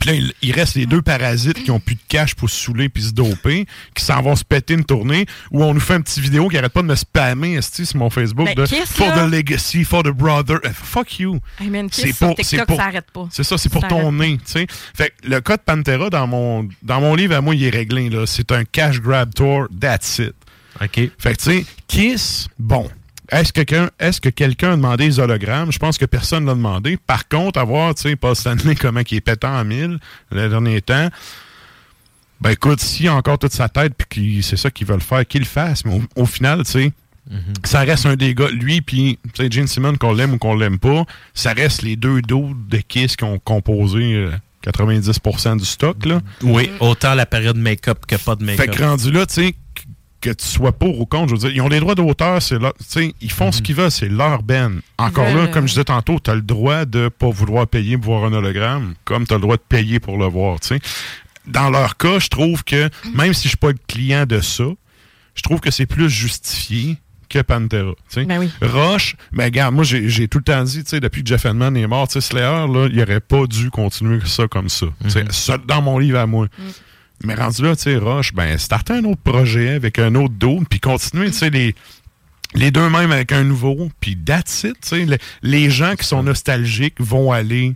Puis 0.00 0.10
là, 0.10 0.14
il, 0.16 0.32
il 0.42 0.52
reste 0.52 0.74
les 0.74 0.86
deux 0.86 1.02
parasites 1.02 1.62
qui 1.62 1.70
ont 1.70 1.80
plus 1.80 1.94
de 1.94 2.00
cash 2.08 2.34
pour 2.34 2.50
se 2.50 2.56
saouler 2.64 2.88
puis 2.88 3.02
se 3.04 3.12
doper, 3.12 3.66
qui 3.94 4.04
s'en 4.04 4.20
vont 4.22 4.36
se 4.36 4.44
péter 4.44 4.74
une 4.74 4.84
tournée, 4.84 5.26
où 5.50 5.62
on 5.64 5.72
nous 5.74 5.80
fait 5.80 5.94
une 5.96 6.02
petite 6.02 6.18
vidéo 6.22 6.48
qui 6.48 6.58
arrête 6.58 6.72
pas 6.72 6.82
de 6.82 6.86
me 6.88 6.94
spammer 6.94 7.60
sur 7.62 7.84
mon 7.96 8.10
Facebook 8.10 8.46
Ben, 8.46 8.54
de 8.54 8.66
For 8.66 9.06
là. 9.08 9.26
the 9.26 9.30
legacy, 9.30 9.84
for 9.84 10.02
the 10.02 10.08
brother. 10.10 10.58
Euh, 10.64 10.70
Fuck 10.72 11.18
you. 11.20 11.38
Man, 11.60 11.88
Kiss, 11.88 12.04
C'est 12.04 12.18
pour- 12.18 12.34
TikTok, 12.36 12.44
c'est 12.44 12.66
pour- 12.66 12.76
ça 12.76 12.84
arrête 12.86 13.10
pas. 13.12 13.28
C'est 13.30 13.44
ça, 13.44 13.56
c'est 13.58 13.68
pour 13.68 13.82
Ça 13.82 13.88
ton 13.88 14.12
nez, 14.12 14.36
tu 14.38 14.52
sais. 14.52 14.66
Fait 14.94 15.10
que 15.22 15.28
le 15.28 15.40
cas 15.40 15.56
de 15.56 15.62
Pantera, 15.62 16.10
dans 16.10 16.26
mon, 16.26 16.68
dans 16.82 17.00
mon 17.00 17.14
livre, 17.14 17.34
à 17.36 17.40
moi, 17.40 17.54
il 17.54 17.62
est 17.64 17.70
réglé, 17.70 18.10
là. 18.10 18.26
C'est 18.26 18.52
un 18.52 18.64
cash 18.64 19.00
grab 19.00 19.32
tour, 19.34 19.66
that's 19.80 20.18
it. 20.18 20.34
OK. 20.82 21.10
Fait 21.18 21.34
que, 21.36 21.42
tu 21.42 21.44
sais, 21.60 21.66
Kiss, 21.86 22.48
bon. 22.58 22.90
Est-ce 23.30 23.52
que, 23.52 23.62
quelqu'un- 23.62 23.90
est-ce 23.98 24.20
que 24.20 24.28
quelqu'un 24.28 24.72
a 24.72 24.76
demandé 24.76 25.06
les 25.06 25.18
hologrammes? 25.18 25.72
Je 25.72 25.78
pense 25.78 25.96
que 25.98 26.04
personne 26.04 26.44
l'a 26.46 26.54
demandé. 26.54 26.98
Par 27.06 27.26
contre, 27.28 27.58
à 27.58 27.64
voir, 27.64 27.94
tu 27.94 28.02
sais, 28.02 28.16
Paul 28.16 28.36
Stanley, 28.36 28.74
comment 28.80 29.00
il 29.10 29.16
est 29.16 29.20
pétant 29.20 29.56
en 29.58 29.64
mille, 29.64 29.98
le 30.30 30.48
dernier 30.48 30.80
temps. 30.82 31.08
Ben 32.40 32.50
écoute, 32.50 32.80
s'il 32.80 33.08
a 33.08 33.14
encore 33.14 33.38
toute 33.38 33.52
sa 33.52 33.68
tête, 33.68 33.94
puis 34.08 34.42
c'est 34.42 34.56
ça 34.56 34.70
qu'ils 34.70 34.86
veulent 34.86 35.00
faire, 35.00 35.26
qu'il 35.26 35.40
le 35.40 35.46
fasse. 35.46 35.84
Mais 35.84 35.94
au, 36.16 36.22
au 36.22 36.26
final, 36.26 36.64
tu 36.64 36.72
sais, 36.72 36.92
ça 37.64 37.80
reste 37.80 38.04
un 38.04 38.16
des 38.16 38.34
gars, 38.34 38.50
lui, 38.50 38.82
puis, 38.82 39.18
tu 39.32 39.42
sais, 39.42 39.50
Gene 39.50 39.66
Simmons, 39.66 39.96
qu'on 39.96 40.12
l'aime 40.12 40.34
ou 40.34 40.38
qu'on 40.38 40.54
l'aime 40.54 40.78
pas, 40.78 41.04
ça 41.32 41.54
reste 41.54 41.80
les 41.82 41.96
deux 41.96 42.20
dos 42.20 42.50
de 42.68 42.76
Kiss 42.78 43.16
qui 43.16 43.24
ont 43.24 43.38
composé 43.38 44.12
euh, 44.14 44.30
90% 44.66 45.58
du 45.58 45.64
stock, 45.64 46.04
là. 46.04 46.20
Oui, 46.42 46.70
autant 46.80 47.14
la 47.14 47.24
période 47.24 47.56
make-up 47.56 48.04
que 48.06 48.16
pas 48.16 48.34
de 48.36 48.44
make-up. 48.44 48.66
Fait 48.66 48.70
que 48.76 48.82
rendu 48.82 49.10
là, 49.10 49.24
tu 49.24 49.34
sais, 49.34 49.54
que- 50.28 50.34
tu 50.34 50.46
sois 50.46 50.72
pour 50.72 51.00
ou 51.00 51.06
contre, 51.06 51.28
je 51.28 51.34
veux 51.34 51.48
dire, 51.48 51.50
ils 51.56 51.60
ont 51.60 51.68
les 51.68 51.80
droits 51.80 51.94
d'auteur, 51.94 52.40
c'est 52.42 52.56
ils 53.20 53.30
font 53.30 53.52
ce 53.52 53.62
qu'ils 53.62 53.74
veulent, 53.74 53.90
c'est 53.90 54.08
leur 54.08 54.42
ben. 54.42 54.80
Encore 54.98 55.26
Ils 55.28 55.34
là, 55.34 55.40
veulent, 55.42 55.50
comme 55.50 55.64
euh, 55.64 55.66
je 55.68 55.72
disais 55.72 55.84
tantôt, 55.84 56.18
tu 56.22 56.30
as 56.30 56.34
le 56.34 56.42
droit 56.42 56.84
de 56.84 57.08
pas 57.08 57.30
vouloir 57.30 57.66
payer 57.66 57.96
pour 57.98 58.18
voir 58.18 58.30
un 58.30 58.34
hologramme, 58.34 58.94
comme 59.04 59.26
tu 59.26 59.32
as 59.34 59.36
le 59.36 59.42
droit 59.42 59.56
de 59.56 59.62
payer 59.68 60.00
pour 60.00 60.16
le 60.18 60.26
voir. 60.26 60.58
Dans 61.46 61.68
leur 61.70 61.96
cas, 61.96 62.18
je 62.18 62.28
trouve 62.28 62.64
que, 62.64 62.88
même 63.14 63.34
si 63.34 63.44
je 63.44 63.48
suis 63.48 63.56
pas 63.58 63.68
le 63.68 63.78
client 63.86 64.24
de 64.26 64.40
ça, 64.40 64.64
je 65.34 65.42
trouve 65.42 65.60
que 65.60 65.70
c'est 65.70 65.86
plus 65.86 66.08
justifié 66.08 66.96
que 67.28 67.40
Pantera. 67.42 67.92
Ben 68.16 68.38
oui. 68.38 68.50
Rush, 68.62 69.16
ben 69.32 69.44
regarde, 69.44 69.74
moi 69.74 69.82
j'ai 69.84 70.28
tout 70.28 70.38
le 70.38 70.44
temps 70.44 70.62
dit, 70.62 70.82
depuis 71.00 71.22
que 71.22 71.28
Jeff 71.28 71.44
Edman 71.46 71.76
est 71.76 71.86
mort, 71.86 72.08
Slayer, 72.10 72.66
là, 72.68 72.88
il 72.92 73.02
aurait 73.02 73.20
pas 73.20 73.46
dû 73.46 73.70
continuer 73.70 74.20
ça 74.24 74.46
comme 74.46 74.68
ça. 74.68 74.86
Ça, 75.30 75.58
dans 75.58 75.82
mon 75.82 75.98
livre 75.98 76.18
à 76.18 76.26
moi. 76.26 76.46
Mais 77.24 77.34
rendu 77.34 77.62
là, 77.62 77.74
tu 77.76 77.82
sais, 77.82 77.96
Rush, 77.96 78.32
ben, 78.34 78.58
starter 78.58 78.94
un 78.94 79.04
autre 79.04 79.20
projet 79.22 79.70
avec 79.70 79.98
un 79.98 80.14
autre 80.14 80.34
dos, 80.34 80.60
puis 80.68 80.80
continuer, 80.80 81.26
tu 81.30 81.38
sais, 81.38 81.50
les, 81.50 81.74
les 82.54 82.70
deux 82.70 82.88
mêmes 82.90 83.12
avec 83.12 83.32
un 83.32 83.44
nouveau, 83.44 83.90
puis 84.00 84.16
that's 84.16 84.64
it, 84.64 84.74
tu 84.82 84.88
sais. 84.88 85.04
Le- 85.04 85.18
les 85.42 85.70
gens 85.70 85.94
qui 85.96 86.06
sont 86.06 86.22
nostalgiques 86.22 87.00
vont 87.00 87.32
aller 87.32 87.74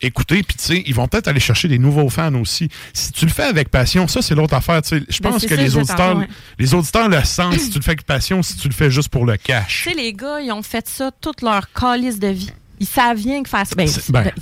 écouter, 0.00 0.44
puis 0.44 0.56
tu 0.56 0.64
sais, 0.64 0.82
ils 0.86 0.94
vont 0.94 1.08
peut-être 1.08 1.26
aller 1.26 1.40
chercher 1.40 1.66
des 1.66 1.78
nouveaux 1.78 2.08
fans 2.08 2.32
aussi. 2.36 2.68
Si 2.92 3.10
tu 3.10 3.24
le 3.26 3.32
fais 3.32 3.42
avec 3.42 3.68
passion, 3.68 4.06
ça, 4.06 4.22
c'est 4.22 4.36
l'autre 4.36 4.54
affaire, 4.54 4.80
tu 4.80 4.90
sais. 4.98 5.04
Je 5.08 5.20
Ben, 5.20 5.30
pense 5.32 5.42
que 5.42 5.48
ça, 5.56 5.60
les 5.60 5.76
auditeurs, 5.76 6.16
ouais. 6.18 6.28
les 6.58 6.72
auditeurs 6.72 7.08
le 7.08 7.24
sentent 7.24 7.58
si 7.58 7.70
tu 7.70 7.78
le 7.78 7.82
fais 7.82 7.90
avec 7.90 8.04
passion, 8.04 8.40
si 8.44 8.56
tu 8.56 8.68
le 8.68 8.74
fais 8.74 8.90
juste 8.92 9.08
pour 9.08 9.26
le 9.26 9.36
cash. 9.36 9.82
Tu 9.84 9.90
sais, 9.90 9.96
les 9.96 10.12
gars, 10.12 10.40
ils 10.40 10.52
ont 10.52 10.62
fait 10.62 10.86
ça 10.88 11.10
toute 11.20 11.42
leur 11.42 11.72
calice 11.72 12.20
de 12.20 12.28
vie. 12.28 12.52
Ils 12.80 12.86
savent 12.86 13.18
bien 13.18 13.42
que 13.42 13.48
faire 13.48 13.66
ça. 13.66 13.74
Ben, 13.76 13.88
ben, 14.10 14.22
ben, 14.24 14.32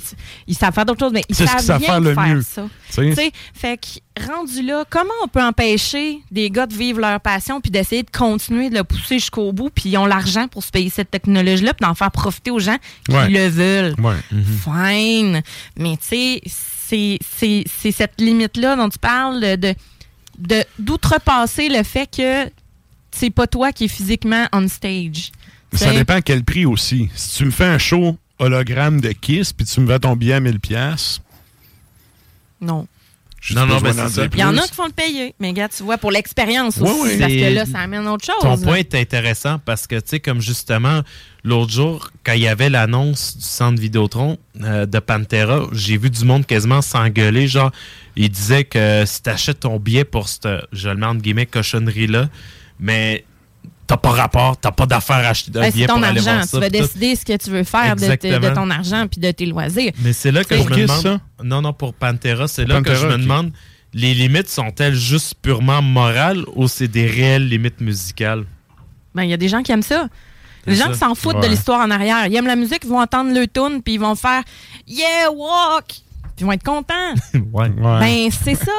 ils- 0.47 0.55
savent 0.55 0.73
faire 0.73 0.85
d'autres 0.85 0.99
choses, 0.99 1.13
mais 1.13 1.23
ils 1.29 1.35
savent 1.35 1.65
bien 1.65 1.79
faire 1.79 1.99
le 1.99 2.13
faire 2.13 2.23
mieux. 2.27 2.41
ça. 2.41 2.67
Tu 2.89 2.93
sais. 2.93 3.09
Tu 3.09 3.15
sais, 3.15 3.31
fait 3.53 3.77
que 3.77 4.25
rendu 4.31 4.61
là, 4.63 4.83
comment 4.89 5.09
on 5.23 5.27
peut 5.27 5.43
empêcher 5.43 6.19
des 6.31 6.49
gars 6.49 6.65
de 6.67 6.73
vivre 6.75 6.99
leur 6.99 7.19
passion 7.19 7.61
puis 7.61 7.71
d'essayer 7.71 8.03
de 8.03 8.09
continuer 8.11 8.69
de 8.69 8.75
le 8.75 8.83
pousser 8.83 9.19
jusqu'au 9.19 9.51
bout 9.53 9.69
puis 9.69 9.89
ils 9.89 9.97
ont 9.97 10.05
l'argent 10.05 10.47
pour 10.47 10.63
se 10.63 10.71
payer 10.71 10.89
cette 10.89 11.11
technologie-là 11.11 11.73
puis 11.73 11.85
d'en 11.87 11.93
faire 11.95 12.11
profiter 12.11 12.51
aux 12.51 12.59
gens 12.59 12.77
qui 13.07 13.15
Ouais. 13.15 13.29
le 13.29 13.47
veulent? 13.47 13.95
Ouais. 13.99 14.15
Fine. 14.63 15.41
Mais 15.77 15.97
tu 15.97 16.41
sais, 16.49 17.19
c'est- 17.21 17.91
cette 17.91 18.19
limite-là 18.19 18.75
dont 18.75 18.89
tu 18.89 18.99
parles 18.99 19.57
de 19.57 19.73
de- 20.39 20.63
d'outrepasser 20.77 21.67
le 21.67 21.81
fait 21.83 22.07
que 22.15 22.49
c'est 23.11 23.31
pas 23.31 23.47
toi 23.47 23.71
qui 23.71 23.85
es 23.85 23.87
physiquement 23.87 24.45
on 24.53 24.67
stage. 24.67 25.31
Ça 25.73 25.87
T'sais, 25.87 25.95
dépend 25.97 26.13
à 26.15 26.21
quel 26.21 26.43
prix 26.43 26.65
aussi. 26.65 27.09
Si 27.15 27.37
tu 27.37 27.45
me 27.45 27.51
fais 27.51 27.65
un 27.65 27.77
show 27.79 28.15
hologramme 28.39 29.01
de 29.01 29.11
Kiss, 29.11 29.53
puis 29.53 29.65
tu 29.65 29.79
me 29.81 29.87
vends 29.87 29.99
ton 29.99 30.15
billet 30.15 30.33
à 30.33 30.39
1000$, 30.39 30.59
piastres, 30.59 31.21
Non. 32.61 32.87
Non, 33.51 33.65
non, 33.65 33.75
besoin 33.75 33.93
ben, 33.93 34.09
c'est 34.09 34.21
ça. 34.23 34.27
Il 34.33 34.39
y 34.39 34.43
en 34.43 34.57
a 34.57 34.61
qui 34.67 34.73
font 34.73 34.87
le 34.87 34.91
payer. 34.91 35.33
Mais 35.39 35.53
gars, 35.53 35.69
tu 35.69 35.83
vois, 35.83 35.97
pour 35.97 36.11
l'expérience 36.11 36.77
Oui, 36.77 36.89
aussi. 36.89 37.01
oui. 37.13 37.17
Parce 37.19 37.31
que 37.33 37.53
là, 37.53 37.65
ça 37.65 37.79
amène 37.79 38.05
autre 38.07 38.25
chose. 38.25 38.41
Ton 38.41 38.55
là. 38.55 38.57
point 38.57 38.75
est 38.77 38.93
intéressant 38.95 39.59
parce 39.63 39.87
que, 39.87 39.95
tu 39.95 40.01
sais, 40.07 40.19
comme 40.19 40.41
justement, 40.41 41.01
l'autre 41.45 41.71
jour, 41.71 42.11
quand 42.25 42.33
il 42.33 42.41
y 42.41 42.47
avait 42.47 42.69
l'annonce 42.69 43.37
du 43.37 43.43
centre 43.43 43.79
Vidéotron 43.79 44.37
euh, 44.63 44.85
de 44.85 44.99
Pantera, 44.99 45.65
j'ai 45.71 45.97
vu 45.97 46.09
du 46.09 46.25
monde 46.25 46.45
quasiment 46.45 46.81
s'engueuler. 46.81 47.47
Genre, 47.47 47.71
il 48.17 48.29
disait 48.29 48.65
que 48.65 49.03
si 49.05 49.21
t'achètes 49.21 49.61
ton 49.61 49.79
billet 49.79 50.03
pour 50.03 50.27
cette, 50.27 50.49
je 50.73 50.89
le 50.89 50.95
mets 50.95 51.05
entre 51.05 51.21
guillemets, 51.21 51.45
cochonnerie-là, 51.45 52.27
mais 52.81 53.23
t'as 53.87 53.97
pas 53.97 54.09
rapport, 54.09 54.57
t'as 54.57 54.71
pas 54.71 54.85
d'affaire 54.85 55.15
à 55.17 55.29
acheter 55.29 55.51
un 55.57 55.61
Ben, 55.61 55.71
ton 55.71 55.95
pour 55.95 56.03
aller 56.03 56.19
argent. 56.19 56.33
voir 56.33 56.43
ça. 56.45 56.57
Tu 56.57 56.61
vas 56.61 56.69
décider 56.69 57.15
ce 57.15 57.25
que 57.25 57.37
tu 57.37 57.49
veux 57.49 57.63
faire 57.63 57.95
de, 57.95 58.01
de 58.05 58.53
ton 58.53 58.69
argent 58.69 59.07
puis 59.09 59.19
de 59.19 59.31
tes 59.31 59.45
loisirs. 59.45 59.93
Mais 60.03 60.13
c'est 60.13 60.31
là 60.31 60.43
que 60.43 60.55
Pour 60.55 60.65
je 60.67 60.73
me 60.73 60.81
demande. 60.81 61.01
ça? 61.01 61.19
Non, 61.43 61.61
non, 61.61 61.73
pour 61.73 61.93
Pantera, 61.93 62.47
c'est 62.47 62.65
là 62.65 62.75
Pantera, 62.75 62.93
que 62.95 63.01
je 63.01 63.07
me 63.07 63.17
demande 63.17 63.51
les 63.93 64.13
limites 64.13 64.49
sont-elles 64.49 64.95
juste 64.95 65.35
purement 65.41 65.81
morales 65.81 66.43
ou 66.55 66.67
c'est 66.67 66.87
des 66.87 67.07
réelles 67.07 67.47
limites 67.47 67.81
musicales? 67.81 68.45
Ben, 69.15 69.23
il 69.23 69.29
y 69.29 69.33
a 69.33 69.37
des 69.37 69.47
gens 69.47 69.63
qui 69.63 69.71
aiment 69.71 69.81
ça. 69.81 70.07
Les 70.65 70.75
gens 70.75 70.87
ça. 70.87 70.91
qui 70.91 70.97
s'en 70.99 71.15
foutent 71.15 71.41
de 71.41 71.47
l'histoire 71.47 71.79
en 71.79 71.89
arrière. 71.89 72.27
Ils 72.27 72.35
aiment 72.35 72.47
la 72.47 72.57
musique, 72.57 72.79
ils 72.83 72.89
vont 72.89 72.99
entendre 73.01 73.33
le 73.33 73.47
tune 73.47 73.81
puis 73.81 73.93
ils 73.95 73.99
vont 73.99 74.15
faire 74.15 74.43
Yeah, 74.87 75.31
walk! 75.33 75.85
Puis 75.87 76.01
ils 76.41 76.45
vont 76.45 76.51
être 76.51 76.63
contents. 76.63 77.13
ouais. 77.53 77.69
Ben, 77.69 78.29
c'est 78.43 78.55
ça. 78.55 78.71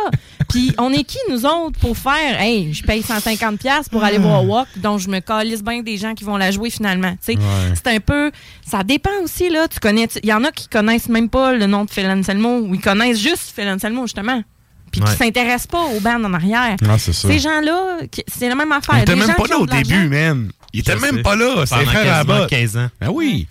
Puis 0.49 0.75
on 0.79 0.91
est 0.93 1.05
qui, 1.05 1.19
nous 1.31 1.45
autres, 1.45 1.79
pour 1.79 1.97
faire 1.97 2.41
Hey, 2.41 2.73
je 2.73 2.83
paye 2.83 3.03
150$ 3.03 3.59
piastres 3.59 3.91
pour 3.91 4.03
aller 4.03 4.17
voir 4.19 4.45
Walk, 4.47 4.69
donc 4.77 4.99
je 4.99 5.09
me 5.09 5.21
calisse 5.21 5.63
bien 5.63 5.83
des 5.83 5.97
gens 5.99 6.15
qui 6.15 6.25
vont 6.25 6.37
la 6.39 6.51
jouer 6.51 6.71
finalement. 6.71 7.13
Tu 7.25 7.35
sais, 7.35 7.39
Ouais. 7.39 7.75
C'est 7.75 7.87
un 7.89 8.01
peu. 8.01 8.31
Ça 8.67 8.83
dépend 8.83 9.11
aussi, 9.23 9.51
là. 9.51 9.69
Tu 9.69 9.79
connais. 9.79 10.09
Il 10.23 10.29
y 10.29 10.33
en 10.33 10.45
a 10.45 10.51
qui 10.51 10.69
connaissent 10.69 11.09
même 11.11 11.29
pas 11.29 11.53
le 11.53 11.67
nom 11.67 11.85
de 11.85 11.91
Phil 11.91 12.07
Anselmo 12.07 12.61
ou 12.61 12.75
ils 12.75 12.81
connaissent 12.81 13.21
juste 13.21 13.53
Phil 13.55 13.69
Anselmo, 13.69 14.03
justement. 14.07 14.43
Puis 14.91 15.03
qui 15.03 15.07
Ouais. 15.07 15.17
s'intéressent 15.17 15.67
pas 15.67 15.85
aux 15.95 16.01
bandes 16.01 16.25
en 16.25 16.33
arrière. 16.33 16.77
Ah, 16.89 16.97
c'est 16.99 17.13
ça. 17.13 17.29
Ces 17.29 17.39
gens-là, 17.39 17.99
qui- 18.11 18.25
c'est 18.27 18.49
la 18.49 18.55
même 18.55 18.73
affaire. 18.73 18.97
Il 18.97 19.03
était 19.03 19.13
Des 19.13 19.19
même 19.19 19.29
gens 19.29 19.35
pas 19.35 19.43
qui 19.43 19.51
là 19.51 19.59
au 19.59 19.67
début, 19.67 20.09
man. 20.09 20.51
Il 20.73 20.81
était 20.81 20.93
Je 20.97 21.03
même 21.03 21.17
sais. 21.17 21.23
pas 21.23 21.37
là. 21.37 21.67
C'est 21.67 21.75
Pendant 21.75 21.91
frère 21.91 22.05
quasiment 22.05 22.33
là-bas. 22.35 22.47
15 22.49 22.77
ans. 22.79 22.89
Ben 22.99 23.09
oui. 23.13 23.47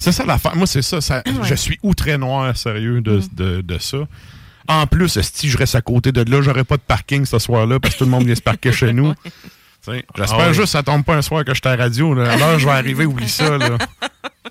C'est 0.00 0.10
ça 0.10 0.24
l'affaire. 0.24 0.56
Moi, 0.56 0.66
c'est 0.66 0.82
ça. 0.82 1.00
ça- 1.00 1.22
Ouais. 1.24 1.32
Je 1.44 1.54
suis 1.54 1.78
outré 1.84 2.18
noir, 2.18 2.56
sérieux, 2.56 3.00
de, 3.00 3.18
Mm. 3.18 3.22
de, 3.34 3.60
de 3.60 3.78
ça. 3.78 3.98
En 4.68 4.86
plus, 4.86 5.18
si 5.20 5.48
je 5.50 5.58
reste 5.58 5.74
à 5.74 5.80
côté 5.82 6.12
de 6.12 6.22
là, 6.30 6.40
j'aurais 6.42 6.64
pas 6.64 6.76
de 6.76 6.82
parking 6.82 7.24
ce 7.26 7.38
soir-là 7.38 7.80
parce 7.80 7.94
que 7.94 7.98
tout 7.98 8.04
le 8.04 8.10
monde 8.10 8.24
vient 8.24 8.34
se 8.34 8.40
parquer 8.42 8.72
chez 8.72 8.92
nous. 8.92 9.12
J'espère 10.16 10.38
Ah 10.38 10.48
oui. 10.48 10.54
juste 10.54 10.60
que 10.60 10.66
ça 10.66 10.82
tombe 10.84 11.04
pas 11.04 11.16
un 11.16 11.22
soir 11.22 11.44
que 11.44 11.52
je 11.52 11.60
suis 11.60 11.68
à 11.68 11.76
la 11.76 11.82
radio. 11.84 12.14
Là. 12.14 12.30
Alors, 12.32 12.58
je 12.58 12.64
vais 12.66 12.72
arriver, 12.72 13.04
oublie 13.04 13.28
ça. 13.28 13.58
Là. 13.58 13.78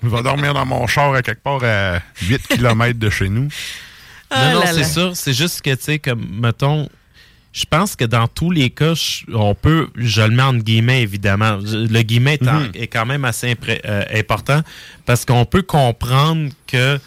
Je 0.02 0.08
vais 0.08 0.22
dormir 0.22 0.52
dans 0.52 0.66
mon 0.66 0.86
char 0.86 1.14
à 1.14 1.22
quelque 1.22 1.42
part 1.42 1.60
à 1.64 2.00
8 2.22 2.48
km 2.48 2.98
de 2.98 3.08
chez 3.08 3.30
nous. 3.30 3.48
Ah 4.30 4.52
non, 4.52 4.60
non, 4.60 4.66
c'est 4.66 4.84
sûr. 4.84 5.12
C'est 5.16 5.32
juste 5.32 5.62
que, 5.62 5.74
tu 5.74 5.82
sais, 5.84 5.98
comme, 5.98 6.22
mettons, 6.40 6.86
je 7.54 7.64
pense 7.64 7.96
que 7.96 8.04
dans 8.04 8.28
tous 8.28 8.50
les 8.50 8.68
cas, 8.68 8.92
on 9.32 9.54
peut, 9.54 9.88
je 9.96 10.20
le 10.22 10.30
mets 10.30 10.42
entre 10.42 10.62
guillemets, 10.64 11.02
évidemment. 11.02 11.58
Le 11.62 12.02
guillemet 12.02 12.38
Mhm. 12.42 12.70
est 12.74 12.86
quand 12.88 13.06
même 13.06 13.24
assez 13.24 13.56
euh, 13.86 14.02
important 14.14 14.60
parce 15.06 15.24
qu'on 15.24 15.44
peut 15.46 15.62
comprendre 15.62 16.50
que, 16.66 16.98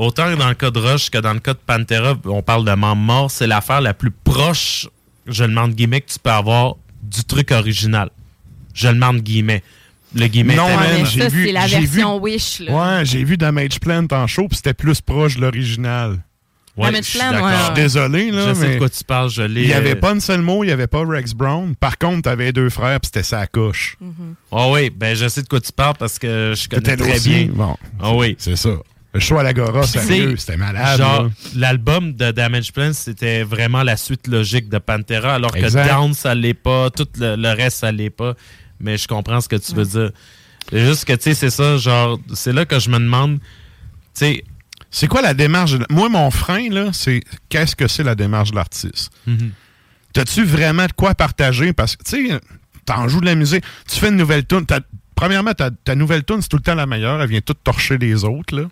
autant 0.00 0.34
dans 0.36 0.48
le 0.48 0.54
cas 0.54 0.70
de 0.70 0.78
Rush 0.78 1.10
que 1.10 1.18
dans 1.18 1.32
le 1.32 1.40
cas 1.40 1.54
de 1.54 1.58
Pantera, 1.64 2.16
on 2.24 2.42
parle 2.42 2.64
de 2.64 2.72
membre 2.72 3.02
mort, 3.02 3.30
c'est 3.30 3.46
l'affaire 3.46 3.80
la 3.80 3.94
plus 3.94 4.10
proche, 4.10 4.88
je 5.26 5.44
le 5.44 5.56
entre 5.58 5.74
guillemets, 5.74 6.00
que 6.00 6.10
tu 6.10 6.18
peux 6.18 6.30
avoir 6.30 6.74
du 7.02 7.24
truc 7.24 7.50
original. 7.52 8.10
Je 8.74 8.88
le 8.88 9.02
entre 9.02 9.20
guillemets. 9.20 9.62
Le 10.14 10.26
guillemet 10.26 10.56
Non, 10.56 10.66
j'ai 11.04 11.28
vu- 11.28 11.46
c'est 11.46 11.52
la 11.52 11.66
j'ai 11.68 11.80
version 11.80 12.16
Wish. 12.18 12.58
Là. 12.60 12.72
Ouais, 12.98 13.04
j'ai 13.04 13.22
vu 13.22 13.36
Damage 13.36 13.78
Plant 13.78 14.06
en 14.10 14.26
show, 14.26 14.48
puis 14.48 14.56
c'était 14.56 14.74
plus 14.74 15.00
proche 15.00 15.36
de 15.36 15.42
l'original. 15.42 16.18
Ouais, 16.76 16.86
Damage 16.86 17.04
je 17.04 17.10
suis 17.10 17.18
Plan, 17.20 17.30
d'accord. 17.30 17.46
ouais, 17.46 17.54
Je 17.58 17.64
suis 17.64 17.74
désolé, 17.74 18.30
là, 18.32 18.48
Je 18.48 18.54
sais 18.54 18.66
mais 18.68 18.74
de 18.74 18.78
quoi 18.78 18.88
tu 18.88 19.04
parles, 19.04 19.30
je 19.30 19.42
l'ai. 19.42 19.62
il 19.62 19.66
n'y 19.68 19.72
avait 19.72 19.92
euh, 19.96 20.00
pas 20.00 20.12
Anselmo, 20.14 20.64
il 20.64 20.68
n'y 20.68 20.72
avait 20.72 20.86
pas 20.88 21.04
Rex 21.06 21.32
Brown. 21.32 21.76
Par 21.76 21.96
contre, 21.98 22.22
t'avais 22.22 22.52
deux 22.52 22.70
frères, 22.70 22.98
puis 23.00 23.06
c'était 23.12 23.22
sa 23.22 23.46
coche. 23.46 23.96
Ah 24.50 24.68
oui, 24.70 24.90
ben 24.90 25.14
je 25.14 25.28
sais 25.28 25.42
de 25.42 25.48
quoi 25.48 25.60
tu 25.60 25.70
parles 25.72 25.96
parce 25.98 26.18
que 26.18 26.54
je 26.56 26.68
connais 26.68 26.96
très 26.96 27.14
aussi. 27.16 27.28
bien. 27.44 27.48
Bon, 27.54 27.76
Ah 28.00 28.12
oui. 28.14 28.34
c'est 28.38 28.56
ça. 28.56 28.70
Le 29.12 29.18
show 29.20 29.38
à 29.38 29.42
l'Agora, 29.42 29.82
sérieux, 29.84 30.36
c'était 30.36 30.56
malade. 30.56 30.98
Genre, 30.98 31.30
l'album 31.56 32.12
de 32.14 32.30
Damage 32.30 32.72
Plan, 32.72 32.92
c'était 32.92 33.42
vraiment 33.42 33.82
la 33.82 33.96
suite 33.96 34.28
logique 34.28 34.68
de 34.68 34.78
Pantera, 34.78 35.34
alors 35.34 35.56
Exact. 35.56 35.82
que 35.84 35.88
Down, 35.88 36.14
ça 36.14 36.34
l'est 36.34 36.54
pas, 36.54 36.90
tout 36.90 37.08
le, 37.18 37.34
le 37.34 37.48
reste, 37.48 37.78
ça 37.78 37.90
l'est 37.90 38.10
pas. 38.10 38.34
Mais 38.78 38.96
je 38.98 39.08
comprends 39.08 39.40
ce 39.40 39.48
que 39.48 39.56
tu 39.56 39.74
veux 39.74 39.84
dire. 39.84 40.10
C'est 40.70 40.86
juste 40.86 41.04
que, 41.06 41.12
tu 41.14 41.22
sais, 41.22 41.34
c'est 41.34 41.50
ça, 41.50 41.76
genre, 41.76 42.20
c'est 42.34 42.52
là 42.52 42.64
que 42.64 42.78
je 42.78 42.88
me 42.88 42.98
demande, 42.98 43.38
tu 43.40 43.46
sais, 44.14 44.44
C'est 44.92 45.06
quoi 45.08 45.22
la 45.22 45.34
démarche? 45.34 45.72
de- 45.72 45.86
Moi, 45.90 46.08
mon 46.08 46.30
frein, 46.30 46.68
là, 46.70 46.90
c'est 46.92 47.20
qu'est-ce 47.48 47.74
que 47.76 47.88
c'est 47.88 48.02
la 48.04 48.14
démarche 48.14 48.50
de 48.52 48.56
l'artiste? 48.56 49.10
Mhm. 49.26 49.50
T'as-tu 50.12 50.44
vraiment 50.44 50.86
de 50.86 50.92
quoi 50.92 51.14
partager? 51.14 51.72
Parce 51.72 51.94
que, 51.96 52.02
tu 52.04 52.28
sais, 52.28 52.40
t'en 52.84 53.06
joues 53.08 53.20
de 53.20 53.26
la 53.26 53.34
musique, 53.36 53.64
tu 53.88 53.98
fais 53.98 54.08
une 54.08 54.16
nouvelle 54.16 54.44
tune. 54.46 54.64
Premièrement, 55.20 55.52
ta, 55.52 55.70
ta 55.70 55.94
nouvelle 55.94 56.24
tune, 56.24 56.40
c'est 56.40 56.48
tout 56.48 56.56
le 56.56 56.62
temps 56.62 56.74
la 56.74 56.86
meilleure. 56.86 57.20
Elle 57.20 57.28
vient 57.28 57.40
toute 57.40 57.62
torcher 57.62 57.98
les 57.98 58.24
autres, 58.24 58.56
là. 58.56 58.62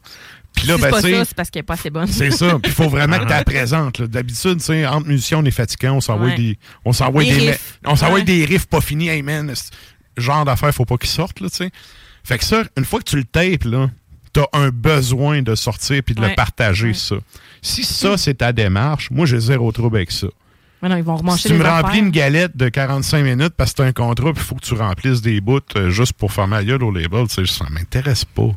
Puis 0.54 0.66
là, 0.66 0.76
si 0.76 0.80
ben, 0.82 0.86
c'est 0.86 0.90
pas 0.90 1.02
tu 1.02 1.08
sais, 1.08 1.14
ça, 1.18 1.24
c'est 1.26 1.34
parce 1.36 1.50
qu'elle 1.50 1.60
est 1.60 1.62
pas 1.62 1.74
assez 1.74 1.90
bonne. 1.90 2.06
C'est 2.06 2.30
ça. 2.30 2.58
Puis 2.62 2.72
il 2.72 2.72
faut 2.72 2.88
vraiment 2.88 3.18
que 3.18 3.24
tu 3.24 3.28
la 3.28 3.44
présentes. 3.44 4.02
D'habitude, 4.02 4.60
tu 4.62 4.86
entre 4.86 5.06
musiciens, 5.06 5.38
on 5.38 5.44
est 5.44 5.50
fatiguant, 5.50 5.92
on 5.94 6.00
s'envoie 6.00 6.28
Ouais. 6.28 6.36
des. 6.36 6.58
On 6.84 6.92
s'envoie 6.92 7.22
Des 7.24 7.38
des, 7.38 7.50
riffs. 7.50 7.78
on 7.84 7.96
s'envoie 7.96 8.18
Ouais. 8.20 8.24
des 8.24 8.44
riffs 8.44 8.66
pas 8.66 8.80
finis. 8.80 9.08
Hey 9.08 9.22
man, 9.22 9.54
ce 9.54 9.70
genre 10.16 10.44
d'affaires, 10.44 10.74
faut 10.74 10.84
pas 10.86 10.96
qu'ils 10.96 11.10
sortent, 11.10 11.40
là, 11.40 11.48
tu 11.50 11.56
sais. 11.56 11.70
Fait 12.24 12.38
que 12.38 12.44
ça, 12.44 12.64
une 12.76 12.84
fois 12.84 12.98
que 13.00 13.04
tu 13.10 13.16
le 13.16 13.24
tapes, 13.24 13.64
là, 13.64 13.90
t'as 14.32 14.46
un 14.54 14.70
besoin 14.70 15.42
de 15.42 15.54
sortir 15.54 16.02
puis 16.04 16.14
de 16.14 16.20
Ouais. 16.22 16.30
le 16.30 16.34
partager, 16.34 16.94
ça. 16.94 17.16
Si 17.62 17.84
ça, 17.84 18.16
c'est 18.16 18.34
ta 18.34 18.52
démarche, 18.52 19.10
moi, 19.10 19.26
j'ai 19.26 19.38
zéro 19.40 19.70
trouble 19.70 19.96
avec 19.98 20.10
ça. 20.10 20.28
Mais 20.82 20.88
non, 20.88 20.96
ils 20.96 21.02
vont 21.02 21.16
remancher 21.16 21.42
Si 21.42 21.48
tu 21.48 21.52
les 21.54 21.58
me 21.58 21.64
affaires. 21.64 21.82
remplis 21.82 21.98
une 21.98 22.10
galette 22.10 22.56
de 22.56 22.68
45 22.68 23.22
minutes 23.24 23.54
parce 23.56 23.72
que 23.72 23.78
t'as 23.78 23.84
un 23.86 23.92
contrat 23.92 24.32
puis 24.32 24.42
il 24.42 24.46
faut 24.46 24.54
que 24.54 24.64
tu 24.64 24.74
remplisses 24.74 25.20
des 25.22 25.40
bouts 25.40 25.60
euh, 25.76 25.90
juste 25.90 26.12
pour 26.12 26.32
faire 26.32 26.46
ma 26.46 26.62
gueule 26.64 26.82
au 26.84 26.92
label, 26.92 27.26
tu 27.28 27.46
ça 27.46 27.64
m'intéresse 27.70 28.24
pas. 28.24 28.50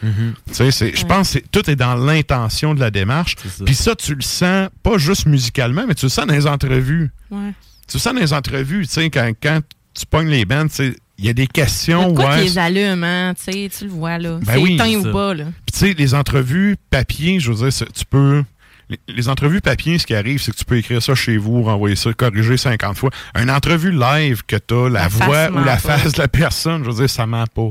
Tu 0.00 0.08
sais, 0.52 0.70
c'est- 0.70 0.96
je 0.96 1.04
pense 1.04 1.34
que 1.34 1.38
tout 1.50 1.68
est 1.68 1.74
dans 1.76 1.94
l'intention 1.96 2.72
de 2.74 2.80
la 2.80 2.90
démarche. 2.90 3.34
Puis 3.64 3.74
ça, 3.74 3.96
tu 3.96 4.14
le 4.14 4.22
sens 4.22 4.68
pas 4.82 4.96
juste 4.96 5.26
musicalement, 5.26 5.84
mais 5.88 5.94
tu 5.94 6.06
le 6.06 6.10
sens 6.10 6.26
dans 6.26 6.34
les 6.34 6.46
entrevues. 6.46 7.10
Ouais. 7.30 7.52
Tu 7.88 7.96
le 7.96 8.00
sens 8.00 8.14
dans 8.14 8.20
les 8.20 8.32
entrevues, 8.32 8.86
tu 8.86 8.92
sais, 8.92 9.10
quand, 9.10 9.32
quand 9.42 9.60
tu 9.94 10.06
pognes 10.06 10.28
les 10.28 10.44
bandes, 10.44 10.68
tu 10.68 10.74
sais, 10.76 10.96
il 11.18 11.24
y 11.24 11.28
a 11.28 11.32
des 11.32 11.48
questions. 11.48 12.10
de 12.12 12.14
quoi 12.16 12.30
ouais, 12.30 12.42
qui 12.42 12.48
les 12.50 12.58
allume, 12.58 13.02
hein? 13.02 13.34
Tu 13.34 13.50
sais, 13.52 13.70
tu 13.76 13.84
le 13.86 13.90
vois, 13.90 14.18
là. 14.18 14.38
Ben 14.40 14.52
c'est 14.54 14.58
oui, 14.60 14.96
ou 14.98 15.12
bas, 15.12 15.34
là. 15.34 15.44
Puis 15.66 15.72
tu 15.72 15.78
sais, 15.78 15.94
les 15.94 16.14
entrevues 16.14 16.76
papier, 16.90 17.40
je 17.40 17.50
veux 17.50 17.68
dire, 17.68 17.86
tu 17.92 18.04
peux. 18.04 18.44
Les, 18.90 18.98
les 19.08 19.28
entrevues 19.28 19.60
papier, 19.60 19.98
ce 19.98 20.06
qui 20.06 20.14
arrive, 20.14 20.40
c'est 20.40 20.50
que 20.52 20.56
tu 20.56 20.64
peux 20.64 20.78
écrire 20.78 21.02
ça 21.02 21.14
chez 21.14 21.36
vous, 21.36 21.62
renvoyer 21.62 21.94
ça, 21.96 22.12
corriger 22.14 22.56
50 22.56 22.96
fois. 22.96 23.10
Une 23.38 23.50
entrevue 23.50 23.92
live 23.92 24.42
que 24.46 24.56
t'as 24.56 24.88
la, 24.88 25.00
La 25.02 25.08
voix 25.08 25.50
ou 25.50 25.58
la 25.64 25.76
pas. 25.76 25.98
face 25.98 26.12
de 26.12 26.18
la 26.18 26.28
personne, 26.28 26.84
je 26.84 26.90
veux 26.90 26.96
dire, 26.96 27.10
ça 27.10 27.26
ment 27.26 27.44
pas. 27.46 27.70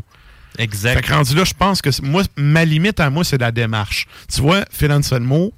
Exact. 0.60 0.95
Fait 0.95 1.02
que 1.02 1.14
rendu 1.14 1.35
là, 1.35 1.44
je 1.44 1.53
pense 1.53 1.81
que 1.81 1.89
moi, 2.03 2.23
ma 2.35 2.65
limite 2.65 2.99
à 2.99 3.10
moi, 3.10 3.23
c'est 3.23 3.39
la 3.39 3.52
démarche. 3.52 4.07
Tu 4.34 4.41
vois, 4.41 4.64
Phil 4.72 4.91
Anselmo, 4.91 5.53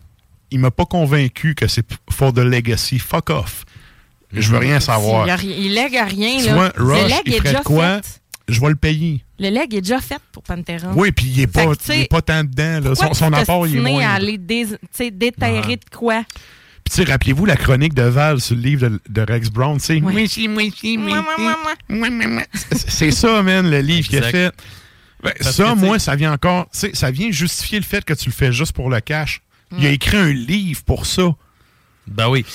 il 0.51 0.59
m'a 0.59 0.71
pas 0.71 0.85
convaincu 0.85 1.55
que 1.55 1.67
c'est 1.67 1.85
for 2.09 2.33
the 2.33 2.39
legacy. 2.39 2.99
Fuck 2.99 3.29
off. 3.29 3.65
Je 4.31 4.49
veux 4.51 4.57
rien 4.59 4.79
savoir. 4.79 5.27
Il, 5.43 5.49
il 5.51 5.73
lègue 5.73 5.95
à 5.97 6.05
rien, 6.05 6.39
Tu 6.39 6.45
là. 6.47 6.53
vois, 6.53 6.71
Rush, 6.77 7.13
il 7.25 7.41
déjà 7.41 7.59
de 7.59 7.63
quoi? 7.63 7.97
fait. 8.01 8.21
Je 8.47 8.59
vais 8.61 8.69
le 8.69 8.75
payer. 8.75 9.23
Le 9.39 9.49
leg 9.49 9.73
est 9.73 9.81
déjà 9.81 9.99
fait 9.99 10.21
pour 10.31 10.43
Pantera. 10.43 10.91
Oui, 10.95 11.11
puis 11.11 11.25
il 11.27 11.39
est 11.41 11.51
Fait 11.53 11.65
pas, 11.65 11.73
il 11.95 12.01
est 12.01 12.09
pas 12.09 12.21
tant 12.21 12.43
dedans. 12.43 12.81
Là. 12.89 12.95
Son, 12.95 13.13
son 13.13 13.31
tu 13.31 13.35
apport, 13.37 13.65
il 13.67 13.77
est 13.77 13.79
moins. 13.79 14.05
à 14.05 14.13
aller 14.13 14.39
sais, 14.91 15.11
déterrer 15.11 15.77
de 15.77 15.95
quoi? 15.95 16.23
Puis, 16.83 16.95
tu 16.95 17.03
sais, 17.05 17.11
rappelez-vous 17.11 17.45
la 17.45 17.55
chronique 17.55 17.93
de 17.93 18.01
Val 18.03 18.41
sur 18.41 18.55
le 18.55 18.61
livre 18.61 18.89
de, 18.89 19.01
de 19.09 19.21
Rex 19.21 19.49
Brown, 19.49 19.77
tu 19.77 19.85
sais. 19.85 20.01
Ouais. 20.01 20.13
Oui, 20.13 20.27
si, 20.27 20.47
oui, 20.47 20.73
si, 20.75 20.97
oui, 20.97 21.11
si. 21.37 21.43
C'est- 22.53 22.89
C'est 22.89 23.11
ça, 23.11 23.41
man, 23.43 23.69
le 23.69 23.79
livre 23.79 24.07
qu'il 24.07 24.23
a 24.23 24.29
fait. 24.29 24.51
Ben, 25.23 25.33
ça, 25.41 25.63
que, 25.65 25.75
moi, 25.75 25.99
ça 25.99 26.15
vient 26.15 26.33
encore. 26.33 26.65
tu 26.71 26.79
sais, 26.79 26.91
Ça 26.93 27.11
vient 27.11 27.29
justifier 27.31 27.79
le 27.79 27.85
fait 27.85 28.03
que 28.03 28.13
tu 28.13 28.25
le 28.29 28.33
fais 28.33 28.51
juste 28.51 28.71
pour 28.73 28.89
le 28.89 28.99
cash. 29.01 29.41
Il 29.77 29.85
a 29.85 29.91
écrit 29.91 30.17
un 30.17 30.31
livre 30.33 30.81
pour 30.83 31.05
ça. 31.05 31.29
Ben 32.09 32.27
oui. 32.29 32.45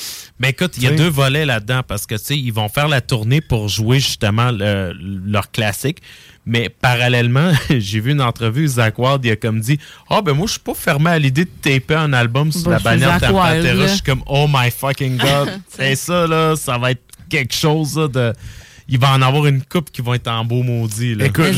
Ben 0.40 0.48
écoute, 0.48 0.72
il 0.76 0.82
y 0.82 0.86
a 0.86 0.90
deux 0.93 1.09
volets 1.09 1.44
là-dedans 1.47 1.82
parce 1.86 2.06
que 2.06 2.14
tu 2.16 2.24
sais, 2.24 2.39
ils 2.39 2.52
vont 2.52 2.68
faire 2.68 2.89
la 2.89 3.01
tournée 3.01 3.40
pour 3.40 3.68
jouer 3.68 4.01
justement 4.01 4.51
le- 4.51 4.93
leur 5.26 5.51
classique. 5.51 5.98
Mais 6.47 6.68
parallèlement, 6.68 7.52
j'ai 7.70 8.01
vu 8.01 8.12
une 8.12 8.20
entrevue, 8.20 8.66
Zach 8.68 8.98
Ward, 8.98 9.24
il 9.24 9.31
a 9.31 9.36
comme 9.36 9.60
dit 9.60 9.78
Ah 10.10 10.20
ben 10.20 10.35
moi 10.35 10.47
je 10.47 10.52
suis 10.52 10.60
pas 10.60 10.74
fermé 10.74 11.10
à 11.10 11.18
l'idée 11.18 11.44
de 11.47 11.51
taper 11.62 11.94
un 11.94 12.12
album 12.12 12.52
sur 12.52 12.64
Bah, 12.64 12.72
la 12.72 12.78
bannière 12.81 13.18
Pantera. 13.20 13.55
là. 13.59 13.86
Je 13.86 13.93
suis 13.94 14.02
comme 14.02 14.22
Oh 14.26 14.47
my 14.52 14.70
fucking 14.70 15.16
god. 15.16 15.59
C'est 15.68 15.94
ça 15.97 16.26
là, 16.26 16.55
ça 16.56 16.76
va 16.76 16.90
être 16.90 17.02
quelque 17.31 17.55
chose 17.55 17.97
là, 17.97 18.09
de. 18.09 18.32
Il 18.86 18.98
va 18.98 19.12
en 19.14 19.22
avoir 19.22 19.47
une 19.47 19.62
coupe 19.62 19.90
qui 19.90 20.02
vont 20.02 20.12
être 20.12 20.28
en 20.28 20.44
beau 20.44 20.62
maudit. 20.62 21.14
Là. 21.14 21.24
Écoute, 21.24 21.44
Mais 21.47 21.52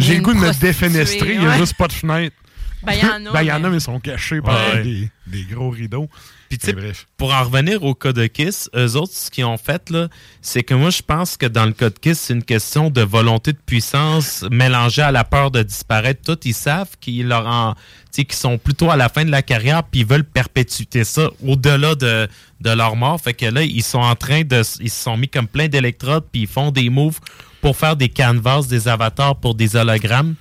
j'ai 0.00 0.16
le 0.16 0.20
goût 0.22 0.34
de 0.34 0.38
me 0.40 0.60
défenestrer, 0.60 1.34
il 1.34 1.40
n'y 1.40 1.46
a 1.46 1.56
juste 1.58 1.74
pas 1.74 1.86
de 1.86 1.92
fenêtre. 1.92 2.34
Ben, 2.82 2.92
il 2.94 2.98
y 2.98 3.04
en 3.08 3.26
a, 3.26 3.32
Ben, 3.32 3.42
il 3.42 3.46
y 3.46 3.52
en 3.52 3.60
mais- 3.60 3.66
a, 3.66 3.70
mais 3.70 3.76
ils 3.76 3.80
sont 3.80 4.00
cachés 4.00 4.40
par 4.40 4.58
Ouais. 4.74 4.82
des, 4.82 5.08
des 5.28 5.44
gros 5.44 5.70
rideaux. 5.70 6.08
Puis, 6.48 6.58
tu 6.58 6.72
bref. 6.72 7.06
pour 7.16 7.34
en 7.34 7.44
revenir 7.44 7.82
au 7.82 7.94
cas 7.94 8.12
de 8.12 8.26
Kiss, 8.26 8.70
eux 8.74 8.96
autres, 8.96 9.12
ce 9.12 9.30
qu'ils 9.30 9.44
ont 9.44 9.56
fait, 9.56 9.90
là, 9.90 10.08
c'est 10.40 10.62
que 10.62 10.74
moi, 10.74 10.90
je 10.90 11.02
pense 11.02 11.36
que 11.36 11.46
dans 11.46 11.66
le 11.66 11.72
cas 11.72 11.90
de 11.90 11.98
Kiss, 11.98 12.20
c'est 12.20 12.34
une 12.34 12.44
question 12.44 12.90
de 12.90 13.02
volonté 13.02 13.52
de 13.52 13.58
puissance 13.58 14.44
mélangée 14.50 15.02
à 15.02 15.10
la 15.10 15.24
peur 15.24 15.50
de 15.50 15.62
disparaître. 15.62 16.22
Tout, 16.24 16.38
ils 16.44 16.54
savent 16.54 16.96
qu'ils 17.00 17.26
leur 17.26 17.46
en, 17.46 17.74
qu'ils 18.12 18.32
sont 18.32 18.58
plutôt 18.58 18.90
à 18.90 18.96
la 18.96 19.08
fin 19.08 19.24
de 19.24 19.30
la 19.30 19.42
carrière, 19.42 19.82
puis 19.84 20.00
ils 20.00 20.06
veulent 20.06 20.24
perpétuer 20.24 21.04
ça 21.04 21.30
au-delà 21.44 21.94
de, 21.94 22.28
de 22.60 22.70
leur 22.70 22.96
mort. 22.96 23.20
Fait 23.20 23.34
que 23.34 23.46
là, 23.46 23.62
ils 23.62 23.82
sont 23.82 23.98
en 23.98 24.14
train 24.14 24.42
de, 24.42 24.62
ils 24.80 24.90
se 24.90 25.02
sont 25.02 25.16
mis 25.16 25.28
comme 25.28 25.48
plein 25.48 25.68
d'électrodes, 25.68 26.24
puis 26.30 26.42
ils 26.42 26.48
font 26.48 26.70
des 26.70 26.90
moves 26.90 27.20
pour 27.60 27.76
faire 27.76 27.96
des 27.96 28.08
canvas, 28.08 28.62
des 28.68 28.88
avatars 28.88 29.36
pour 29.36 29.54
des 29.54 29.76
hologrammes. 29.76 30.34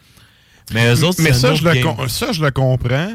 Mais 0.73 0.93
eux 0.93 1.03
autres, 1.03 1.21
mais 1.21 1.33
ça, 1.33 1.53
je 1.53 1.63
le 1.63 2.07
ça, 2.07 2.31
je 2.31 2.43
le 2.43 2.51
comprends. 2.51 3.13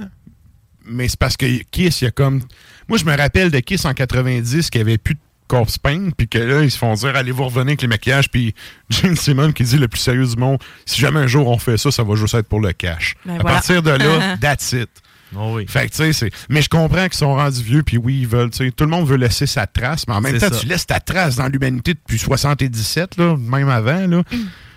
Mais 0.85 1.09
c'est 1.09 1.19
parce 1.19 1.37
que 1.37 1.47
Kiss, 1.71 2.01
il 2.01 2.05
y 2.05 2.09
a 2.09 2.11
comme. 2.11 2.41
Moi, 2.89 2.99
je 2.99 3.05
me 3.05 3.17
rappelle 3.17 3.51
de 3.51 3.59
Kiss 3.61 3.85
en 3.85 3.95
90 3.95 4.71
qui 4.71 4.79
avait 4.79 4.99
plus 4.99 5.15
de 5.15 5.21
corpse 5.47 5.79
paint, 5.79 6.11
puis 6.17 6.29
que 6.29 6.39
là, 6.39 6.63
ils 6.63 6.71
se 6.71 6.79
font 6.79 6.95
dire 6.95 7.15
allez-vous 7.17 7.45
revenir 7.45 7.69
avec 7.69 7.83
les 7.83 7.89
maquillages, 7.89 8.31
puis 8.31 8.55
Gene 8.91 9.17
Simon 9.17 9.53
qui 9.53 9.65
dit 9.65 9.79
le 9.79 9.89
plus 9.89 9.99
sérieux 10.01 10.27
du 10.27 10.37
monde 10.37 10.59
si 10.87 11.01
jamais 11.01 11.19
un 11.21 11.27
jour 11.27 11.49
on 11.49 11.59
fait 11.59 11.77
ça, 11.77 11.91
ça 11.91 12.03
va 12.05 12.15
juste 12.15 12.35
être 12.35 12.49
pour 12.49 12.61
le 12.61 12.73
cash. 12.73 13.15
Ben 13.25 13.35
à 13.35 13.39
voilà. 13.41 13.55
partir 13.57 13.83
de 13.83 13.91
là, 13.91 14.37
that's 14.41 14.73
it. 14.73 14.89
Oh 15.37 15.53
oui. 15.55 15.65
Fait 15.69 15.87
que, 15.87 15.91
tu 15.93 15.97
sais, 15.99 16.13
c'est. 16.13 16.31
Mais 16.49 16.61
je 16.63 16.69
comprends 16.69 17.05
qu'ils 17.05 17.15
sont 17.19 17.35
rendus 17.37 17.63
vieux, 17.63 17.83
puis 17.85 17.97
oui, 17.99 18.21
ils 18.23 18.27
veulent, 18.29 18.51
tu 18.51 18.65
sais, 18.65 18.71
tout 18.73 18.83
le 18.85 18.91
monde 18.91 19.07
veut 19.07 19.17
laisser 19.17 19.47
sa 19.47 19.67
trace, 19.67 20.07
mais 20.09 20.15
en 20.15 20.21
même 20.21 20.39
C'est 20.41 20.49
temps, 20.51 20.55
ça. 20.57 20.61
tu 20.61 20.67
laisses 20.67 20.87
ta 20.87 20.99
trace 20.99 21.37
dans 21.37 21.47
l'humanité 21.47 21.95
depuis 21.95 22.19
77, 22.19 23.17
là, 23.17 23.37
même 23.37 23.69
avant, 23.69 24.07
là. 24.09 24.23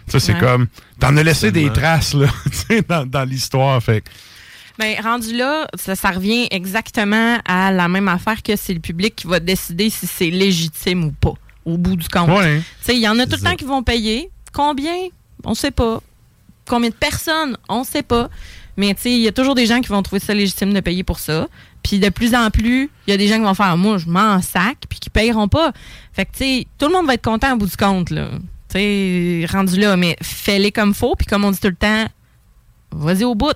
Ça, 0.07 0.19
c'est 0.19 0.33
Ouais. 0.33 0.39
comme. 0.39 0.67
T'en 0.99 1.15
as 1.17 1.23
laissé 1.23 1.51
des 1.51 1.71
traces, 1.71 2.13
là, 2.13 2.27
dans, 2.89 3.05
dans 3.05 3.23
l'histoire. 3.23 3.81
Fait 3.81 4.03
Ben, 4.79 4.95
rendu 5.01 5.35
là, 5.35 5.67
ça, 5.75 5.95
ça 5.95 6.11
revient 6.11 6.47
exactement 6.49 7.37
à 7.45 7.71
la 7.71 7.87
même 7.87 8.07
affaire 8.07 8.41
que 8.41 8.55
c'est 8.55 8.73
le 8.73 8.79
public 8.79 9.15
qui 9.15 9.27
va 9.27 9.39
décider 9.39 9.89
si 9.89 10.07
c'est 10.07 10.31
légitime 10.31 11.03
ou 11.05 11.11
pas, 11.11 11.33
au 11.65 11.77
bout 11.77 11.95
du 11.95 12.09
compte. 12.09 12.29
Ouais. 12.29 12.59
Tu 12.59 12.65
sais, 12.81 12.95
Il 12.95 13.01
y 13.01 13.07
en 13.07 13.19
a 13.19 13.25
tout 13.25 13.35
le 13.35 13.41
temps 13.41 13.55
qui 13.55 13.65
vont 13.65 13.83
payer. 13.83 14.31
Combien? 14.51 14.95
On 15.43 15.53
sait 15.53 15.71
pas. 15.71 16.01
Combien 16.67 16.89
de 16.89 16.95
personnes? 16.95 17.57
On 17.69 17.83
sait 17.83 18.03
pas. 18.03 18.29
Mais 18.75 18.93
tu 18.95 19.01
sais, 19.03 19.11
il 19.11 19.19
y 19.21 19.27
a 19.27 19.31
toujours 19.31 19.55
des 19.55 19.67
gens 19.67 19.81
qui 19.81 19.89
vont 19.89 20.01
trouver 20.01 20.19
ça 20.19 20.33
légitime 20.33 20.73
de 20.73 20.79
payer 20.79 21.03
pour 21.03 21.19
ça. 21.19 21.47
Puis 21.83 21.99
de 21.99 22.09
plus 22.09 22.33
en 22.33 22.49
plus, 22.49 22.89
il 23.05 23.11
y 23.11 23.13
a 23.13 23.17
des 23.17 23.27
gens 23.27 23.35
qui 23.35 23.43
vont 23.43 23.53
faire 23.53 23.77
moi, 23.77 23.97
je 23.97 24.07
m'en 24.07 24.41
sac, 24.41 24.77
puis 24.89 24.99
qui 24.99 25.09
payeront 25.09 25.47
pas. 25.47 25.71
Fait 26.13 26.25
que 26.25 26.31
tu 26.31 26.37
sais, 26.39 26.67
tout 26.79 26.87
le 26.87 26.93
monde 26.93 27.05
va 27.05 27.15
être 27.15 27.23
content 27.23 27.53
au 27.53 27.57
bout 27.57 27.67
du 27.67 27.77
compte 27.77 28.09
là. 28.09 28.29
Tu 28.69 28.79
sais, 28.79 29.45
rendu 29.51 29.79
là, 29.79 29.97
mais 29.97 30.15
fais-les 30.21 30.71
comme 30.71 30.93
faut, 30.93 31.15
puis 31.15 31.27
comme 31.27 31.43
on 31.43 31.51
dit 31.51 31.59
tout 31.59 31.67
le 31.67 31.75
temps, 31.75 32.05
vas-y 32.91 33.23
au 33.25 33.35
bout. 33.35 33.53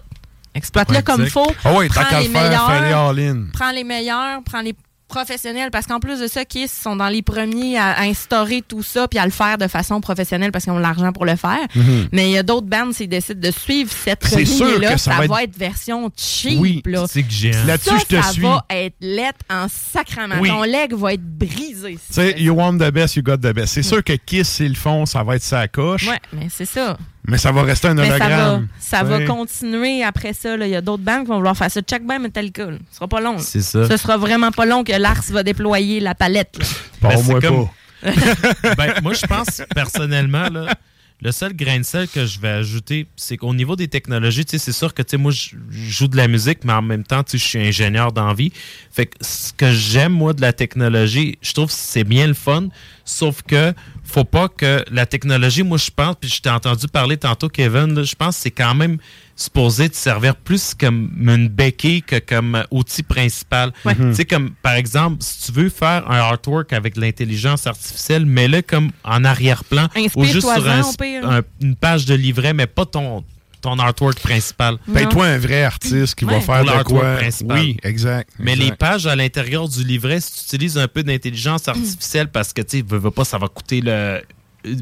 Exploite-le 0.58 1.02
comme 1.02 1.22
exact. 1.22 1.34
faut. 1.34 1.52
Ah 1.64 1.74
ouais, 1.74 1.88
tant 1.88 2.02
Prends 2.02 2.20
les 2.20 2.28
le 2.28 2.32
faire, 2.34 2.44
meilleurs. 2.50 2.72
fais-les 2.72 2.94
all-in. 2.94 3.46
Prends 3.54 3.72
les 3.72 3.84
meilleurs, 3.84 4.42
prends 4.44 4.62
les 4.62 4.74
professionnels, 5.10 5.72
parce 5.72 5.86
qu'en 5.88 6.02
plus 6.02 6.20
de 6.20 6.28
ça, 6.28 6.44
Kiss 6.44 6.70
sont 6.70 6.98
dans 6.98 7.08
les 7.08 7.22
premiers 7.22 7.78
à, 7.78 7.92
à 7.94 8.02
instaurer 8.04 8.62
tout 8.62 8.84
ça 8.84 9.08
puis 9.08 9.18
à 9.18 9.24
le 9.24 9.32
faire 9.32 9.58
de 9.58 9.68
façon 9.70 10.02
professionnelle 10.02 10.52
parce 10.52 10.66
qu'ils 10.66 10.74
ont 10.74 10.80
l'argent 10.80 11.14
pour 11.14 11.24
le 11.26 11.38
faire. 11.38 11.66
Mhm. 11.76 12.10
Mais 12.12 12.28
il 12.30 12.34
y 12.34 12.38
a 12.38 12.44
d'autres 12.44 12.68
bandes, 12.68 12.94
s'ils 12.94 13.08
décident 13.08 13.40
de 13.40 13.52
suivre 13.52 13.90
cette 13.90 14.30
ligne-là, 14.36 14.92
que 14.96 15.00
ça, 15.00 15.14
ça 15.14 15.18
va 15.22 15.28
va 15.28 15.44
être- 15.44 15.58
version 15.58 16.12
cheap. 16.18 16.60
Oui, 16.60 16.82
là. 16.86 17.06
C'est 17.08 17.24
que 17.24 17.32
j'ai 17.32 17.52
Là-dessus, 17.52 18.00
je 18.02 18.18
te 18.18 18.22
ça 18.22 18.32
suis. 18.34 18.42
va 18.42 18.66
être 18.70 18.96
lettre 19.00 19.40
en 19.50 19.68
sacrament. 19.70 20.36
Oui. 20.42 20.50
Ton 20.50 20.64
leg 20.64 20.94
va 20.94 21.14
être 21.14 21.24
brisé. 21.24 21.94
Tu 21.94 22.00
sais, 22.14 22.36
you 22.42 22.54
want 22.54 22.74
the 22.78 22.92
best, 22.92 23.16
you 23.16 23.24
got 23.24 23.38
the 23.38 23.54
best. 23.54 23.76
C'est 23.76 23.84
sûr 23.84 24.04
que 24.04 24.12
Kiss, 24.12 24.50
s'ils 24.50 24.70
le 24.70 24.76
font, 24.76 25.06
ça 25.06 25.24
va 25.24 25.38
être 25.38 25.42
sa 25.44 25.70
coche, 25.70 26.06
Ouais, 26.10 26.20
mais 26.34 26.48
c'est 26.50 26.66
ça. 26.66 26.98
Mais 27.28 27.38
ça 27.38 27.52
va 27.52 27.64
rester 27.64 27.88
un 27.90 27.94
Mais 27.94 28.08
ça 28.10 28.18
va, 28.18 28.26
hologramme. 28.26 28.68
ça 28.80 29.04
va 29.04 29.26
continuer 29.26 30.04
après 30.04 30.34
ça. 30.34 30.56
là. 30.58 30.66
Il 30.66 30.72
y 30.72 30.76
a 30.76 30.82
d'autres 30.82 31.04
bandes 31.04 31.24
qui 31.24 31.28
vont 31.30 31.36
vouloir 31.38 31.56
faire 31.58 31.70
ça. 31.72 31.82
Check 31.82 32.06
bien 32.08 32.20
Metallica. 32.20 32.66
là. 32.66 32.78
Ce 32.90 32.96
sera 32.96 33.08
pas 33.08 33.20
long. 33.22 33.38
C'est 33.40 33.62
ça. 33.62 33.88
Ce 33.88 33.98
sera 33.98 34.18
vraiment 34.18 34.52
pas 34.52 34.66
long 34.66 34.84
que 34.84 34.94
Lars 34.94 35.22
va 35.30 35.44
déployer 35.44 36.00
la 36.00 36.16
palette. 36.16 36.58
là. 36.58 36.66
Bon, 37.02 37.10
Ben, 37.10 37.18
c'est 37.18 37.32
moi 37.32 37.42
comme- 37.42 37.66
pas. 37.68 37.72
ben, 38.78 38.94
moi, 39.04 39.14
je 39.14 39.26
pense 39.26 39.62
personnellement, 39.74 40.50
là, 40.50 40.74
le 41.22 41.32
seul 41.32 41.54
grain 41.54 41.80
de 41.80 41.84
sel 41.84 42.08
que 42.08 42.26
je 42.26 42.40
vais 42.40 42.50
ajouter, 42.50 43.08
c'est 43.16 43.38
qu'au 43.38 43.54
niveau 43.54 43.76
des 43.76 43.88
technologies, 43.88 44.46
c'est 44.48 44.72
sûr 44.72 44.94
que 44.94 45.18
moi, 45.18 45.32
je 45.32 45.56
joue 45.72 46.08
de 46.08 46.16
la 46.16 46.28
musique, 46.28 46.64
mais 46.64 46.74
en 46.74 46.84
même 46.84 47.04
temps, 47.04 47.24
je 47.32 47.38
suis 47.38 47.60
ingénieur 47.60 48.12
d'envie. 48.12 48.52
Fait 48.92 49.08
que 49.08 49.18
ce 49.22 49.52
que 49.52 49.72
j'aime, 49.72 50.14
moi, 50.14 50.34
de 50.34 50.42
la 50.42 50.54
technologie, 50.54 51.38
je 51.42 51.54
trouve 51.54 51.68
que 51.68 51.74
c'est 51.74 52.04
bien 52.04 52.28
le 52.28 52.36
fun, 52.36 52.70
sauf 53.04 53.42
que 53.42 53.74
faut 54.04 54.26
pas 54.26 54.48
que 54.48 54.86
la 54.92 55.06
technologie, 55.06 55.64
moi, 55.64 55.78
je 55.78 55.90
pense, 55.90 56.16
puis 56.22 56.30
je 56.30 56.40
t'ai 56.40 56.52
entendu 56.52 56.88
parler 56.88 57.18
tantôt, 57.18 57.50
Kevin, 57.50 58.04
je 58.04 58.16
pense 58.16 58.36
que 58.36 58.44
c'est 58.44 58.52
quand 58.52 58.76
même 58.76 58.98
supposé 59.40 59.88
te 59.88 59.96
servir 59.96 60.36
plus 60.36 60.74
comme 60.74 61.12
une 61.18 61.48
béquille 61.48 62.02
que 62.02 62.18
comme 62.20 62.64
outil 62.72 63.04
principal. 63.04 63.72
Tu 63.86 64.14
sais, 64.16 64.26
comme 64.26 64.50
par 64.64 64.74
exemple, 64.74 65.18
si 65.20 65.46
tu 65.46 65.52
veux 65.52 65.70
faire 65.70 66.10
un 66.10 66.18
artwork 66.18 66.74
avec 66.74 66.98
l'intelligence 66.98 67.68
artificielle, 67.68 68.26
mets-le 68.26 68.62
comme 68.64 68.92
en 69.04 69.24
arrière-plan 69.24 69.88
ou 70.16 70.24
juste 70.26 70.42
sur 70.52 70.68
un- 70.68 70.82
un- 71.24 71.42
une 71.62 71.76
page 71.76 72.06
de 72.06 72.16
livret, 72.16 72.54
mais 72.54 72.66
pas 72.68 72.86
ton, 72.88 73.24
ton 73.62 73.78
artwork 73.80 74.20
principal. 74.20 74.78
Paye-toi 74.92 75.26
un 75.26 75.38
vrai 75.38 75.64
artiste 75.64 76.16
qui 76.16 76.26
va 76.26 76.42
faire 76.42 76.64
Pour 76.66 76.78
de 76.78 76.84
quoi. 76.84 77.16
principal. 77.18 77.60
Oui, 77.60 77.78
exact. 77.84 78.30
Mais 78.40 78.54
exact. 78.54 78.66
les 78.70 78.76
pages 78.76 79.08
à 79.08 79.16
l'intérieur 79.16 79.70
du 79.70 79.84
livret, 79.84 80.20
si 80.20 80.34
tu 80.34 80.56
utilises 80.56 80.78
un 80.80 80.88
peu 80.88 81.04
d'intelligence 81.04 81.68
artificielle, 81.68 82.30
parce 82.30 82.54
que 82.54 82.62
tu 82.64 82.78
sais, 82.80 82.84
veux, 82.88 82.98
veux 82.98 83.12
pas, 83.12 83.24
ça 83.26 83.38
va 83.38 83.48
coûter 83.48 83.82
le 83.82 84.22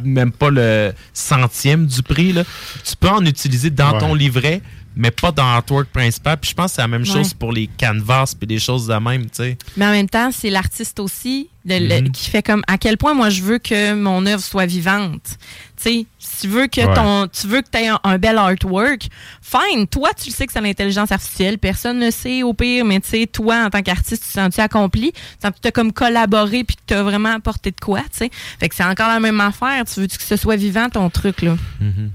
même 0.04 0.32
pas 0.32 0.50
le 0.50 0.94
centième 1.14 1.86
du 1.88 2.02
prix, 2.04 2.34
là. 2.34 2.44
tu 2.84 2.96
peux 2.96 3.10
en 3.10 3.26
utiliser 3.26 3.70
dans 3.70 3.94
Ouais. 3.94 4.00
ton 4.00 4.14
livret, 4.14 4.62
mais 4.96 5.12
pas 5.12 5.32
dans 5.32 5.44
l'artwork 5.46 5.88
principal. 5.90 6.38
Puis 6.38 6.52
je 6.52 6.56
pense 6.56 6.72
que 6.72 6.76
c'est 6.76 6.82
la 6.82 6.88
même 6.88 7.02
Ouais. 7.02 7.08
chose 7.08 7.34
pour 7.34 7.52
les 7.52 7.68
canvas 7.80 8.34
puis 8.38 8.48
des 8.48 8.60
choses 8.60 8.88
de 8.88 8.94
même, 8.96 9.24
tu 9.26 9.30
sais. 9.34 9.58
Mais 9.78 9.86
en 9.86 9.92
même 9.92 10.10
temps, 10.10 10.30
c'est 10.32 10.50
l'artiste 10.50 11.00
aussi 11.00 11.50
de 11.66 11.76
le- 11.76 12.02
Mhm. 12.02 12.12
qui 12.12 12.30
fait 12.30 12.44
comme 12.44 12.62
à 12.68 12.78
quel 12.78 12.98
point 12.98 13.14
moi 13.14 13.30
je 13.30 13.42
veux 13.42 13.58
que 13.60 13.94
mon 13.94 14.26
œuvre 14.26 14.42
soit 14.44 14.66
vivante. 14.68 15.38
Tu 15.86 15.92
sais, 15.92 16.06
si 16.18 16.42
tu 16.42 16.48
veux 16.48 16.66
que 16.68 16.82
Ouais. 16.82 16.94
ton 16.96 17.28
tu 17.28 17.46
veux 17.48 17.62
que 17.62 17.70
tu 17.72 17.78
aies 17.78 17.88
un, 17.90 18.00
un 18.04 18.18
bel 18.18 18.38
artwork, 18.38 19.08
fine, 19.42 19.86
toi 19.88 20.10
tu 20.20 20.30
le 20.30 20.34
sais 20.36 20.48
que 20.48 20.54
c'est 20.54 20.62
l'intelligence 20.62 21.12
artificielle, 21.12 21.60
personne 21.60 22.00
ne 22.00 22.10
sait 22.10 22.42
au 22.44 22.54
pire, 22.54 22.84
mais 22.86 23.00
tu 23.00 23.10
sais 23.10 23.28
toi 23.28 23.66
en 23.66 23.70
tant 23.70 23.82
qu'artiste, 23.84 24.24
tu 24.24 24.30
te 24.30 24.34
sens-tu 24.34 24.62
accompli, 24.62 25.12
tu 25.42 25.68
as 25.68 25.72
comme 25.72 25.94
collaboré 25.94 26.64
puis 26.64 26.76
tu 26.88 26.94
as 26.96 27.04
vraiment 27.04 27.34
apporté 27.36 27.70
de 27.72 27.80
quoi, 27.80 28.00
tu 28.02 28.08
sais. 28.14 28.30
Fait 28.60 28.68
que 28.70 28.76
c'est 28.76 28.84
encore 28.84 29.10
la 29.10 29.20
même 29.20 29.40
affaire, 29.42 29.84
tu 29.86 30.00
veux 30.02 30.08
que 30.08 30.14
ce 30.22 30.36
soit 30.38 30.56
vivant 30.56 30.90
ton 30.90 31.10
truc 31.10 31.42
là? 31.44 31.56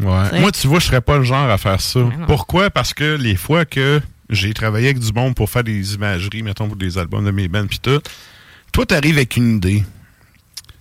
Ouais. 0.01 0.29
T'sais. 0.29 0.41
Moi, 0.41 0.51
tu 0.53 0.67
vois, 0.67 0.81
je 0.81 0.87
serais 0.87 1.01
pas 1.01 1.19
le 1.19 1.25
genre 1.25 1.49
à 1.49 1.59
faire 1.59 1.81
ça. 1.81 2.01
Pourquoi? 2.27 2.71
Parce 2.71 2.93
que 2.93 3.17
les 3.17 3.37
fois 3.37 3.65
que 3.65 4.01
j'ai 4.31 4.53
travaillé 4.55 4.87
avec 4.89 4.99
du 4.99 5.13
monde 5.13 5.35
pour 5.35 5.49
faire 5.51 5.65
des 5.65 5.95
imageries, 5.95 6.43
mettons, 6.43 6.67
pour 6.67 6.77
des 6.77 6.99
albums 6.99 7.25
de 7.25 7.31
mes 7.31 7.49
bands 7.49 7.67
pis 7.67 7.79
tout, 7.81 8.01
toi, 8.73 8.87
t'arrives 8.87 9.17
avec 9.17 9.37
une 9.37 9.57
idée. 9.57 9.85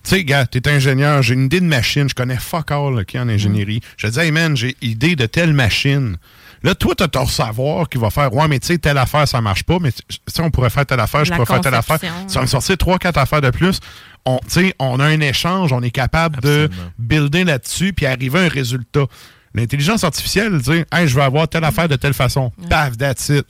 Tu 0.02 0.10
sais, 0.10 0.24
gars, 0.24 0.46
t'es 0.46 0.66
ingénieur, 0.68 1.22
j'ai 1.22 1.34
une 1.34 1.44
idée 1.44 1.60
de 1.60 1.66
machine, 1.66 2.08
je 2.08 2.14
connais 2.14 2.36
fuck 2.36 2.70
all 2.70 2.94
là, 2.96 3.04
qui 3.04 3.16
est 3.16 3.20
en 3.20 3.28
ingénierie. 3.28 3.80
Je 3.96 4.06
te 4.06 4.12
dis, 4.12 4.18
hey 4.18 4.30
man, 4.32 4.56
j'ai 4.56 4.76
idée 4.80 5.14
de 5.14 5.26
telle 5.26 5.52
machine. 5.52 6.16
Là, 6.62 6.74
toi, 6.74 6.94
t'as 6.94 7.08
ton 7.08 7.26
savoir 7.26 7.88
qui 7.88 7.96
va 7.98 8.10
faire, 8.10 8.32
ouais, 8.34 8.46
mais 8.48 8.58
tu 8.58 8.66
sais, 8.68 8.78
telle 8.78 8.98
affaire, 8.98 9.26
ça 9.26 9.40
marche 9.40 9.62
pas, 9.64 9.78
mais 9.80 9.92
tu 9.92 10.02
sais, 10.26 10.42
on 10.42 10.50
pourrait 10.50 10.68
faire 10.70 10.84
telle 10.84 11.00
affaire, 11.00 11.24
je 11.24 11.32
pourrais 11.32 11.46
faire 11.46 11.60
telle 11.62 11.74
affaire. 11.74 11.98
Ça 12.28 12.34
va 12.38 12.42
me 12.42 12.46
sortir 12.46 12.76
trois, 12.76 12.98
quatre 12.98 13.18
affaires 13.18 13.40
de 13.40 13.50
plus. 13.50 13.80
On, 14.26 14.38
tu 14.38 14.50
sais, 14.50 14.74
on 14.78 15.00
a 15.00 15.04
un 15.04 15.20
échange, 15.20 15.72
on 15.72 15.82
est 15.82 15.90
capable 15.90 16.40
de 16.42 16.68
builder 16.98 17.44
là-dessus 17.44 17.92
puis 17.94 18.04
arriver 18.06 18.38
à 18.40 18.42
un 18.42 18.48
résultat. 18.48 19.06
L'intelligence 19.54 20.04
artificielle, 20.04 20.58
tu 20.58 20.72
sais, 20.72 20.86
hey, 20.92 21.08
je 21.08 21.14
veux 21.14 21.22
avoir 21.22 21.48
telle 21.48 21.64
affaire 21.64 21.88
de 21.88 21.96
telle 21.96 22.14
façon. 22.14 22.52
Paf, 22.68 22.96
that's 22.96 23.30
it. 23.30 23.46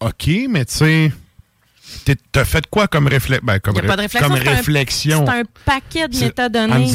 OK, 0.00 0.28
mais 0.50 0.64
tu 0.64 0.74
sais, 0.74 1.12
t'as 2.32 2.44
fait 2.44 2.66
quoi 2.68 2.88
comme, 2.88 3.06
réflexion? 3.06 3.44
Ben, 3.46 3.58
comme, 3.60 3.76
ré- 3.76 3.86
réflexion, 3.88 4.28
comme 4.28 4.38
c'est 4.38 4.48
un- 4.48 4.54
réflexion? 4.56 5.24
C'est 5.26 5.32
un 5.32 5.42
paquet 5.64 6.08
de 6.08 6.16
métadonnées 6.18 6.88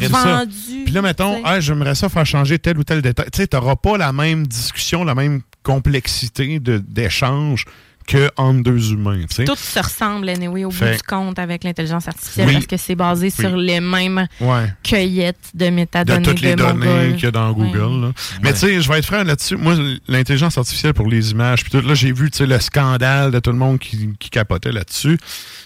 c'est 0.00 0.08
ça. 0.08 0.22
vendues. 0.40 0.84
Puis 0.84 0.92
là, 0.94 1.02
mettons, 1.02 1.40
ah, 1.44 1.60
j'aimerais 1.60 1.94
ça 1.94 2.08
faire 2.08 2.26
changer 2.26 2.58
tel 2.58 2.78
ou 2.78 2.84
tel 2.84 3.02
détail. 3.02 3.26
Tu 3.32 3.38
sais, 3.38 3.46
t'auras 3.46 3.76
pas 3.76 3.96
la 3.98 4.12
même 4.12 4.46
discussion, 4.46 5.04
la 5.04 5.14
même 5.14 5.40
complexité 5.62 6.60
de- 6.60 6.78
d'échange 6.78 7.64
que 8.08 8.30
entre 8.38 8.62
deux 8.62 8.90
humains, 8.92 9.20
tu. 9.32 9.44
Tout 9.44 9.54
se 9.54 9.78
ressemble, 9.78 10.28
anyway, 10.30 10.64
au 10.64 10.70
Fait- 10.70 10.92
bout 10.92 10.96
du 10.96 11.02
compte 11.02 11.38
avec 11.38 11.62
l'intelligence 11.62 12.08
artificielle 12.08 12.46
Oui. 12.48 12.54
parce 12.54 12.66
que 12.66 12.76
c'est 12.78 12.94
basé 12.94 13.26
Oui. 13.26 13.30
sur 13.44 13.54
les 13.56 13.80
mêmes 13.80 14.26
Ouais. 14.40 14.72
cueillettes 14.82 15.50
de 15.54 15.66
de 15.66 15.70
métadonnées 15.70 16.22
toutes 16.26 16.40
les 16.40 16.52
de 16.52 16.56
données 16.56 17.12
qu'il 17.14 17.24
y 17.24 17.26
a 17.26 17.30
dans 17.30 17.52
Google. 17.52 18.06
là. 18.06 18.12
Mais 18.42 18.52
tu 18.54 18.60
sais, 18.60 18.80
je 18.80 18.88
vais 18.90 18.98
être 18.98 19.04
franc 19.06 19.22
là-dessus. 19.22 19.56
Moi, 19.56 19.74
l'intelligence 20.08 20.56
artificielle 20.56 20.94
pour 20.94 21.06
les 21.06 21.30
images, 21.32 21.62
puis 21.62 21.70
tout, 21.70 21.86
là, 21.86 21.94
j'ai 21.94 22.10
vu 22.12 22.30
tu 22.30 22.38
sais, 22.38 22.46
le 22.46 22.58
scandale 22.58 23.30
de 23.30 23.38
tout 23.40 23.52
le 23.52 23.58
monde 23.58 23.78
qui, 23.78 24.08
qui 24.18 24.30
capotait 24.30 24.72
là-dessus. 24.72 25.18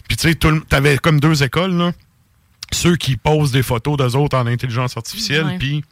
Puis 0.09 0.17
tu 0.17 0.29
sais, 0.29 0.35
tout 0.35 0.51
le- 0.51 0.61
t'avais 0.63 0.99
comme 0.99 1.21
deux 1.21 1.43
écoles, 1.45 1.75
là. 1.77 1.93
Ceux 2.73 2.97
qui 2.97 3.17
posent 3.17 3.53
des 3.53 3.63
photos 3.63 3.97
d'eux 3.97 4.17
autres 4.17 4.37
en 4.37 4.47
intelligence 4.49 4.97
artificielle, 4.97 5.57
puis 5.61 5.85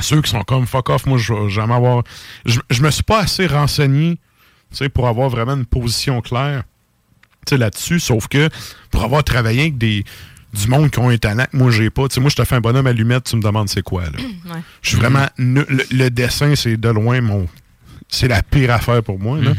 ceux 0.00 0.22
qui 0.22 0.30
sont 0.30 0.42
comme 0.44 0.66
fuck 0.66 0.88
off, 0.88 1.04
moi, 1.04 1.18
je 1.18 1.34
vais 1.34 1.50
jamais 1.50 1.74
avoir. 1.74 2.04
Je, 2.46 2.58
je 2.70 2.80
me 2.82 2.90
suis 2.90 3.02
pas 3.02 3.20
assez 3.20 3.46
renseigné 3.46 4.14
tu 4.14 4.20
pour 4.94 5.08
avoir 5.08 5.28
vraiment 5.28 5.54
une 5.54 5.66
position 5.66 6.20
claire 6.20 6.64
tu 7.46 7.54
sais, 7.54 7.58
là-dessus, 7.58 8.00
sauf 8.00 8.28
que 8.28 8.48
pour 8.90 9.04
avoir 9.04 9.24
travaillé 9.24 9.62
avec 9.62 9.78
des 9.78 10.04
du 10.54 10.66
monde 10.68 10.90
qui 10.90 10.98
ont 10.98 11.10
un 11.10 11.18
talent 11.18 11.44
que 11.50 11.56
moi 11.56 11.70
j'ai 11.70 11.90
pas, 11.90 12.08
tu 12.08 12.14
sais, 12.14 12.20
moi 12.20 12.30
je 12.30 12.36
te 12.36 12.44
fais 12.44 12.54
un 12.54 12.60
bonhomme 12.60 12.86
allumette, 12.86 13.24
tu 13.24 13.36
me 13.36 13.42
demandes 13.42 13.68
c'est 13.68 13.82
quoi 13.82 14.04
là. 14.04 14.12
Ouais. 14.18 14.60
Je 14.82 14.88
suis 14.88 14.98
vraiment 14.98 15.26
nul. 15.38 15.66
le, 15.68 15.84
le 15.90 16.10
dessin 16.10 16.54
c'est 16.54 16.76
de 16.76 16.88
loin 16.88 17.20
mon 17.20 17.46
c'est 18.08 18.28
la 18.28 18.42
pire 18.42 18.70
affaire 18.70 19.02
pour 19.02 19.18
moi 19.18 19.38
là. 19.38 19.52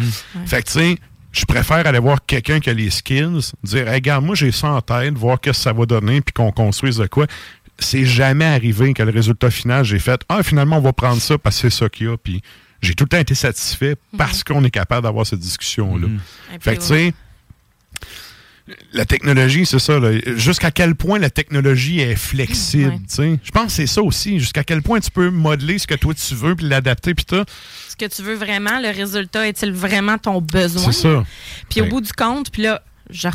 Fait 0.45 0.64
que 0.64 0.68
tu 0.68 0.80
sais, 0.80 0.98
je 1.31 1.45
préfère 1.45 1.86
aller 1.86 1.99
voir 1.99 2.26
quelqu'un 2.26 2.60
qui 2.60 2.69
a 2.69 2.73
les 2.73 2.90
skills, 2.90 3.52
dire 3.64 3.88
hey, 3.88 3.95
regarde, 3.95 4.26
moi 4.26 4.36
j'ai 4.36 4.52
ça 4.52 4.72
en 4.72 4.81
tête, 4.81 5.15
voir 5.15 5.40
qu'est-ce 5.40 5.60
que 5.60 5.64
ça 5.64 5.73
va 5.73 5.86
donner 5.86 6.22
puis 6.22 6.34
qu'on 6.34 6.52
construise 6.52 6.98
de 6.98 7.06
quoi. 7.06 7.27
C'est 7.77 8.06
jamais 8.06 8.45
arrivé 8.45 8.94
que 8.94 9.03
le 9.03 9.11
résultat 9.11 9.52
final, 9.52 9.86
j'ai 9.86 9.99
fait 9.99 10.22
ah 10.27 10.41
finalement 10.44 10.77
on 10.77 10.81
va 10.81 10.94
prendre 10.94 11.22
ça 11.22 11.38
parce 11.38 11.61
que 11.61 11.69
c'est 11.69 11.77
ça 11.77 11.90
qu'il 11.90 12.07
y 12.07 12.10
a 12.10 12.18
puis 12.18 12.41
j'ai 12.81 12.93
tout 12.95 13.03
le 13.06 13.10
temps 13.10 13.18
été 13.19 13.35
satisfait 13.35 13.95
parce 14.18 14.43
qu'on 14.43 14.64
est 14.64 14.72
capable 14.72 15.03
d'avoir 15.03 15.26
cette 15.26 15.39
discussion 15.39 15.97
là. 15.97 16.07
Et 16.56 16.60
Fait 16.60 16.76
que 16.76 16.81
tu 16.81 16.88
sais 16.88 17.14
la 18.93 19.03
technologie, 19.03 19.65
c'est 19.65 19.80
ça. 19.80 19.99
là. 19.99 20.11
Jusqu'à 20.38 20.69
quel 20.69 20.93
point 20.93 21.18
la 21.18 21.31
technologie 21.31 22.01
est 22.01 22.15
flexible. 22.15 22.91
Ouais. 22.91 22.97
tu 22.99 23.15
sais? 23.15 23.39
Je 23.43 23.49
pense 23.51 23.65
que 23.65 23.72
c'est 23.72 23.88
ça 23.88 24.03
aussi. 24.03 24.39
Jusqu'à 24.39 24.64
quel 24.64 24.84
point 24.84 24.99
tu 24.99 25.10
peux 25.10 25.31
modeler 25.31 25.80
ce 25.80 25.88
que 25.88 25.95
toi 25.95 26.14
tu 26.14 26.35
veux 26.35 26.56
puis 26.56 26.68
l'adapter 26.68 27.15
puis 27.15 27.26
tout. 27.26 27.43
Ce 27.89 27.95
que 27.95 28.06
tu 28.06 28.22
veux 28.22 28.35
vraiment, 28.35 28.80
le 28.80 28.89
résultat 28.95 29.47
est-il 29.47 29.72
vraiment 29.73 30.19
ton 30.19 30.39
besoin? 30.39 30.84
C'est 30.91 31.01
ça. 31.01 31.26
Puis 31.68 31.81
au 31.81 31.85
Ouais. 31.85 31.89
bout 31.89 32.01
du 32.01 32.14
compte, 32.14 32.51
puis 32.51 32.61
là, 32.61 32.84
je 33.10 33.27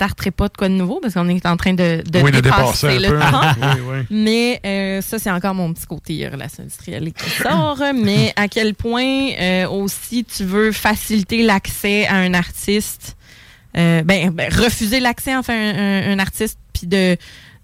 restarterai 0.00 0.30
pas 0.30 0.48
de 0.48 0.56
quoi 0.56 0.68
de 0.68 0.74
nouveau 0.74 0.98
parce 1.00 1.14
qu'on 1.14 1.28
est 1.28 1.44
en 1.46 1.56
train 1.56 1.74
de, 1.74 2.02
de 2.08 2.20
Oui, 2.20 2.30
de 2.32 2.40
dépasser 2.40 2.98
le 2.98 3.08
temps. 3.18 3.40
Oui, 3.60 3.80
oui. 3.90 4.06
Mais 4.10 4.60
euh, 4.64 5.00
ça, 5.02 5.18
c'est 5.18 5.30
encore 5.30 5.54
mon 5.54 5.72
petit 5.74 5.86
côté 5.86 6.26
euh, 6.26 6.30
relation 6.30 6.62
industrielle 6.62 7.12
qui 7.12 7.30
sort. 7.42 7.82
Mais 7.94 8.32
à 8.36 8.48
quel 8.48 8.74
point 8.74 9.30
euh, 9.38 9.68
aussi 9.68 10.24
tu 10.24 10.44
veux 10.44 10.72
faciliter 10.72 11.42
l'accès 11.42 12.06
à 12.06 12.14
un 12.16 12.32
artiste, 12.34 13.16
euh, 13.76 14.02
ben, 14.02 14.30
ben, 14.30 14.50
refuser 14.52 15.00
l'accès 15.00 15.36
enfin 15.36 15.54
à 15.54 15.56
un, 15.56 15.74
un- 15.78 16.12
un 16.12 16.18
artiste, 16.18 16.58
puis 16.72 16.86
de 16.86 17.16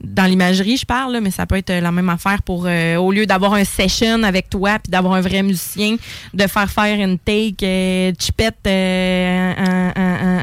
dans 0.05 0.27
l'imagerie, 0.27 0.77
je 0.77 0.85
parle, 0.85 1.15
là, 1.15 1.21
mais 1.23 1.31
ça 1.31 1.47
peut 1.47 1.57
être 1.57 1.73
la 1.73 1.91
même 1.91 2.11
affaire 2.11 2.43
pour, 2.43 2.67
euh, 2.67 2.97
au 2.97 3.13
lieu 3.13 3.25
d'avoir 3.25 3.55
un 3.55 3.65
session 3.65 4.23
avec 4.25 4.51
toi, 4.51 4.79
puis 4.79 4.91
d'avoir 4.91 5.15
un 5.15 5.23
vrai 5.23 5.43
musicien, 5.43 5.97
de 6.35 6.47
faire 6.47 6.71
faire 6.71 7.01
une 7.01 7.19
take 7.19 7.57
euh, 7.63 8.13
chipette 8.21 8.59
euh, 8.67 9.55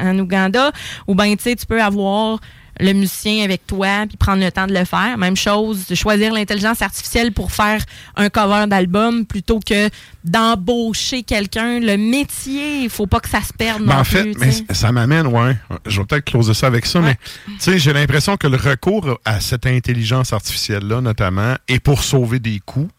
en- 0.04 0.20
Ouganda, 0.20 0.72
ou 1.08 1.16
bien, 1.16 1.36
tu 1.36 1.44
sais, 1.44 1.56
tu 1.56 1.66
peux 1.66 1.82
avoir 1.82 2.40
le 2.80 2.92
musicien 2.94 3.44
avec 3.44 3.68
toi, 3.68 4.06
puis 4.08 4.18
prendre 4.18 4.44
le 4.44 4.52
temps 4.52 4.66
de 4.66 4.74
le 4.74 4.84
faire. 4.84 5.16
Même 5.20 5.36
chose, 5.36 5.86
de 5.88 5.94
choisir 5.94 6.34
l'intelligence 6.34 6.82
artificielle 6.82 7.32
pour 7.32 7.52
faire 7.52 7.80
un 8.16 8.30
cover 8.30 8.66
d'album 8.68 9.28
plutôt 9.28 9.60
que 9.60 9.90
d'embaucher 10.24 11.22
quelqu'un. 11.24 11.80
Le 11.80 11.98
métier, 11.98 12.82
il 12.84 12.90
faut 12.90 13.06
pas 13.08 13.20
que 13.20 13.30
ça 13.30 13.42
se 13.42 13.54
perde 13.54 13.84
Ben, 13.84 13.94
non 13.94 14.00
en 14.02 14.04
fait, 14.04 14.24
plus. 14.32 14.40
mais 14.68 14.74
ça 14.74 14.92
m'amène, 14.92 15.28
ouais. 15.28 15.56
Je 15.86 16.00
vais 16.02 16.06
peut-être 16.08 16.26
closer 16.26 16.54
ça 16.56 16.66
avec 16.68 16.86
ça, 16.88 17.00
mais 17.00 17.16
tu 17.46 17.52
sais, 17.60 17.78
j'ai 17.78 17.94
l'impression 17.94 18.38
que 18.38 18.48
le 18.48 18.58
recours 18.58 19.20
à 19.24 19.40
cette 19.40 19.68
intelligence 19.68 20.34
artificielle-là, 20.34 21.02
notamment, 21.02 21.56
est 21.68 21.80
pour 21.80 22.04
sauver 22.04 22.40
des 22.40 22.60
coûts. 22.60 22.90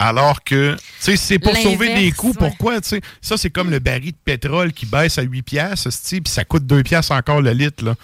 Alors 0.00 0.42
que, 0.42 0.74
tu 0.74 0.82
sais, 0.98 1.16
c'est 1.16 1.38
pour 1.38 1.54
sauver 1.56 1.94
des 1.94 2.10
coûts. 2.10 2.28
ouais. 2.28 2.34
Pourquoi, 2.38 2.80
tu 2.80 2.88
sais? 2.88 3.00
Ça, 3.20 3.36
c'est 3.36 3.50
comme 3.50 3.70
le 3.70 3.78
baril 3.78 4.12
de 4.12 4.16
pétrole 4.24 4.72
qui 4.72 4.86
baisse 4.86 5.18
à 5.18 5.22
8 5.22 5.42
piastres, 5.42 5.90
puis 6.08 6.22
ça 6.26 6.44
coûte 6.44 6.66
2 6.66 6.82
piastres 6.82 7.12
encore 7.12 7.42
le 7.42 7.52
litre, 7.52 7.84
là. 7.84 7.94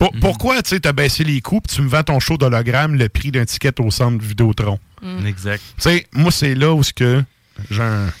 Mhm. 0.00 0.20
Pourquoi, 0.20 0.60
tu 0.62 0.70
sais, 0.70 0.80
t'as 0.80 0.92
baissé 0.92 1.24
les 1.24 1.40
coûts, 1.40 1.60
puis 1.60 1.76
tu 1.76 1.80
me 1.80 1.88
vends 1.88 2.02
ton 2.02 2.18
show 2.18 2.36
d'hologramme 2.36 2.96
le 2.96 3.08
prix 3.08 3.30
d'un 3.30 3.44
ticket 3.44 3.80
au 3.80 3.90
centre 3.90 4.22
Vidéotron? 4.22 4.78
Mm. 5.00 5.26
Exact. 5.26 5.62
Tu 5.76 5.82
sais, 5.82 6.06
moi, 6.12 6.30
c'est 6.32 6.54
là 6.54 6.74
où 6.74 6.82
ce 6.82 6.92
que 6.92 7.22
j'ai 7.70 7.82
un... 7.82 8.12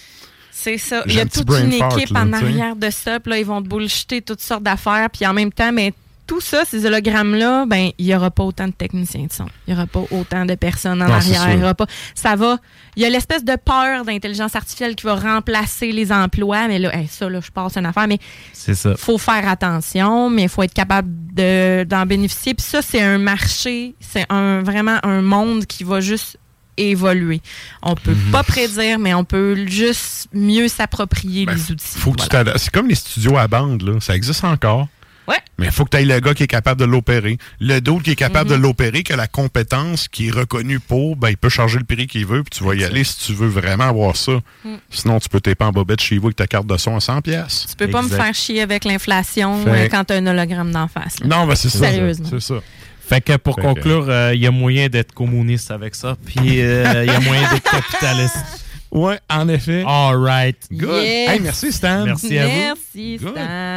C'est 0.52 0.78
ça. 0.78 1.02
Il 1.06 1.14
y 1.14 1.20
a 1.20 1.26
toute 1.26 1.50
une 1.50 1.72
fart, 1.72 1.98
équipe 1.98 2.14
là, 2.14 2.22
en 2.22 2.32
arrière 2.32 2.76
de 2.76 2.88
ça. 2.88 3.20
Puis 3.20 3.30
là, 3.30 3.38
ils 3.38 3.44
vont 3.44 3.60
te 3.60 3.68
bullshiter 3.68 4.22
toutes 4.22 4.40
sortes 4.40 4.62
d'affaires. 4.62 5.10
Puis 5.10 5.26
en 5.26 5.34
même 5.34 5.52
temps, 5.52 5.72
mais 5.72 5.92
tout 6.26 6.40
ça, 6.40 6.64
ces 6.64 6.86
hologrammes-là, 6.86 7.66
ben, 7.66 7.90
il 7.98 8.06
n'y 8.06 8.14
aura 8.14 8.30
pas 8.30 8.42
autant 8.44 8.66
de 8.66 8.72
techniciens 8.72 9.26
de 9.26 9.32
son. 9.32 9.46
Il 9.66 9.74
n'y 9.74 9.78
aura 9.78 9.86
pas 9.86 10.02
autant 10.10 10.44
de 10.46 10.54
personnes 10.54 11.02
en 11.02 11.06
Non, 11.08 11.14
arrière. 11.14 11.52
Il 11.52 11.60
y 11.60 11.62
aura 11.62 11.74
pas. 11.74 11.86
Ça 12.14 12.34
va. 12.36 12.58
Il 12.96 13.02
y 13.02 13.06
a 13.06 13.10
l'espèce 13.10 13.44
de 13.44 13.56
peur 13.56 14.04
d'intelligence 14.04 14.56
artificielle 14.56 14.94
qui 14.96 15.04
va 15.04 15.16
remplacer 15.16 15.92
les 15.92 16.10
emplois. 16.12 16.66
Mais 16.68 16.78
là, 16.78 16.96
hey, 16.96 17.06
ça, 17.08 17.28
là, 17.28 17.40
je 17.44 17.50
passe 17.50 17.76
une 17.76 17.86
affaire. 17.86 18.06
Mais 18.08 18.18
ça. 18.52 18.94
faut 18.96 19.18
faire 19.18 19.46
attention, 19.48 20.30
mais 20.30 20.44
il 20.44 20.48
faut 20.48 20.62
être 20.62 20.72
capable 20.74 21.08
de- 21.34 21.84
d'en 21.84 22.06
bénéficier. 22.06 22.54
Puis 22.54 22.64
ça, 22.66 22.80
c'est 22.82 23.02
un 23.02 23.18
marché, 23.18 23.94
c'est 24.00 24.24
un, 24.30 24.62
vraiment 24.62 24.98
un 25.02 25.20
monde 25.22 25.66
qui 25.66 25.84
va 25.84 26.00
juste 26.00 26.38
évoluer. 26.76 27.40
On 27.82 27.94
peut 27.94 28.12
Mhm. 28.14 28.32
pas 28.32 28.42
prédire, 28.42 28.98
mais 28.98 29.14
on 29.14 29.24
peut 29.24 29.66
juste 29.66 30.28
mieux 30.32 30.68
s'approprier 30.68 31.46
les 31.46 31.70
outils. 31.70 31.94
Ben, 31.94 32.00
Faut 32.00 32.12
que 32.12 32.22
tu. 32.22 32.58
C'est 32.58 32.70
comme 32.72 32.88
les 32.88 32.94
studios 32.96 33.36
à 33.36 33.46
bande, 33.46 33.82
là. 33.82 34.00
Ça 34.00 34.16
existe 34.16 34.42
encore. 34.44 34.88
Ouais. 35.26 35.36
Mais 35.58 35.66
il 35.66 35.72
faut 35.72 35.84
que 35.84 35.90
tu 35.90 35.96
aies 35.96 36.04
le 36.04 36.20
gars 36.20 36.34
qui 36.34 36.42
est 36.42 36.46
capable 36.48 36.80
de 36.80 36.84
l'opérer. 36.84 37.38
Le 37.60 37.80
d'autre 37.80 38.02
qui 38.02 38.10
est 38.10 38.16
capable 38.16 38.50
Mhm. 38.50 38.56
de 38.56 38.62
l'opérer, 38.62 39.02
qui 39.02 39.12
a 39.12 39.16
la 39.16 39.26
compétence, 39.26 40.08
qui 40.08 40.28
est 40.28 40.30
reconnu 40.30 40.80
pour, 40.80 41.16
ben, 41.16 41.30
il 41.30 41.36
peut 41.36 41.48
charger 41.48 41.78
le 41.78 41.84
prix 41.84 42.06
qu'il 42.06 42.26
veut, 42.26 42.42
puis 42.42 42.58
tu 42.58 42.64
vas 42.64 42.74
y 42.74 42.84
aller 42.84 43.04
si 43.04 43.18
tu 43.26 43.32
veux 43.32 43.48
vraiment 43.48 43.84
avoir 43.88 44.16
ça. 44.16 44.32
Mm. 44.64 44.74
Sinon, 44.90 45.18
tu 45.20 45.28
peux 45.28 45.40
en 45.60 45.70
bobette 45.72 46.00
chez 46.00 46.18
vous 46.18 46.26
avec 46.26 46.36
ta 46.36 46.46
carte 46.46 46.66
de 46.66 46.76
son 46.76 46.96
à 46.96 47.00
100$. 47.00 47.22
pièces. 47.22 47.66
Tu 47.70 47.76
peux 47.76 47.88
pas 47.88 48.02
me 48.02 48.08
faire 48.08 48.34
chier 48.34 48.60
avec 48.62 48.84
l'inflation 48.84 49.64
Fait- 49.64 49.70
euh, 49.70 49.88
quand 49.90 50.04
t'as 50.04 50.16
un 50.16 50.26
hologramme 50.26 50.72
d'en 50.72 50.88
face. 50.88 51.20
là. 51.20 51.26
Non, 51.26 51.46
ben, 51.46 51.54
c'est 51.54 51.68
ça. 51.70 51.78
Sérieusement. 51.78 52.26
C'est 52.30 52.40
ça. 52.40 52.54
Fait 53.06 53.20
que 53.20 53.36
pour 53.36 53.54
Fait 53.56 53.60
que- 53.62 53.66
conclure, 53.66 54.06
euh, 54.08 54.32
il 54.34 54.40
y 54.40 54.46
a 54.46 54.50
moyen 54.50 54.88
d'être 54.88 55.12
communiste 55.12 55.70
avec 55.70 55.94
ça, 55.94 56.16
puis 56.24 56.60
euh, 56.62 57.04
il 57.06 57.12
y 57.12 57.14
a 57.14 57.20
moyen 57.20 57.48
d'être 57.52 57.70
capitaliste. 57.70 58.36
Ouais, 58.94 59.18
en 59.28 59.48
effet. 59.48 59.82
All 59.86 60.16
right. 60.16 60.56
Good. 60.70 61.02
Hey, 61.02 61.40
merci, 61.40 61.72
Stan. 61.72 62.04
Merci 62.04 62.38
à 62.38 62.46
vous. 62.74 63.34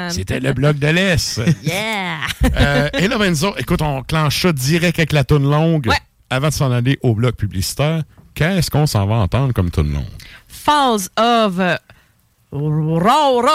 C'était 0.10 0.40
le 0.40 0.54
bloc 0.54 0.78
de 0.78 0.88
l'Est. 0.88 1.42
yeah. 1.64 2.18
Euh, 2.56 2.90
et 2.94 3.08
là, 3.08 3.18
ben, 3.18 3.34
écoute, 3.58 3.82
on 3.82 4.04
clenche 4.04 4.46
direct 4.46 5.00
avec 5.00 5.12
la 5.12 5.24
toune 5.24 5.50
longue 5.50 5.90
avant 6.30 6.48
de 6.48 6.54
s'en 6.54 6.72
aller 6.72 6.98
au 7.02 7.14
bloc 7.14 7.36
publicitaire. 7.36 8.04
Qu'est-ce 8.34 8.70
qu'on 8.72 8.86
s'en 8.86 9.06
va 9.06 9.16
entendre 9.16 9.54
comme 9.54 9.70
toune 9.70 9.92
longue? 9.92 10.06
Falls 10.48 11.10
of 11.18 11.60
Roros 12.52 13.48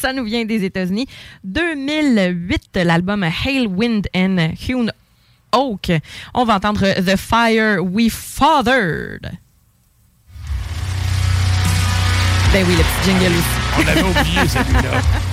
ça 0.00 0.12
nous 0.12 0.24
vient 0.24 0.44
des 0.44 0.64
États-Unis. 0.64 1.06
2008, 1.44 2.80
l'album 2.84 3.24
Hail, 3.24 3.66
Wind 3.66 4.08
and 4.14 4.54
Hewn 4.68 4.92
Oak. 5.52 5.90
On 6.34 6.44
va 6.44 6.56
entendre 6.56 6.86
The 7.00 7.16
Fire 7.16 7.82
We 7.82 8.10
Fathered. 8.10 9.30
Ben 12.52 12.64
oui, 12.68 12.76
le 12.76 12.82
petit 12.82 13.10
jingle 13.10 13.32
aussi. 13.32 13.78
On 13.78 13.82
l'avait 13.86 14.02
oublié, 14.02 14.48
celui-là. 14.48 15.00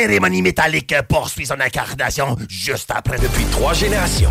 cérémonie 0.00 0.40
métallique 0.40 0.94
poursuit 1.10 1.44
son 1.44 1.60
incarnation 1.60 2.34
juste 2.48 2.90
après 2.90 3.18
depuis 3.18 3.44
trois 3.50 3.74
générations. 3.74 4.30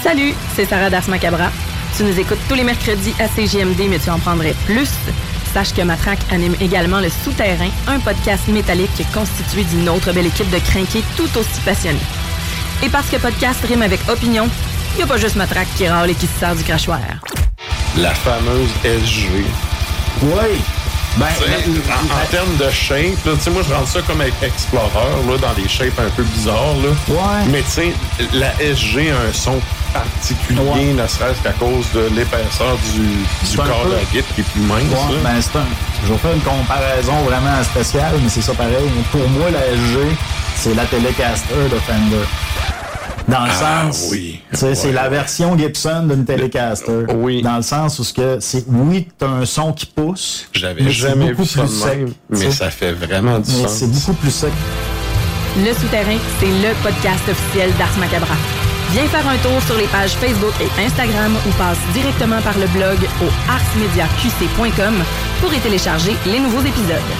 Salut, 0.00 0.32
c'est 0.54 0.64
Sarah 0.64 0.90
Das 0.90 1.08
Macabra. 1.08 1.50
Tu 1.96 2.04
nous 2.04 2.16
écoutes 2.16 2.38
tous 2.48 2.54
les 2.54 2.62
mercredis 2.62 3.12
à 3.18 3.26
CGMD, 3.26 3.88
mais 3.88 3.98
tu 3.98 4.08
en 4.10 4.20
prendrais 4.20 4.54
plus. 4.64 4.90
Sache 5.52 5.74
que 5.74 5.82
Matraque 5.82 6.20
anime 6.30 6.54
également 6.60 7.00
Le 7.00 7.08
Souterrain, 7.08 7.68
un 7.88 7.98
podcast 7.98 8.46
métallique 8.46 9.02
constitué 9.12 9.64
d'une 9.64 9.88
autre 9.88 10.12
belle 10.12 10.26
équipe 10.26 10.50
de 10.50 10.60
crinqués 10.60 11.02
tout 11.16 11.36
aussi 11.36 11.60
passionnés. 11.64 11.98
Et 12.84 12.88
parce 12.90 13.10
que 13.10 13.16
podcast 13.16 13.58
rime 13.66 13.82
avec 13.82 13.98
opinion, 14.08 14.48
il 14.94 14.98
n'y 14.98 15.02
a 15.02 15.06
pas 15.08 15.16
juste 15.16 15.34
Matraque 15.34 15.66
qui 15.76 15.88
râle 15.88 16.10
et 16.10 16.14
qui 16.14 16.28
se 16.28 16.38
sert 16.38 16.54
du 16.54 16.62
crachoir. 16.62 17.00
La 17.96 18.14
fameuse 18.14 18.70
SG. 18.84 19.44
Oui. 20.22 20.79
Ben, 21.16 21.26
en, 21.26 22.22
en 22.22 22.26
termes 22.30 22.56
de 22.56 22.70
shape, 22.70 23.24
là, 23.26 23.32
moi, 23.50 23.62
je 23.68 23.74
rentre 23.74 23.88
ça 23.88 24.00
comme 24.02 24.22
Explorer, 24.42 25.10
là, 25.28 25.38
dans 25.38 25.52
des 25.54 25.68
shapes 25.68 25.98
un 25.98 26.08
peu 26.10 26.22
bizarres. 26.22 26.76
Là. 26.82 26.90
Ouais. 27.14 27.44
Mais 27.50 27.62
tu 27.62 27.70
sais, 27.70 27.92
la 28.32 28.52
SG 28.60 29.10
a 29.10 29.28
un 29.28 29.32
son 29.32 29.60
particulier, 29.92 30.92
ne 30.92 31.06
serait-ce 31.06 31.42
qu'à 31.42 31.52
cause 31.52 31.86
de 31.94 32.08
l'épaisseur 32.14 32.76
du, 32.94 33.00
du 33.50 33.56
corps 33.56 33.82
peu- 33.82 33.90
de 33.90 33.94
la 33.96 34.04
guitare 34.04 34.34
qui 34.34 34.40
est 34.40 34.44
plus 34.44 34.60
mince. 34.60 34.82
Ouais, 34.84 35.16
ben, 35.22 35.40
un. 35.58 35.64
Je 36.06 36.12
vais 36.12 36.18
faire 36.18 36.32
une 36.32 36.40
comparaison 36.42 37.16
vraiment 37.24 37.62
spéciale, 37.64 38.14
mais 38.22 38.28
c'est 38.28 38.40
ça 38.42 38.54
pareil. 38.54 38.88
Pour 39.10 39.28
moi, 39.30 39.50
la 39.50 39.66
SG, 39.66 39.98
c'est 40.56 40.74
la 40.74 40.84
Telecaster 40.86 41.54
de 41.70 41.78
Fender. 41.80 42.24
Dans 43.30 43.44
le 43.44 43.50
Ah, 43.62 43.84
sens. 43.92 44.08
oui. 44.10 44.40
C'est 44.52 44.92
la 44.92 45.08
version 45.08 45.56
Gibson 45.56 46.06
d'une 46.08 46.24
Telecaster. 46.24 47.04
Oui. 47.14 47.42
Dans 47.42 47.56
le 47.56 47.62
sens 47.62 47.98
où 47.98 48.04
ce 48.04 48.12
que 48.12 48.38
c'est. 48.40 48.64
Oui, 48.68 49.08
t'as 49.18 49.28
un 49.28 49.44
son 49.46 49.72
qui 49.72 49.86
pousse. 49.86 50.48
J'avais 50.52 50.82
mais 50.82 50.90
c'est 50.90 50.96
jamais 50.96 51.30
beaucoup 51.30 51.42
vu 51.42 51.48
ça 51.48 51.62
plus 51.62 51.80
de 51.80 51.84
même, 51.84 52.08
sec, 52.08 52.16
mais 52.30 52.50
ça 52.50 52.70
fait 52.70 52.92
vraiment 52.92 53.38
du 53.38 53.50
Mais 53.52 53.62
sens. 53.68 53.72
c'est 53.72 53.90
beaucoup 53.90 54.14
plus 54.14 54.30
sec. 54.30 54.52
Le 55.58 55.72
Souterrain, 55.74 56.18
c'est 56.38 56.46
le 56.46 56.74
podcast 56.82 57.22
officiel 57.28 57.70
d'Ars 57.78 57.96
Macabra. 57.98 58.34
Viens 58.92 59.06
faire 59.06 59.26
un 59.28 59.36
tour 59.38 59.60
sur 59.66 59.76
les 59.76 59.86
pages 59.86 60.12
Facebook 60.14 60.52
et 60.60 60.84
Instagram 60.84 61.32
ou 61.46 61.50
passe 61.52 61.78
directement 61.94 62.40
par 62.42 62.58
le 62.58 62.66
blog 62.68 62.98
au 63.22 63.28
arsmediaqc.com 63.50 64.94
pour 65.40 65.54
y 65.54 65.58
télécharger 65.58 66.16
les 66.26 66.40
nouveaux 66.40 66.60
épisodes. 66.60 67.10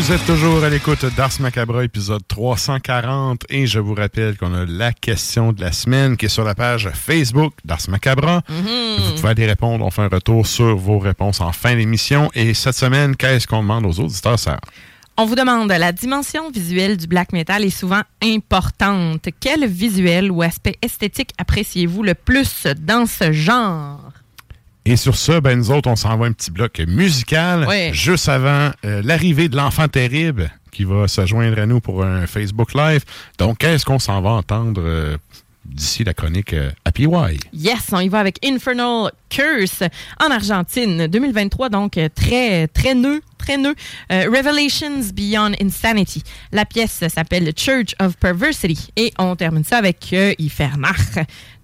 Vous 0.00 0.12
êtes 0.12 0.24
toujours 0.24 0.64
à 0.64 0.70
l'écoute 0.70 1.04
d'Ars 1.14 1.38
Macabra, 1.40 1.84
épisode 1.84 2.26
340, 2.26 3.44
et 3.50 3.66
je 3.66 3.78
vous 3.78 3.92
rappelle 3.92 4.38
qu'on 4.38 4.54
a 4.54 4.64
la 4.64 4.94
question 4.94 5.52
de 5.52 5.60
la 5.60 5.72
semaine 5.72 6.16
qui 6.16 6.24
est 6.24 6.30
sur 6.30 6.42
la 6.42 6.54
page 6.54 6.88
Facebook 6.94 7.52
d'Ars 7.66 7.82
Macabra. 7.86 8.40
Vous 8.48 9.14
pouvez 9.16 9.28
aller 9.28 9.44
répondre, 9.44 9.84
on 9.84 9.90
fait 9.90 10.00
un 10.00 10.08
retour 10.08 10.46
sur 10.46 10.74
vos 10.74 10.98
réponses 10.98 11.42
en 11.42 11.52
fin 11.52 11.76
d'émission. 11.76 12.30
Et 12.34 12.54
cette 12.54 12.76
semaine, 12.76 13.14
qu'est-ce 13.14 13.46
qu'on 13.46 13.60
demande 13.60 13.84
aux 13.84 14.00
auditeurs, 14.00 14.38
Sarah? 14.38 14.58
On 15.18 15.26
vous 15.26 15.34
demande, 15.34 15.68
la 15.68 15.92
dimension 15.92 16.50
visuelle 16.50 16.96
du 16.96 17.06
black 17.06 17.34
metal 17.34 17.62
est 17.62 17.68
souvent 17.68 18.02
importante. 18.24 19.28
Quel 19.38 19.66
visuel 19.66 20.30
ou 20.32 20.40
aspect 20.40 20.78
esthétique 20.80 21.32
appréciez-vous 21.36 22.02
le 22.02 22.14
plus 22.14 22.66
dans 22.78 23.04
ce 23.04 23.32
genre? 23.32 24.00
Et 24.86 24.96
sur 24.96 25.14
ça, 25.16 25.40
ben 25.40 25.58
nous 25.58 25.70
autres, 25.70 25.88
on 25.90 25.96
s'envoie 25.96 26.26
un 26.26 26.32
petit 26.32 26.50
bloc 26.50 26.80
musical 26.88 27.66
Ouais. 27.66 27.90
juste 27.92 28.28
avant 28.28 28.70
euh, 28.84 29.02
l'arrivée 29.04 29.48
de 29.48 29.56
l'enfant 29.56 29.88
terrible 29.88 30.50
qui 30.72 30.84
va 30.84 31.06
se 31.08 31.26
joindre 31.26 31.58
à 31.60 31.66
nous 31.66 31.80
pour 31.80 32.02
un 32.04 32.26
Facebook 32.26 32.74
Live. 32.74 33.02
Donc, 33.38 33.58
qu'est-ce 33.58 33.84
qu'on 33.84 33.98
s'en 33.98 34.20
va 34.22 34.30
entendre 34.30 34.80
euh, 34.84 35.16
d'ici 35.64 36.04
la 36.04 36.14
chronique 36.14 36.52
euh, 36.54 36.70
Happy 36.84 37.04
Y? 37.04 37.40
Yes, 37.52 37.88
on 37.92 38.00
y 38.00 38.08
va 38.08 38.20
avec 38.20 38.44
Infernal 38.44 39.10
Curse 39.28 39.82
en 40.20 40.30
Argentine, 40.30 41.06
2023, 41.06 41.68
donc 41.68 41.96
euh, 41.96 42.08
très, 42.14 42.66
très 42.68 42.94
nœud, 42.94 43.20
très 43.38 43.56
nœud. 43.56 43.74
Euh, 44.10 44.24
Revelations 44.24 45.12
Beyond 45.14 45.52
Insanity. 45.60 46.22
La 46.52 46.64
pièce 46.64 47.04
s'appelle 47.08 47.52
Church 47.56 47.94
of 48.00 48.16
Perversity 48.16 48.90
et 48.96 49.12
on 49.18 49.36
termine 49.36 49.64
ça 49.64 49.78
avec 49.78 50.08
euh. 50.12 50.34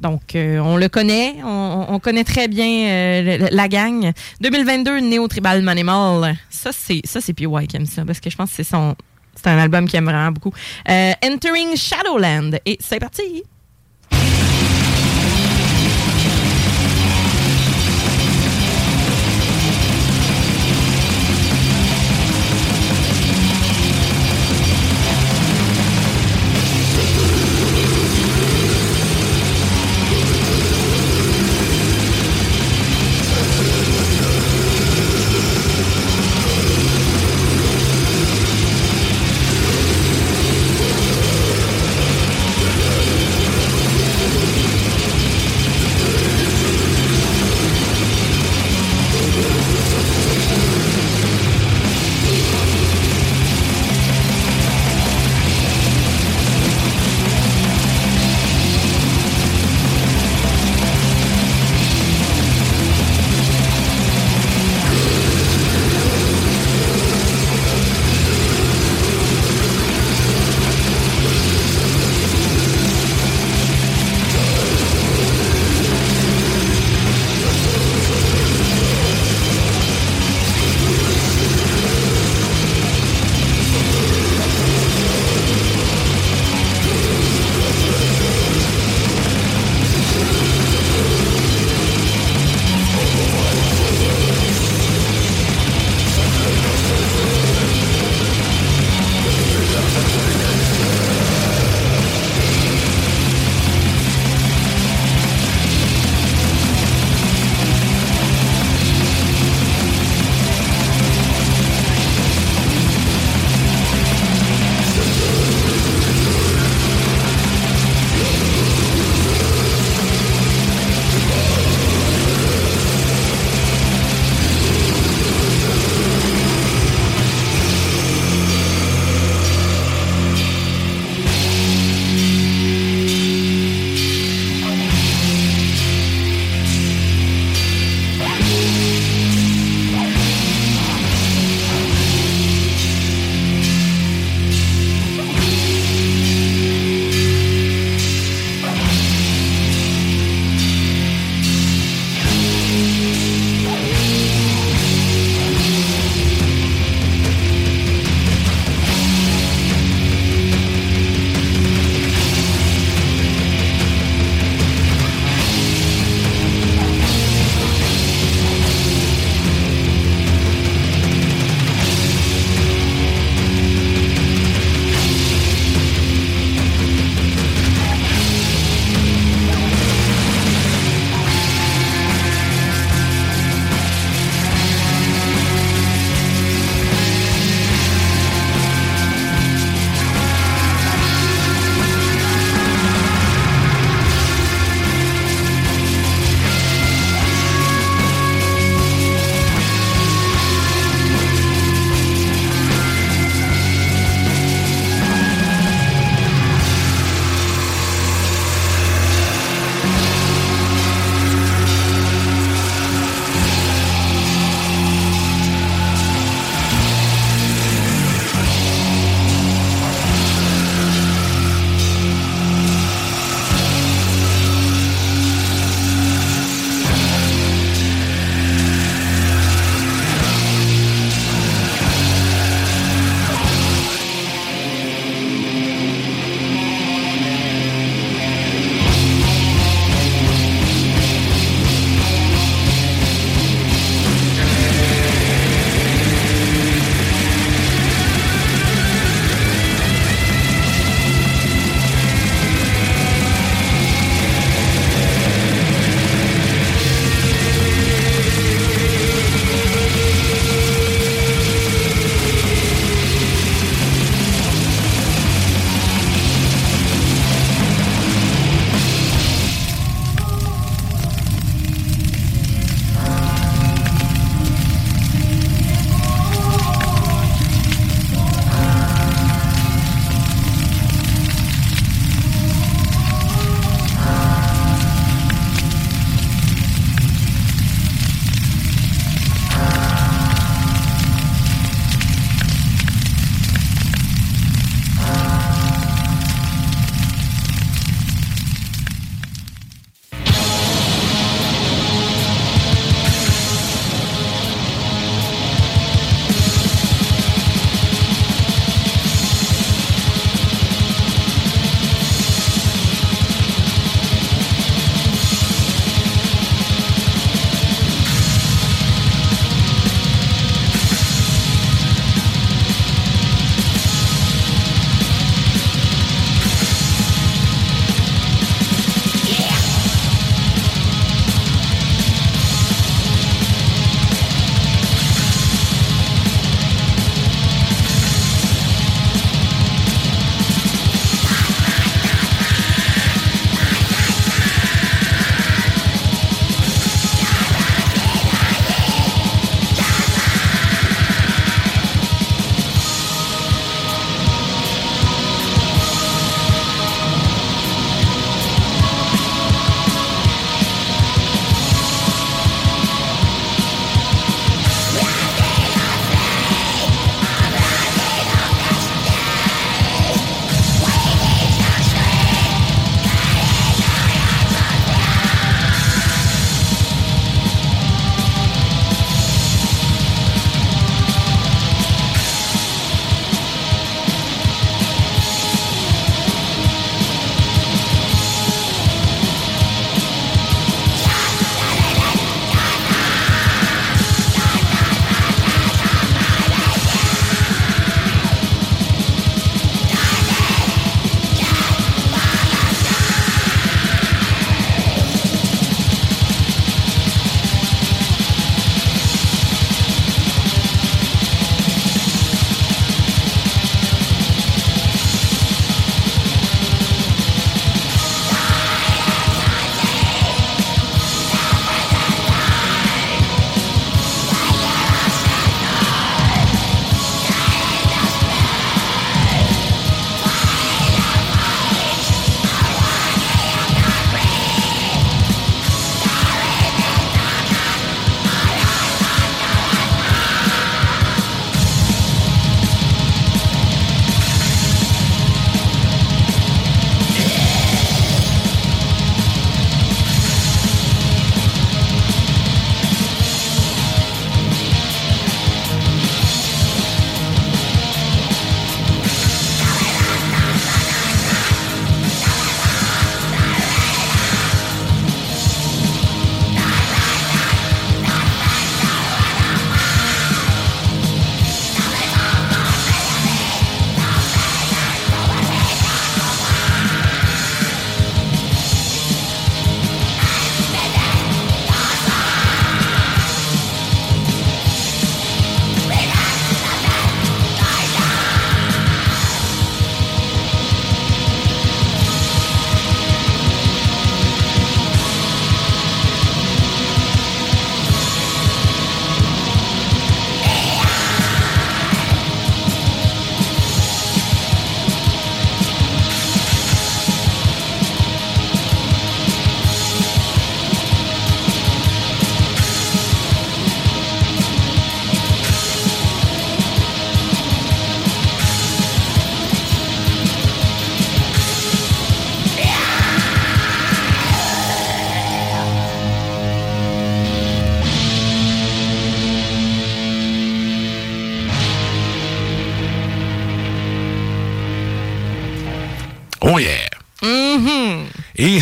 Donc, 0.00 0.20
on 0.34 0.76
le 0.76 0.88
connaît, 0.88 1.36
on, 1.42 1.86
on 1.88 1.98
connaît 1.98 2.24
très 2.24 2.48
bien 2.48 3.22
la 3.50 3.68
gang. 3.68 4.12
2022, 4.40 5.00
Neo 5.00 5.26
Tribal 5.26 5.62
Manimal. 5.62 6.36
Ça, 6.50 6.70
c'est 6.72 7.00
ça 7.04 7.20
c'est 7.20 7.32
PY 7.32 7.46
qui 7.66 7.76
aime 7.76 7.86
ça 7.86 8.04
parce 8.04 8.20
que 8.20 8.28
je 8.28 8.36
pense 8.36 8.50
que 8.50 8.56
c'est 8.56 8.64
son... 8.64 8.94
C'est 9.34 9.48
un 9.48 9.58
album 9.58 9.86
qu'il 9.86 9.98
aime 9.98 10.04
vraiment 10.04 10.32
beaucoup. 10.32 10.52
Entering 10.86 11.76
Shadowland. 11.76 12.58
Et 12.64 12.78
c'est 12.80 12.98
parti! 12.98 13.44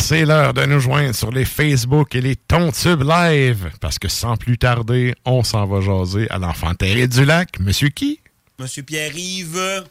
C'est 0.05 0.27
l'heure 0.27 0.53
de 0.53 0.67
nous 0.67 0.81
joindre 0.81 1.15
sur 1.15 1.31
les 1.31 1.47
Facebook 1.47 2.15
et 2.15 2.21
les 2.21 2.37
Tontubes 2.37 3.05
Live. 3.05 3.71
Parce 3.81 3.99
que 3.99 4.09
sans 4.09 4.37
plus 4.37 4.59
tarder, 4.59 5.15
on 5.25 5.43
s'en 5.43 5.65
va 5.65 5.81
jaser 5.81 6.31
à 6.31 6.37
l'enfant 6.37 6.75
terrible 6.75 7.11
du 7.11 7.25
lac. 7.25 7.59
Monsieur 7.59 7.89
qui? 7.89 8.21
Monsieur 8.59 8.83
Pierre-Yves. 8.83 9.85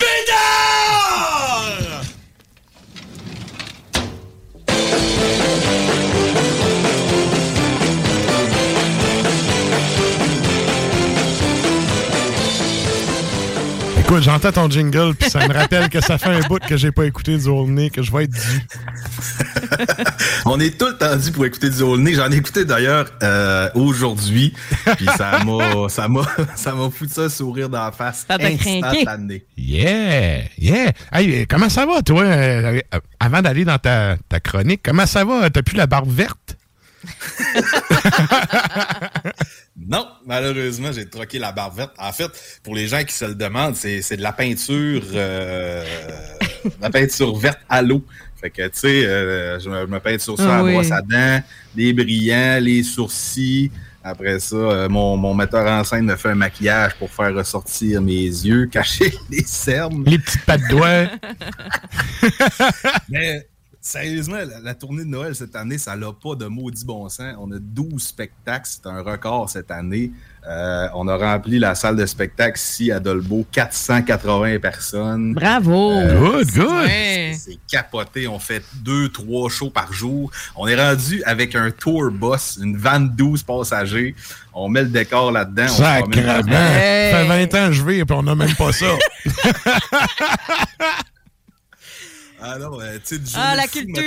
Bédard! 0.00 1.36
Écoute, 14.08 14.22
j'entends 14.22 14.52
ton 14.52 14.70
jingle, 14.70 15.16
puis 15.16 15.28
ça 15.28 15.48
me 15.48 15.52
rappelle 15.52 15.88
que 15.88 16.00
ça 16.00 16.16
fait 16.16 16.28
un 16.28 16.38
bout 16.46 16.60
que 16.60 16.76
j'ai 16.76 16.92
pas 16.92 17.06
écouté 17.06 17.38
du 17.38 17.50
Nez, 17.50 17.90
que 17.90 18.02
je 18.02 18.12
vais 18.12 18.22
être 18.22 18.30
dû. 18.30 18.66
On 20.44 20.60
est 20.60 20.78
tout 20.78 20.86
le 20.86 20.96
temps 20.96 21.16
dit 21.16 21.32
pour 21.32 21.44
écouter 21.44 21.70
du 21.70 21.82
Aulnay. 21.82 22.14
J'en 22.14 22.30
ai 22.30 22.36
écouté 22.36 22.64
d'ailleurs 22.64 23.06
euh, 23.24 23.68
aujourd'hui. 23.74 24.54
Puis 24.96 25.06
ça 25.16 25.40
m'a 25.44 25.58
ça 25.88 26.06
m'a 26.06 26.22
ça 26.54 26.72
m'a 26.72 26.88
foutu 26.88 27.14
ça 27.14 27.28
sourire 27.28 27.68
dans 27.68 27.84
la 27.84 27.90
face. 27.90 28.24
Instantané. 28.30 29.44
Yeah! 29.56 30.44
Yeah! 30.56 30.92
Hey, 31.12 31.44
comment 31.48 31.68
ça 31.68 31.84
va, 31.84 32.00
toi? 32.00 32.22
euh, 32.22 32.80
euh, 32.94 33.00
avant 33.18 33.42
d'aller 33.42 33.64
dans 33.64 33.78
ta, 33.78 34.18
ta 34.28 34.38
chronique, 34.38 34.82
comment 34.84 35.06
ça 35.06 35.24
va? 35.24 35.50
T'as 35.50 35.62
plus 35.62 35.76
la 35.76 35.88
barbe 35.88 36.12
verte? 36.12 36.56
Non, 39.88 40.06
malheureusement, 40.26 40.90
j'ai 40.92 41.08
troqué 41.08 41.38
la 41.38 41.52
barbe 41.52 41.76
verte. 41.76 41.94
En 41.98 42.12
fait, 42.12 42.30
pour 42.64 42.74
les 42.74 42.88
gens 42.88 43.02
qui 43.04 43.14
se 43.14 43.24
le 43.24 43.34
demandent, 43.34 43.76
c'est 43.76 44.02
c'est 44.02 44.16
de 44.16 44.22
la 44.22 44.32
peinture 44.32 45.02
euh, 45.14 45.84
de 46.64 46.70
la 46.80 46.90
peinture 46.90 47.36
verte 47.36 47.60
à 47.68 47.82
l'eau. 47.82 48.02
Fait 48.40 48.50
que, 48.50 48.62
tu 48.68 48.78
sais, 48.78 49.06
euh, 49.06 49.58
je, 49.60 49.70
me, 49.70 49.80
je 49.82 49.86
me 49.86 49.98
peinture 50.00 50.36
ça 50.36 50.56
Ah 50.56 50.58
à 50.58 50.62
oui. 50.64 50.72
brosse 50.74 50.90
à 50.92 51.00
dents, 51.02 51.40
les 51.74 51.92
brillants, 51.92 52.58
les 52.60 52.82
sourcils. 52.82 53.70
Après 54.02 54.38
ça, 54.38 54.56
euh, 54.56 54.88
mon, 54.88 55.16
mon 55.16 55.34
metteur 55.34 55.66
en 55.66 55.82
scène 55.82 56.04
me 56.04 56.16
fait 56.16 56.28
un 56.30 56.34
maquillage 56.36 56.94
pour 56.96 57.10
faire 57.10 57.34
ressortir 57.34 58.00
mes 58.02 58.12
yeux, 58.24 58.66
cacher 58.72 59.12
les 59.30 59.42
cernes. 59.44 60.04
Les 60.06 60.18
petites 60.18 60.44
pattes 60.44 60.68
doigts. 60.68 61.06
Mais 63.08 63.46
sérieusement, 63.86 64.36
la, 64.36 64.60
la 64.60 64.74
tournée 64.74 65.04
de 65.04 65.08
Noël 65.08 65.34
cette 65.34 65.54
année, 65.54 65.78
ça 65.78 65.96
n'a 65.96 66.12
pas 66.12 66.34
de 66.34 66.46
maudit 66.46 66.84
bon 66.84 67.08
sens. 67.08 67.34
On 67.38 67.50
a 67.52 67.58
12 67.58 68.02
spectacles, 68.02 68.68
c'est 68.68 68.86
un 68.86 69.00
record 69.00 69.48
cette 69.48 69.70
année. 69.70 70.10
Euh, 70.48 70.88
on 70.94 71.08
a 71.08 71.16
rempli 71.16 71.58
la 71.58 71.74
salle 71.74 71.96
de 71.96 72.06
spectacle 72.06 72.58
ici 72.58 72.90
à 72.92 73.00
Dolbeau, 73.00 73.46
480 73.52 74.58
personnes. 74.58 75.34
Bravo! 75.34 76.00
Good, 76.00 76.52
good. 76.52 76.68
Ouais. 76.68 77.36
C'est 77.38 77.58
capoté. 77.68 78.28
On 78.28 78.38
fait 78.38 78.62
deux, 78.82 79.08
trois 79.08 79.50
shows 79.50 79.70
par 79.70 79.92
jour. 79.92 80.30
On 80.56 80.66
est 80.66 80.76
rendu 80.76 81.22
avec 81.24 81.54
un 81.54 81.70
tour 81.70 82.10
bus, 82.10 82.58
une 82.62 82.76
van 82.76 83.00
de 83.00 83.08
12 83.08 83.42
passagers. 83.44 84.14
On 84.52 84.68
met 84.68 84.82
le 84.82 84.88
décor 84.88 85.32
là-dedans. 85.32 85.68
Sacrement! 85.68 86.52
Ça 86.52 87.24
fait 87.24 87.46
20 87.46 87.54
ans 87.54 87.66
que 87.68 87.72
je 87.72 87.82
vais, 87.82 88.04
puis 88.04 88.16
on 88.16 88.22
n'a 88.22 88.34
même 88.34 88.54
pas 88.54 88.72
ça. 88.72 88.86
Ah 92.48 92.58
non, 92.58 92.80
euh, 92.80 92.94
tu 93.04 93.16
sais, 93.16 93.18
du 93.18 93.30
Ah, 93.34 93.56
la 93.56 93.62
fou, 93.64 93.78
culture! 93.80 94.02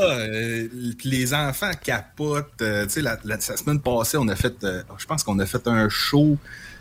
Ah, 0.00 0.02
euh, 0.02 0.68
les 1.04 1.34
enfants 1.34 1.70
capotent. 1.82 2.62
Euh, 2.62 2.84
tu 2.86 2.92
sais, 2.92 3.00
la, 3.02 3.18
la- 3.24 3.34
la 3.36 3.40
semaine 3.40 3.80
passée, 3.80 4.16
on 4.16 4.26
a 4.28 4.36
fait, 4.36 4.54
euh, 4.64 4.82
je 4.96 5.04
pense 5.04 5.22
qu'on 5.22 5.38
a 5.38 5.44
fait 5.46 5.66
un 5.66 5.88
show 5.90 6.38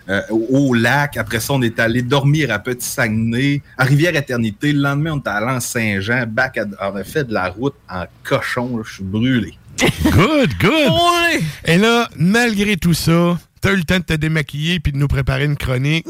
euh, 0.09 0.21
au, 0.29 0.69
au 0.69 0.73
lac. 0.73 1.17
Après 1.17 1.39
ça, 1.41 1.53
on 1.53 1.61
est 1.61 1.77
allé 1.79 2.01
dormir 2.03 2.51
à 2.51 2.59
Petit 2.59 2.87
Saguenay, 2.87 3.61
à 3.77 3.83
Rivière-Éternité. 3.83 4.71
Le 4.71 4.79
lendemain, 4.81 5.11
on 5.13 5.19
est 5.19 5.27
allé 5.27 5.47
en 5.47 5.59
Saint-Jean. 5.59 6.25
Back 6.27 6.57
à- 6.57 6.91
on 6.91 6.95
a 6.95 7.03
fait 7.03 7.25
de 7.25 7.33
la 7.33 7.49
route 7.49 7.75
en 7.89 8.05
cochon. 8.23 8.81
Je 8.85 8.93
suis 8.95 9.03
brûlé. 9.03 9.57
Good, 10.03 10.51
good! 10.59 11.41
Et 11.65 11.77
là, 11.77 12.09
malgré 12.15 12.77
tout 12.77 12.93
ça, 12.95 13.37
t'as 13.61 13.73
eu 13.73 13.75
le 13.75 13.83
temps 13.83 13.99
de 13.99 14.03
te 14.03 14.13
démaquiller 14.13 14.79
puis 14.79 14.91
de 14.93 14.97
nous 14.97 15.07
préparer 15.07 15.43
une 15.45 15.57
chronique. 15.57 16.07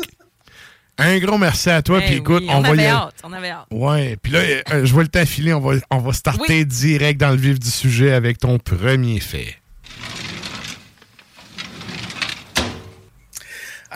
Un 0.97 1.19
gros 1.19 1.37
merci 1.37 1.69
à 1.69 1.81
toi. 1.81 1.99
Eh 2.01 2.05
puis 2.05 2.15
écoute, 2.15 2.43
oui, 2.43 2.49
on, 2.49 2.57
on, 2.57 2.61
va 2.61 2.69
y 2.69 2.71
aller. 2.71 2.85
hâte, 2.87 3.15
on 3.23 3.33
avait 3.33 3.49
hâte. 3.51 3.67
Ouais, 3.71 4.17
puis 4.21 4.31
là, 4.31 4.39
euh, 4.39 4.85
je 4.85 4.93
vois 4.93 5.03
le 5.03 5.09
temps 5.09 5.25
filer. 5.25 5.53
On 5.53 5.59
va, 5.59 5.75
on 5.91 5.99
va 5.99 6.13
starter 6.13 6.65
direct 6.65 7.19
dans 7.19 7.31
le 7.31 7.37
vif 7.37 7.59
du 7.59 7.69
sujet 7.69 8.13
avec 8.13 8.39
ton 8.39 8.57
premier 8.57 9.19
fait. 9.19 9.55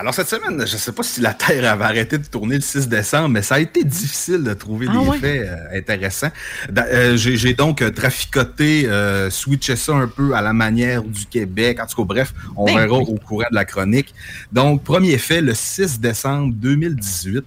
Alors 0.02 0.16
cette 0.16 0.30
semaine, 0.30 0.58
je 0.66 0.74
ne 0.74 0.80
sais 0.80 0.94
pas 0.94 1.04
si 1.04 1.22
la 1.22 1.36
Terre 1.36 1.72
avait 1.74 1.84
arrêté 1.84 2.18
de 2.18 2.26
tourner 2.26 2.56
le 2.56 2.62
6 2.62 2.90
décembre, 2.90 3.30
mais 3.30 3.44
ça 3.44 3.56
a 3.56 3.60
été 3.60 3.84
difficile 3.84 4.44
de 4.44 4.52
trouver 4.56 4.88
Ah 4.90 4.98
des 4.98 5.20
faits 5.20 5.48
euh, 5.48 5.78
intéressants. 5.78 6.32
Euh, 6.76 7.16
J'ai 7.18 7.54
donc 7.54 7.84
euh, 7.84 7.92
traficoté, 7.92 8.88
euh, 8.88 9.30
switché 9.30 9.76
ça 9.76 9.94
un 9.94 10.08
peu 10.08 10.34
à 10.34 10.42
la 10.42 10.54
manière 10.54 11.04
du 11.04 11.28
Québec. 11.28 11.80
En 11.80 11.86
tout 11.86 11.98
cas, 11.98 12.04
bref, 12.16 12.34
on 12.56 12.66
Ben 12.66 12.78
verra 12.78 12.98
oui. 12.98 13.06
au 13.10 13.16
courant 13.18 13.46
de 13.52 13.56
la 13.56 13.64
chronique. 13.64 14.16
Donc, 14.52 14.84
premier 14.84 15.20
fait, 15.20 15.40
le 15.40 15.54
6 15.54 16.00
décembre 16.00 16.52
2018, 16.56 17.46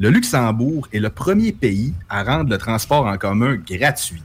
le 0.00 0.10
Luxembourg 0.10 0.88
est 0.92 0.98
le 0.98 1.10
premier 1.10 1.52
pays 1.52 1.94
à 2.08 2.24
rendre 2.24 2.50
le 2.50 2.58
transport 2.58 3.06
en 3.06 3.16
commun 3.18 3.54
gratuit. 3.54 4.24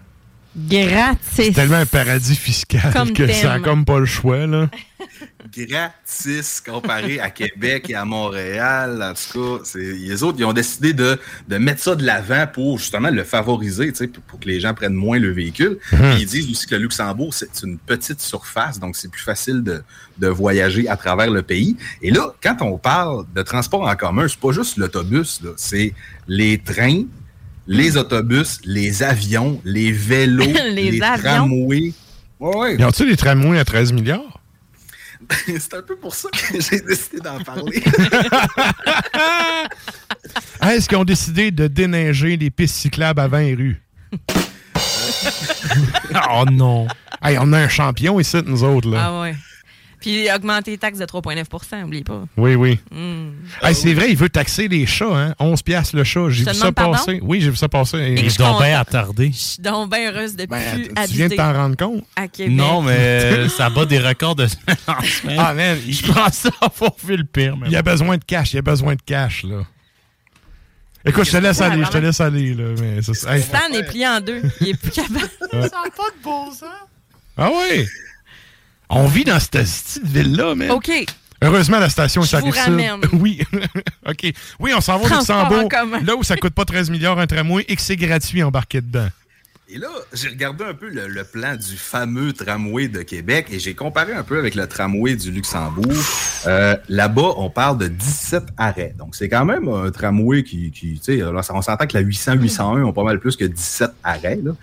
Gratis. 0.58 1.18
C'est 1.32 1.52
tellement 1.52 1.76
un 1.78 1.86
paradis 1.86 2.36
fiscal 2.36 2.92
Comme 2.92 3.14
que 3.14 3.28
ça 3.32 3.52
a 3.52 3.56
thème. 3.56 3.64
comme 3.64 3.86
pas 3.86 4.00
le 4.00 4.06
choix, 4.06 4.46
là. 4.48 4.70
gratis 5.58 6.62
comparé 6.62 7.20
à 7.20 7.30
Québec 7.30 7.90
et 7.90 7.96
à 7.96 8.06
Montréal. 8.06 9.02
En 9.04 9.14
tout 9.14 9.58
cas, 9.58 9.64
c'est- 9.64 9.80
les 9.80 10.24
autres, 10.24 10.38
ils 10.40 10.46
ont 10.46 10.54
décidé 10.54 10.94
de, 10.94 11.20
de 11.48 11.58
mettre 11.58 11.82
ça 11.82 11.96
de 11.96 12.06
l'avant 12.06 12.46
pour 12.52 12.78
justement 12.78 13.10
le 13.10 13.24
favoriser, 13.24 13.90
tu 13.92 13.96
sais, 13.98 14.08
pour, 14.08 14.24
pour 14.24 14.40
que 14.40 14.46
les 14.48 14.60
gens 14.60 14.74
prennent 14.74 14.94
moins 14.94 15.20
le 15.20 15.32
véhicule. 15.32 15.78
Puis 15.90 15.98
Ils 16.20 16.26
disent 16.26 16.50
aussi 16.50 16.66
que 16.68 16.76
le 16.76 16.82
Luxembourg, 16.84 17.34
c'est 17.34 17.64
une 17.64 17.78
petite 17.78 18.22
surface, 18.22 18.80
donc 18.80 18.96
c'est 18.96 19.10
plus 19.12 19.22
facile 19.24 19.64
de, 19.64 19.84
de 20.18 20.28
voyager 20.28 20.88
à 20.88 20.98
travers 20.98 21.30
le 21.30 21.42
pays. 21.42 21.78
Et 22.02 22.12
là, 22.12 22.34
quand 22.44 22.58
on 22.62 22.78
parle 22.78 23.26
de 23.36 23.42
transport 23.42 23.88
en 23.88 23.96
commun, 23.96 24.28
c'est 24.28 24.40
pas 24.40 24.52
juste 24.52 24.78
l'autobus, 24.78 25.42
c'est 25.58 25.94
les 26.28 26.58
trains, 26.58 27.04
les 27.70 27.96
autobus, 27.98 28.60
les 28.66 29.04
avions, 29.04 29.62
les 29.64 29.92
vélos, 29.92 30.44
Les 30.74 30.92
les, 30.92 31.02
avions? 31.02 31.24
tramways. 31.24 31.94
Ouais, 32.40 32.58
ouais. 32.58 32.76
Y 32.78 32.84
ont-tu 32.84 33.06
des 33.06 33.16
tramways 33.16 33.60
à 33.60 33.64
13 33.66 33.94
milliards? 33.94 34.42
c'est 35.46 35.74
un 35.76 35.82
peu 35.84 35.96
pour 35.96 36.16
ça 36.16 36.30
que 36.32 36.60
j'ai 36.60 36.80
décidé 36.82 37.20
d'en 37.24 37.40
parler. 37.44 37.82
Ah, 40.62 40.76
Est-ce 40.76 40.88
qu'ils 40.90 40.98
ont 40.98 41.06
décidé 41.06 41.52
de 41.52 41.68
déneiger 41.68 42.36
les 42.38 42.50
pistes 42.50 42.76
cyclables 42.76 43.20
à 43.20 43.28
20 43.28 43.56
rues? 43.56 43.82
oh 46.34 46.46
non! 46.52 46.88
Hey, 47.22 47.38
on 47.40 47.52
a 47.54 47.60
un 47.60 47.70
champion 47.70 48.20
ici, 48.20 48.38
nous 48.46 48.64
autres, 48.64 48.90
là. 48.90 48.98
Ah 49.06 49.22
ouais. 49.22 49.36
Puis 50.00 50.32
augmenter 50.32 50.72
les 50.72 50.78
taxes 50.78 50.98
de 51.00 51.06
3,9% 51.06 51.84
oublie 51.84 52.04
pas. 52.04 52.24
Oui, 52.38 52.56
oui. 52.56 52.80
Hmm. 52.90 53.32
Hey, 53.62 53.76
c'est 53.76 53.94
vrai, 53.94 54.10
il 54.10 54.16
veut 54.16 54.30
taxer 54.30 54.68
les 54.70 54.86
chats, 54.86 55.14
hein? 55.14 55.36
11 55.40 55.62
piastres 55.62 55.96
le 55.96 56.04
chat. 56.06 56.30
J'ai 56.30 56.46
vu 56.46 56.54
ça 56.54 56.72
passer. 56.72 57.20
Oui, 57.22 57.42
j'ai 57.42 57.50
vu 57.50 57.58
ça 57.58 57.68
passer. 57.68 57.98
Et 57.98 58.14
Et 58.14 58.18
je 58.24 58.30
suis 58.30 58.38
donc 58.38 58.62
bien 58.62 58.80
attardé. 58.80 59.32
Je 59.34 59.38
suis 59.38 59.62
donc 59.62 59.92
bien 59.92 60.10
heureuse 60.12 60.36
de 60.38 60.46
plus 60.46 60.50
Ben, 60.50 61.06
tu 61.08 61.14
viens 61.16 61.28
de 61.28 61.36
t'en 61.36 61.52
rendre 61.54 61.76
compte? 61.76 62.04
à 62.16 62.28
Québec. 62.30 62.54
Non, 62.56 62.82
mais 62.82 62.96
euh, 62.98 63.50
ça 63.58 63.70
bat 63.70 63.86
des 63.86 64.00
records 64.00 64.36
de 64.36 64.48
semaine 64.48 64.78
en 64.88 65.02
semaine. 65.02 65.38
Ah, 65.40 65.54
man, 65.54 65.78
je 65.88 66.12
pense 66.12 66.34
ça 66.34 66.50
avoir 66.62 66.92
vu 67.06 67.18
le 67.18 67.26
pire. 67.26 67.58
mais 67.58 67.68
Il 67.68 67.74
y 67.74 67.76
a 67.76 67.82
besoin 67.82 68.18
de 68.18 68.24
cash, 68.24 68.54
il 68.54 68.58
y 68.58 68.60
a 68.60 68.64
besoin 68.64 68.96
de 68.96 69.02
cash, 69.06 69.44
là. 69.44 69.64
Écoute, 71.06 71.26
je 71.26 71.32
te 71.32 71.38
laisse 71.38 71.62
aller, 71.62 71.84
je 71.84 71.90
te 71.90 71.98
laisse 71.98 72.20
aller, 72.22 72.54
là. 72.54 72.66
Mais 72.80 73.02
ça. 73.02 73.14
Stan 73.14 73.74
est 73.74 73.84
plié 73.84 74.08
en 74.08 74.20
deux. 74.22 74.42
Il 74.62 74.70
est 74.70 74.74
plus 74.80 74.92
capable. 74.96 75.30
Ça 75.40 75.58
n'a 75.58 75.68
pas 75.70 76.10
de 76.18 76.24
bon 76.24 76.52
sens. 76.52 76.64
Ah 77.38 77.50
oui! 77.54 77.86
On 78.90 79.06
vit 79.08 79.24
dans 79.24 79.40
cette 79.40 79.52
petite 79.52 80.02
ville-là, 80.04 80.56
man. 80.56 80.72
OK. 80.72 80.92
Heureusement, 81.42 81.80
la 81.80 81.90
station 81.90 82.22
est 82.24 82.36
ramène. 82.36 83.02
Oui. 83.14 83.42
OK. 84.08 84.34
Oui, 84.60 84.72
on 84.76 84.82
s'en 84.82 84.98
va 84.98 85.08
Luxembourg. 85.08 85.70
commun. 85.70 86.00
Là 86.02 86.16
où 86.16 86.24
ça 86.24 86.36
coûte 86.36 86.54
pas 86.54 86.66
13 86.66 86.90
milliards 86.90 87.18
un 87.20 87.28
tramway 87.28 87.66
et 87.68 87.76
que 87.76 87.82
c'est 87.82 87.96
gratuit 87.96 88.44
embarqué 88.44 88.82
dedans. 88.82 89.08
Et 89.72 89.78
là, 89.78 89.90
j'ai 90.14 90.30
regardé 90.30 90.64
un 90.64 90.74
peu 90.74 90.90
le, 90.90 91.08
le 91.08 91.24
plan 91.24 91.56
du 91.56 91.78
fameux 91.78 92.34
tramway 92.34 92.88
de 92.88 93.04
Québec 93.04 93.50
et 93.52 93.60
j'ai 93.60 93.76
comparé 93.76 94.14
un 94.14 94.24
peu 94.24 94.40
avec 94.40 94.56
le 94.56 94.66
tramway 94.66 95.16
du 95.16 95.30
Luxembourg. 95.30 95.94
Euh, 96.48 96.76
Là-bas, 96.88 97.34
on 97.38 97.52
parle 97.52 97.78
de 97.78 97.88
17 97.88 98.46
arrêts. 98.58 98.96
Donc, 98.98 99.16
c'est 99.16 99.30
quand 99.30 99.46
même 99.46 99.68
un 99.68 99.92
tramway 99.92 100.42
qui, 100.42 100.72
qui 100.72 101.00
tu 101.00 101.20
sais, 101.20 101.24
on 101.24 101.62
s'entend 101.62 101.86
que 101.86 101.96
la 101.96 102.02
800-801 102.04 102.82
ont 102.82 102.94
pas 102.94 103.04
mal 103.04 103.20
plus 103.20 103.36
que 103.36 103.46
17 103.46 103.92
arrêts. 104.04 104.40
Là. 104.44 104.54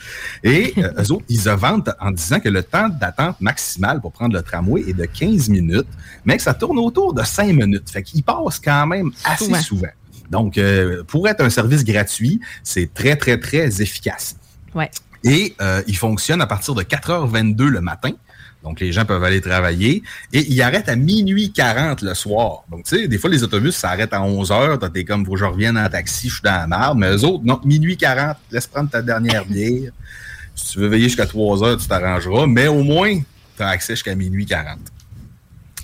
Et 0.43 0.75
euh, 0.79 0.91
eux 1.01 1.13
autres, 1.13 1.25
ils 1.29 1.41
se 1.41 1.51
vantent 1.51 1.91
en 2.01 2.11
disant 2.11 2.41
que 2.41 2.49
le 2.49 2.65
temps 2.65 2.89
d'attente 2.89 3.41
maximal 3.41 4.01
pour 4.01 4.11
prendre 4.11 4.35
le 4.35 4.43
tramway 4.43 4.83
est 4.89 4.95
de 4.95 5.05
15 5.05 5.51
minutes, 5.51 5.87
mais 6.25 6.37
que 6.37 6.43
ça 6.43 6.53
tourne 6.55 6.81
autour 6.81 7.15
de 7.15 7.23
5 7.23 7.53
minutes. 7.55 7.89
Fait 7.91 8.03
qu'il 8.03 8.25
passe 8.25 8.59
quand 8.59 8.89
même 8.89 9.13
assez 9.25 9.45
Souvent. 9.45 9.61
souvent. 9.61 9.89
Donc, 10.31 10.59
euh, 10.59 11.05
pour 11.05 11.29
être 11.29 11.43
un 11.43 11.51
service 11.51 11.85
gratuit, 11.85 12.41
c'est 12.65 12.93
très, 12.93 13.15
très, 13.15 13.39
très 13.39 13.81
efficace. 13.81 14.35
Ouais. 14.77 14.91
Et 15.25 15.57
euh, 15.61 15.83
il 15.89 15.97
fonctionne 15.97 16.41
à 16.41 16.47
partir 16.47 16.75
de 16.75 16.83
4h22 16.83 17.67
le 17.67 17.81
matin. 17.81 18.13
Donc, 18.63 18.81
les 18.81 18.93
gens 18.93 19.05
peuvent 19.05 19.23
aller 19.25 19.41
travailler. 19.41 20.03
Et 20.33 20.45
il 20.49 20.61
arrête 20.61 20.89
à 20.89 20.97
minuit 20.97 21.53
40 21.53 22.03
le 22.03 22.15
soir. 22.15 22.65
Donc, 22.71 22.85
tu 22.85 22.97
sais, 22.97 23.09
des 23.09 23.19
fois, 23.19 23.31
les 23.31 23.43
autobus 23.43 23.75
s'arrêtent 23.75 24.13
à 24.13 24.23
11 24.23 24.53
heures. 24.53 24.79
T'es 24.93 25.05
comme, 25.05 25.25
faut 25.25 25.33
que 25.33 25.39
je 25.39 25.45
revienne 25.45 25.79
en 25.79 25.89
taxi, 25.89 26.29
je 26.29 26.35
suis 26.35 26.43
dans 26.43 26.53
la 26.53 26.67
marde. 26.67 26.99
Mais 26.99 27.11
eux 27.11 27.25
autres, 27.25 27.45
non, 27.45 27.61
minuit 27.65 27.97
40, 27.97 28.37
laisse 28.51 28.67
prendre 28.67 28.91
ta 28.91 29.03
dernière 29.03 29.45
bière. 29.47 29.93
si 30.55 30.73
tu 30.73 30.79
veux 30.81 30.89
veiller 30.89 31.05
jusqu'à 31.05 31.27
3 31.27 31.65
heures, 31.65 31.77
tu 31.77 31.87
t'arrangeras. 31.87 32.47
Mais 32.47 32.67
au 32.67 32.83
moins, 32.83 33.19
tu 33.57 33.63
as 33.63 33.69
accès 33.69 33.95
jusqu'à 33.95 34.15
minuit 34.15 34.47
40. 34.47 34.79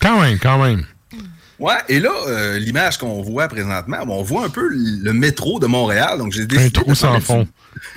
Quand 0.00 0.20
même, 0.20 0.38
quand 0.38 0.62
même. 0.62 0.84
Ouais, 1.58 1.74
et 1.88 2.00
là, 2.00 2.10
euh, 2.26 2.58
l'image 2.58 2.98
qu'on 2.98 3.22
voit 3.22 3.46
présentement, 3.48 3.98
on 4.08 4.22
voit 4.22 4.44
un 4.44 4.48
peu 4.48 4.68
le 4.68 5.12
métro 5.12 5.60
de 5.60 5.66
Montréal. 5.66 6.18
Donc, 6.18 6.32
j'ai 6.32 6.42
Un 6.58 6.70
trou 6.70 6.90
de 6.90 6.94
sans 6.96 7.20
fond. 7.20 7.46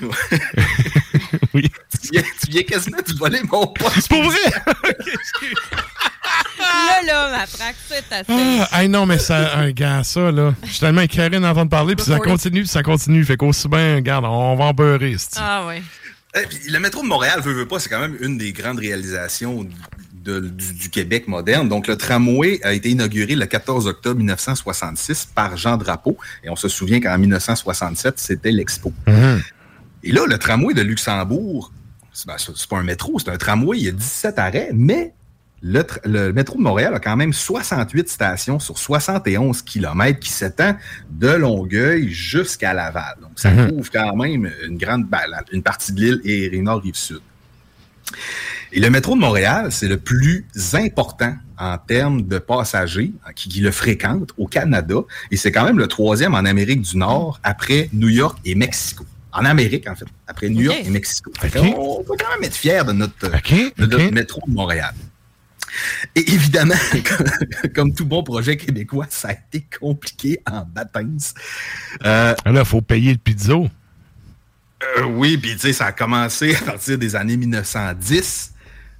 une- 1.54 1.62
tu, 1.62 2.08
viens, 2.12 2.22
tu 2.22 2.50
viens 2.50 2.62
quasiment 2.62 2.98
de 2.98 3.12
voler 3.18 3.40
mon 3.50 3.66
poste. 3.66 3.94
C'est 4.02 4.08
pour 4.08 4.22
vrai? 4.22 4.38
Là, 6.58 7.02
là, 7.06 7.30
ma 7.38 7.46
traque, 7.46 7.76
c'est 7.88 8.04
assez. 8.12 8.32
Ah, 8.72 8.82
hey, 8.82 8.88
non, 8.88 9.06
mais 9.06 9.18
ça, 9.18 9.56
un 9.58 9.70
gars, 9.70 10.02
ça, 10.02 10.30
là. 10.32 10.54
Je 10.64 10.70
suis 10.70 10.80
tellement 10.80 11.02
écœuré 11.02 11.38
d'entendre 11.38 11.70
parler, 11.70 11.94
puis 11.94 12.04
ça 12.04 12.18
continue, 12.18 12.60
puis 12.60 12.68
ça 12.68 12.82
continue. 12.82 13.24
Fait 13.24 13.36
qu'aussi 13.36 13.68
bien, 13.68 13.96
regarde, 13.96 14.24
on 14.24 14.56
va 14.56 14.64
en 14.64 14.72
beurrer. 14.72 15.16
Ah, 15.36 15.66
ouais. 15.66 15.82
Eh, 16.34 16.46
puis 16.46 16.58
le 16.70 16.78
métro 16.80 17.02
de 17.02 17.06
Montréal, 17.06 17.40
veut, 17.42 17.52
veut 17.52 17.66
pas, 17.68 17.78
c'est 17.78 17.88
quand 17.88 18.00
même 18.00 18.16
une 18.20 18.38
des 18.38 18.52
grandes 18.52 18.78
réalisations 18.78 19.66
de- 20.26 20.40
du, 20.40 20.74
du 20.74 20.90
Québec 20.90 21.28
moderne. 21.28 21.68
Donc, 21.68 21.86
le 21.86 21.96
tramway 21.96 22.60
a 22.62 22.72
été 22.74 22.90
inauguré 22.90 23.34
le 23.34 23.46
14 23.46 23.86
octobre 23.86 24.18
1966 24.18 25.28
par 25.34 25.56
Jean 25.56 25.76
Drapeau. 25.76 26.18
Et 26.44 26.50
on 26.50 26.56
se 26.56 26.68
souvient 26.68 27.00
qu'en 27.00 27.16
1967, 27.18 28.18
c'était 28.18 28.52
l'Expo. 28.52 28.92
Et 30.02 30.12
là, 30.12 30.22
le 30.26 30.38
tramway 30.38 30.74
de 30.74 30.82
Luxembourg, 30.82 31.72
c'est 32.12 32.26
ben, 32.26 32.36
pas 32.70 32.78
un 32.78 32.82
métro, 32.82 33.18
c'est 33.18 33.30
un 33.30 33.36
tramway, 33.36 33.78
il 33.78 33.84
y 33.84 33.88
a 33.88 33.92
17 33.92 34.38
arrêts, 34.38 34.70
mais 34.72 35.12
le, 35.62 36.32
métro 36.32 36.56
de 36.58 36.62
Montréal 36.62 36.94
a 36.94 37.00
quand 37.00 37.16
même 37.16 37.32
68 37.32 38.08
stations 38.08 38.58
sur 38.58 38.78
71 38.78 39.62
km 39.62 40.20
qui 40.20 40.30
s'étend 40.30 40.76
de 41.10 41.28
Longueuil 41.28 42.10
jusqu'à 42.12 42.72
Laval. 42.74 43.16
Donc, 43.20 43.32
ça 43.36 43.50
Mhm. 43.50 43.70
couvre 43.70 43.90
quand 43.90 44.14
même 44.16 44.50
une 44.66 44.76
grande 44.78 45.06
une 45.52 45.62
partie 45.62 45.92
de 45.92 46.00
l'île 46.00 46.20
et 46.24 46.48
Rive-Nord, 46.48 46.82
Rive-Sud. 46.82 47.20
Et 48.72 48.80
le 48.80 48.90
métro 48.90 49.14
de 49.14 49.20
Montréal, 49.20 49.68
c'est 49.70 49.88
le 49.88 49.96
plus 49.96 50.44
important 50.74 51.34
en 51.58 51.78
termes 51.78 52.22
de 52.22 52.38
passagers 52.38 53.12
hein, 53.24 53.30
qui, 53.34 53.48
qui 53.48 53.60
le 53.60 53.70
fréquentent 53.70 54.32
au 54.36 54.46
Canada. 54.46 54.96
Et 55.30 55.36
c'est 55.36 55.52
quand 55.52 55.64
même 55.64 55.78
le 55.78 55.86
troisième 55.86 56.34
en 56.34 56.44
Amérique 56.44 56.82
du 56.82 56.96
Nord 56.98 57.40
après 57.42 57.88
New 57.92 58.08
York 58.08 58.38
et 58.44 58.54
Mexico. 58.54 59.06
En 59.32 59.44
Amérique, 59.44 59.88
en 59.88 59.94
fait, 59.94 60.06
après 60.26 60.48
New 60.48 60.62
York 60.62 60.78
et 60.84 60.90
Mexico. 60.90 61.30
On 61.76 62.02
peut 62.02 62.14
quand 62.18 62.30
même 62.34 62.44
être 62.44 62.56
fiers 62.56 62.82
de 62.86 62.92
notre, 62.92 63.30
de 63.76 63.86
notre 63.86 64.10
métro 64.12 64.42
de 64.46 64.52
Montréal. 64.52 64.94
Et 66.14 66.32
évidemment, 66.32 66.74
comme- 66.92 67.72
comme 67.74 67.94
tout 67.94 68.06
bon 68.06 68.22
projet 68.22 68.56
québécois, 68.56 69.06
ça 69.10 69.28
a 69.28 69.32
été 69.32 69.66
compliqué 69.78 70.40
en 70.50 70.62
baptême. 70.64 71.18
Euh, 72.04 72.34
Là, 72.46 72.60
il 72.60 72.64
faut 72.64 72.80
payer 72.80 73.12
le 73.12 73.18
pizzo. 73.18 73.68
euh, 74.98 75.02
oui, 75.04 75.36
puis 75.36 75.52
tu 75.52 75.58
sais, 75.58 75.72
ça 75.74 75.86
a 75.86 75.92
commencé 75.92 76.54
à 76.56 76.60
partir 76.62 76.96
des 76.98 77.14
années 77.14 77.36
1910 77.36 78.52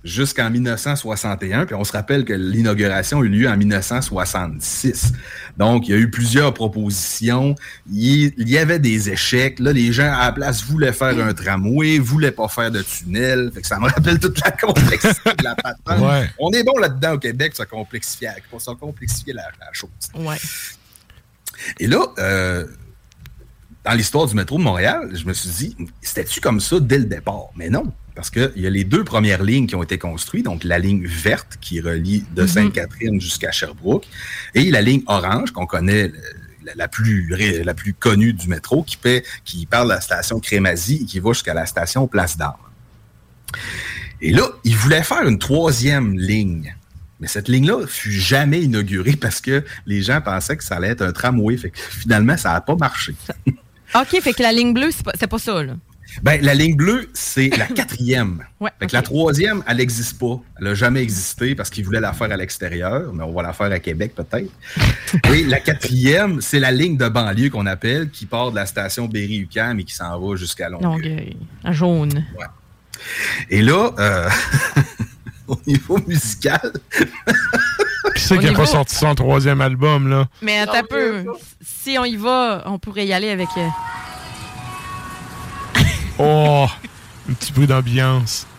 jusqu'en 0.06 0.50
1961. 0.50 1.66
Puis 1.66 1.74
on 1.74 1.84
se 1.84 1.92
rappelle 1.92 2.24
que 2.24 2.32
l'inauguration 2.32 3.20
a 3.20 3.24
eu 3.24 3.28
lieu 3.28 3.48
en 3.48 3.56
1966. 3.56 5.12
Donc, 5.56 5.88
il 5.88 5.90
y 5.90 5.94
a 5.94 5.98
eu 5.98 6.10
plusieurs 6.10 6.54
propositions. 6.54 7.54
Il 7.92 8.32
y 8.48 8.56
avait 8.56 8.78
des 8.78 9.10
échecs. 9.10 9.58
Là, 9.58 9.72
les 9.72 9.92
gens, 9.92 10.12
à 10.12 10.26
la 10.26 10.32
place, 10.32 10.62
voulaient 10.64 10.92
faire 10.92 11.18
un 11.18 11.34
tramway, 11.34 11.98
voulaient 11.98 12.30
pas 12.30 12.48
faire 12.48 12.70
de 12.70 12.82
tunnel. 12.82 13.50
Fait 13.52 13.60
que 13.60 13.66
ça 13.66 13.78
me 13.78 13.86
rappelle 13.86 14.18
toute 14.18 14.40
la 14.44 14.52
complexité 14.52 15.32
de 15.36 15.44
la 15.44 15.54
patente. 15.56 16.00
Ouais. 16.00 16.30
On 16.38 16.50
est 16.52 16.62
bon 16.62 16.78
là-dedans 16.78 17.14
au 17.14 17.18
Québec 17.18 17.54
se 17.56 17.64
complexifier, 17.64 18.28
se 18.58 18.70
complexifier 18.70 19.32
la, 19.32 19.42
la 19.60 19.72
chose. 19.72 19.90
Ouais. 20.14 20.36
Et 21.78 21.86
là, 21.86 22.06
euh, 22.18 22.66
dans 23.84 23.92
l'histoire 23.92 24.26
du 24.26 24.34
métro 24.34 24.58
de 24.58 24.62
Montréal, 24.62 25.10
je 25.12 25.24
me 25.24 25.32
suis 25.32 25.48
dit, 25.50 25.76
c'était-tu 26.00 26.40
comme 26.40 26.60
ça 26.60 26.78
dès 26.80 26.98
le 26.98 27.04
départ? 27.04 27.48
Mais 27.56 27.70
non, 27.70 27.92
parce 28.16 28.30
qu'il 28.30 28.50
y 28.56 28.66
a 28.66 28.70
les 28.70 28.84
deux 28.84 29.04
premières 29.04 29.42
lignes 29.44 29.66
qui 29.66 29.76
ont 29.76 29.82
été 29.82 29.98
construites, 29.98 30.46
donc 30.46 30.64
la 30.64 30.78
ligne 30.78 31.06
verte 31.06 31.58
qui 31.60 31.80
relie 31.80 32.24
de 32.34 32.42
Mhm. 32.42 32.48
Sainte-Catherine 32.48 33.20
jusqu'à 33.20 33.52
Sherbrooke, 33.52 34.06
et 34.54 34.70
la 34.70 34.80
ligne 34.80 35.02
orange 35.06 35.52
qu'on 35.52 35.66
connaît, 35.66 36.10
la, 36.74 36.88
plus, 36.88 37.28
la 37.62 37.74
plus 37.74 37.92
connue 37.92 38.32
du 38.32 38.48
métro, 38.48 38.82
qui, 38.82 38.96
paie, 38.96 39.22
qui 39.44 39.66
part 39.66 39.84
de 39.84 39.90
la 39.90 40.00
station 40.00 40.40
Crémazie 40.40 41.00
et 41.02 41.04
qui 41.04 41.20
va 41.20 41.32
jusqu'à 41.32 41.54
la 41.54 41.66
station 41.66 42.08
Place 42.08 42.36
d'Armes. 42.38 42.56
Et 44.20 44.32
là, 44.32 44.48
ils 44.64 44.76
voulaient 44.76 45.02
faire 45.02 45.28
une 45.28 45.38
troisième 45.38 46.18
ligne. 46.18 46.74
Mais 47.20 47.28
cette 47.28 47.48
ligne-là 47.48 47.86
fut 47.86 48.12
jamais 48.12 48.62
inaugurée 48.62 49.16
parce 49.16 49.40
que 49.40 49.62
les 49.86 50.02
gens 50.02 50.20
pensaient 50.20 50.56
que 50.56 50.64
ça 50.64 50.76
allait 50.76 50.88
être 50.88 51.02
un 51.02 51.12
tramway. 51.12 51.56
Fait 51.56 51.70
que 51.70 51.78
finalement, 51.78 52.36
ça 52.36 52.52
n'a 52.52 52.60
pas 52.62 52.76
marché. 52.76 53.14
OK, 53.94 54.20
fait 54.20 54.32
que 54.34 54.42
la 54.42 54.52
ligne 54.52 54.74
bleue, 54.74 54.90
c'est 54.90 55.04
pas, 55.04 55.12
c'est 55.18 55.26
pas 55.26 55.38
ça, 55.38 55.62
là. 55.62 55.76
Ben, 56.22 56.40
la 56.42 56.54
ligne 56.54 56.76
bleue, 56.76 57.08
c'est 57.12 57.48
la 57.56 57.66
quatrième. 57.78 58.44
Ouais, 58.60 58.70
Fait 58.80 58.86
que 58.86 58.92
la 58.94 59.02
troisième, 59.02 59.62
elle 59.66 59.76
n'existe 59.76 60.18
pas. 60.18 60.40
Elle 60.58 60.64
n'a 60.64 60.74
jamais 60.74 61.02
existé 61.02 61.54
parce 61.54 61.70
qu'ils 61.70 61.84
voulaient 61.84 62.00
la 62.00 62.12
faire 62.12 62.30
à 62.32 62.36
l'extérieur, 62.36 63.12
mais 63.12 63.22
on 63.22 63.32
va 63.32 63.42
la 63.42 63.52
faire 63.52 63.70
à 63.70 63.78
Québec 63.78 64.12
peut-être. 64.14 64.50
Et 65.34 65.44
la 65.44 65.60
quatrième, 65.60 66.40
c'est 66.40 66.58
la 66.60 66.70
ligne 66.72 66.96
de 66.96 67.08
banlieue 67.08 67.50
qu'on 67.50 67.66
appelle, 67.66 68.10
qui 68.10 68.26
part 68.26 68.50
de 68.50 68.56
la 68.56 68.66
station 68.66 69.06
Berry-UQAM 69.06 69.80
et 69.80 69.84
qui 69.84 69.94
s'en 69.94 70.18
va 70.18 70.36
jusqu'à 70.36 70.68
Longueuil. 70.68 70.90
Longueuil. 70.90 71.36
Jaune. 71.66 72.24
Et 73.50 73.60
là, 73.62 73.90
euh, 73.98 74.28
au 75.48 75.58
niveau 75.66 75.98
musical, 76.06 76.72
Qui 78.14 78.22
c'est 78.22 78.38
qui 78.38 78.46
n'a 78.46 78.52
pas 78.54 78.66
sorti 78.66 78.94
son 78.94 79.14
troisième 79.14 79.60
album, 79.60 80.08
là? 80.08 80.26
Mais 80.40 80.58
attends 80.60 80.78
un 80.78 80.82
peu. 80.82 81.24
Si 81.60 81.96
on 81.98 82.04
y 82.04 82.16
va, 82.16 82.62
on 82.66 82.78
pourrait 82.78 83.06
y 83.06 83.12
aller 83.12 83.28
avec. 83.28 83.48
euh, 83.58 83.68
Oh! 86.18 86.66
Un 87.28 87.32
petit 87.34 87.52
bruit 87.52 87.66
d'ambiance. 87.66 88.46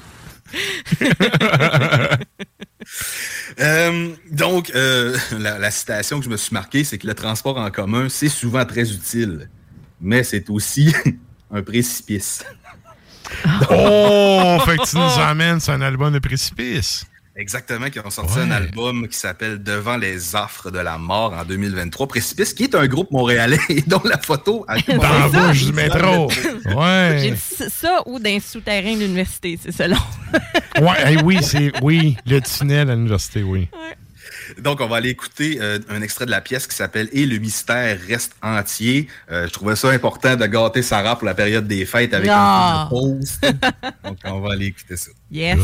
Euh, 3.60 4.10
donc, 4.32 4.72
euh, 4.76 5.18
la, 5.38 5.58
la 5.58 5.72
citation 5.72 6.20
que 6.20 6.26
je 6.26 6.30
me 6.30 6.38
suis 6.38 6.54
marquée, 6.54 6.84
c'est 6.84 6.98
que 6.98 7.08
le 7.08 7.16
transport 7.16 7.58
en 7.58 7.72
commun, 7.72 8.08
c'est 8.08 8.30
souvent 8.30 8.64
très 8.66 8.92
utile, 8.92 9.50
mais 10.00 10.24
c'est 10.24 10.50
aussi 10.50 10.94
un 11.52 11.64
précipice. 11.64 12.46
Oh! 13.70 14.58
fait 14.64 14.78
que 14.78 14.90
tu 14.90 14.96
nous 14.96 15.02
emmènes 15.02 15.60
sur 15.60 15.74
un 15.74 15.82
album 15.82 16.14
de 16.14 16.20
précipice. 16.20 17.06
Exactement, 17.40 17.90
qui 17.92 18.00
ont 18.00 18.10
sorti 18.10 18.40
Ouais. 18.40 18.46
un 18.46 18.52
album 18.52 19.08
qui 19.08 19.16
s'appelle 19.18 19.62
Devant 19.62 19.96
les 19.98 20.36
affres 20.36 20.72
de 20.72 20.80
la 20.80 20.98
mort 20.98 21.34
en 21.34 21.46
2023. 21.46 22.08
Précipice, 22.08 22.54
qui 22.54 22.64
est 22.64 22.74
un 22.76 22.88
groupe 22.88 23.12
montréalais 23.12 23.60
et 23.70 23.82
dont 23.84 24.02
la 24.04 24.18
photo 24.18 24.66
a 24.68 24.80
Dans 24.82 24.98
la 25.04 25.28
bouche 25.48 25.66
du 25.66 25.72
métro. 25.74 26.30
J'ai 26.32 26.74
Ouais. 26.74 27.32
dit 27.32 27.38
ça 27.70 28.02
ou 28.08 28.18
d'un 28.20 28.40
souterrain 28.40 28.96
de 28.96 29.02
l'université, 29.02 29.60
c'est 29.62 29.72
selon. 29.72 29.98
Ouais, 30.82 31.14
hey, 31.14 31.18
oui, 31.24 31.38
c'est. 31.42 31.72
Oui, 31.82 32.18
le 32.28 32.40
tunnel 32.40 32.90
à 32.92 32.96
l'université, 32.96 33.42
oui. 33.42 33.68
Donc, 34.60 34.80
on 34.80 34.88
va 34.88 34.98
aller 34.98 35.10
écouter 35.10 35.58
euh, 35.60 35.80
un 35.90 36.02
extrait 36.04 36.26
de 36.28 36.32
la 36.32 36.40
pièce 36.42 36.68
qui 36.68 36.76
s'appelle 36.76 37.10
Et 37.14 37.26
le 37.26 37.38
mystère 37.40 37.98
reste 38.08 38.34
entier. 38.44 39.08
Euh, 39.32 39.48
je 39.48 39.54
trouvais 39.54 39.76
ça 39.76 39.90
important 39.90 40.36
de 40.36 40.46
gâter 40.46 40.84
Sarah 40.84 41.16
pour 41.18 41.26
la 41.26 41.34
période 41.34 41.68
des 41.68 41.86
fêtes 41.86 42.14
avec 42.14 42.30
un 42.30 42.34
Ah. 42.36 42.88
peu 42.90 42.96
de 42.96 43.02
pause. 43.02 43.40
Donc, 44.04 44.18
on 44.26 44.40
va 44.40 44.54
aller 44.54 44.68
écouter 44.68 44.98
ça. 44.98 45.10
Yes. 45.32 45.58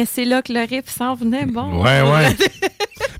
Mais 0.00 0.06
c'est 0.06 0.24
là 0.24 0.40
que 0.40 0.50
le 0.50 0.60
riff 0.60 0.88
s'en 0.88 1.14
venait 1.14 1.44
bon. 1.44 1.82
Ouais, 1.82 2.00
ouais. 2.00 2.34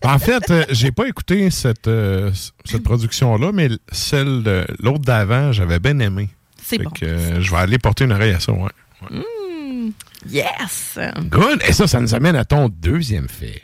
Ben, 0.03 0.15
en 0.15 0.19
fait, 0.19 0.51
euh, 0.51 0.65
j'ai 0.71 0.93
pas 0.93 1.07
écouté 1.07 1.51
cette, 1.51 1.87
euh, 1.87 2.31
cette 2.65 2.83
production-là, 2.83 3.53
mais 3.53 3.69
celle 3.93 4.43
de 4.43 4.65
l'autre 4.79 5.01
d'avant, 5.01 5.53
j'avais 5.53 5.79
bien 5.79 5.99
aimé. 5.99 6.31
C'est 6.57 6.79
bon. 6.79 6.89
que, 6.89 7.05
euh, 7.05 7.41
je 7.43 7.51
vais 7.51 7.59
aller 7.59 7.79
porter 7.79 8.05
une 8.05 8.13
oreille 8.13 8.33
à 8.33 8.41
ça, 8.41 8.53
ouais. 8.53 8.71
Mm, 9.11 9.91
yes! 10.31 10.99
Good! 11.29 11.63
Et 11.69 11.75
ça, 11.75 11.87
ça 11.87 12.01
nous 12.01 12.15
amène 12.15 12.35
à 12.37 12.47
ton 12.47 12.71
deuxième 12.71 13.29
fait. 13.29 13.61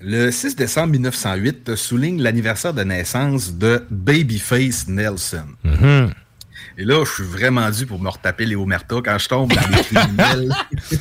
Le 0.00 0.30
6 0.30 0.56
décembre 0.56 0.92
1908 0.92 1.76
souligne 1.76 2.22
l'anniversaire 2.22 2.72
de 2.72 2.82
naissance 2.82 3.52
de 3.52 3.84
Babyface 3.90 4.88
Nelson. 4.88 5.48
Mhm. 5.64 6.14
Et 6.76 6.84
là, 6.84 7.04
je 7.04 7.10
suis 7.10 7.22
vraiment 7.24 7.70
dû 7.70 7.86
pour 7.86 8.00
me 8.00 8.08
retaper 8.08 8.46
les 8.46 8.56
Omerta 8.56 8.96
quand 9.04 9.18
je 9.18 9.28
tombe 9.28 9.52
dans 9.52 9.60
les 9.76 9.82
criminels. 9.84 10.52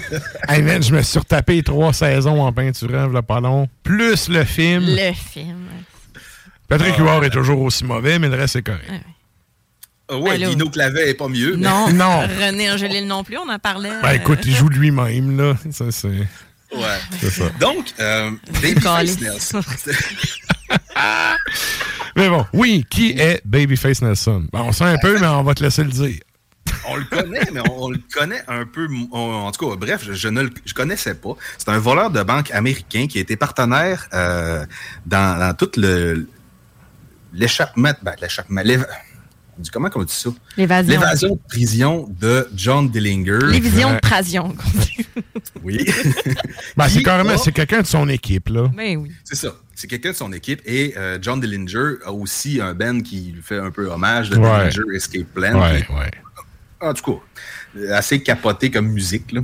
Hey 0.48 0.62
man, 0.62 0.84
je 0.84 0.94
me 0.94 1.02
suis 1.02 1.18
retapé 1.20 1.64
trois 1.64 1.94
saisons 1.94 2.41
en 2.41 2.52
peinturant, 2.54 3.08
là, 3.08 3.22
pas 3.22 3.40
long. 3.40 3.68
Plus 3.84 4.28
le 4.30 4.44
film. 4.44 4.86
Le 4.88 5.14
film. 5.14 5.66
Patrick 6.68 6.94
Ah, 6.98 7.02
Huard 7.02 7.24
est 7.24 7.30
toujours 7.32 7.62
aussi 7.62 7.84
mauvais, 7.86 8.20
mais 8.20 8.30
le 8.30 8.36
reste, 8.36 8.54
c'est 8.54 8.62
correct. 8.62 8.90
Ah 10.10 10.18
ouais, 10.18 10.32
Allô? 10.32 10.50
Dino 10.50 10.70
Clavet 10.70 11.10
est 11.10 11.14
pas 11.16 11.28
mieux. 11.28 11.56
mais- 11.56 11.68
Non. 11.68 11.90
Non. 11.94 12.22
René 12.22 12.72
Angélil 12.72 13.08
non 13.08 13.24
plus, 13.24 13.38
on 13.38 13.50
en 13.50 13.58
parlait. 13.60 13.90
Ben 14.02 14.12
écoute, 14.14 14.40
il 14.45 14.54
joue 14.56 14.70
lui-même, 14.70 15.38
là. 15.38 15.56
Ça, 15.72 15.86
c'est. 15.91 16.08
Ouais. 16.10 17.00
C'est 17.22 17.30
ça. 17.32 17.45
Donc, 17.60 17.94
euh, 18.00 18.32
Babyface 18.62 19.20
Nelson. 19.22 19.62
Mais 22.16 22.30
bon, 22.30 22.45
oui, 22.54 22.86
qui 22.90 23.12
est 23.12 23.41
Babyface 23.45 24.02
Nelson? 24.02 24.48
Ben, 24.52 24.62
on 24.62 24.72
sait 24.72 24.84
un 24.84 24.98
peu, 24.98 25.20
mais 25.20 25.28
on 25.28 25.44
va 25.44 25.56
te 25.56 25.64
laisser 25.64 25.84
le 25.84 25.90
dire. 25.90 26.20
on 26.88 26.95
le 26.95 27.06
connaît, 27.06 27.50
mais 27.52 27.62
on, 27.72 27.90
le 27.90 28.00
connaît 28.14 28.44
un 28.48 28.66
peu. 28.66 28.88
en 29.12 29.52
tout 29.52 29.70
cas, 29.70 29.76
bref, 29.76 30.08
je, 30.12 30.28
ne 30.28 30.44
le 30.44 30.50
je 30.66 30.74
connaissais 30.74 31.16
pas. 31.16 31.36
C'est 31.58 31.70
un 31.70 31.80
voleur 31.80 32.12
de 32.12 32.22
banque 32.22 32.52
américain 32.52 33.08
qui 33.08 33.18
a 33.18 33.22
été 33.22 33.36
partenaire 33.36 34.08
euh, 34.14 34.66
dans, 35.06 35.40
dans 35.40 35.54
tout 35.56 35.72
le 35.78 36.28
l'échappement. 37.34 37.94
Ben, 38.04 38.14
l'échappement. 38.22 38.62
L'éva- 39.54 39.58
on 39.58 39.62
dit 39.62 39.70
comment 39.70 39.90
on 39.96 40.04
dit 40.04 40.14
ça? 40.14 40.30
L'évasion. 40.58 40.92
L'évasion 40.92 41.36
de 41.36 41.40
prison 41.48 42.08
de 42.20 42.48
John 42.56 42.90
Dillinger. 42.90 43.40
L'évasion 43.52 43.94
de 43.94 44.00
prasion. 44.00 44.56
Oui. 45.64 45.86
Ben, 46.78 46.88
c'est 46.90 47.04
carrément, 47.04 47.32
a- 47.34 47.38
c'est 47.38 47.52
quelqu'un 47.52 47.82
de 47.82 47.86
son 47.88 48.10
équipe, 48.10 48.50
là. 48.50 48.70
Ben 48.76 48.98
oui. 48.98 49.12
C'est 49.24 49.36
ça. 49.36 49.50
C'est 49.76 49.88
quelqu'un 49.88 50.12
de 50.12 50.16
son 50.16 50.32
équipe. 50.34 50.62
Et 50.66 50.94
euh, 50.98 51.18
John 51.22 51.40
Dillinger 51.40 51.96
a 52.06 52.12
aussi 52.12 52.60
un 52.62 52.74
band 52.74 53.00
qui 53.02 53.32
lui 53.36 53.42
fait 53.42 53.60
un 53.60 53.72
peu 53.72 53.88
hommage 53.90 54.30
de 54.30 54.38
Ouais. 54.38 54.70
Dillinger 54.70 54.96
Escape 54.96 55.28
Plan. 55.34 55.62
Ouais, 55.62 55.84
Qui- 55.86 55.92
ouais. 55.94 56.12
En 56.82 56.94
tout 56.94 57.04
cas, 57.76 57.96
assez 57.96 58.22
capoté 58.22 58.72
comme 58.72 58.88
musique. 58.88 59.32
Là. 59.32 59.42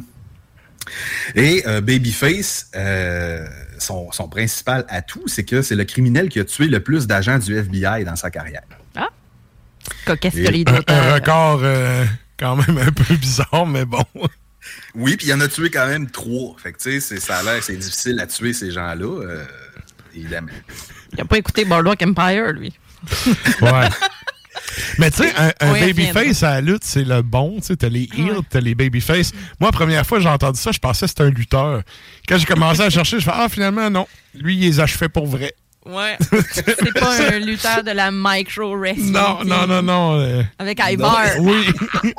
Et 1.36 1.64
euh, 1.68 1.82
Babyface, 1.82 2.70
euh, 2.76 3.46
son, 3.78 4.12
son 4.12 4.28
principal 4.28 4.86
atout, 4.90 5.24
c'est 5.28 5.44
que 5.46 5.62
c'est 5.62 5.76
le 5.76 5.86
criminel 5.86 6.30
qui 6.30 6.40
a 6.40 6.46
tué 6.46 6.68
le 6.68 6.82
plus 6.82 7.08
d'agents 7.08 7.40
du 7.40 7.56
FBI 7.56 8.04
dans 8.04 8.16
sa 8.16 8.30
carrière. 8.32 8.64
Ah. 8.96 9.10
Que 10.06 10.50
les 10.50 10.64
Un, 10.68 10.74
d'autres. 10.74 10.94
un 10.94 11.14
record 11.14 11.60
euh, 11.64 12.06
quand 12.38 12.56
même 12.56 12.78
un 12.78 12.92
peu 12.92 13.16
bizarre, 13.16 13.66
mais 13.66 13.86
bon. 13.86 14.04
Oui, 14.94 15.16
puis 15.18 15.28
il 15.28 15.34
en 15.34 15.40
a 15.40 15.48
tué 15.48 15.70
quand 15.72 15.88
même 15.88 16.10
trois. 16.12 16.56
Fait 16.62 16.74
que 16.74 16.78
tu 16.78 16.92
sais, 16.92 17.00
c'est- 17.00 17.20
ça 17.20 17.38
a 17.38 17.44
l'air 17.44 17.64
c'est 17.64 17.78
difficile 17.78 18.20
à 18.20 18.28
tuer 18.28 18.54
ces 18.54 18.72
gens-là. 18.72 19.24
euh, 19.24 19.46
évidemment. 20.14 20.50
Il 21.14 21.22
a 21.22 21.26
pas 21.26 21.38
écouté 21.38 21.66
Boardwalk 21.66 22.02
Empire, 22.04 22.54
lui. 22.54 22.78
Ouais. 23.62 23.88
Mais 24.98 25.10
tu 25.10 25.24
sais, 25.24 25.34
un, 25.62 25.72
babyface 25.72 26.44
à 26.44 26.56
la 26.56 26.62
lutte, 26.62 26.84
c'est 26.84 27.04
le 27.06 27.22
bon. 27.22 27.58
Tu 27.60 27.68
sais, 27.68 27.78
t'as 27.78 27.90
les 27.90 28.08
heels, 28.16 28.42
t'as 28.50 28.60
les 28.60 28.76
babyface. 28.76 29.32
Moi, 29.60 29.70
la 29.70 29.78
première 29.78 30.06
fois 30.06 30.18
que 30.18 30.24
j'ai 30.24 30.30
entendu 30.30 30.60
ça, 30.60 30.72
je 30.72 30.80
pensais 30.80 31.06
que 31.06 31.10
c'était 31.10 31.24
un 31.24 31.30
lutteur. 31.30 31.82
Quand 32.28 32.38
j'ai 32.38 32.46
commencé 32.46 32.82
à 32.82 32.90
chercher, 32.90 33.20
je 33.20 33.26
fais 33.26 33.32
Ah, 33.34 33.48
finalement, 33.50 33.90
non. 33.90 34.08
Lui, 34.36 34.56
il 34.56 34.62
les 34.62 34.80
achevait 34.80 35.10
pour 35.10 35.26
vrai. 35.26 35.54
Ouais. 35.90 36.18
C'est 36.54 36.94
pas 36.94 37.16
un 37.22 37.40
lutteur 37.40 37.84
de 37.84 37.92
la 37.92 38.12
micro 38.12 38.78
wrestling. 38.78 39.12
Non, 39.12 39.44
non, 39.44 39.66
non, 39.68 39.82
non. 39.82 40.20
euh, 40.20 40.44
Avec 40.60 40.80
Ivar. 40.88 41.26
Oui. 41.40 41.68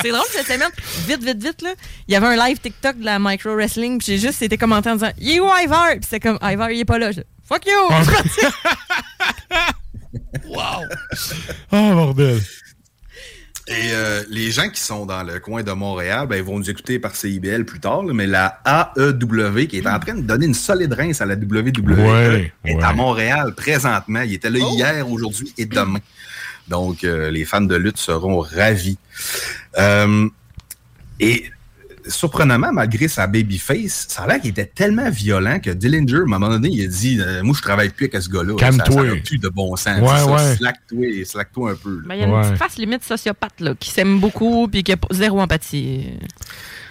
C'est 0.00 0.10
drôle 0.10 0.22
cette 0.30 0.46
semaine. 0.46 0.70
Vite, 1.08 1.24
vite, 1.24 1.42
vite, 1.42 1.62
là. 1.62 1.70
Il 2.06 2.12
y 2.12 2.16
avait 2.16 2.26
un 2.28 2.36
live 2.48 2.58
TikTok 2.60 2.98
de 3.00 3.04
la 3.04 3.18
micro 3.18 3.54
wrestling, 3.54 3.98
puis 3.98 4.06
j'ai 4.06 4.18
juste 4.18 4.40
été 4.42 4.56
commenté 4.56 4.88
en 4.90 4.94
disant 4.94 5.10
Il 5.18 5.30
est 5.32 5.40
où 5.40 5.48
Ivar? 5.48 5.88
Puis 5.92 6.00
c'était 6.04 6.20
comme 6.20 6.38
Ivar, 6.40 6.70
il 6.70 6.80
est 6.80 6.84
pas 6.84 6.98
là. 6.98 7.10
Je- 7.10 7.20
Fuck 7.48 7.66
you! 7.66 7.72
Ah. 7.90 8.02
Wow! 10.46 10.84
Oh, 11.72 11.94
bordel. 11.94 12.40
Et 13.70 13.90
euh, 13.92 14.22
les 14.30 14.50
gens 14.50 14.68
qui 14.70 14.80
sont 14.80 15.04
dans 15.04 15.22
le 15.22 15.40
coin 15.40 15.62
de 15.62 15.72
Montréal, 15.72 16.26
ben, 16.26 16.36
ils 16.36 16.42
vont 16.42 16.58
nous 16.58 16.70
écouter 16.70 16.98
par 16.98 17.14
CIBL 17.14 17.64
plus 17.64 17.80
tard, 17.80 18.02
là, 18.02 18.14
mais 18.14 18.26
la 18.26 18.60
AEW, 18.64 19.66
qui 19.66 19.76
est 19.76 19.86
en 19.86 19.98
train 19.98 20.14
de 20.14 20.22
donner 20.22 20.46
une 20.46 20.54
solide 20.54 20.94
rince 20.94 21.20
à 21.20 21.26
la 21.26 21.34
WWE, 21.34 21.92
Ouais, 21.98 22.52
est 22.64 22.74
ouais. 22.74 22.82
à 22.82 22.92
Montréal 22.94 23.54
présentement. 23.54 24.22
Il 24.22 24.32
était 24.32 24.48
là 24.50 24.58
hier, 24.58 25.10
aujourd'hui 25.10 25.52
et 25.58 25.66
demain. 25.66 26.00
Donc, 26.68 27.04
euh, 27.04 27.30
les 27.30 27.44
fans 27.44 27.60
de 27.60 27.76
lutte 27.76 27.98
seront 27.98 28.40
ravis. 28.40 28.98
Euh, 29.78 30.28
et 31.20 31.44
surprenamment, 32.08 32.72
malgré 32.72 33.08
sa 33.08 33.26
babyface, 33.26 34.06
ça 34.08 34.22
a 34.22 34.26
l'air 34.26 34.40
qu'il 34.40 34.50
était 34.50 34.66
tellement 34.66 35.10
violent 35.10 35.58
que 35.60 35.70
Dillinger, 35.70 36.16
à 36.18 36.22
un 36.22 36.24
moment 36.26 36.48
donné, 36.48 36.68
il 36.70 36.84
a 36.84 36.88
dit 36.88 37.18
euh, 37.20 37.42
Moi, 37.42 37.54
je 37.56 37.62
travaille 37.62 37.88
plus 37.90 38.06
avec 38.06 38.22
ce 38.22 38.28
gars-là. 38.28 38.54
Calme-toi. 38.56 39.02
Ça- 39.08 39.14
Ça 39.14 39.20
plus 39.24 39.38
de 39.38 39.48
bon 39.48 39.76
sens. 39.76 40.00
Ouais, 40.00 40.08
C'est 40.08 40.24
ça, 40.24 40.26
ouais. 40.32 40.56
Slack-toi 40.56 41.24
slack-toi 41.24 41.70
un 41.72 41.74
peu. 41.76 42.02
Ben, 42.06 42.14
il 42.14 42.20
y 42.20 42.24
a 42.24 42.26
une 42.26 42.40
petite 42.42 42.56
face 42.56 42.76
limite 42.76 43.04
sociopathe, 43.04 43.60
là, 43.60 43.74
qui 43.78 43.90
s'aime 43.90 44.18
beaucoup, 44.20 44.68
puis 44.68 44.82
qui 44.82 44.92
a 44.92 44.96
pas- 44.96 45.08
zéro 45.10 45.40
empathie. 45.40 46.06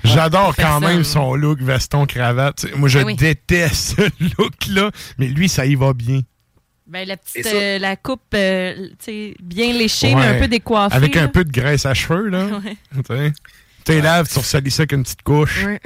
J'adore 0.03 0.55
quand 0.55 0.79
même 0.79 1.03
son 1.03 1.35
look 1.35 1.59
veston 1.61 2.05
cravate. 2.05 2.57
Tu 2.57 2.67
sais, 2.69 2.75
moi, 2.75 2.87
je 2.87 2.99
Ben 2.99 3.05
oui. 3.07 3.15
déteste 3.15 3.95
ce 3.97 4.01
look-là, 4.37 4.91
mais 5.17 5.27
lui, 5.27 5.49
ça 5.49 5.65
y 5.65 5.75
va 5.75 5.93
bien. 5.93 6.21
Ben, 6.85 7.05
la 7.05 7.17
petite, 7.17 7.45
euh, 7.53 7.79
la 7.79 7.97
coupe, 7.97 8.21
euh, 8.33 8.73
tu 8.99 9.05
sais, 9.11 9.35
bien 9.43 9.73
léchée, 9.73 10.15
mais 10.15 10.25
un 10.25 10.39
peu 10.39 10.47
décoiffée. 10.47 10.95
Avec 10.95 11.17
un 11.17 11.23
là. 11.23 11.27
peu 11.27 11.43
de 11.43 11.51
graisse 11.51 11.85
à 11.85 11.93
cheveux, 11.93 12.29
là. 12.29 12.47
Ouais. 13.09 13.33
Tu 13.87 13.93
sais. 13.93 13.99
Tu 13.99 14.01
sais, 14.01 14.01
laves, 14.01 14.27
tu 14.27 14.39
ressalis 14.39 14.71
ça 14.71 14.81
avec 14.81 14.91
une 14.91 15.03
petite 15.03 15.21
couche. 15.21 15.65
Ouais. 15.65 15.79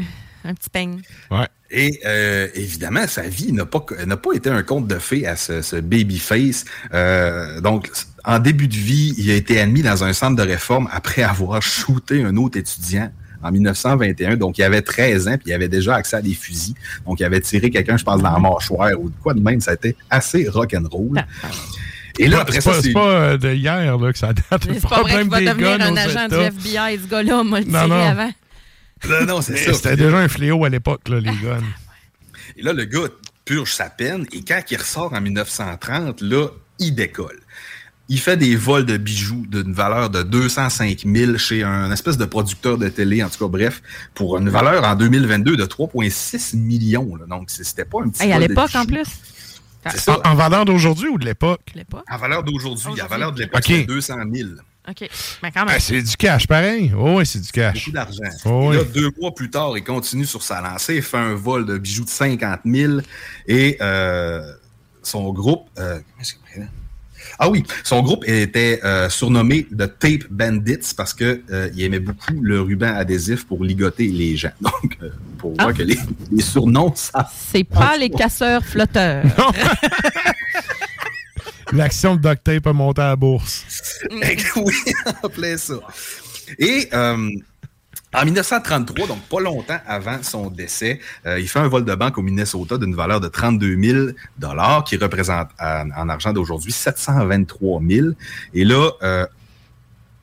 Un 0.43 0.55
petit 0.55 0.69
peigne. 0.71 1.01
Ouais. 1.29 1.47
Et 1.69 1.99
euh, 2.03 2.47
évidemment, 2.55 3.05
sa 3.07 3.21
vie 3.21 3.53
n'a 3.53 3.67
pas, 3.67 3.85
n'a 4.07 4.17
pas 4.17 4.33
été 4.33 4.49
un 4.49 4.63
conte 4.63 4.87
de 4.87 4.97
fées 4.97 5.27
à 5.27 5.35
ce, 5.35 5.61
ce 5.61 5.75
babyface. 5.75 6.65
Euh, 6.95 7.61
donc, 7.61 7.91
en 8.25 8.39
début 8.39 8.67
de 8.67 8.75
vie, 8.75 9.13
il 9.19 9.29
a 9.29 9.35
été 9.35 9.61
admis 9.61 9.83
dans 9.83 10.03
un 10.03 10.13
centre 10.13 10.35
de 10.35 10.41
réforme 10.41 10.89
après 10.91 11.21
avoir 11.21 11.61
shooté 11.61 12.23
un 12.23 12.35
autre 12.37 12.57
étudiant 12.57 13.11
en 13.43 13.51
1921. 13.51 14.35
Donc, 14.35 14.57
il 14.57 14.63
avait 14.63 14.81
13 14.81 15.27
ans, 15.27 15.37
puis 15.37 15.51
il 15.51 15.53
avait 15.53 15.69
déjà 15.69 15.95
accès 15.95 16.17
à 16.17 16.21
des 16.23 16.33
fusils. 16.33 16.73
Donc, 17.05 17.19
il 17.19 17.23
avait 17.23 17.41
tiré 17.41 17.69
quelqu'un, 17.69 17.97
je 17.97 18.03
pense, 18.03 18.21
dans 18.21 18.31
la 18.31 18.39
mâchoire 18.39 18.99
ou 18.99 19.09
de 19.09 19.15
quoi 19.21 19.35
de 19.35 19.41
même. 19.41 19.61
Ça 19.61 19.71
a 19.71 19.73
été 19.75 19.95
assez 20.09 20.49
rock'n'roll. 20.49 21.23
Et 22.19 22.27
là, 22.27 22.41
après 22.41 22.55
c'est 22.55 22.61
ça, 22.61 22.71
pas, 22.71 22.81
c'est... 22.81 22.93
pas 22.93 23.07
euh, 23.07 23.37
de 23.37 23.53
hier 23.53 23.97
là, 23.97 24.11
que 24.11 24.17
ça 24.17 24.33
date. 24.33 24.67
C'est 24.73 24.87
pas 24.87 25.01
vrai 25.01 25.21
qu'il 25.21 25.29
va 25.29 25.39
devenir 25.41 25.81
un 25.81 25.97
agent 25.97 26.27
du. 26.27 26.35
FBI, 26.35 26.99
ce 27.03 27.07
gars-là, 27.09 27.39
on 27.39 27.43
m'a 27.43 27.61
le 27.61 27.75
avant. 27.75 28.31
Non, 29.09 29.25
non, 29.25 29.41
c'est 29.41 29.57
ça. 29.57 29.73
C'était 29.73 29.95
déjà 29.95 30.17
un 30.17 30.27
fléau 30.27 30.63
à 30.63 30.69
l'époque, 30.69 31.07
là, 31.09 31.19
les 31.19 31.31
guns. 31.31 31.63
Et 32.57 32.61
là, 32.61 32.73
le 32.73 32.85
gars 32.85 33.07
purge 33.45 33.73
sa 33.73 33.89
peine 33.89 34.25
et 34.31 34.43
quand 34.43 34.61
il 34.69 34.77
ressort 34.77 35.13
en 35.13 35.21
1930, 35.21 36.21
là, 36.21 36.47
il 36.79 36.93
décolle. 36.93 37.39
Il 38.09 38.19
fait 38.19 38.35
des 38.35 38.55
vols 38.57 38.85
de 38.85 38.97
bijoux 38.97 39.45
d'une 39.47 39.73
valeur 39.73 40.09
de 40.09 40.21
205 40.21 41.05
000 41.05 41.37
chez 41.37 41.63
un 41.63 41.91
espèce 41.91 42.17
de 42.17 42.25
producteur 42.25 42.77
de 42.77 42.89
télé, 42.89 43.23
en 43.23 43.29
tout 43.29 43.39
cas, 43.39 43.47
bref, 43.49 43.81
pour 44.13 44.37
une 44.37 44.49
valeur 44.49 44.83
en 44.83 44.95
2022 44.95 45.55
de 45.55 45.65
3,6 45.65 46.57
millions. 46.57 47.15
là. 47.15 47.25
Donc, 47.25 47.49
c'était 47.49 47.85
pas 47.85 47.99
un 48.03 48.09
petit 48.09 48.23
Hey, 48.23 48.33
à 48.33 48.39
l'époque, 48.39 48.75
en 48.75 48.85
plus. 48.85 49.07
C'est 49.89 49.97
ça. 49.99 50.19
En, 50.25 50.31
en 50.31 50.35
valeur 50.35 50.65
d'aujourd'hui 50.65 51.07
ou 51.09 51.17
de 51.17 51.25
l'époque? 51.25 51.61
L'époque. 51.75 52.03
En 52.09 52.17
valeur 52.17 52.43
d'aujourd'hui. 52.43 53.01
En 53.01 53.07
valeur 53.07 53.31
de 53.31 53.39
l'époque, 53.39 53.63
c'est 53.65 53.83
200 53.83 54.15
000. 54.31 54.49
OK. 54.89 55.09
Mais 55.43 55.51
quand 55.51 55.65
même. 55.65 55.75
Ah, 55.75 55.79
c'est 55.79 56.01
du 56.01 56.15
cash, 56.17 56.47
pareil. 56.47 56.91
Oh, 56.97 57.17
oui, 57.17 57.25
c'est 57.25 57.39
du 57.39 57.51
cash. 57.51 57.75
Beaucoup 57.85 57.91
d'argent. 57.91 58.23
Oh, 58.45 58.71
et 58.73 58.77
là, 58.77 58.81
oui. 58.83 58.87
deux 58.93 59.11
mois 59.19 59.33
plus 59.33 59.49
tard, 59.49 59.77
il 59.77 59.83
continue 59.83 60.25
sur 60.25 60.41
sa 60.41 60.59
lancée, 60.61 60.95
il 60.95 61.01
fait 61.03 61.17
un 61.17 61.35
vol 61.35 61.65
de 61.65 61.77
bijoux 61.77 62.03
de 62.05 62.09
50 62.09 62.61
000 62.65 62.93
et 63.47 63.77
euh, 63.79 64.53
son 65.03 65.31
groupe. 65.33 65.67
euh, 65.77 65.95
comment 65.95 66.21
est-ce 66.21 66.33
qu'il 66.33 66.41
s'appelle? 66.47 66.69
Ah 67.43 67.49
oui, 67.49 67.63
son 67.83 68.03
groupe 68.03 68.23
était 68.27 68.79
euh, 68.83 69.09
surnommé 69.09 69.63
The 69.63 69.97
Tape 69.97 70.27
Bandits 70.29 70.93
parce 70.95 71.11
que 71.11 71.41
euh, 71.49 71.71
il 71.73 71.81
aimait 71.81 71.99
beaucoup 71.99 72.39
le 72.39 72.61
ruban 72.61 72.93
adhésif 72.95 73.47
pour 73.47 73.63
ligoter 73.63 74.05
les 74.09 74.37
gens. 74.37 74.51
Donc, 74.61 74.95
euh, 75.01 75.09
pour 75.39 75.55
voir 75.55 75.73
que 75.73 75.81
les, 75.81 75.97
les 76.31 76.43
surnoms, 76.43 76.93
ça. 76.93 77.27
C'est 77.51 77.63
pas 77.63 77.97
les 77.97 78.11
casseurs 78.11 78.63
flotteurs. 78.63 79.25
L'action 81.73 82.15
de 82.15 82.21
duct 82.21 82.43
tape 82.43 82.67
a 82.67 82.73
monté 82.73 83.01
à 83.01 83.07
la 83.07 83.15
bourse. 83.15 83.65
oui, 84.11 84.75
en 85.23 85.29
plein 85.29 85.57
ça. 85.57 85.79
Et 86.59 86.89
euh, 86.93 87.27
en 88.13 88.25
1933, 88.25 89.07
donc 89.07 89.21
pas 89.29 89.39
longtemps 89.39 89.79
avant 89.87 90.21
son 90.21 90.49
décès, 90.49 90.99
euh, 91.25 91.39
il 91.39 91.47
fait 91.47 91.59
un 91.59 91.67
vol 91.67 91.85
de 91.85 91.95
banque 91.95 92.17
au 92.17 92.21
Minnesota 92.21 92.77
d'une 92.77 92.93
valeur 92.95 93.21
de 93.21 93.27
32 93.29 93.77
000 93.81 94.07
qui 94.85 94.97
représente 94.97 95.47
en, 95.59 95.89
en 95.95 96.09
argent 96.09 96.33
d'aujourd'hui 96.33 96.71
723 96.71 97.81
000. 97.87 98.07
Et 98.53 98.65
là, 98.65 98.89
euh, 99.01 99.25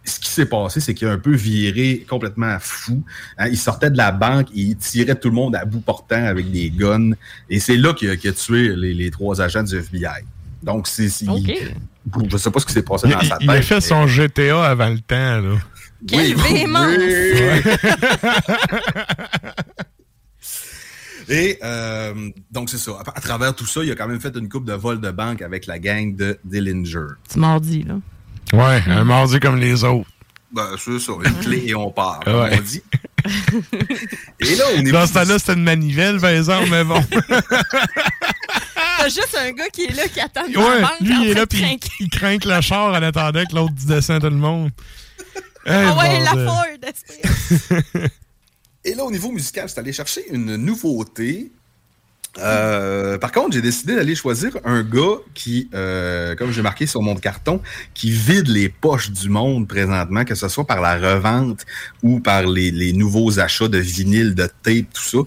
ce 0.04 0.20
qui 0.20 0.28
s'est 0.28 0.46
passé, 0.46 0.80
c'est 0.80 0.94
qu'il 0.94 1.06
a 1.08 1.12
un 1.12 1.18
peu 1.18 1.34
viré 1.34 2.04
complètement 2.08 2.56
fou. 2.60 3.02
Hein, 3.38 3.48
il 3.48 3.58
sortait 3.58 3.90
de 3.90 3.96
la 3.96 4.10
banque 4.12 4.48
et 4.54 4.60
il 4.60 4.76
tirait 4.76 5.14
tout 5.14 5.28
le 5.28 5.34
monde 5.34 5.56
à 5.56 5.64
bout 5.64 5.80
portant 5.80 6.24
avec 6.24 6.50
des 6.50 6.70
guns. 6.70 7.12
Et 7.50 7.60
c'est 7.60 7.76
là 7.76 7.92
qu'il 7.94 8.10
a, 8.10 8.16
tué 8.16 8.74
les, 8.76 8.94
les 8.94 9.10
trois 9.10 9.40
agents 9.40 9.62
du 9.62 9.76
FBI. 9.76 10.24
Donc, 10.62 10.88
c'est. 10.88 11.08
je 11.08 12.36
sais 12.36 12.50
pas 12.50 12.60
ce 12.60 12.66
qui 12.66 12.72
s'est 12.72 12.82
passé 12.82 13.06
Il, 13.06 13.12
dans 13.12 13.20
sa 13.20 13.36
tête. 13.36 13.38
il 13.42 13.50
a 13.50 13.62
fait 13.62 13.74
mais- 13.76 13.80
son 13.80 14.06
GTA 14.06 14.64
avant 14.64 14.88
le 14.88 14.98
temps, 15.00 15.40
là. 15.40 15.56
Quelle 16.06 16.36
Oui, 16.36 16.42
véhémence! 16.42 16.88
Et 21.30 21.58
euh, 21.62 22.14
donc, 22.50 22.70
c'est 22.70 22.78
ça. 22.78 22.92
À, 23.04 23.18
à 23.18 23.20
travers 23.20 23.54
tout 23.54 23.66
ça, 23.66 23.82
il 23.84 23.90
a 23.90 23.94
quand 23.94 24.08
même 24.08 24.20
fait 24.20 24.34
une 24.36 24.48
coupe 24.48 24.64
de 24.64 24.72
vol 24.72 24.98
de 25.00 25.10
banque 25.10 25.42
avec 25.42 25.66
la 25.66 25.78
gang 25.78 26.16
de 26.16 26.38
Dillinger. 26.44 27.06
Tu 27.30 27.38
m'as 27.38 27.60
dit, 27.60 27.84
là. 27.84 27.96
Ouais, 28.54 28.82
un 28.86 29.04
mardi 29.04 29.38
comme 29.38 29.56
les 29.58 29.84
autres. 29.84 30.08
Ben, 30.50 30.70
c'est 30.78 30.98
ça, 30.98 31.12
une 31.22 31.34
clé 31.40 31.64
et 31.66 31.74
on 31.74 31.90
part, 31.90 32.20
comme 32.24 32.34
Ouais. 32.36 32.58
on 32.58 32.62
dit. 32.62 32.82
Et 34.40 34.54
là, 34.56 34.64
on 34.74 34.80
est 34.80 34.90
Dans 34.90 35.06
ce 35.06 35.12
temps-là, 35.12 35.38
c'était 35.38 35.52
une 35.52 35.64
manivelle, 35.64 36.18
par 36.18 36.30
exemple, 36.30 36.68
mais 36.70 36.84
bon. 36.84 37.02
T'as 37.10 39.08
juste 39.08 39.36
un 39.38 39.50
gars 39.52 39.68
qui 39.70 39.84
est 39.84 39.94
là, 39.94 40.08
qui 40.08 40.20
attend 40.20 40.44
ouais, 40.46 40.52
la 40.54 40.80
banque. 40.80 41.00
lui, 41.02 41.14
en 41.14 41.20
il 41.20 41.28
est 41.28 41.34
train 41.34 41.40
là, 41.40 41.44
de 41.44 41.48
puis 41.50 41.60
craquer. 41.60 41.88
il 42.00 42.08
craint 42.08 42.38
le 42.42 42.60
char 42.62 42.90
en 42.94 43.02
attendant 43.02 43.44
que 43.44 43.54
l'autre 43.54 43.74
descend 43.86 44.22
tout 44.22 44.30
le 44.30 44.36
monde. 44.36 44.70
Ah 45.68 45.96
ouais, 45.96 46.16
Hey, 46.16 46.24
la. 46.24 46.46
Ford. 46.46 46.64
Et 48.84 48.94
là, 48.94 49.04
au 49.04 49.10
niveau 49.10 49.30
musical, 49.30 49.68
c'est 49.68 49.78
allé 49.78 49.92
chercher 49.92 50.24
une 50.30 50.56
nouveauté. 50.56 51.52
Euh, 52.38 53.18
par 53.18 53.32
contre, 53.32 53.52
j'ai 53.52 53.62
décidé 53.62 53.96
d'aller 53.96 54.14
choisir 54.14 54.56
un 54.64 54.82
gars 54.82 55.16
qui, 55.34 55.68
euh, 55.74 56.36
comme 56.36 56.52
j'ai 56.52 56.62
marqué 56.62 56.86
sur 56.86 57.02
mon 57.02 57.16
carton, 57.16 57.60
qui 57.94 58.10
vide 58.10 58.48
les 58.48 58.68
poches 58.68 59.10
du 59.10 59.28
monde 59.28 59.66
présentement, 59.66 60.24
que 60.24 60.34
ce 60.34 60.48
soit 60.48 60.66
par 60.66 60.80
la 60.80 60.96
revente 60.96 61.66
ou 62.02 62.20
par 62.20 62.42
les, 62.46 62.70
les 62.70 62.92
nouveaux 62.92 63.40
achats 63.40 63.68
de 63.68 63.78
vinyle, 63.78 64.34
de 64.34 64.48
tape, 64.62 64.86
tout 64.94 65.02
ça. 65.02 65.18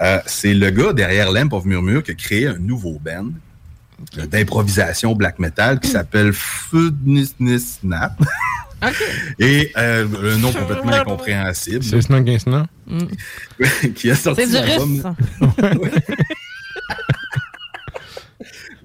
Euh, 0.00 0.20
c'est 0.26 0.54
le 0.54 0.70
gars 0.70 0.92
derrière 0.92 1.32
Lamp 1.32 1.48
of 1.52 1.64
Murmure 1.64 2.02
qui 2.02 2.12
a 2.12 2.14
créé 2.14 2.46
un 2.46 2.58
nouveau 2.58 2.98
band 3.00 3.30
d'improvisation 4.14 5.14
black 5.14 5.38
metal 5.38 5.78
qui 5.80 5.88
s'appelle 5.88 6.32
Fudnisnis 6.32 7.78
Snap. 7.80 8.12
Et 9.38 9.72
euh, 9.76 10.06
un 10.34 10.38
nom 10.38 10.52
complètement 10.52 10.92
incompréhensible. 10.92 11.84
C'est 11.84 12.00
Snug? 12.02 12.38
qui 13.94 14.10
a 14.10 14.14
sorti 14.14 14.42
C'est 14.42 14.48
du 14.48 14.68
l'album-. 14.68 15.14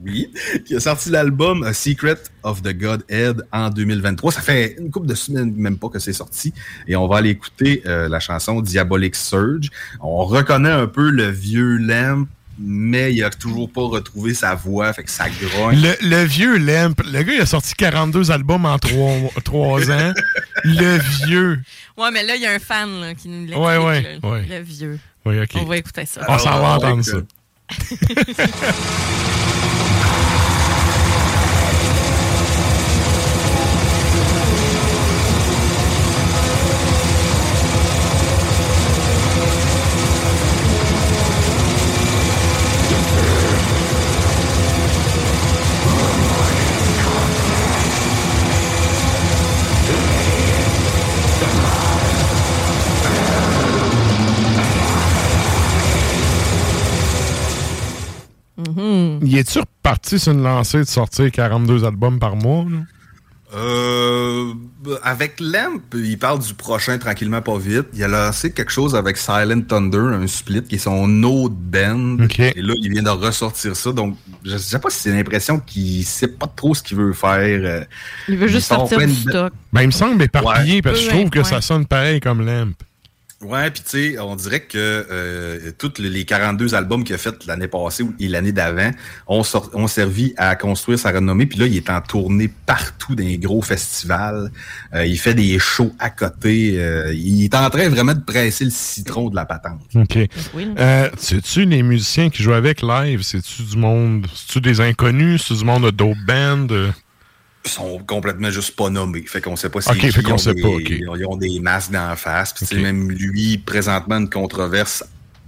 Oui, 0.06 0.32
qui 0.65 0.75
a 0.75 0.80
sorti 0.80 1.09
l'album 1.09 1.64
A 1.64 1.74
Secret 1.74 2.17
of 2.43 2.61
the 2.61 2.77
Godhead 2.77 3.41
en 3.51 3.72
2023. 3.72 4.33
Ça 4.33 4.41
fait 4.41 4.75
une 4.80 4.91
couple 4.91 5.07
de 5.07 5.15
semaines 5.15 5.51
même 5.56 5.80
pas 5.80 5.90
que 5.90 5.98
c'est 5.98 6.14
sorti. 6.14 6.53
Et 6.88 6.95
on 6.95 7.07
va 7.07 7.17
aller 7.17 7.32
écouter 7.32 7.82
euh, 7.88 8.07
la 8.07 8.19
chanson 8.19 8.61
Diabolic 8.61 9.15
Surge. 9.15 9.72
On 10.01 10.24
reconnaît 10.25 10.69
un 10.69 10.85
peu 10.85 11.09
le 11.09 11.25
vieux 11.32 11.77
Lamp, 11.77 12.27
mais 12.58 13.14
il 13.14 13.24
a 13.24 13.30
toujours 13.30 13.69
pas 13.69 13.82
retrouvé 13.82 14.34
sa 14.34 14.56
voix, 14.56 14.93
fait 14.93 15.03
que 15.03 15.11
ça 15.11 15.25
grogne. 15.30 15.82
Le, 15.82 15.95
le 16.01 16.24
vieux 16.24 16.58
Lamp, 16.58 16.95
le 17.06 17.24
gars, 17.24 17.34
il 17.34 17.42
a 17.42 17.45
sorti 17.45 17.74
42 17.74 18.32
albums 18.32 18.66
en 18.66 18.80
3, 18.80 18.95
ans. 19.92 20.14
Le 20.64 21.00
vieux. 21.25 21.59
Ouais, 21.98 22.11
mais 22.11 22.24
là, 22.24 22.35
il 22.35 22.42
y 22.42 22.45
a 22.45 22.51
un 22.51 22.59
fan 22.59 23.01
là, 23.01 23.14
qui 23.14 23.27
nous 23.27 23.45
l'explique. 23.45 23.66
Ouais, 23.66 23.77
ouais, 23.77 24.19
ouais. 24.24 24.45
Le 24.50 24.61
vieux. 24.61 25.00
Oui, 25.25 25.42
OK. 25.42 25.50
On 25.56 25.66
va 25.66 25.77
écouter 25.77 26.06
ça. 26.06 26.22
On 26.27 26.38
s'en 26.38 26.59
va 26.59 26.75
entendre 26.75 27.03
ça. 27.03 27.17
Il 59.25 59.37
est-tu 59.37 59.59
reparti 59.59 60.19
sur 60.19 60.31
une 60.33 60.43
lancée 60.43 60.79
de 60.79 60.83
sortir 60.85 61.31
42 61.31 61.83
albums 61.85 62.19
par 62.19 62.35
mois? 62.35 62.65
là? 62.69 62.77
Euh, 63.55 64.53
avec 65.03 65.39
Lamp, 65.39 65.79
il 65.93 66.17
parle 66.17 66.39
du 66.39 66.53
prochain 66.55 66.97
tranquillement 66.97 67.41
pas 67.41 67.57
vite. 67.57 67.85
Il 67.93 68.03
a 68.03 68.07
lancé 68.07 68.51
quelque 68.51 68.71
chose 68.71 68.95
avec 68.95 69.15
Silent 69.17 69.61
Thunder, 69.61 69.97
un 70.13 70.27
split 70.27 70.63
qui 70.63 70.75
est 70.75 70.79
son 70.79 71.23
autre 71.23 71.53
band. 71.55 72.17
Et 72.37 72.61
là, 72.61 72.73
il 72.81 72.91
vient 72.91 73.03
de 73.03 73.09
ressortir 73.09 73.75
ça. 73.75 73.93
Donc, 73.93 74.17
je 74.43 74.57
sais 74.57 74.79
pas 74.79 74.89
si 74.89 74.99
c'est 75.03 75.11
l'impression 75.11 75.59
qu'il 75.59 76.03
sait 76.03 76.27
pas 76.27 76.51
trop 76.53 76.73
ce 76.75 76.83
qu'il 76.83 76.97
veut 76.97 77.13
faire. 77.13 77.59
euh, 77.63 77.83
Il 78.27 78.37
veut 78.37 78.47
juste 78.47 78.67
sort 78.67 78.89
sortir 78.89 78.99
du 79.07 79.23
de- 79.23 79.29
stock. 79.29 79.53
Ben, 79.71 79.81
il 79.83 79.87
me 79.87 79.91
semble 79.91 80.21
éparpillé 80.21 80.75
Ouais. 80.75 80.81
parce 80.81 80.99
que 80.99 81.05
je 81.05 81.09
trouve 81.09 81.29
que 81.29 81.43
ça 81.43 81.61
sonne 81.61 81.85
pareil 81.85 82.19
comme 82.19 82.45
Lamp. 82.45 82.73
Ouais, 83.41 83.69
puis 83.69 83.83
tu 83.83 83.89
sais, 84.14 84.19
on 84.19 84.35
dirait 84.35 84.61
que 84.61 84.77
euh, 84.77 85.72
tous 85.77 85.93
les 85.99 86.23
42 86.25 86.73
albums 86.73 87.03
qu'il 87.03 87.14
a 87.15 87.17
fait 87.17 87.45
l'année 87.45 87.67
passée 87.67 88.01
ou- 88.01 88.14
et 88.19 88.27
l'année 88.30 88.53
d'avant 88.53 88.89
ont, 89.27 89.43
ont 89.73 89.88
servi 89.88 90.33
à 90.38 90.55
construire 90.55 90.97
sa 90.97 91.11
renommée. 91.11 91.45
Puis 91.45 91.59
là, 91.59 91.67
il 91.67 91.75
est 91.75 91.89
en 91.89 92.01
tournée 92.01 92.47
partout 92.65 93.14
dans 93.14 93.23
les 93.23 93.38
gros 93.38 93.61
festivals. 93.61 94.51
Euh, 94.93 95.05
il 95.05 95.19
fait 95.19 95.33
des 95.33 95.59
shows 95.59 95.93
à 95.99 96.09
côté. 96.09 96.75
Euh, 96.80 97.14
il 97.14 97.43
est 97.43 97.53
en 97.55 97.69
train 97.69 97.89
vraiment 97.89 98.14
de 98.14 98.22
presser 98.22 98.64
le 98.65 98.72
citron 98.72 99.30
de 99.30 99.35
la 99.35 99.45
patente. 99.45 99.81
OK. 99.95 100.17
Euh, 100.80 101.09
sais-tu 101.17 101.65
les 101.65 101.83
musiciens 101.83 102.30
qui 102.30 102.41
jouent 102.41 102.53
avec 102.53 102.81
live? 102.81 103.22
C'est-tu 103.22 103.64
du 103.64 103.77
monde. 103.77 104.27
C'est-tu 104.33 104.61
des 104.61 104.80
inconnus? 104.81 105.43
C'est 105.47 105.55
du 105.55 105.65
monde 105.65 105.83
de 105.83 105.91
dope 105.91 106.17
band? 106.25 106.67
Euh, 106.72 106.89
Ils 106.97 107.05
sont 107.71 107.99
complètement 107.99 108.49
juste 108.51 108.75
pas 108.75 108.89
nommés. 108.89 109.23
Fait 109.27 109.41
qu'on 109.41 109.55
sait 109.55 109.69
pas 109.69 109.81
si 109.81 109.89
ils, 109.93 110.31
ont 110.31 110.37
sait 110.37 110.53
des- 110.53 110.61
pas, 110.61 110.67
ok. 110.67 110.89
ils 110.89 111.25
ont- 111.27 111.35
des 111.37 111.59
masques 111.59 111.91
d'en 111.91 112.15
face. 112.15 112.53
Puis 112.53 112.65
tu 112.65 112.75
sais, 112.75 112.81
même 112.81 113.09
lui, 113.11 113.57
présentement, 113.57 114.17
une 114.17 114.29
controverse 114.29 115.03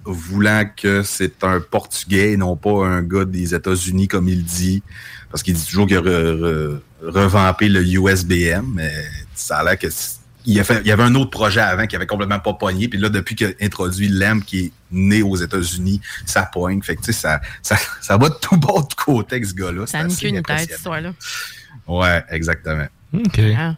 voulant 0.06 0.64
que 0.76 1.04
c'est 1.04 1.44
un 1.44 1.60
Portugais 1.60 2.32
et 2.34 2.38
non 2.38 2.56
pas 2.56 2.86
un 2.88 3.02
gars 3.02 3.26
des 3.26 3.54
États-Unis, 3.54 4.08
comme 4.08 4.28
il 4.30 4.44
dit. 4.44 4.82
Parce 5.30 5.44
qu'il 5.44 5.54
dit 5.54 5.66
toujours 5.66 5.88
qu'il 5.88 5.98
a 5.98 6.02
re- 6.02 6.40
re- 6.40 6.80
revampé 7.04 7.68
le 7.70 7.84
USBM, 7.84 8.66
mais 8.74 8.92
ça 9.36 9.58
a 9.58 9.64
l'air 9.64 9.78
que 9.78 9.88
il, 10.50 10.58
a 10.62 10.64
fait, 10.64 10.80
il 10.80 10.88
y 10.88 10.92
avait 10.94 11.04
un 11.04 11.14
autre 11.16 11.30
projet 11.32 11.60
avant 11.60 11.88
qui 11.88 11.98
avait 11.98 12.06
complètement 12.08 12.40
pas 12.40 12.54
pogné. 12.54 12.88
Puis 12.88 12.98
là, 12.98 13.10
depuis 13.10 13.36
qu'il 13.36 13.48
a 13.48 13.52
introduit 13.62 14.08
l'AMP 14.08 14.46
qui 14.46 14.60
est 14.68 14.72
né 14.92 15.22
aux 15.22 15.36
États-Unis, 15.36 16.00
ça 16.26 16.44
pogne. 16.44 16.82
Fait 16.82 16.96
que 16.96 17.02
tu 17.02 17.08
sais, 17.12 17.20
ça, 17.20 17.42
ça, 17.62 17.76
ça 18.02 18.16
va 18.16 18.30
de 18.30 18.36
tout 18.40 18.56
bord 18.56 18.88
de 18.88 18.94
côté 18.94 19.44
ce 19.44 19.54
gars-là. 19.54 19.86
Ça 19.88 20.04
queue 20.06 20.30
ni 20.30 20.42
tête, 20.42 20.60
cette 20.60 20.78
histoire-là. 20.78 21.12
Ouais, 21.88 22.24
exactement. 22.30 22.88
OK. 23.14 23.40
Ah. 23.58 23.76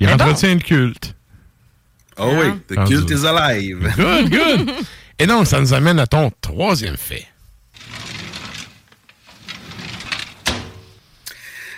Il 0.00 0.06
Mais 0.06 0.16
bon. 0.16 0.24
entretient 0.24 0.54
le 0.54 0.60
culte. 0.60 1.14
Oh 2.18 2.30
oui, 2.38 2.52
the 2.68 2.74
Ah, 2.78 2.84
cult 2.84 3.06
du- 3.06 3.14
is 3.14 3.26
alive. 3.26 3.92
Good, 3.96 4.30
good. 4.30 4.70
Et 5.18 5.26
donc, 5.26 5.46
ça 5.46 5.60
nous 5.60 5.72
amène 5.72 5.98
à 5.98 6.06
ton 6.06 6.30
troisième 6.40 6.96
fait. 6.96 7.26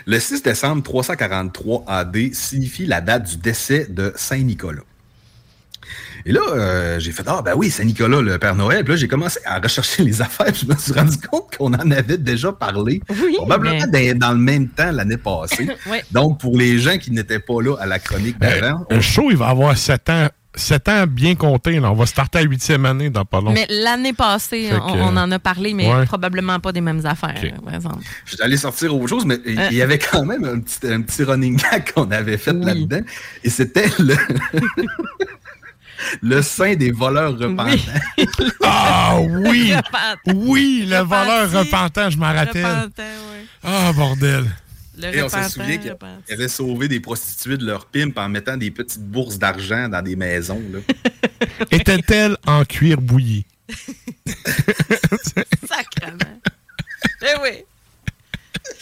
Le 0.07 0.20
6 0.20 0.43
décembre 0.43 0.83
343 0.83 1.84
AD 1.86 2.34
signifie 2.34 2.84
la 2.86 3.01
date 3.01 3.25
du 3.25 3.36
décès 3.39 3.86
de 3.89 4.12
Saint-Nicolas. 4.17 4.83
Et 6.27 6.33
là, 6.33 6.41
euh, 6.53 6.99
j'ai 7.01 7.12
fait 7.12 7.23
Ah, 7.27 7.43
ben 7.44 7.53
oui, 7.57 7.70
Saint-Nicolas, 7.70 8.20
le 8.23 8.39
Père 8.39 8.55
Noël. 8.55 8.83
Puis 8.85 8.94
là, 8.94 8.97
j'ai 8.97 9.09
commencé 9.09 9.39
à 9.44 9.59
rechercher 9.61 10.03
les 10.05 10.23
affaires. 10.23 10.53
Puis 10.53 10.67
je 10.67 10.73
me 10.73 10.78
suis 10.78 10.93
rendu 10.93 11.17
compte 11.19 11.55
qu'on 11.57 11.73
en 11.75 11.91
avait 11.91 12.19
déjà 12.19 12.53
parlé. 12.53 13.01
probablement 13.36 13.86
dans, 13.86 14.19
dans 14.19 14.33
le 14.33 14.39
même 14.39 14.69
temps 14.69 14.91
l'année 14.91 15.17
passée. 15.19 15.69
Ouais. 15.91 16.03
Donc, 16.12 16.41
pour 16.41 16.57
les 16.57 16.78
gens 16.78 16.97
qui 16.99 17.11
n'étaient 17.11 17.39
pas 17.41 17.61
là 17.61 17.77
à 17.78 17.85
la 17.86 17.99
chronique 17.99 18.39
d'avant, 18.39 18.86
Le 18.91 19.01
show, 19.03 19.28
il 19.31 19.36
va 19.36 19.49
avoir 19.49 19.77
7 19.77 20.09
ans. 20.11 20.28
7 20.57 20.89
ans 20.89 21.05
bien 21.09 21.35
comptés. 21.35 21.81
Là. 21.81 21.91
On 21.91 21.94
va 21.94 22.07
starter 22.07 22.39
à 22.39 22.44
8e 22.44 22.85
année 22.86 23.11
dans 23.11 23.25
pas 23.25 23.41
long. 23.41 23.53
Mais 23.53 23.67
l'année 23.69 24.12
passée, 24.12 24.70
on, 24.73 24.78
que- 24.93 24.99
on 25.01 25.17
en 25.17 25.31
a 25.33 25.39
parlé, 25.41 25.75
mais 25.75 25.93
Ouais. 25.93 26.05
probablement 26.07 26.61
pas 26.61 26.70
des 26.73 26.81
mêmes 26.81 27.05
affaires, 27.05 27.35
par 27.65 27.75
exemple. 27.75 28.05
J'étais 28.25 28.44
allé 28.44 28.57
sortir 28.57 28.94
autre 28.94 29.09
chose, 29.09 29.27
mais 29.27 29.39
il 29.44 29.59
Euh. 29.59 29.67
il 29.73 29.77
y 29.77 29.83
avait 29.83 29.99
quand 29.99 30.25
même 30.25 30.44
un 30.44 30.61
petit, 30.61 30.86
un 30.86 31.03
petit 31.03 31.25
running 31.25 31.57
gag 31.57 31.93
qu'on 31.93 32.09
avait 32.12 32.39
fait 32.39 32.53
là-dedans. 32.53 33.01
Et 33.43 33.51
c'était 33.51 33.89
le, 33.99 34.15
le 36.23 36.42
sein 36.42 36.74
des 36.74 36.90
voleurs 36.90 37.36
repentants. 37.39 37.76
Ah 38.62 39.18
oui! 39.20 39.73
Oui, 40.26 40.86
le 40.89 40.98
voleur 40.98 41.50
repentant, 41.50 42.10
je 42.10 42.16
m'en 42.18 42.32
rappelle. 42.32 42.90
Ah, 43.62 43.92
bordel. 43.92 44.44
Le 44.97 45.16
Et 45.16 45.23
on 45.23 45.28
se 45.28 45.42
souvient 45.50 45.76
qu'il 45.78 45.94
avait 46.31 46.48
sauvé 46.48 46.86
des 46.89 47.00
prostituées 47.00 47.56
de 47.56 47.64
leur 47.66 47.86
pimp 47.86 48.16
en 48.16 48.28
mettant 48.28 48.56
des 48.56 48.70
petites 48.70 49.02
bourses 49.02 49.39
d'argent 49.39 49.89
dans 49.89 50.02
des 50.02 50.14
maisons. 50.16 50.62
Là. 50.73 50.78
Était-elle 51.70 52.36
en 52.47 52.64
cuir 52.64 53.00
bouilli? 53.00 53.44
Sacrement. 55.68 56.40
ben 57.20 57.39
oui. 57.42 57.64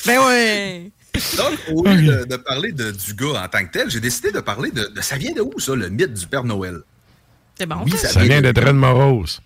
Ben 0.07 0.19
oui. 0.27 0.93
Donc, 1.37 1.59
au 1.71 1.85
lieu 1.87 2.19
de, 2.19 2.25
de 2.25 2.37
parler 2.37 2.73
de, 2.73 2.91
du 2.91 3.15
gars 3.15 3.43
en 3.45 3.49
tant 3.49 3.65
que 3.65 3.73
tel, 3.73 3.91
j'ai 3.91 4.01
décidé 4.01 4.33
de 4.33 4.41
parler 4.41 4.71
de, 4.71 4.85
de- 4.95 5.01
Ça 5.01 5.17
vient 5.17 5.33
de 5.33 5.41
où, 5.41 5.59
ça, 5.59 5.75
le 5.75 5.89
mythe 5.89 6.15
du 6.15 6.27
Père 6.27 6.45
Noël? 6.45 6.81
Bon. 7.67 7.77
Oui, 7.85 7.93
ça. 7.93 8.09
Ça 8.09 8.21
vient 8.21 8.41
de 8.43 8.51
Dred 8.53 8.75
Morose. 8.75 9.41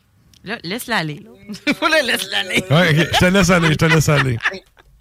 Là, 0.45 0.59
laisse-la 0.63 0.97
aller. 0.99 1.23
là. 1.25 1.31
Ouais, 2.71 2.95
je 2.95 3.19
te 3.19 3.25
laisse 3.27 3.51
aller, 3.51 3.69
je 3.71 3.75
te 3.75 3.85
laisse 3.85 4.09
aller. 4.09 4.39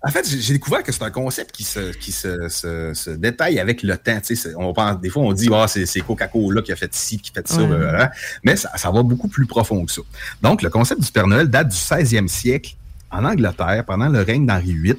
En 0.08 0.12
fait, 0.12 0.24
j'ai 0.30 0.54
découvert 0.54 0.84
que 0.84 0.92
c'est 0.92 1.02
un 1.04 1.10
concept 1.10 1.52
qui 1.52 1.64
se, 1.64 1.92
qui 1.94 2.12
se, 2.12 2.48
se- 2.50 2.94
se 2.94 3.10
détaille 3.10 3.60
avec 3.60 3.82
le 3.82 3.98
temps. 3.98 4.20
Tu 4.20 4.36
sais, 4.36 4.36
c'est- 4.36 4.56
on 4.56 4.72
pense, 4.74 5.00
des 5.02 5.10
fois, 5.10 5.24
on 5.24 5.34
dit 5.34 5.50
ah, 5.52 5.66
c'est 5.68 6.02
Coca-Cola 6.02 6.62
qui 6.62 6.72
a 6.72 6.76
fait 6.76 6.94
ci, 6.94 7.18
qui 7.18 7.32
a 7.32 7.42
fait 7.42 7.48
ça, 7.48 7.62
Ouais. 7.62 7.68
blablabla. 7.68 8.12
mais 8.44 8.56
ça, 8.56 8.70
ça 8.78 8.92
va 8.92 9.02
beaucoup 9.02 9.28
plus 9.28 9.48
profond 9.48 9.84
que 9.86 9.92
ça. 9.92 10.02
Donc, 10.44 10.62
le 10.62 10.70
concept 10.70 11.02
du 11.02 11.12
Père 11.12 11.26
Noël 11.26 11.48
date 11.50 11.70
du 11.70 11.76
16e 11.78 12.28
siècle 12.28 12.76
en 13.10 13.26
Angleterre, 13.26 13.84
pendant 13.88 14.10
le 14.10 14.22
règne 14.22 14.46
d'Henri 14.46 14.74
VIII. 14.76 14.96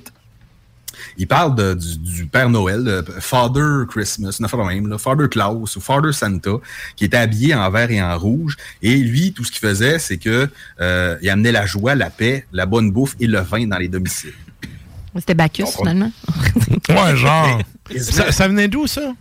Il 1.17 1.27
parle 1.27 1.55
de- 1.55 1.75
du, 1.75 1.99
du 1.99 2.27
Père 2.27 2.49
Noël, 2.51 3.03
Father 3.21 3.85
Christmas, 3.89 4.37
une 4.39 4.45
affaire 4.47 4.65
même, 4.65 4.89
là, 4.89 4.99
Father 4.99 5.29
Claus 5.29 5.77
ou 5.77 5.81
Father 5.81 6.13
Santa, 6.13 6.53
qui 6.97 7.05
était 7.05 7.17
habillé 7.17 7.55
en 7.55 7.71
vert 7.71 7.91
et 7.91 8.03
en 8.03 8.19
rouge. 8.19 8.57
Et 8.83 8.97
lui, 8.97 9.33
tout 9.33 9.45
ce 9.45 9.51
qu'il 9.51 9.61
faisait, 9.61 9.99
c'est 9.99 10.19
que 10.19 10.49
euh, 10.81 11.17
il 11.23 11.31
amenait 11.31 11.53
la 11.53 11.67
joie, 11.67 11.95
la 11.95 12.11
paix, 12.11 12.47
la 12.53 12.67
bonne 12.67 12.91
bouffe 12.91 13.15
et 13.21 13.27
le 13.27 13.41
vin 13.41 13.67
dans 13.67 13.79
les 13.79 13.89
domiciles. 13.89 14.35
C'était 15.17 15.35
Bacchus, 15.35 15.65
finalement. 15.79 16.13
Ouais, 16.89 17.17
genre. 17.17 17.61
Ça, 17.99 18.31
ça 18.33 18.49
venait 18.49 18.69
d'où, 18.69 18.87
ça? 18.87 19.13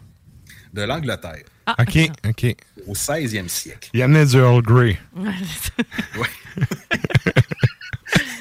De 0.74 0.82
l'Angleterre. 0.82 1.44
Ah, 1.66 1.76
OK, 1.80 1.98
OK. 2.28 2.56
Au 2.86 2.94
16e 2.94 3.48
siècle. 3.48 3.90
Il 3.94 4.02
amenait 4.04 4.26
du 4.26 4.36
Earl 4.36 4.62
Grey. 4.62 5.00
Ouais, 5.16 5.32
c'est 5.42 5.72
ça. 5.84 6.22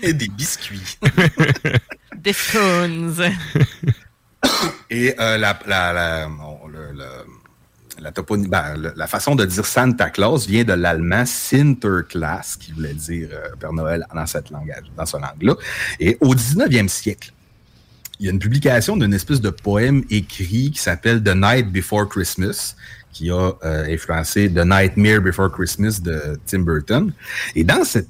Et 0.03 0.13
des 0.13 0.29
biscuits. 0.29 0.99
Des 2.25 2.33
scones. 2.33 3.15
Et 4.91 5.15
euh, 5.21 5.37
la, 5.37 5.59
la, 5.67 5.93
la, 5.93 6.29
ben, 8.49 8.93
la 8.97 9.07
façon 9.07 9.35
de 9.35 9.45
dire 9.45 9.67
Santa 9.67 10.09
Claus 10.09 10.47
vient 10.47 10.65
de 10.65 10.73
l'allemand 10.73 11.27
Sinterklaas, 11.27 12.57
qui 12.59 12.73
voulait 12.73 12.95
dire 12.95 13.29
euh, 13.31 13.49
Père 13.61 13.75
Noël 13.75 14.07
dans, 14.15 14.25
cette 14.25 14.49
langage, 14.49 14.85
dans 14.97 15.05
ce 15.05 15.19
langue-là. 15.19 15.55
Et 16.01 16.17
au 16.23 16.35
19e 16.35 16.89
siècle, 16.89 17.31
il 18.19 18.27
y 18.27 18.29
a 18.31 18.33
une 18.33 18.39
publication 18.39 18.97
d'une 18.97 19.13
espèce 19.13 19.43
de 19.43 19.51
poème 19.51 20.03
écrit 20.09 20.71
qui 20.71 20.81
s'appelle 20.81 21.23
The 21.23 21.35
Night 21.37 21.71
Before 21.71 22.09
Christmas, 22.09 22.75
qui 23.13 23.31
a 23.31 23.53
euh, 23.65 23.85
influencé 23.93 24.49
The 24.49 24.65
Nightmare 24.65 25.21
Before 25.21 25.53
Christmas 25.53 26.01
de 26.03 26.39
Tim 26.47 26.61
Burton. 26.61 27.13
Et 27.55 27.65
dans 27.65 27.85
cette 27.85 28.09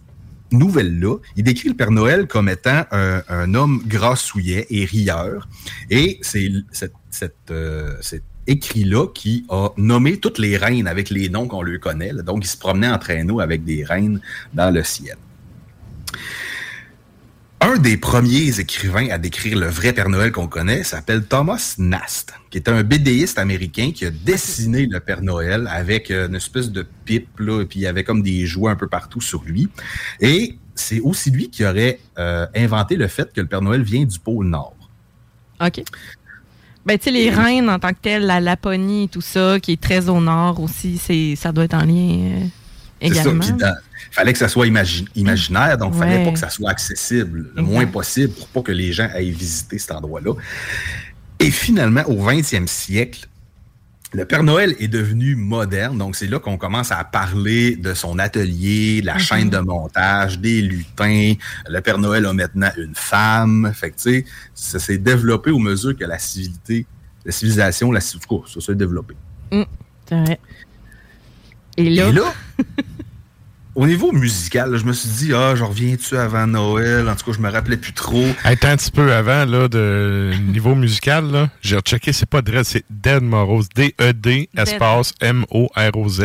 nouvelle-là, 0.52 1.16
il 1.36 1.44
décrit 1.44 1.68
le 1.68 1.74
Père 1.74 1.90
Noël 1.90 2.26
comme 2.26 2.48
étant 2.48 2.84
un, 2.90 3.22
un 3.28 3.54
homme 3.54 3.82
grassouillet 3.86 4.66
et 4.70 4.84
rieur. 4.84 5.48
Et 5.90 6.18
c'est 6.22 6.50
euh, 7.50 7.96
cet 8.00 8.22
écrit-là 8.46 9.06
qui 9.08 9.44
a 9.48 9.70
nommé 9.76 10.18
toutes 10.18 10.38
les 10.38 10.56
reines 10.56 10.86
avec 10.86 11.10
les 11.10 11.28
noms 11.28 11.48
qu'on 11.48 11.62
lui 11.62 11.80
connaît. 11.80 12.12
Donc, 12.12 12.44
il 12.44 12.48
se 12.48 12.58
promenait 12.58 12.88
en 12.88 12.98
traîneau 12.98 13.40
avec 13.40 13.64
des 13.64 13.84
reines 13.84 14.20
dans 14.52 14.70
le 14.70 14.82
ciel. 14.82 15.16
Un 17.64 17.78
des 17.78 17.96
premiers 17.96 18.60
écrivains 18.60 19.08
à 19.08 19.16
décrire 19.16 19.58
le 19.58 19.68
vrai 19.68 19.94
Père 19.94 20.10
Noël 20.10 20.32
qu'on 20.32 20.48
connaît 20.48 20.84
s'appelle 20.84 21.24
Thomas 21.24 21.76
Nast, 21.78 22.34
qui 22.50 22.58
est 22.58 22.68
un 22.68 22.82
bédéiste 22.82 23.38
américain 23.38 23.90
qui 23.94 24.04
a 24.04 24.10
dessiné 24.10 24.84
le 24.84 25.00
Père 25.00 25.22
Noël 25.22 25.66
avec 25.72 26.10
euh, 26.10 26.28
une 26.28 26.34
espèce 26.34 26.70
de 26.70 26.86
pipe, 27.06 27.40
là, 27.40 27.62
et 27.62 27.64
puis 27.64 27.78
il 27.80 27.82
y 27.84 27.86
avait 27.86 28.04
comme 28.04 28.20
des 28.20 28.44
jouets 28.44 28.70
un 28.70 28.76
peu 28.76 28.86
partout 28.86 29.22
sur 29.22 29.44
lui. 29.44 29.70
Et 30.20 30.58
c'est 30.74 31.00
aussi 31.00 31.30
lui 31.30 31.48
qui 31.48 31.64
aurait 31.64 32.00
euh, 32.18 32.46
inventé 32.54 32.96
le 32.96 33.08
fait 33.08 33.32
que 33.32 33.40
le 33.40 33.46
Père 33.46 33.62
Noël 33.62 33.82
vient 33.82 34.04
du 34.04 34.18
pôle 34.18 34.46
Nord. 34.46 34.76
OK. 35.64 35.82
Ben, 36.84 36.98
tu 36.98 37.04
sais, 37.04 37.10
les 37.12 37.30
reines 37.30 37.70
en 37.70 37.78
tant 37.78 37.94
que 37.94 38.00
telles, 38.02 38.26
la 38.26 38.40
Laponie 38.40 39.04
et 39.04 39.08
tout 39.08 39.22
ça, 39.22 39.58
qui 39.58 39.72
est 39.72 39.80
très 39.80 40.10
au 40.10 40.20
nord 40.20 40.60
aussi, 40.60 40.98
c'est, 40.98 41.34
ça 41.34 41.50
doit 41.50 41.64
être 41.64 41.72
en 41.72 41.86
lien 41.86 42.42
euh, 42.42 42.46
C'est 43.00 43.14
ça. 43.14 43.20
également. 43.22 43.40
Puis 43.42 43.52
dans- 43.54 43.74
fallait 44.14 44.32
que 44.32 44.38
ça 44.38 44.48
soit 44.48 44.66
imagi- 44.66 45.06
imaginaire, 45.14 45.76
donc 45.78 45.92
il 45.94 45.98
fallait 45.98 46.24
pas 46.24 46.32
que 46.32 46.38
ça 46.38 46.50
soit 46.50 46.70
accessible 46.70 47.38
le 47.54 47.60
Exact. 47.60 47.62
moins 47.62 47.86
possible 47.86 48.32
pour 48.32 48.48
pas 48.48 48.62
que 48.62 48.72
les 48.72 48.92
gens 48.92 49.08
aillent 49.12 49.30
visiter 49.30 49.78
cet 49.78 49.92
endroit-là. 49.92 50.32
Et 51.40 51.50
finalement, 51.50 52.02
au 52.06 52.16
20e 52.24 52.66
siècle, 52.66 53.26
le 54.12 54.24
Père 54.24 54.44
Noël 54.44 54.76
est 54.78 54.86
devenu 54.86 55.34
moderne, 55.34 55.98
donc 55.98 56.14
c'est 56.14 56.28
là 56.28 56.38
qu'on 56.38 56.56
commence 56.56 56.92
à 56.92 57.02
parler 57.02 57.74
de 57.74 57.94
son 57.94 58.20
atelier, 58.20 59.00
de 59.00 59.06
la 59.06 59.18
chaîne 59.18 59.50
de 59.50 59.58
montage, 59.58 60.38
des 60.38 60.62
lutins. 60.62 61.32
Le 61.68 61.80
Père 61.80 61.98
Noël 61.98 62.24
a 62.26 62.32
maintenant 62.32 62.70
une 62.78 62.94
femme. 62.94 63.72
Fait 63.74 63.90
que, 63.90 63.96
tu 63.96 64.02
sais, 64.02 64.24
ça 64.54 64.78
s'est 64.78 64.98
développé 64.98 65.50
au 65.50 65.58
mesure 65.58 65.96
que 65.96 66.04
la 66.04 66.20
civilité, 66.20 66.86
la 67.24 67.32
civilisation, 67.32 67.90
la, 67.90 68.00
ça 68.00 68.16
s'est 68.60 68.74
développé. 68.76 69.16
C'est 69.50 70.14
vrai. 70.24 70.38
Et 71.76 71.90
là, 71.90 72.08
Et 72.08 72.12
là, 72.12 72.32
au 73.74 73.86
niveau 73.86 74.12
musical, 74.12 74.70
là, 74.70 74.78
je 74.78 74.84
me 74.84 74.92
suis 74.92 75.08
dit, 75.08 75.32
ah, 75.34 75.54
je 75.56 75.64
reviens-tu 75.64 76.16
avant 76.16 76.46
Noël? 76.46 77.08
En 77.08 77.16
tout 77.16 77.24
cas, 77.26 77.32
je 77.36 77.40
me 77.40 77.50
rappelais 77.50 77.76
plus 77.76 77.92
trop. 77.92 78.24
Attends 78.44 78.68
un 78.68 78.76
petit 78.76 78.90
peu 78.90 79.12
avant, 79.12 79.44
là, 79.44 79.68
de 79.68 80.32
niveau 80.52 80.74
musical, 80.74 81.30
là, 81.30 81.50
j'ai 81.60 81.76
rechecké, 81.76 82.12
c'est 82.12 82.28
pas 82.28 82.42
Dread, 82.42 82.64
c'est 82.64 82.84
Dead 82.90 83.22
Morose. 83.22 83.68
D-E-D, 83.74 84.48
espace 84.56 85.12
M-O-R-O-Z. 85.20 86.22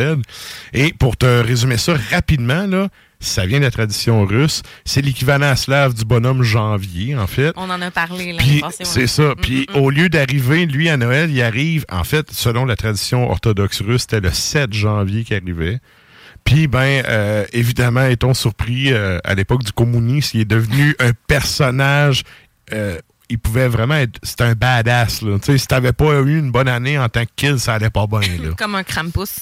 Et 0.72 0.92
pour 0.92 1.16
te 1.16 1.26
résumer 1.26 1.76
ça 1.76 1.94
rapidement, 2.10 2.66
là, 2.66 2.88
ça 3.20 3.44
vient 3.44 3.58
de 3.58 3.64
la 3.64 3.70
tradition 3.70 4.24
russe. 4.24 4.62
C'est 4.84 5.02
l'équivalent 5.02 5.54
slave 5.54 5.94
du 5.94 6.04
bonhomme 6.04 6.42
janvier, 6.42 7.16
en 7.16 7.26
fait. 7.26 7.52
on 7.56 7.68
en 7.68 7.82
a 7.82 7.90
parlé 7.90 8.32
l'année 8.32 8.38
Puis 8.38 8.60
passée. 8.60 8.84
c'est 8.84 9.06
ça. 9.06 9.34
Puis 9.40 9.66
au 9.74 9.90
lieu 9.90 10.08
d'arriver, 10.08 10.66
lui, 10.66 10.88
à 10.88 10.96
Noël, 10.96 11.30
il 11.30 11.42
arrive, 11.42 11.84
en 11.90 12.04
fait, 12.04 12.30
selon 12.30 12.64
la 12.64 12.76
tradition 12.76 13.30
orthodoxe 13.30 13.82
russe, 13.82 14.02
c'était 14.02 14.20
le 14.20 14.32
7 14.32 14.72
janvier 14.72 15.24
qu'il 15.24 15.36
arrivait. 15.36 15.80
Puis, 16.44 16.66
ben, 16.66 17.04
euh, 17.06 17.44
évidemment, 17.52 18.02
est-on 18.02 18.34
surpris, 18.34 18.92
euh, 18.92 19.18
à 19.24 19.34
l'époque 19.34 19.62
du 19.62 19.72
communisme, 19.72 20.38
il 20.38 20.40
est 20.42 20.44
devenu 20.46 20.94
un 21.00 21.12
personnage. 21.26 22.24
euh, 22.72 22.98
il 23.32 23.38
pouvait 23.38 23.68
vraiment 23.68 23.94
être. 23.94 24.18
C'était 24.24 24.42
un 24.42 24.54
badass, 24.54 25.22
là. 25.22 25.38
Tu 25.38 25.52
sais, 25.52 25.58
si 25.58 25.66
t'avais 25.68 25.92
pas 25.92 26.20
eu 26.22 26.36
une 26.40 26.50
bonne 26.50 26.66
année 26.66 26.98
en 26.98 27.08
tant 27.08 27.24
que 27.24 27.30
kid, 27.36 27.58
ça 27.58 27.74
allait 27.74 27.88
pas 27.88 28.08
bien, 28.08 28.20
là. 28.42 28.50
Comme 28.58 28.74
un 28.74 28.82
Krampus. 28.82 29.36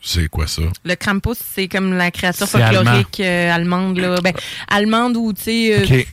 C'est 0.00 0.28
quoi 0.28 0.46
ça? 0.46 0.62
Le 0.84 0.94
Krampus, 0.94 1.38
c'est 1.54 1.68
comme 1.68 1.92
la 1.92 2.10
créature 2.10 2.48
folklorique 2.48 3.20
allemande. 3.20 3.98
Là. 3.98 4.20
Ben, 4.22 4.32
allemande 4.68 5.16
ou, 5.16 5.32
tu 5.32 5.42
sais. 5.42 6.06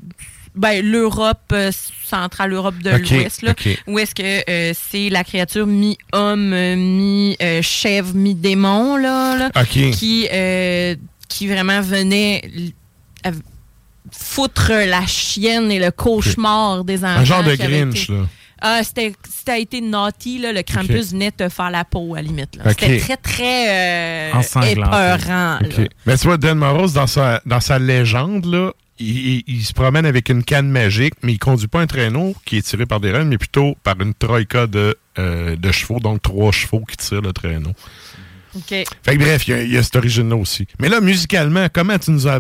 Ben, 0.58 0.84
l'Europe 0.86 1.40
euh, 1.54 1.72
centrale, 2.06 2.50
l'Europe 2.50 2.78
de 2.80 2.90
l'Ouest, 3.20 3.42
là, 3.44 3.54
où 3.88 4.00
est-ce 4.00 4.14
que 4.16 4.50
euh, 4.50 4.74
c'est 4.90 5.10
la 5.10 5.24
créature 5.24 5.68
mi-homme, 5.68 6.50
mi-chèvre, 6.76 8.14
mi-démon, 8.14 8.98
là, 8.98 9.50
qui, 9.92 10.28
euh, 10.32 10.96
qui 11.30 11.48
vraiment 11.48 11.82
venait 11.82 12.42
foutre 14.12 14.72
la 14.72 15.06
chienne 15.06 15.72
et 15.72 15.80
le 15.80 15.92
cauchemar 15.92 16.84
des 16.84 17.04
enfants. 17.04 17.20
Un 17.20 17.24
genre 17.26 17.44
de 17.44 17.56
Grinch, 17.56 18.04
été- 18.04 18.14
là. 18.14 18.20
Ah, 18.60 18.80
c'était, 18.84 19.14
si 19.30 19.46
t'as 19.46 19.60
été 19.60 19.82
naughty, 19.82 20.40
là, 20.40 20.52
le 20.52 20.64
Krampus 20.64 21.12
venait 21.12 21.30
te 21.30 21.48
faire 21.48 21.70
la 21.70 21.86
peau, 21.86 22.16
à 22.16 22.18
la 22.18 22.24
limite. 22.24 22.56
là. 22.56 22.64
C'était 22.70 22.98
très, 23.00 23.18
très 23.18 24.32
euh, 24.32 24.32
épeurant. 24.66 25.60
Mais 26.08 26.18
tu 26.18 26.26
vois, 26.26 26.38
Dan 26.38 26.58
Morose, 26.58 26.94
dans 26.94 27.06
sa, 27.06 27.40
dans 27.46 27.60
sa 27.60 27.78
légende, 27.78 28.46
là, 28.46 28.72
il, 29.00 29.64
se 29.64 29.74
promène 29.74 30.06
avec 30.06 30.30
une 30.30 30.44
canne 30.44 30.70
magique, 30.70 31.14
mais 31.22 31.34
il 31.34 31.40
conduit 31.40 31.68
pas 31.68 31.82
un 31.82 31.88
traîneau 31.88 32.36
qui 32.46 32.58
est 32.58 32.62
tiré 32.62 32.86
par 32.86 33.00
des 33.00 33.12
rennes, 33.12 33.28
mais 33.28 33.38
plutôt 33.38 33.78
par 33.84 34.00
une 34.02 34.14
troïka 34.14 34.68
de, 34.68 34.98
euh, 35.20 35.56
de 35.56 35.72
chevaux, 35.72 36.00
donc 36.00 36.22
trois 36.22 36.52
chevaux 36.52 36.84
qui 36.86 36.98
tirent 36.98 37.22
le 37.22 37.34
traîneau. 37.34 37.74
OK. 38.56 38.70
Fait 38.70 38.86
que 39.06 39.18
bref, 39.18 39.48
il 39.48 39.52
y 39.52 39.54
a, 39.54 39.64
il 39.64 39.72
y 39.72 39.78
a 39.78 39.84
cette 39.84 39.96
origine-là 39.96 40.36
aussi. 40.36 40.68
Mais 40.80 40.90
là, 40.90 41.02
musicalement, 41.02 41.68
comment 41.72 41.98
tu 42.00 42.12
nous 42.12 42.28
as... 42.28 42.40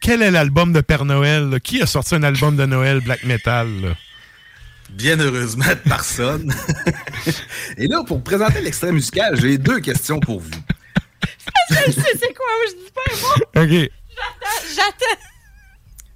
Quel 0.00 0.22
est 0.22 0.30
l'album 0.30 0.72
de 0.72 0.80
Père 0.80 1.04
Noël? 1.04 1.50
là? 1.50 1.60
Qui 1.60 1.82
a 1.82 1.86
sorti 1.86 2.14
un 2.14 2.22
album 2.22 2.56
de 2.56 2.64
Noël 2.64 3.00
black 3.00 3.24
metal? 3.24 3.68
là? 3.82 3.94
Bien 4.90 5.20
heureusement, 5.20 5.64
personne. 5.84 6.54
Et 7.76 7.86
là, 7.86 8.02
pour 8.06 8.22
présenter 8.22 8.62
l'extrait 8.62 8.92
musical, 8.92 9.38
j'ai 9.38 9.58
deux 9.58 9.80
questions 9.80 10.18
pour 10.18 10.40
vous. 10.40 10.50
je 11.70 11.92
sais 11.92 12.02
c'est 12.18 12.34
quoi, 12.34 12.46
je 12.68 12.74
dis 12.74 12.90
pas 12.94 13.14
moi. 13.20 13.64
OK. 13.64 13.70
J'attends, 13.70 14.74
J'attends. 14.74 15.20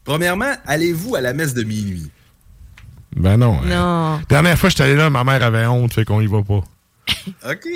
Premièrement, 0.04 0.52
allez-vous 0.66 1.14
à 1.16 1.20
la 1.20 1.32
messe 1.32 1.54
de 1.54 1.62
minuit? 1.62 2.10
Ben 3.14 3.36
non. 3.36 3.60
hein. 3.62 3.66
Non. 4.18 4.20
Dernière 4.28 4.58
fois 4.58 4.68
que 4.68 4.72
j'étais 4.72 4.84
allé 4.84 4.96
là, 4.96 5.10
ma 5.10 5.22
mère 5.24 5.42
avait 5.42 5.66
honte, 5.66 5.92
fait 5.92 6.04
qu'on 6.04 6.20
y 6.20 6.26
va 6.26 6.42
pas. 6.42 6.62
OK. 7.50 7.68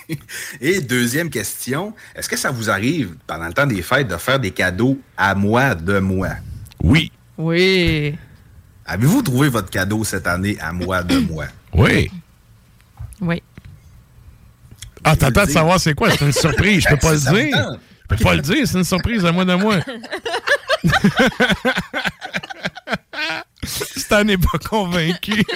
Et 0.60 0.80
deuxième 0.80 1.30
question, 1.30 1.94
est-ce 2.14 2.28
que 2.28 2.36
ça 2.36 2.50
vous 2.50 2.68
arrive, 2.70 3.14
pendant 3.26 3.46
le 3.46 3.52
temps 3.52 3.66
des 3.66 3.82
fêtes, 3.82 4.08
de 4.08 4.16
faire 4.16 4.38
des 4.40 4.50
cadeaux 4.50 4.98
à 5.16 5.34
moi, 5.34 5.74
de 5.74 5.98
moi? 6.00 6.30
Oui. 6.82 7.10
Oui. 7.38 8.16
Avez-vous 8.84 9.22
trouvé 9.22 9.48
votre 9.48 9.70
cadeau 9.70 10.02
cette 10.04 10.26
année 10.26 10.58
à 10.60 10.72
moi, 10.72 11.02
de 11.02 11.18
moi? 11.18 11.44
Oui. 11.72 12.10
Oui. 13.20 13.42
Ah, 15.04 15.16
t'attends 15.16 15.44
de 15.46 15.50
savoir 15.50 15.80
c'est 15.80 15.94
quoi? 15.94 16.10
C'est 16.10 16.24
une 16.26 16.32
surprise, 16.32 16.82
je 16.82 16.88
peux 16.88 16.96
pas 17.00 17.14
le 17.14 17.20
dire. 17.20 17.76
Je 18.10 18.16
peux 18.16 18.24
pas 18.24 18.34
le 18.34 18.42
dire, 18.42 18.66
c'est 18.66 18.76
une 18.78 18.84
surprise 18.84 19.24
à 19.24 19.32
moi 19.32 19.44
de 19.44 19.54
moi. 19.54 19.76
Stan 23.64 24.24
n'est 24.24 24.38
pas 24.38 24.58
convaincu. 24.68 25.42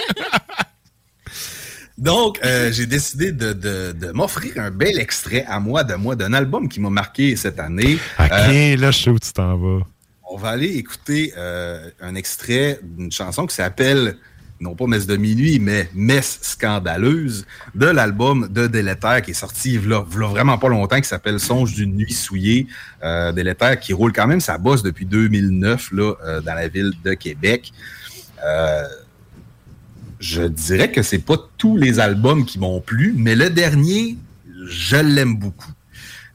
Donc, 1.97 2.39
euh, 2.45 2.71
j'ai 2.71 2.85
décidé 2.85 3.31
de, 3.31 3.53
de- 3.53 3.91
de 3.91 4.11
m'offrir 4.11 4.53
un 4.57 4.69
bel 4.69 4.99
extrait 4.99 5.43
à 5.47 5.59
moi, 5.59 5.83
de 5.83 5.95
moi, 5.95 6.15
d'un 6.15 6.31
album 6.33 6.69
qui 6.69 6.79
m'a 6.79 6.91
marqué 6.91 7.35
cette 7.35 7.59
année. 7.59 7.97
OK, 8.19 8.25
Euh, 8.31 8.75
là, 8.77 8.91
je 8.91 9.01
sais 9.03 9.09
où 9.09 9.17
tu 9.17 9.33
t'en 9.33 9.57
vas. 9.57 9.79
On 10.29 10.37
va 10.37 10.49
aller 10.49 10.75
écouter 10.77 11.33
euh, 11.37 11.89
un 11.99 12.13
extrait 12.13 12.79
d'une 12.83 13.11
chanson 13.11 13.47
qui 13.47 13.55
s'appelle, 13.55 14.17
non 14.59 14.75
pas 14.75 14.87
Messe 14.87 15.07
de 15.07 15.17
minuit, 15.17 15.59
mais 15.59 15.89
Messe 15.93 16.39
scandaleuse, 16.41 17.45
de 17.75 17.85
l'album 17.85 18.47
de 18.49 18.67
Délétère 18.67 19.21
qui 19.21 19.31
est 19.31 19.35
sorti 19.35 19.77
a 19.77 20.01
vraiment 20.01 20.57
pas 20.57 20.69
longtemps, 20.69 20.99
qui 20.99 21.07
s'appelle 21.07 21.39
Songe 21.39 21.73
d'une 21.73 21.95
nuit 21.95 22.13
souillée. 22.13 22.67
Euh, 23.03 23.31
Délétère 23.31 23.79
qui 23.79 23.93
roule 23.93 24.13
quand 24.13 24.27
même 24.27 24.39
sa 24.39 24.57
bosse 24.57 24.83
depuis 24.83 25.05
2009 25.05 25.91
là, 25.91 26.13
euh, 26.25 26.41
dans 26.41 26.53
la 26.53 26.67
ville 26.67 26.91
de 27.03 27.13
Québec. 27.13 27.71
Euh, 28.45 28.83
je 30.19 30.43
dirais 30.43 30.91
que 30.91 31.03
c'est 31.03 31.19
pas 31.19 31.37
tous 31.57 31.77
les 31.77 31.99
albums 31.99 32.45
qui 32.45 32.59
m'ont 32.59 32.81
plu, 32.81 33.13
mais 33.15 33.35
le 33.35 33.49
dernier, 33.49 34.17
je 34.67 34.97
l'aime 34.97 35.37
beaucoup. 35.37 35.71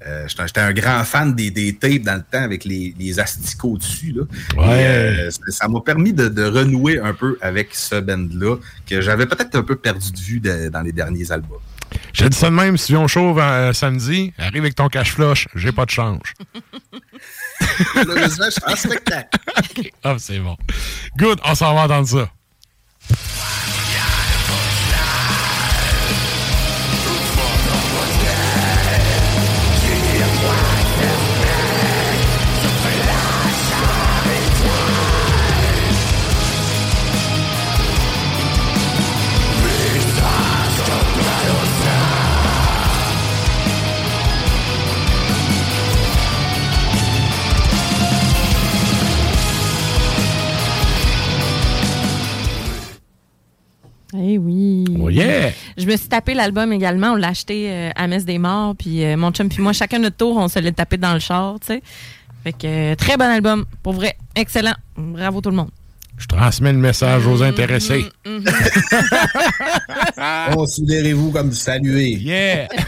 Euh, 0.06 0.26
J'étais 0.28 0.60
un 0.60 0.72
grand 0.72 1.05
fan 1.05 1.34
des, 1.34 1.50
des 1.50 1.74
tapes 1.74 2.02
dans 2.02 2.14
le 2.16 2.22
temps 2.22 2.42
avec 2.42 2.64
les, 2.64 2.94
les 2.98 3.20
asticots 3.20 3.78
dessus. 3.78 4.12
Là. 4.12 4.22
Ouais. 4.60 4.82
Et, 4.82 4.86
euh, 4.86 5.31
ça- 5.48 5.68
m'a 5.68 5.81
permis 5.81 6.12
de, 6.12 6.28
de 6.28 6.44
renouer 6.44 6.98
un 6.98 7.14
peu 7.14 7.39
avec 7.40 7.74
ce 7.74 8.00
band-là, 8.00 8.56
que 8.89 9.00
j'avais 9.00 9.26
peut-être 9.26 9.55
un 9.56 9.62
peu 9.62 9.76
perdu 9.76 10.10
de 10.12 10.18
vue 10.18 10.40
de- 10.40 10.68
dans 10.68 10.82
les 10.82 10.92
derniers 10.92 11.31
albums. 11.31 11.58
J'ai 12.14 12.28
dit 12.28 12.36
ça 12.36 12.48
de 12.48 12.55
même, 12.55 12.76
si 12.78 12.97
on 12.97 13.06
chauffe 13.06 13.36
euh, 13.40 13.72
samedi, 13.74 14.32
arrive 14.39 14.62
avec 14.62 14.74
ton 14.74 14.89
cache-flush, 14.89 15.47
j'ai 15.55 15.72
pas 15.72 15.84
de 15.84 15.90
change. 15.90 16.34
Malheureusement, 17.94 18.47
je 18.47 18.50
suis 18.50 18.62
en 18.66 18.76
spectacle. 18.76 19.28
Ah, 20.05 20.16
c'est 20.18 20.39
bon. 20.40 20.56
Good, 21.16 21.39
on 21.44 21.55
s'en 21.55 21.74
va 21.74 21.82
entendre 21.82 22.08
ça. 22.08 22.31
Eh 54.25 54.39
oui. 54.39 54.84
Oh 55.01 55.10
yeah! 55.10 55.51
Je 55.76 55.84
me 55.84 55.97
suis 55.97 56.09
tapé 56.09 56.34
l'album 56.34 56.73
également. 56.73 57.12
On 57.12 57.17
l'a 57.17 57.28
acheté 57.28 57.70
euh, 57.70 57.91
à 57.97 58.07
Messe 58.07 58.25
des 58.25 58.39
Morts. 58.39 58.76
Puis 58.76 59.05
euh, 59.05 59.17
mon 59.17 59.33
chum 59.33 59.49
puis 59.49 59.60
moi, 59.60 59.73
chacun 59.73 59.99
notre 59.99 60.17
tour, 60.17 60.36
on 60.36 60.47
se 60.47 60.60
l'est 60.60 60.73
tapé 60.73 60.97
dans 60.97 61.15
le 61.15 61.18
char, 61.18 61.59
tu 61.60 61.68
sais. 61.68 61.83
Fait 62.44 62.52
que 62.52 62.92
euh, 62.92 62.94
très 62.94 63.17
bon 63.17 63.25
album. 63.25 63.65
Pour 63.83 63.94
vrai, 63.94 64.17
excellent. 64.36 64.75
Bravo 64.97 65.41
tout 65.41 65.51
le 65.51 65.57
monde. 65.57 65.70
Je 66.18 66.26
transmets 66.28 66.73
le 66.73 66.78
message 66.78 67.26
aux 67.26 67.42
intéressés. 67.42 68.05
Considérez-vous 70.52 71.33
comme 71.33 71.52
salué. 71.52 72.10
Yeah! 72.10 72.68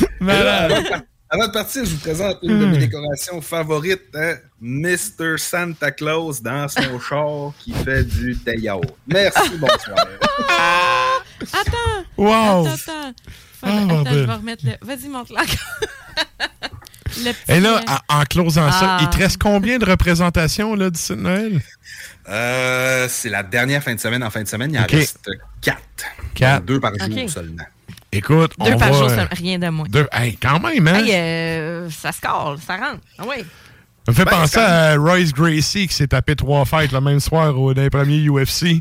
Malade. 0.20 1.02
Avant, 1.32 1.46
de 1.46 1.52
partir, 1.52 1.84
je 1.84 1.90
vous 1.90 1.98
présente 1.98 2.38
une 2.42 2.58
de 2.58 2.66
mes 2.66 2.76
Hmm. 2.76 2.80
décorations 2.80 3.40
favorites, 3.40 4.02
hein, 4.14 4.34
Mr. 4.60 5.36
Santa 5.38 5.92
Claus 5.92 6.42
dans 6.42 6.66
son 6.68 6.98
char 7.08 7.52
qui 7.60 7.72
fait 7.72 8.02
du 8.02 8.36
théâtre. 8.36 8.88
Merci, 9.06 9.50
bonsoir. 9.58 9.96
Attends! 11.52 12.04
Wow! 12.16 12.66
Attends, 12.66 12.72
attends. 12.74 13.14
Faut- 13.60 13.66
Ah, 13.66 13.84
attends, 13.84 14.04
je 14.10 14.18
vais 14.18 14.32
remettre 14.34 14.64
le. 14.66 14.72
Vas-y, 14.82 15.08
monte 15.08 15.30
là. 15.30 15.42
Et 17.48 17.60
là, 17.60 17.82
en, 18.08 18.20
en 18.20 18.24
closant 18.24 18.70
ça, 18.72 18.96
Ah. 18.96 18.98
il 19.02 19.10
te 19.10 19.16
reste 19.18 19.40
combien 19.40 19.78
de 19.78 19.84
représentations 19.84 20.74
là, 20.74 20.90
d'ici 20.90 21.14
Noël? 21.16 21.60
Euh, 22.28 23.06
c'est 23.08 23.28
la 23.28 23.42
dernière 23.42 23.82
fin 23.82 23.94
de 23.94 24.00
semaine. 24.00 24.22
En 24.24 24.30
fin 24.30 24.42
de 24.42 24.48
semaine, 24.48 24.72
il 24.72 24.78
en 24.78 24.86
reste 24.86 25.28
quatre. 25.60 25.80
Quatre. 26.34 26.64
Deux 26.64 26.80
par 26.80 26.92
jour 26.98 27.30
seulement. 27.30 27.64
Écoute, 28.12 28.52
Deux 28.58 28.72
on 28.72 28.78
par 28.78 28.92
va... 28.92 28.98
jour, 28.98 29.08
euh, 29.10 29.24
rien 29.30 29.58
de 29.58 29.68
moins. 29.68 29.86
Deux, 29.88 30.06
hey, 30.12 30.36
quand 30.36 30.58
même, 30.60 30.86
hein? 30.88 31.04
Hey, 31.04 31.12
euh, 31.14 31.90
ça 31.90 32.10
score, 32.12 32.56
ça 32.66 32.76
rentre. 32.76 33.00
Ah 33.18 33.24
oui. 33.28 33.44
Ça 34.06 34.12
me 34.12 34.16
fait 34.16 34.24
Ben, 34.24 34.30
penser 34.32 34.58
à 34.58 34.96
Royce 34.96 35.32
Gracie 35.32 35.86
qui 35.86 35.94
s'est 35.94 36.08
tapé 36.08 36.34
trois 36.34 36.64
fêtes 36.64 36.90
le 36.90 37.00
même 37.00 37.20
soir 37.20 37.56
au, 37.58 37.72
dans 37.72 37.82
les 37.82 37.90
premiers 37.90 38.26
UFC. 38.28 38.80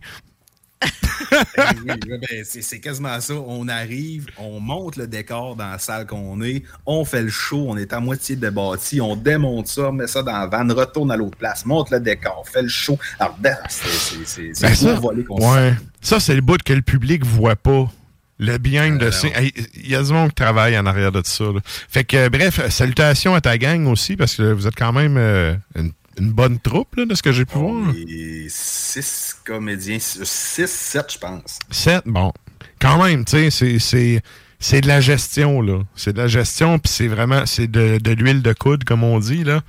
Eh 1.32 1.61
oui, 1.85 1.91
ben, 2.08 2.43
c'est 2.43 2.80
quasiment 2.80 3.19
ça. 3.19 3.33
On 3.33 3.67
arrive, 3.67 4.27
on 4.38 4.59
monte 4.59 4.95
le 4.95 5.06
décor 5.08 5.56
dans 5.56 5.69
la 5.69 5.77
salle 5.77 6.08
qu'on 6.08 6.41
est, 6.41 6.64
on 6.85 7.03
fait 7.06 7.22
le 7.22 7.30
show, 7.30 7.66
on 7.67 7.77
est 7.77 7.91
à 7.93 7.99
moitié 7.99 8.35
débattu, 8.35 9.01
on 9.01 9.16
démonte 9.16 9.67
ça, 9.67 9.91
met 9.91 10.08
ça 10.08 10.24
dans 10.24 10.32
la 10.32 10.48
van, 10.48 10.66
retourne 10.74 11.11
à 11.11 11.17
l'autre 11.17 11.38
place, 11.38 11.66
monte 11.66 11.91
le 11.91 11.99
décor, 11.99 12.45
fait 12.51 12.61
le 12.64 12.69
show. 12.69 12.98
Alors, 13.19 13.35
ben, 13.40 13.58
c'est- 13.67 14.61
Ben, 14.61 14.74
ça, 14.74 14.93
voler 14.95 15.24
qu'on 15.24 15.38
se 15.38 15.45
ouais. 15.56 15.74
ça 16.01 16.19
c'est 16.19 16.33
le 16.35 16.41
bout 16.41 16.64
que 16.64 16.74
le 16.74 16.82
public 16.82 17.24
voit 17.25 17.58
pas. 17.58 17.91
Le 18.40 18.58
behind 18.58 18.98
de 19.00 19.11
scene. 19.11 19.32
Hey, 19.35 19.53
Il 19.76 19.90
y 19.90 19.95
a 19.95 20.01
du 20.03 20.11
monde 20.14 20.30
qui 20.30 20.35
travaille 20.35 20.77
en 20.77 20.85
arrière 20.85 21.11
de 21.11 21.22
ça. 21.26 21.43
là. 21.45 21.59
Fait 21.66 22.03
que, 22.06 22.16
euh, 22.16 22.30
bref, 22.30 22.68
salutations 22.69 23.35
à 23.35 23.42
ta 23.42 23.58
gang 23.58 23.85
aussi, 23.88 24.16
parce 24.16 24.35
que 24.35 24.43
vous 24.53 24.66
êtes 24.66 24.76
quand 24.76 24.93
même 24.93 25.18
euh, 25.18 25.53
une, 25.76 25.92
une 26.19 26.32
bonne 26.32 26.58
troupe, 26.59 26.95
là, 26.95 27.06
de 27.06 27.16
ce 27.16 27.22
que 27.22 27.32
j'ai 27.34 27.45
pu 27.45 27.58
voir. 27.58 27.93
Et 27.95 28.48
six 28.50 29.35
comédiens, 29.45 29.98
six, 30.00 30.26
sept, 30.69 31.14
je 31.14 31.18
pense. 31.18 31.59
Sept, 31.69 32.03
bon. 32.06 32.32
Quand 32.80 33.03
même, 33.03 33.26
tu 33.26 33.32
sais, 33.32 33.50
c'est- 33.51 33.80
c'est. 33.80 34.22
C'est 34.61 34.82
de 34.82 34.88
la 34.90 35.00
gestion, 35.00 35.61
là. 35.61 35.80
C'est 35.95 36.11
de 36.11 36.18
la 36.18 36.27
gestion, 36.27 36.80
puis 36.80 36.92
c'est 36.92 37.08
vraiment. 37.08 37.45
C'est 37.45 37.68
de, 37.68 37.98
de 37.98 38.11
l'huile 38.11 38.42
de 38.42 38.51
coude, 38.51 38.84
comme 38.84 39.03
on 39.06 39.18
dit, 39.19 39.45
là. 39.45 39.61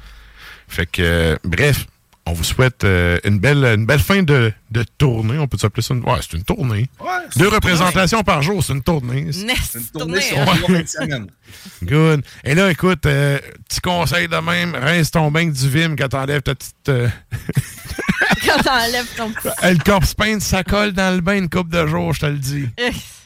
Fait 0.67 0.87
que, 0.87 1.01
euh, 1.03 1.37
bref, 1.45 1.87
on 2.31 2.33
vous 2.33 2.45
souhaite 2.45 2.85
euh, 2.85 3.19
une, 3.25 3.39
belle, 3.39 3.65
une 3.65 3.87
belle 3.87 3.99
fin 4.01 4.23
de, 4.23 4.53
de 4.71 4.85
tournée. 4.99 5.39
On 5.39 5.47
peut 5.49 5.59
s'appeler 5.59 5.83
ça 5.83 5.95
une. 5.95 6.03
Ouais, 6.05 6.19
c'est 6.21 6.37
une 6.37 6.45
tournée. 6.45 6.89
Deux 7.37 7.49
représentations 7.49 8.23
par 8.23 8.43
jour, 8.43 8.63
c'est 8.65 8.73
une 8.73 8.83
tournée. 8.83 9.23
Nest, 9.25 9.75
Une 9.75 9.87
tournée 10.01 10.21
sur 10.21 10.39
Ouais. 10.39 10.45
trois 10.45 10.57
fins 10.57 10.81
de 10.83 10.87
semaine. 10.89 11.27
Good. 11.83 12.23
Et 12.45 12.55
là, 12.55 12.71
écoute, 12.71 13.05
euh, 13.07 13.39
petit 13.69 13.81
conseil 13.81 14.29
de 14.29 14.37
même, 14.37 14.75
rince 14.75 15.11
ton 15.11 15.31
bain 15.31 15.41
avec 15.43 15.53
du 15.53 15.69
Vim 15.69 15.97
quand 15.97 16.09
t'enlèves 16.09 16.43
ta 16.43 16.55
petite. 16.55 16.89
euh, 16.89 17.09
Quand 18.47 18.63
t'enlèves 18.63 19.07
ton 19.17 19.31
petit. 19.33 19.49
le 19.65 19.85
corpse 19.85 20.15
paint, 20.15 20.41
ça 20.41 20.63
colle 20.65 20.93
dans 20.93 21.15
le 21.15 21.21
bain 21.21 21.37
une 21.37 21.49
coupe 21.51 21.69
de 21.69 21.87
jours, 21.87 22.13
je 22.15 22.21
te 22.21 22.27
le 22.27 22.39
dis. 22.39 22.69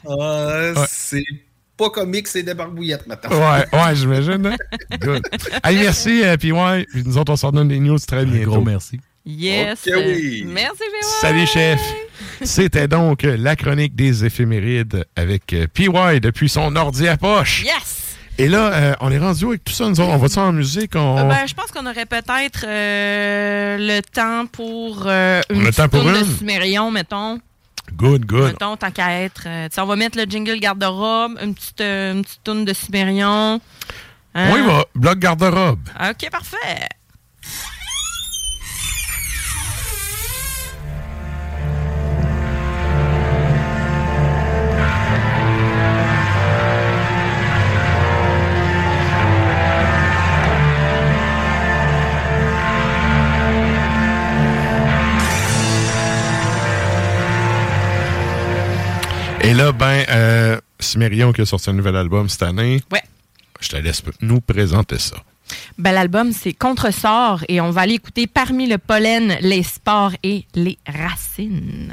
Ah, 0.07 0.10
Ouais. 0.10 0.73
C'est 0.89 1.24
pas 1.77 1.91
comique, 1.91 2.28
c'est 2.28 2.43
des 2.43 2.55
barbouillettes 2.55 3.07
maintenant. 3.07 3.31
Ouais, 3.31 3.65
ouais, 3.73 3.94
j'imagine. 3.97 4.47
hein? 4.47 4.57
Good. 5.01 5.23
Allez, 5.62 5.78
merci, 5.81 6.23
euh, 6.25 6.36
puis 6.36 6.53
ouais, 6.53 6.86
puis 6.91 7.03
nous 7.05 7.19
autres, 7.19 7.33
on 7.33 7.36
s'en 7.36 7.51
donne 7.53 7.69
des 7.69 7.78
news 7.81 7.99
très 7.99 8.25
bientôt. 8.25 8.51
gros 8.53 8.61
merci. 8.61 9.01
Yes. 9.27 9.81
Oui. 9.86 10.44
Merci, 10.47 10.78
PY. 10.78 11.07
Salut, 11.20 11.47
chef. 11.47 11.81
C'était 12.43 12.89
donc 12.89 13.25
euh, 13.25 13.36
la 13.39 13.57
chronique 13.57 13.94
des 13.97 14.25
éphémérides 14.25 15.05
avec 15.17 15.53
euh, 15.55 15.67
PY 15.73 15.89
depuis 16.20 16.49
son 16.51 16.77
ordi 16.77 17.09
à 17.09 17.17
poche. 17.17 17.65
Yes. 17.65 18.03
Et 18.36 18.49
là, 18.49 18.73
euh, 18.75 18.94
on 19.01 19.11
est 19.12 19.19
rendu 19.19 19.44
où 19.44 19.49
avec 19.51 19.65
tout 19.65 19.73
ça, 19.73 19.85
nous 19.89 20.01
autres? 20.01 20.11
On 20.11 20.17
va-tu 20.19 20.39
en 20.39 20.53
musique? 20.53 20.94
On... 20.97 21.19
Euh, 21.19 21.25
ben, 21.25 21.47
je 21.47 21.55
pense 21.55 21.70
qu'on 21.70 21.86
aurait 21.86 22.05
peut-être 22.05 22.65
euh, 22.67 23.77
le 23.78 24.01
temps 24.03 24.47
pour 24.47 25.05
euh, 25.07 25.41
une 25.51 25.62
le 25.65 25.73
temps 25.73 25.89
pour 25.89 26.01
tourne 26.03 26.15
de 26.15 26.19
une? 26.19 26.36
Sumérion, 26.36 26.91
mettons. 26.91 27.39
Good, 27.93 28.27
good. 28.27 28.53
Mettons, 28.53 28.77
tant 28.77 28.91
qu'à 28.91 29.21
être. 29.23 29.45
euh, 29.47 29.69
on 29.79 29.87
va 29.87 29.97
mettre 29.97 30.19
le 30.19 30.25
jingle 30.25 30.59
garde-robe, 30.59 31.39
une 31.41 31.55
petite, 31.55 31.81
euh, 31.81 32.13
une 32.15 32.23
petite 32.25 32.43
tourne 32.43 32.65
de 32.65 32.73
Sumérion. 32.73 33.61
Hein? 34.35 34.51
Y 34.57 34.67
va. 34.67 34.85
Bloc 34.95 35.19
garde-robe. 35.19 35.89
OK, 36.11 36.31
parfait. 36.31 36.89
Et 59.45 59.53
là, 59.53 59.73
ben, 59.73 60.07
euh, 60.09 60.59
Cimérion 60.81 61.31
qui 61.35 61.43
a 61.43 61.45
sorti 61.45 61.69
un 61.69 61.75
nouvel 61.75 61.97
album 61.97 62.31
cette 62.31 62.45
année. 62.45 62.81
Ouais. 62.91 63.03
Je 63.61 63.69
te 63.69 63.77
laisse 63.77 64.03
nous 64.23 64.41
présenter 64.41 64.99
ça. 64.99 65.17
Ben, 65.77 65.93
L'album, 65.93 66.33
c'est 66.33 66.55
Contresort 66.55 67.45
et 67.49 67.61
on 67.61 67.71
va 67.71 67.83
aller 67.83 67.93
écouter 67.93 68.27
parmi 68.27 68.67
le 68.67 68.79
pollen, 68.79 69.37
les 69.43 69.63
spores 69.63 70.15
et 70.23 70.47
les 70.55 70.79
racines. 70.87 71.93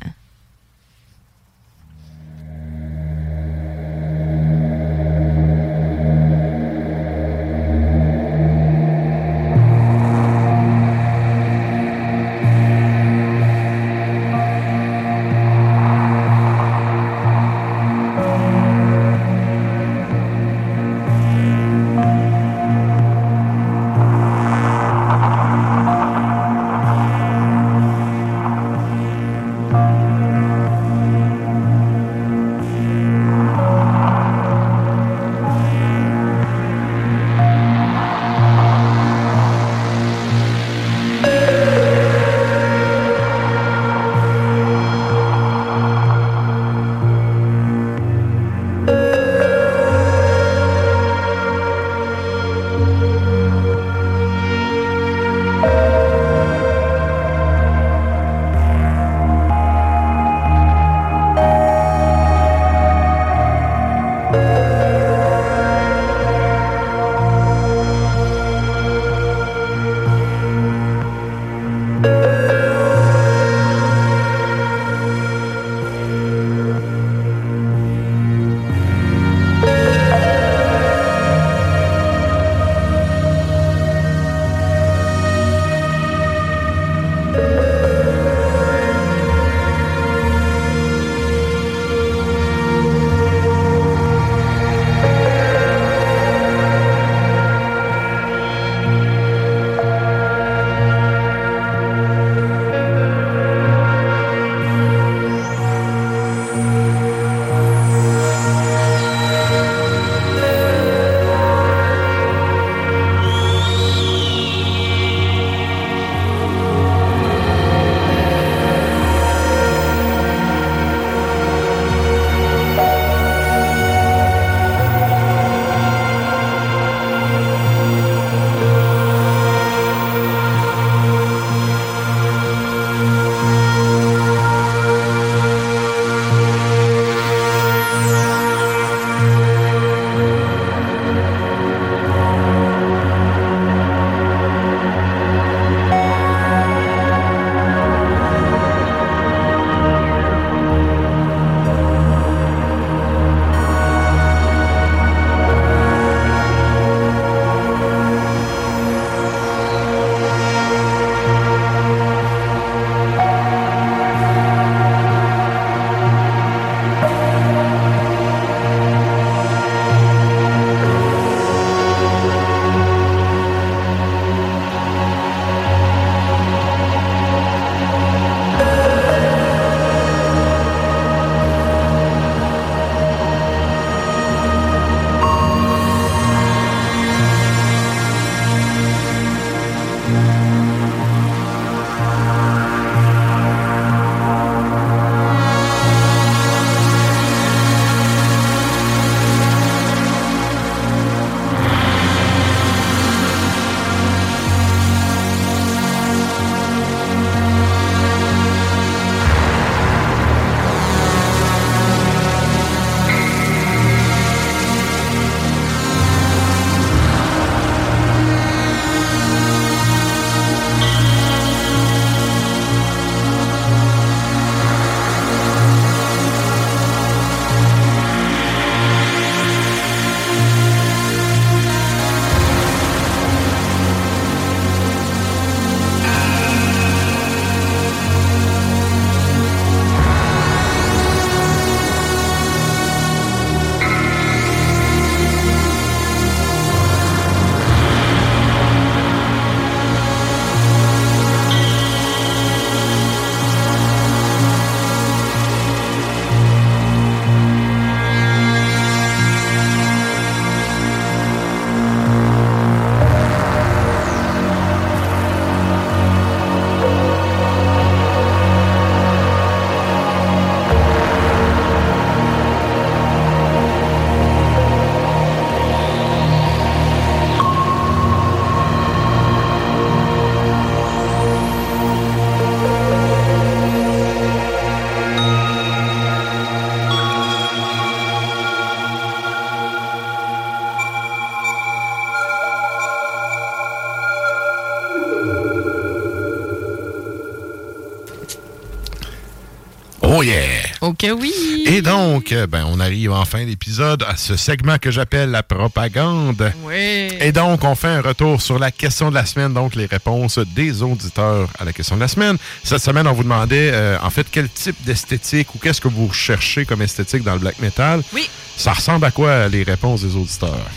Ok, 301.04 301.12
oui. 301.20 301.64
Et 301.66 301.82
donc, 301.82 302.32
euh, 302.32 302.46
ben, 302.46 302.64
on 302.70 302.80
arrive 302.80 303.12
en 303.12 303.26
fin 303.26 303.44
d'épisode 303.44 304.04
à 304.08 304.18
ce 304.18 304.38
segment 304.38 304.78
que 304.78 304.92
j'appelle 304.92 305.32
la 305.32 305.42
propagande. 305.42 306.54
Oui. 306.64 307.10
Et 307.20 307.32
donc, 307.32 307.64
on 307.64 307.74
fait 307.74 307.88
un 307.88 308.02
retour 308.02 308.40
sur 308.40 308.60
la 308.60 308.70
question 308.70 309.10
de 309.10 309.16
la 309.16 309.26
semaine, 309.26 309.52
donc 309.52 309.74
les 309.74 309.88
réponses 309.88 310.38
des 310.38 310.84
auditeurs 310.84 311.50
à 311.58 311.66
la 311.66 311.74
question 311.74 311.96
de 311.96 312.02
la 312.02 312.08
semaine. 312.08 312.38
Cette 312.64 312.84
semaine, 312.84 313.08
on 313.08 313.14
vous 313.14 313.24
demandait, 313.24 313.72
euh, 313.74 313.98
en 314.04 314.12
fait, 314.12 314.28
quel 314.32 314.48
type 314.50 314.76
d'esthétique 314.86 315.56
ou 315.56 315.58
qu'est-ce 315.58 315.82
que 315.82 315.88
vous 315.88 316.06
recherchez 316.06 316.66
comme 316.66 316.84
esthétique 316.84 317.24
dans 317.24 317.34
le 317.34 317.40
black 317.40 317.58
metal? 317.60 318.04
Oui. 318.14 318.30
Ça 318.56 318.74
ressemble 318.74 319.06
à 319.06 319.12
quoi 319.12 319.48
les 319.48 319.64
réponses 319.64 320.04
des 320.04 320.16
auditeurs? 320.16 320.68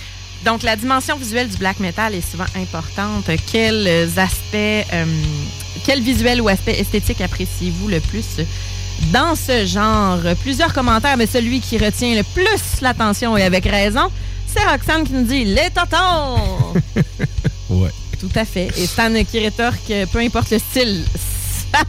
Donc, 0.44 0.62
la 0.62 0.76
dimension 0.76 1.16
visuelle 1.16 1.48
du 1.48 1.56
black 1.58 1.80
metal 1.80 2.14
est 2.14 2.30
souvent 2.30 2.46
importante. 2.56 3.30
Quels 3.50 4.18
aspects, 4.18 4.54
euh, 4.54 5.04
quel 5.84 6.00
visuel 6.00 6.40
ou 6.40 6.48
aspect 6.48 6.78
esthétique 6.78 7.20
appréciez-vous 7.20 7.88
le 7.88 8.00
plus? 8.00 8.40
Dans 9.12 9.34
ce 9.34 9.64
genre? 9.66 10.18
Plusieurs 10.42 10.72
commentaires, 10.72 11.16
mais 11.16 11.26
celui 11.26 11.60
qui 11.60 11.78
retient 11.78 12.14
le 12.14 12.22
plus 12.22 12.80
l'attention 12.80 13.36
et 13.36 13.42
avec 13.42 13.64
raison, 13.64 14.10
c'est 14.46 14.64
Roxane 14.64 15.04
qui 15.04 15.12
nous 15.12 15.24
dit 15.24 15.44
les 15.44 15.68
tontons! 15.74 16.74
Ouais. 17.70 17.90
Tout 18.20 18.30
à 18.34 18.44
fait. 18.44 18.68
Et 18.78 18.86
Stan 18.86 19.10
qui 19.24 19.38
rétorque, 19.40 19.92
peu 20.12 20.18
importe 20.18 20.50
le 20.50 20.58
style, 20.58 21.02
ça, 21.72 21.80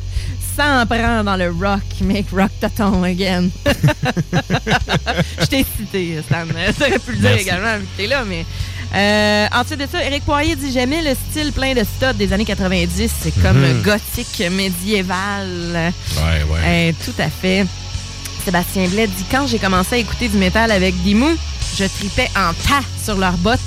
ça 0.55 0.81
en 0.81 0.85
prend 0.85 1.23
dans 1.23 1.35
le 1.35 1.49
rock. 1.49 1.81
Make 2.01 2.27
rock 2.31 2.49
toton 2.59 3.03
again. 3.03 3.49
Je 5.39 5.45
t'ai 5.45 5.65
cité, 5.77 6.21
Stan. 6.25 6.45
T'aurais 6.77 6.99
pu 6.99 7.11
le 7.11 7.17
dire 7.17 7.29
Merci. 7.29 7.41
également, 7.43 7.77
que 7.79 7.97
t'es 7.97 8.07
là, 8.07 8.23
mais... 8.25 8.45
Euh, 8.93 9.47
ensuite 9.53 9.79
de 9.79 9.87
ça, 9.91 10.03
Eric 10.03 10.23
Poirier 10.23 10.55
dit 10.55 10.71
J'aimais 10.71 11.01
le 11.01 11.15
style 11.29 11.51
plein 11.51 11.73
de 11.73 11.83
studs 11.83 12.13
des 12.15 12.31
années 12.33 12.45
90. 12.45 13.11
C'est 13.21 13.41
comme 13.41 13.59
Mhm. 13.59 13.81
gothique 13.81 14.43
médiéval. 14.51 15.47
Ouais, 16.17 16.43
ouais. 16.49 16.59
Euh, 16.65 16.91
tout 17.03 17.19
à 17.21 17.29
fait. 17.29 17.65
Sébastien 18.43 18.87
Blais 18.87 19.07
dit 19.07 19.25
Quand 19.31 19.47
j'ai 19.47 19.57
commencé 19.59 19.95
à 19.95 19.97
écouter 19.97 20.27
du 20.27 20.37
métal 20.37 20.71
avec 20.71 20.95
Dimmu, 21.03 21.35
je 21.77 21.85
tripais 21.85 22.29
en 22.35 22.53
tas 22.53 22.83
sur 23.03 23.17
leurs 23.17 23.37
bottes, 23.37 23.59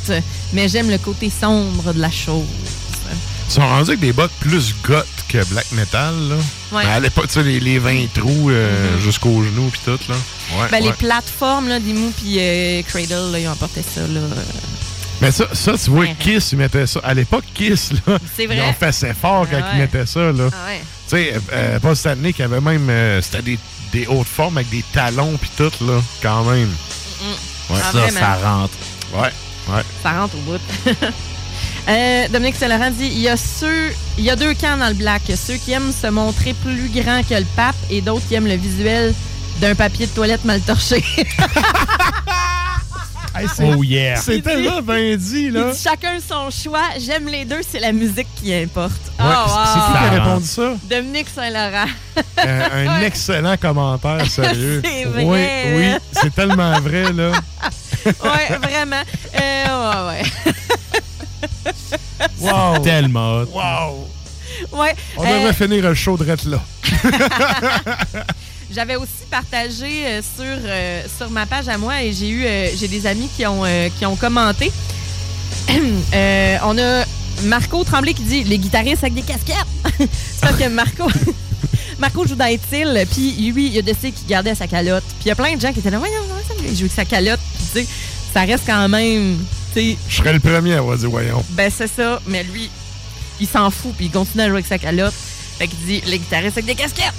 mais 0.52 0.68
j'aime 0.68 0.90
le 0.90 0.98
côté 0.98 1.30
sombre 1.30 1.92
de 1.92 2.00
la 2.00 2.10
chose. 2.10 2.44
Ils 3.50 3.54
sont 3.54 3.66
rendus 3.66 3.90
avec 3.92 4.00
des 4.00 4.12
bottes 4.12 4.30
plus 4.40 4.74
goth 4.86 5.06
que 5.28 5.42
black 5.46 5.72
metal, 5.72 6.14
là. 6.28 6.34
Ouais. 6.70 6.84
Mais 6.84 6.92
à 6.92 7.00
l'époque, 7.00 7.28
tu 7.28 7.34
sais, 7.34 7.42
les, 7.42 7.60
les 7.60 7.78
20 7.78 8.06
trous 8.12 8.50
euh, 8.50 8.98
jusqu'aux 9.00 9.42
genoux 9.42 9.70
puis 9.72 9.80
tout, 9.86 9.98
là. 10.08 10.14
Ouais, 10.58 10.68
Ben, 10.70 10.82
Les 10.84 10.92
plateformes, 10.92 11.68
là, 11.68 11.80
Dimmu 11.80 12.10
puis 12.10 12.36
euh, 12.38 12.82
Cradle, 12.82 13.32
là, 13.32 13.38
ils 13.38 13.48
ont 13.48 13.52
apporté 13.52 13.82
ça. 13.82 14.02
Là. 14.02 14.20
Mais 15.20 15.30
ça, 15.32 15.46
ça, 15.52 15.72
tu 15.82 15.90
vois, 15.90 16.06
Kiss, 16.18 16.52
ils 16.52 16.58
mettaient 16.58 16.86
ça. 16.86 17.00
À 17.02 17.12
l'époque, 17.14 17.44
Kiss, 17.54 17.92
là, 18.06 18.18
C'est 18.36 18.46
vrai. 18.46 18.56
ils 18.56 18.62
ont 18.62 18.72
fait 18.72 18.86
assez 18.86 19.12
fort 19.14 19.46
quand 19.50 19.56
Ah 19.60 19.70
ils 19.72 19.74
ouais. 19.74 19.80
mettaient 19.82 20.06
ça, 20.06 20.20
là. 20.32 20.48
Ah 20.52 20.66
ouais. 20.68 20.80
Tu 21.08 21.16
sais, 21.16 21.34
euh, 21.52 21.78
Paul 21.80 21.96
Stanley 21.96 22.32
qui 22.32 22.42
avait 22.42 22.60
même... 22.60 22.88
euh, 22.90 23.20
C'était 23.22 23.42
des, 23.42 23.58
des 23.92 24.06
hautes 24.06 24.26
formes 24.28 24.58
avec 24.58 24.70
des 24.70 24.84
talons 24.92 25.36
puis 25.40 25.50
tout, 25.56 25.72
là, 25.84 26.00
quand 26.22 26.44
même. 26.44 26.68
Ouais. 27.70 27.76
Ah, 27.82 27.90
vraiment. 27.92 28.60
rentre. 28.60 28.74
Ouais, 29.14 29.32
ouais. 29.74 29.82
Ça 30.02 30.12
rentre 30.20 30.34
au 30.36 30.40
bout. 30.52 30.60
Euh, 31.88 32.28
Dominique 32.28 32.54
Saint-Laurent 32.56 32.90
dit 32.90 33.06
il 33.06 33.18
y 33.20 33.28
a 33.28 33.36
ceux, 33.38 33.90
il 34.18 34.24
y 34.24 34.28
a 34.28 34.36
deux 34.36 34.52
camps 34.52 34.76
dans 34.76 34.88
le 34.88 34.94
black. 34.94 35.22
Ceux 35.42 35.54
qui 35.54 35.72
aiment 35.72 35.90
se 35.90 36.06
montrer 36.08 36.52
plus 36.52 36.90
grand 36.90 37.22
que 37.26 37.32
le 37.34 37.46
pape 37.56 37.74
et 37.88 38.02
d'autres 38.02 38.28
qui 38.28 38.34
aiment 38.34 38.46
le 38.46 38.56
visuel 38.56 39.14
d'un 39.62 39.74
papier 39.74 40.06
de 40.06 40.10
toilette 40.12 40.44
mal 40.44 40.60
torché. 40.60 41.02
c'est- 43.54 43.74
Oh 43.76 43.82
yeah. 43.82 44.16
C'est 44.16 44.40
tellement 44.42 44.80
dit- 44.80 44.86
bien 44.86 45.16
dit, 45.16 45.50
là. 45.50 45.72
dit, 45.72 45.78
chacun 45.82 46.18
son 46.26 46.50
choix. 46.50 46.82
J'aime 46.98 47.26
les 47.28 47.44
deux, 47.44 47.60
c'est 47.68 47.80
la 47.80 47.92
musique 47.92 48.28
qui 48.36 48.52
importe. 48.54 48.92
Ouais, 49.18 49.24
Oh, 49.26 49.48
c'est- 49.48 49.80
qui 49.80 49.92
qui 49.92 49.96
a 50.04 50.10
répondu 50.24 50.46
ça? 50.46 50.74
Dominique 50.88 51.28
Saint-Laurent. 51.34 51.88
Euh, 52.44 52.68
un 52.86 53.00
excellent 53.02 53.56
commentaire, 53.56 54.26
sérieux. 54.30 54.82
C'est 54.84 55.04
vrai. 55.04 55.24
Oui, 55.24 55.76
oui, 55.76 55.94
c'est 56.12 56.34
tellement 56.34 56.78
vrai, 56.80 57.12
là. 57.12 57.30
ouais, 58.06 58.58
vraiment. 58.62 59.02
Euh, 59.40 60.10
ouais, 60.12 60.22
ouais. 60.22 60.52
Wow. 62.40 62.78
Tellement 62.82 63.38
hot. 63.42 63.46
Wow. 63.52 64.08
Ouais. 64.80 64.94
On 65.16 65.24
Euh, 65.24 65.38
devrait 65.38 65.52
finir 65.52 65.82
le 65.84 65.94
show 65.94 66.16
de 66.16 66.24
là. 66.24 66.60
J'avais 68.74 68.96
aussi 68.96 69.24
partagé 69.30 70.06
euh, 70.06 70.20
sur, 70.20 70.44
euh, 70.44 71.02
sur 71.16 71.30
ma 71.30 71.46
page 71.46 71.68
à 71.68 71.78
moi 71.78 72.02
et 72.02 72.12
j'ai 72.12 72.28
eu 72.28 72.44
euh, 72.44 72.68
j'ai 72.78 72.88
des 72.88 73.06
amis 73.06 73.28
qui 73.34 73.46
ont, 73.46 73.64
euh, 73.64 73.88
qui 73.98 74.04
ont 74.04 74.16
commenté. 74.16 74.70
On 75.70 76.78
a 76.78 77.04
Marco 77.44 77.82
Tremblay 77.84 78.12
qui 78.14 78.22
dit 78.24 78.44
les 78.44 78.58
guitaristes 78.58 79.02
avec 79.04 79.14
des 79.14 79.22
casquettes. 79.22 79.56
C'est 79.98 80.40
parce 80.40 80.56
que 80.56 80.68
Marco 80.68 81.08
Marco 81.98 82.26
joue 82.26 82.36
dans 82.36 82.44
Etil, 82.46 83.06
puis 83.10 83.50
lui, 83.52 83.66
il 83.66 83.74
y 83.74 83.78
a 83.78 83.82
décidé 83.82 84.12
qu'il 84.12 84.26
gardait 84.28 84.54
sa 84.54 84.66
calotte. 84.68 85.02
Puis 85.04 85.24
il 85.24 85.28
y 85.28 85.30
a 85.32 85.34
plein 85.34 85.56
de 85.56 85.60
gens 85.60 85.72
qui 85.72 85.80
étaient 85.80 85.90
là, 85.90 85.98
voyons, 85.98 86.14
voyons, 86.28 86.42
ça, 86.46 86.54
il 86.62 86.76
joue 86.76 86.82
avec 86.82 86.92
sa 86.92 87.04
calotte? 87.04 87.40
Puis 87.56 87.64
tu 87.72 87.80
sais, 87.80 87.92
ça 88.32 88.42
reste 88.42 88.64
quand 88.66 88.88
même, 88.88 89.38
Je 89.74 89.94
serais 90.08 90.32
le 90.32 90.40
premier 90.40 90.74
à 90.74 90.78
avoir 90.78 90.96
dit 90.96 91.06
voyons. 91.06 91.42
ben 91.50 91.72
c'est 91.76 91.88
ça, 91.88 92.20
mais 92.26 92.44
lui, 92.44 92.70
il 93.40 93.48
s'en 93.48 93.70
fout, 93.70 93.92
puis 93.96 94.06
il 94.06 94.10
continue 94.12 94.42
à 94.42 94.46
jouer 94.46 94.56
avec 94.58 94.66
sa 94.66 94.78
calotte. 94.78 95.14
Fait 95.58 95.66
qu'il 95.66 95.78
dit 95.80 96.02
les 96.06 96.18
guitaristes 96.18 96.56
avec 96.56 96.66
des 96.66 96.74
casquettes. 96.74 97.12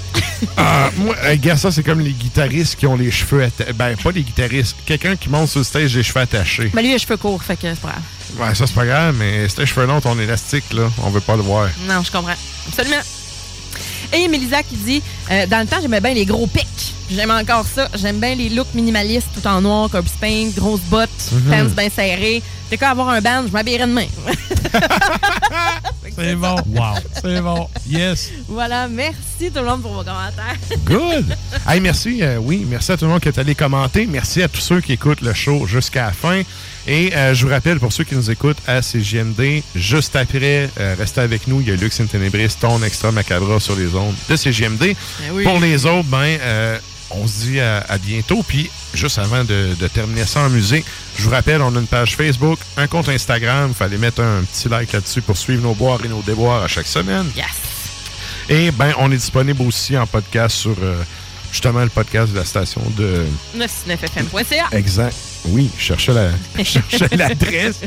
Ah, 0.56 0.90
moi, 0.98 1.16
euh, 1.26 1.36
gars, 1.38 1.58
ça, 1.58 1.72
c'est 1.72 1.84
comme 1.84 2.00
les 2.00 2.14
guitaristes 2.14 2.76
qui 2.78 2.88
ont 2.88 2.96
les 2.96 3.12
cheveux 3.12 3.44
attachés. 3.44 3.74
Ben, 3.74 3.98
pas 3.98 4.12
les 4.12 4.24
guitaristes. 4.24 4.78
Quelqu'un 4.86 5.16
qui 5.18 5.30
monte 5.30 5.50
sur 5.50 5.60
le 5.60 5.66
stage, 5.66 5.96
les 5.96 6.04
cheveux 6.04 6.22
attachés. 6.22 6.72
Ben 6.74 6.82
lui, 6.82 6.88
il 6.88 6.92
a 6.92 6.94
les 6.94 7.00
cheveux 7.00 7.18
courts, 7.18 7.44
fait 7.44 7.58
que 7.58 7.74
c'est 7.74 7.82
pas 7.82 7.90
grave. 7.90 8.48
Ouais, 8.50 8.56
ça, 8.56 8.66
c'est 8.66 8.76
pas 8.76 8.86
grave, 8.86 9.16
mais 9.18 9.50
si 9.50 9.60
les 9.60 9.66
cheveux 9.66 9.86
longs, 9.86 10.00
ton 10.00 10.18
élastique, 10.18 10.72
là, 10.72 10.90
on 11.04 11.10
veut 11.10 11.20
pas 11.20 11.36
le 11.36 11.42
voir. 11.42 11.70
Non, 11.88 12.02
je 12.04 12.12
comprends. 12.12 12.36
Absolument. 12.68 13.02
Et 14.14 14.28
Mélisa 14.28 14.64
qui 14.64 14.76
dit 14.76 15.02
euh, 15.32 15.46
Dans 15.48 15.60
le 15.60 15.68
temps, 15.68 15.78
j'aimais 15.82 16.02
bien 16.02 16.14
les 16.14 16.26
gros 16.26 16.48
pics. 16.48 16.94
J'aime 17.12 17.32
encore 17.32 17.66
ça. 17.66 17.88
J'aime 17.96 18.20
bien 18.20 18.36
les 18.36 18.50
looks 18.50 18.74
minimalistes, 18.74 19.28
tout 19.34 19.48
en 19.48 19.62
noir, 19.62 19.90
corpse 19.90 20.14
paint, 20.20 20.50
grosses 20.56 20.82
bottes, 20.90 21.10
pants 21.50 21.66
bien 21.76 21.90
serrés. 21.90 22.42
T'es 22.70 22.78
qu'à 22.78 22.92
avoir 22.92 23.10
un 23.10 23.22
band, 23.22 23.46
je 23.48 23.52
m'habillerais 23.52 23.88
de 23.88 23.94
même. 23.94 24.08
C'est 26.16 26.36
bon. 26.36 26.56
Wow. 26.68 26.96
C'est 27.22 27.42
bon. 27.42 27.68
Yes. 27.88 28.30
voilà, 28.48 28.88
merci 28.88 29.52
tout 29.54 29.60
le 29.62 29.66
monde 29.66 29.82
pour 29.82 29.94
vos 29.94 30.04
commentaires. 30.04 30.56
Good. 30.86 31.36
Hey, 31.68 31.80
merci. 31.80 32.20
euh, 32.22 32.38
oui, 32.38 32.66
merci 32.70 32.92
à 32.92 32.98
tout 32.98 33.06
le 33.06 33.12
monde 33.12 33.22
qui 33.22 33.30
est 33.30 33.40
allé 33.40 33.56
commenter. 33.56 34.06
Merci 34.06 34.44
à 34.44 34.48
tous 34.48 34.62
ceux 34.62 34.82
qui 34.82 34.94
écoutent 34.94 35.22
le 35.22 35.34
show 35.34 35.66
jusqu'à 35.66 36.08
la 36.08 36.12
fin. 36.12 36.42
Et 36.92 37.16
euh, 37.16 37.36
je 37.36 37.46
vous 37.46 37.52
rappelle, 37.52 37.80
pour 37.80 37.94
ceux 37.94 38.04
qui 38.04 38.16
nous 38.16 38.32
écoutent 38.32 38.58
à 38.66 38.82
CGMD, 38.82 39.62
juste 39.76 40.16
après, 40.16 40.68
euh, 40.80 40.96
restez 40.98 41.22
avec 41.22 41.48
nous. 41.48 41.62
Il 41.62 41.68
y 41.68 41.72
a 41.72 41.76
Lux 41.76 42.00
in 42.02 42.08
Tenebris, 42.08 42.56
ton 42.60 42.82
extra 42.82 43.12
macabra 43.12 43.60
sur 43.60 43.76
les 43.76 43.94
ondes 43.94 44.16
de 44.28 44.36
CGMD. 44.36 44.96
oui. 45.32 45.44
Pour 45.44 45.60
les 45.60 45.86
autres, 45.86 46.08
ben, 46.10 46.40
euh, 46.42 46.80
on 47.12 47.28
se 47.28 47.46
dit 47.46 47.60
à, 47.60 47.86
à 47.88 48.00
bientôt. 48.00 48.42
Puis, 48.42 48.72
juste 48.96 49.20
avant 49.20 49.44
de, 49.44 49.76
de 49.80 49.88
terminer 49.88 50.26
ça 50.26 50.40
en 50.40 50.50
musique, 50.50 50.86
je 51.20 51.22
vous 51.26 51.30
rappelle, 51.30 51.62
on 51.62 51.76
a 51.76 51.80
une 51.80 51.86
page 51.86 52.16
Facebook, 52.16 52.58
un 52.76 52.88
compte 52.88 53.08
Instagram. 53.08 53.68
Il 53.70 53.76
fallait 53.76 54.00
mettre 54.00 54.22
un 54.24 54.42
petit 54.42 54.68
like 54.68 54.92
là-dessus 54.92 55.22
pour 55.22 55.38
suivre 55.38 55.62
nos 55.62 55.76
boires 55.76 56.00
et 56.04 56.08
nos 56.08 56.24
déboires 56.24 56.64
à 56.64 56.68
chaque 56.68 56.88
semaine. 56.88 57.28
Yes. 57.36 57.46
Et 58.50 58.72
ben, 58.72 58.94
on 58.98 59.12
est 59.12 59.18
disponible 59.18 59.62
aussi 59.62 59.96
en 59.96 60.08
podcast 60.08 60.56
sur 60.56 60.76
justement 61.52 61.82
le 61.82 61.90
podcast 61.90 62.32
de 62.32 62.38
la 62.38 62.46
station 62.46 62.82
de 62.98 63.26
969fm.ca. 63.58 64.68
Exact. 64.78 65.16
Oui, 65.46 65.70
je 65.78 65.84
cherchais 65.84 66.14
la- 66.14 66.32
l'adresse. 67.18 67.80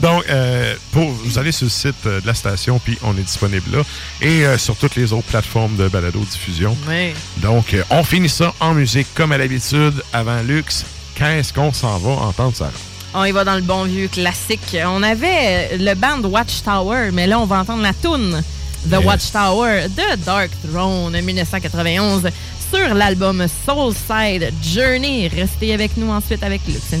Donc, 0.00 0.24
euh, 0.28 0.74
pour, 0.92 1.10
vous 1.10 1.38
allez 1.38 1.52
sur 1.52 1.64
le 1.66 1.70
site 1.70 1.94
euh, 2.06 2.20
de 2.20 2.26
la 2.26 2.34
station, 2.34 2.78
puis 2.78 2.96
on 3.02 3.16
est 3.16 3.22
disponible 3.22 3.78
là. 3.78 3.82
Et 4.22 4.46
euh, 4.46 4.56
sur 4.58 4.76
toutes 4.76 4.94
les 4.96 5.12
autres 5.12 5.26
plateformes 5.26 5.76
de 5.76 5.88
balado-diffusion. 5.88 6.76
Oui. 6.88 7.12
Donc, 7.38 7.74
euh, 7.74 7.82
on 7.90 8.04
finit 8.04 8.28
ça 8.28 8.54
en 8.60 8.74
musique 8.74 9.08
comme 9.14 9.32
à 9.32 9.38
l'habitude, 9.38 10.02
avant 10.12 10.40
Lux. 10.42 10.84
Qu'est-ce 11.16 11.52
qu'on 11.52 11.72
s'en 11.72 11.98
va 11.98 12.10
entendre, 12.10 12.56
Sarah? 12.56 12.70
On 13.12 13.24
y 13.24 13.32
va 13.32 13.42
dans 13.44 13.56
le 13.56 13.62
bon 13.62 13.84
vieux 13.84 14.06
classique. 14.06 14.76
On 14.86 15.02
avait 15.02 15.76
le 15.76 15.94
band 15.94 16.20
Watchtower, 16.22 17.10
mais 17.12 17.26
là, 17.26 17.40
on 17.40 17.44
va 17.46 17.58
entendre 17.58 17.82
la 17.82 17.92
tune 17.92 18.40
The 18.88 18.92
Yes. 18.92 19.04
Watchtower 19.04 19.88
de 19.88 20.16
Dark 20.24 20.50
Throne 20.66 21.20
1991 21.20 22.28
sur 22.72 22.94
l'album 22.94 23.44
Soulside 23.66 24.52
Journey. 24.62 25.28
Restez 25.28 25.74
avec 25.74 25.96
nous 25.96 26.10
ensuite 26.10 26.42
avec 26.42 26.60
Lux 26.66 26.92
in 26.92 27.00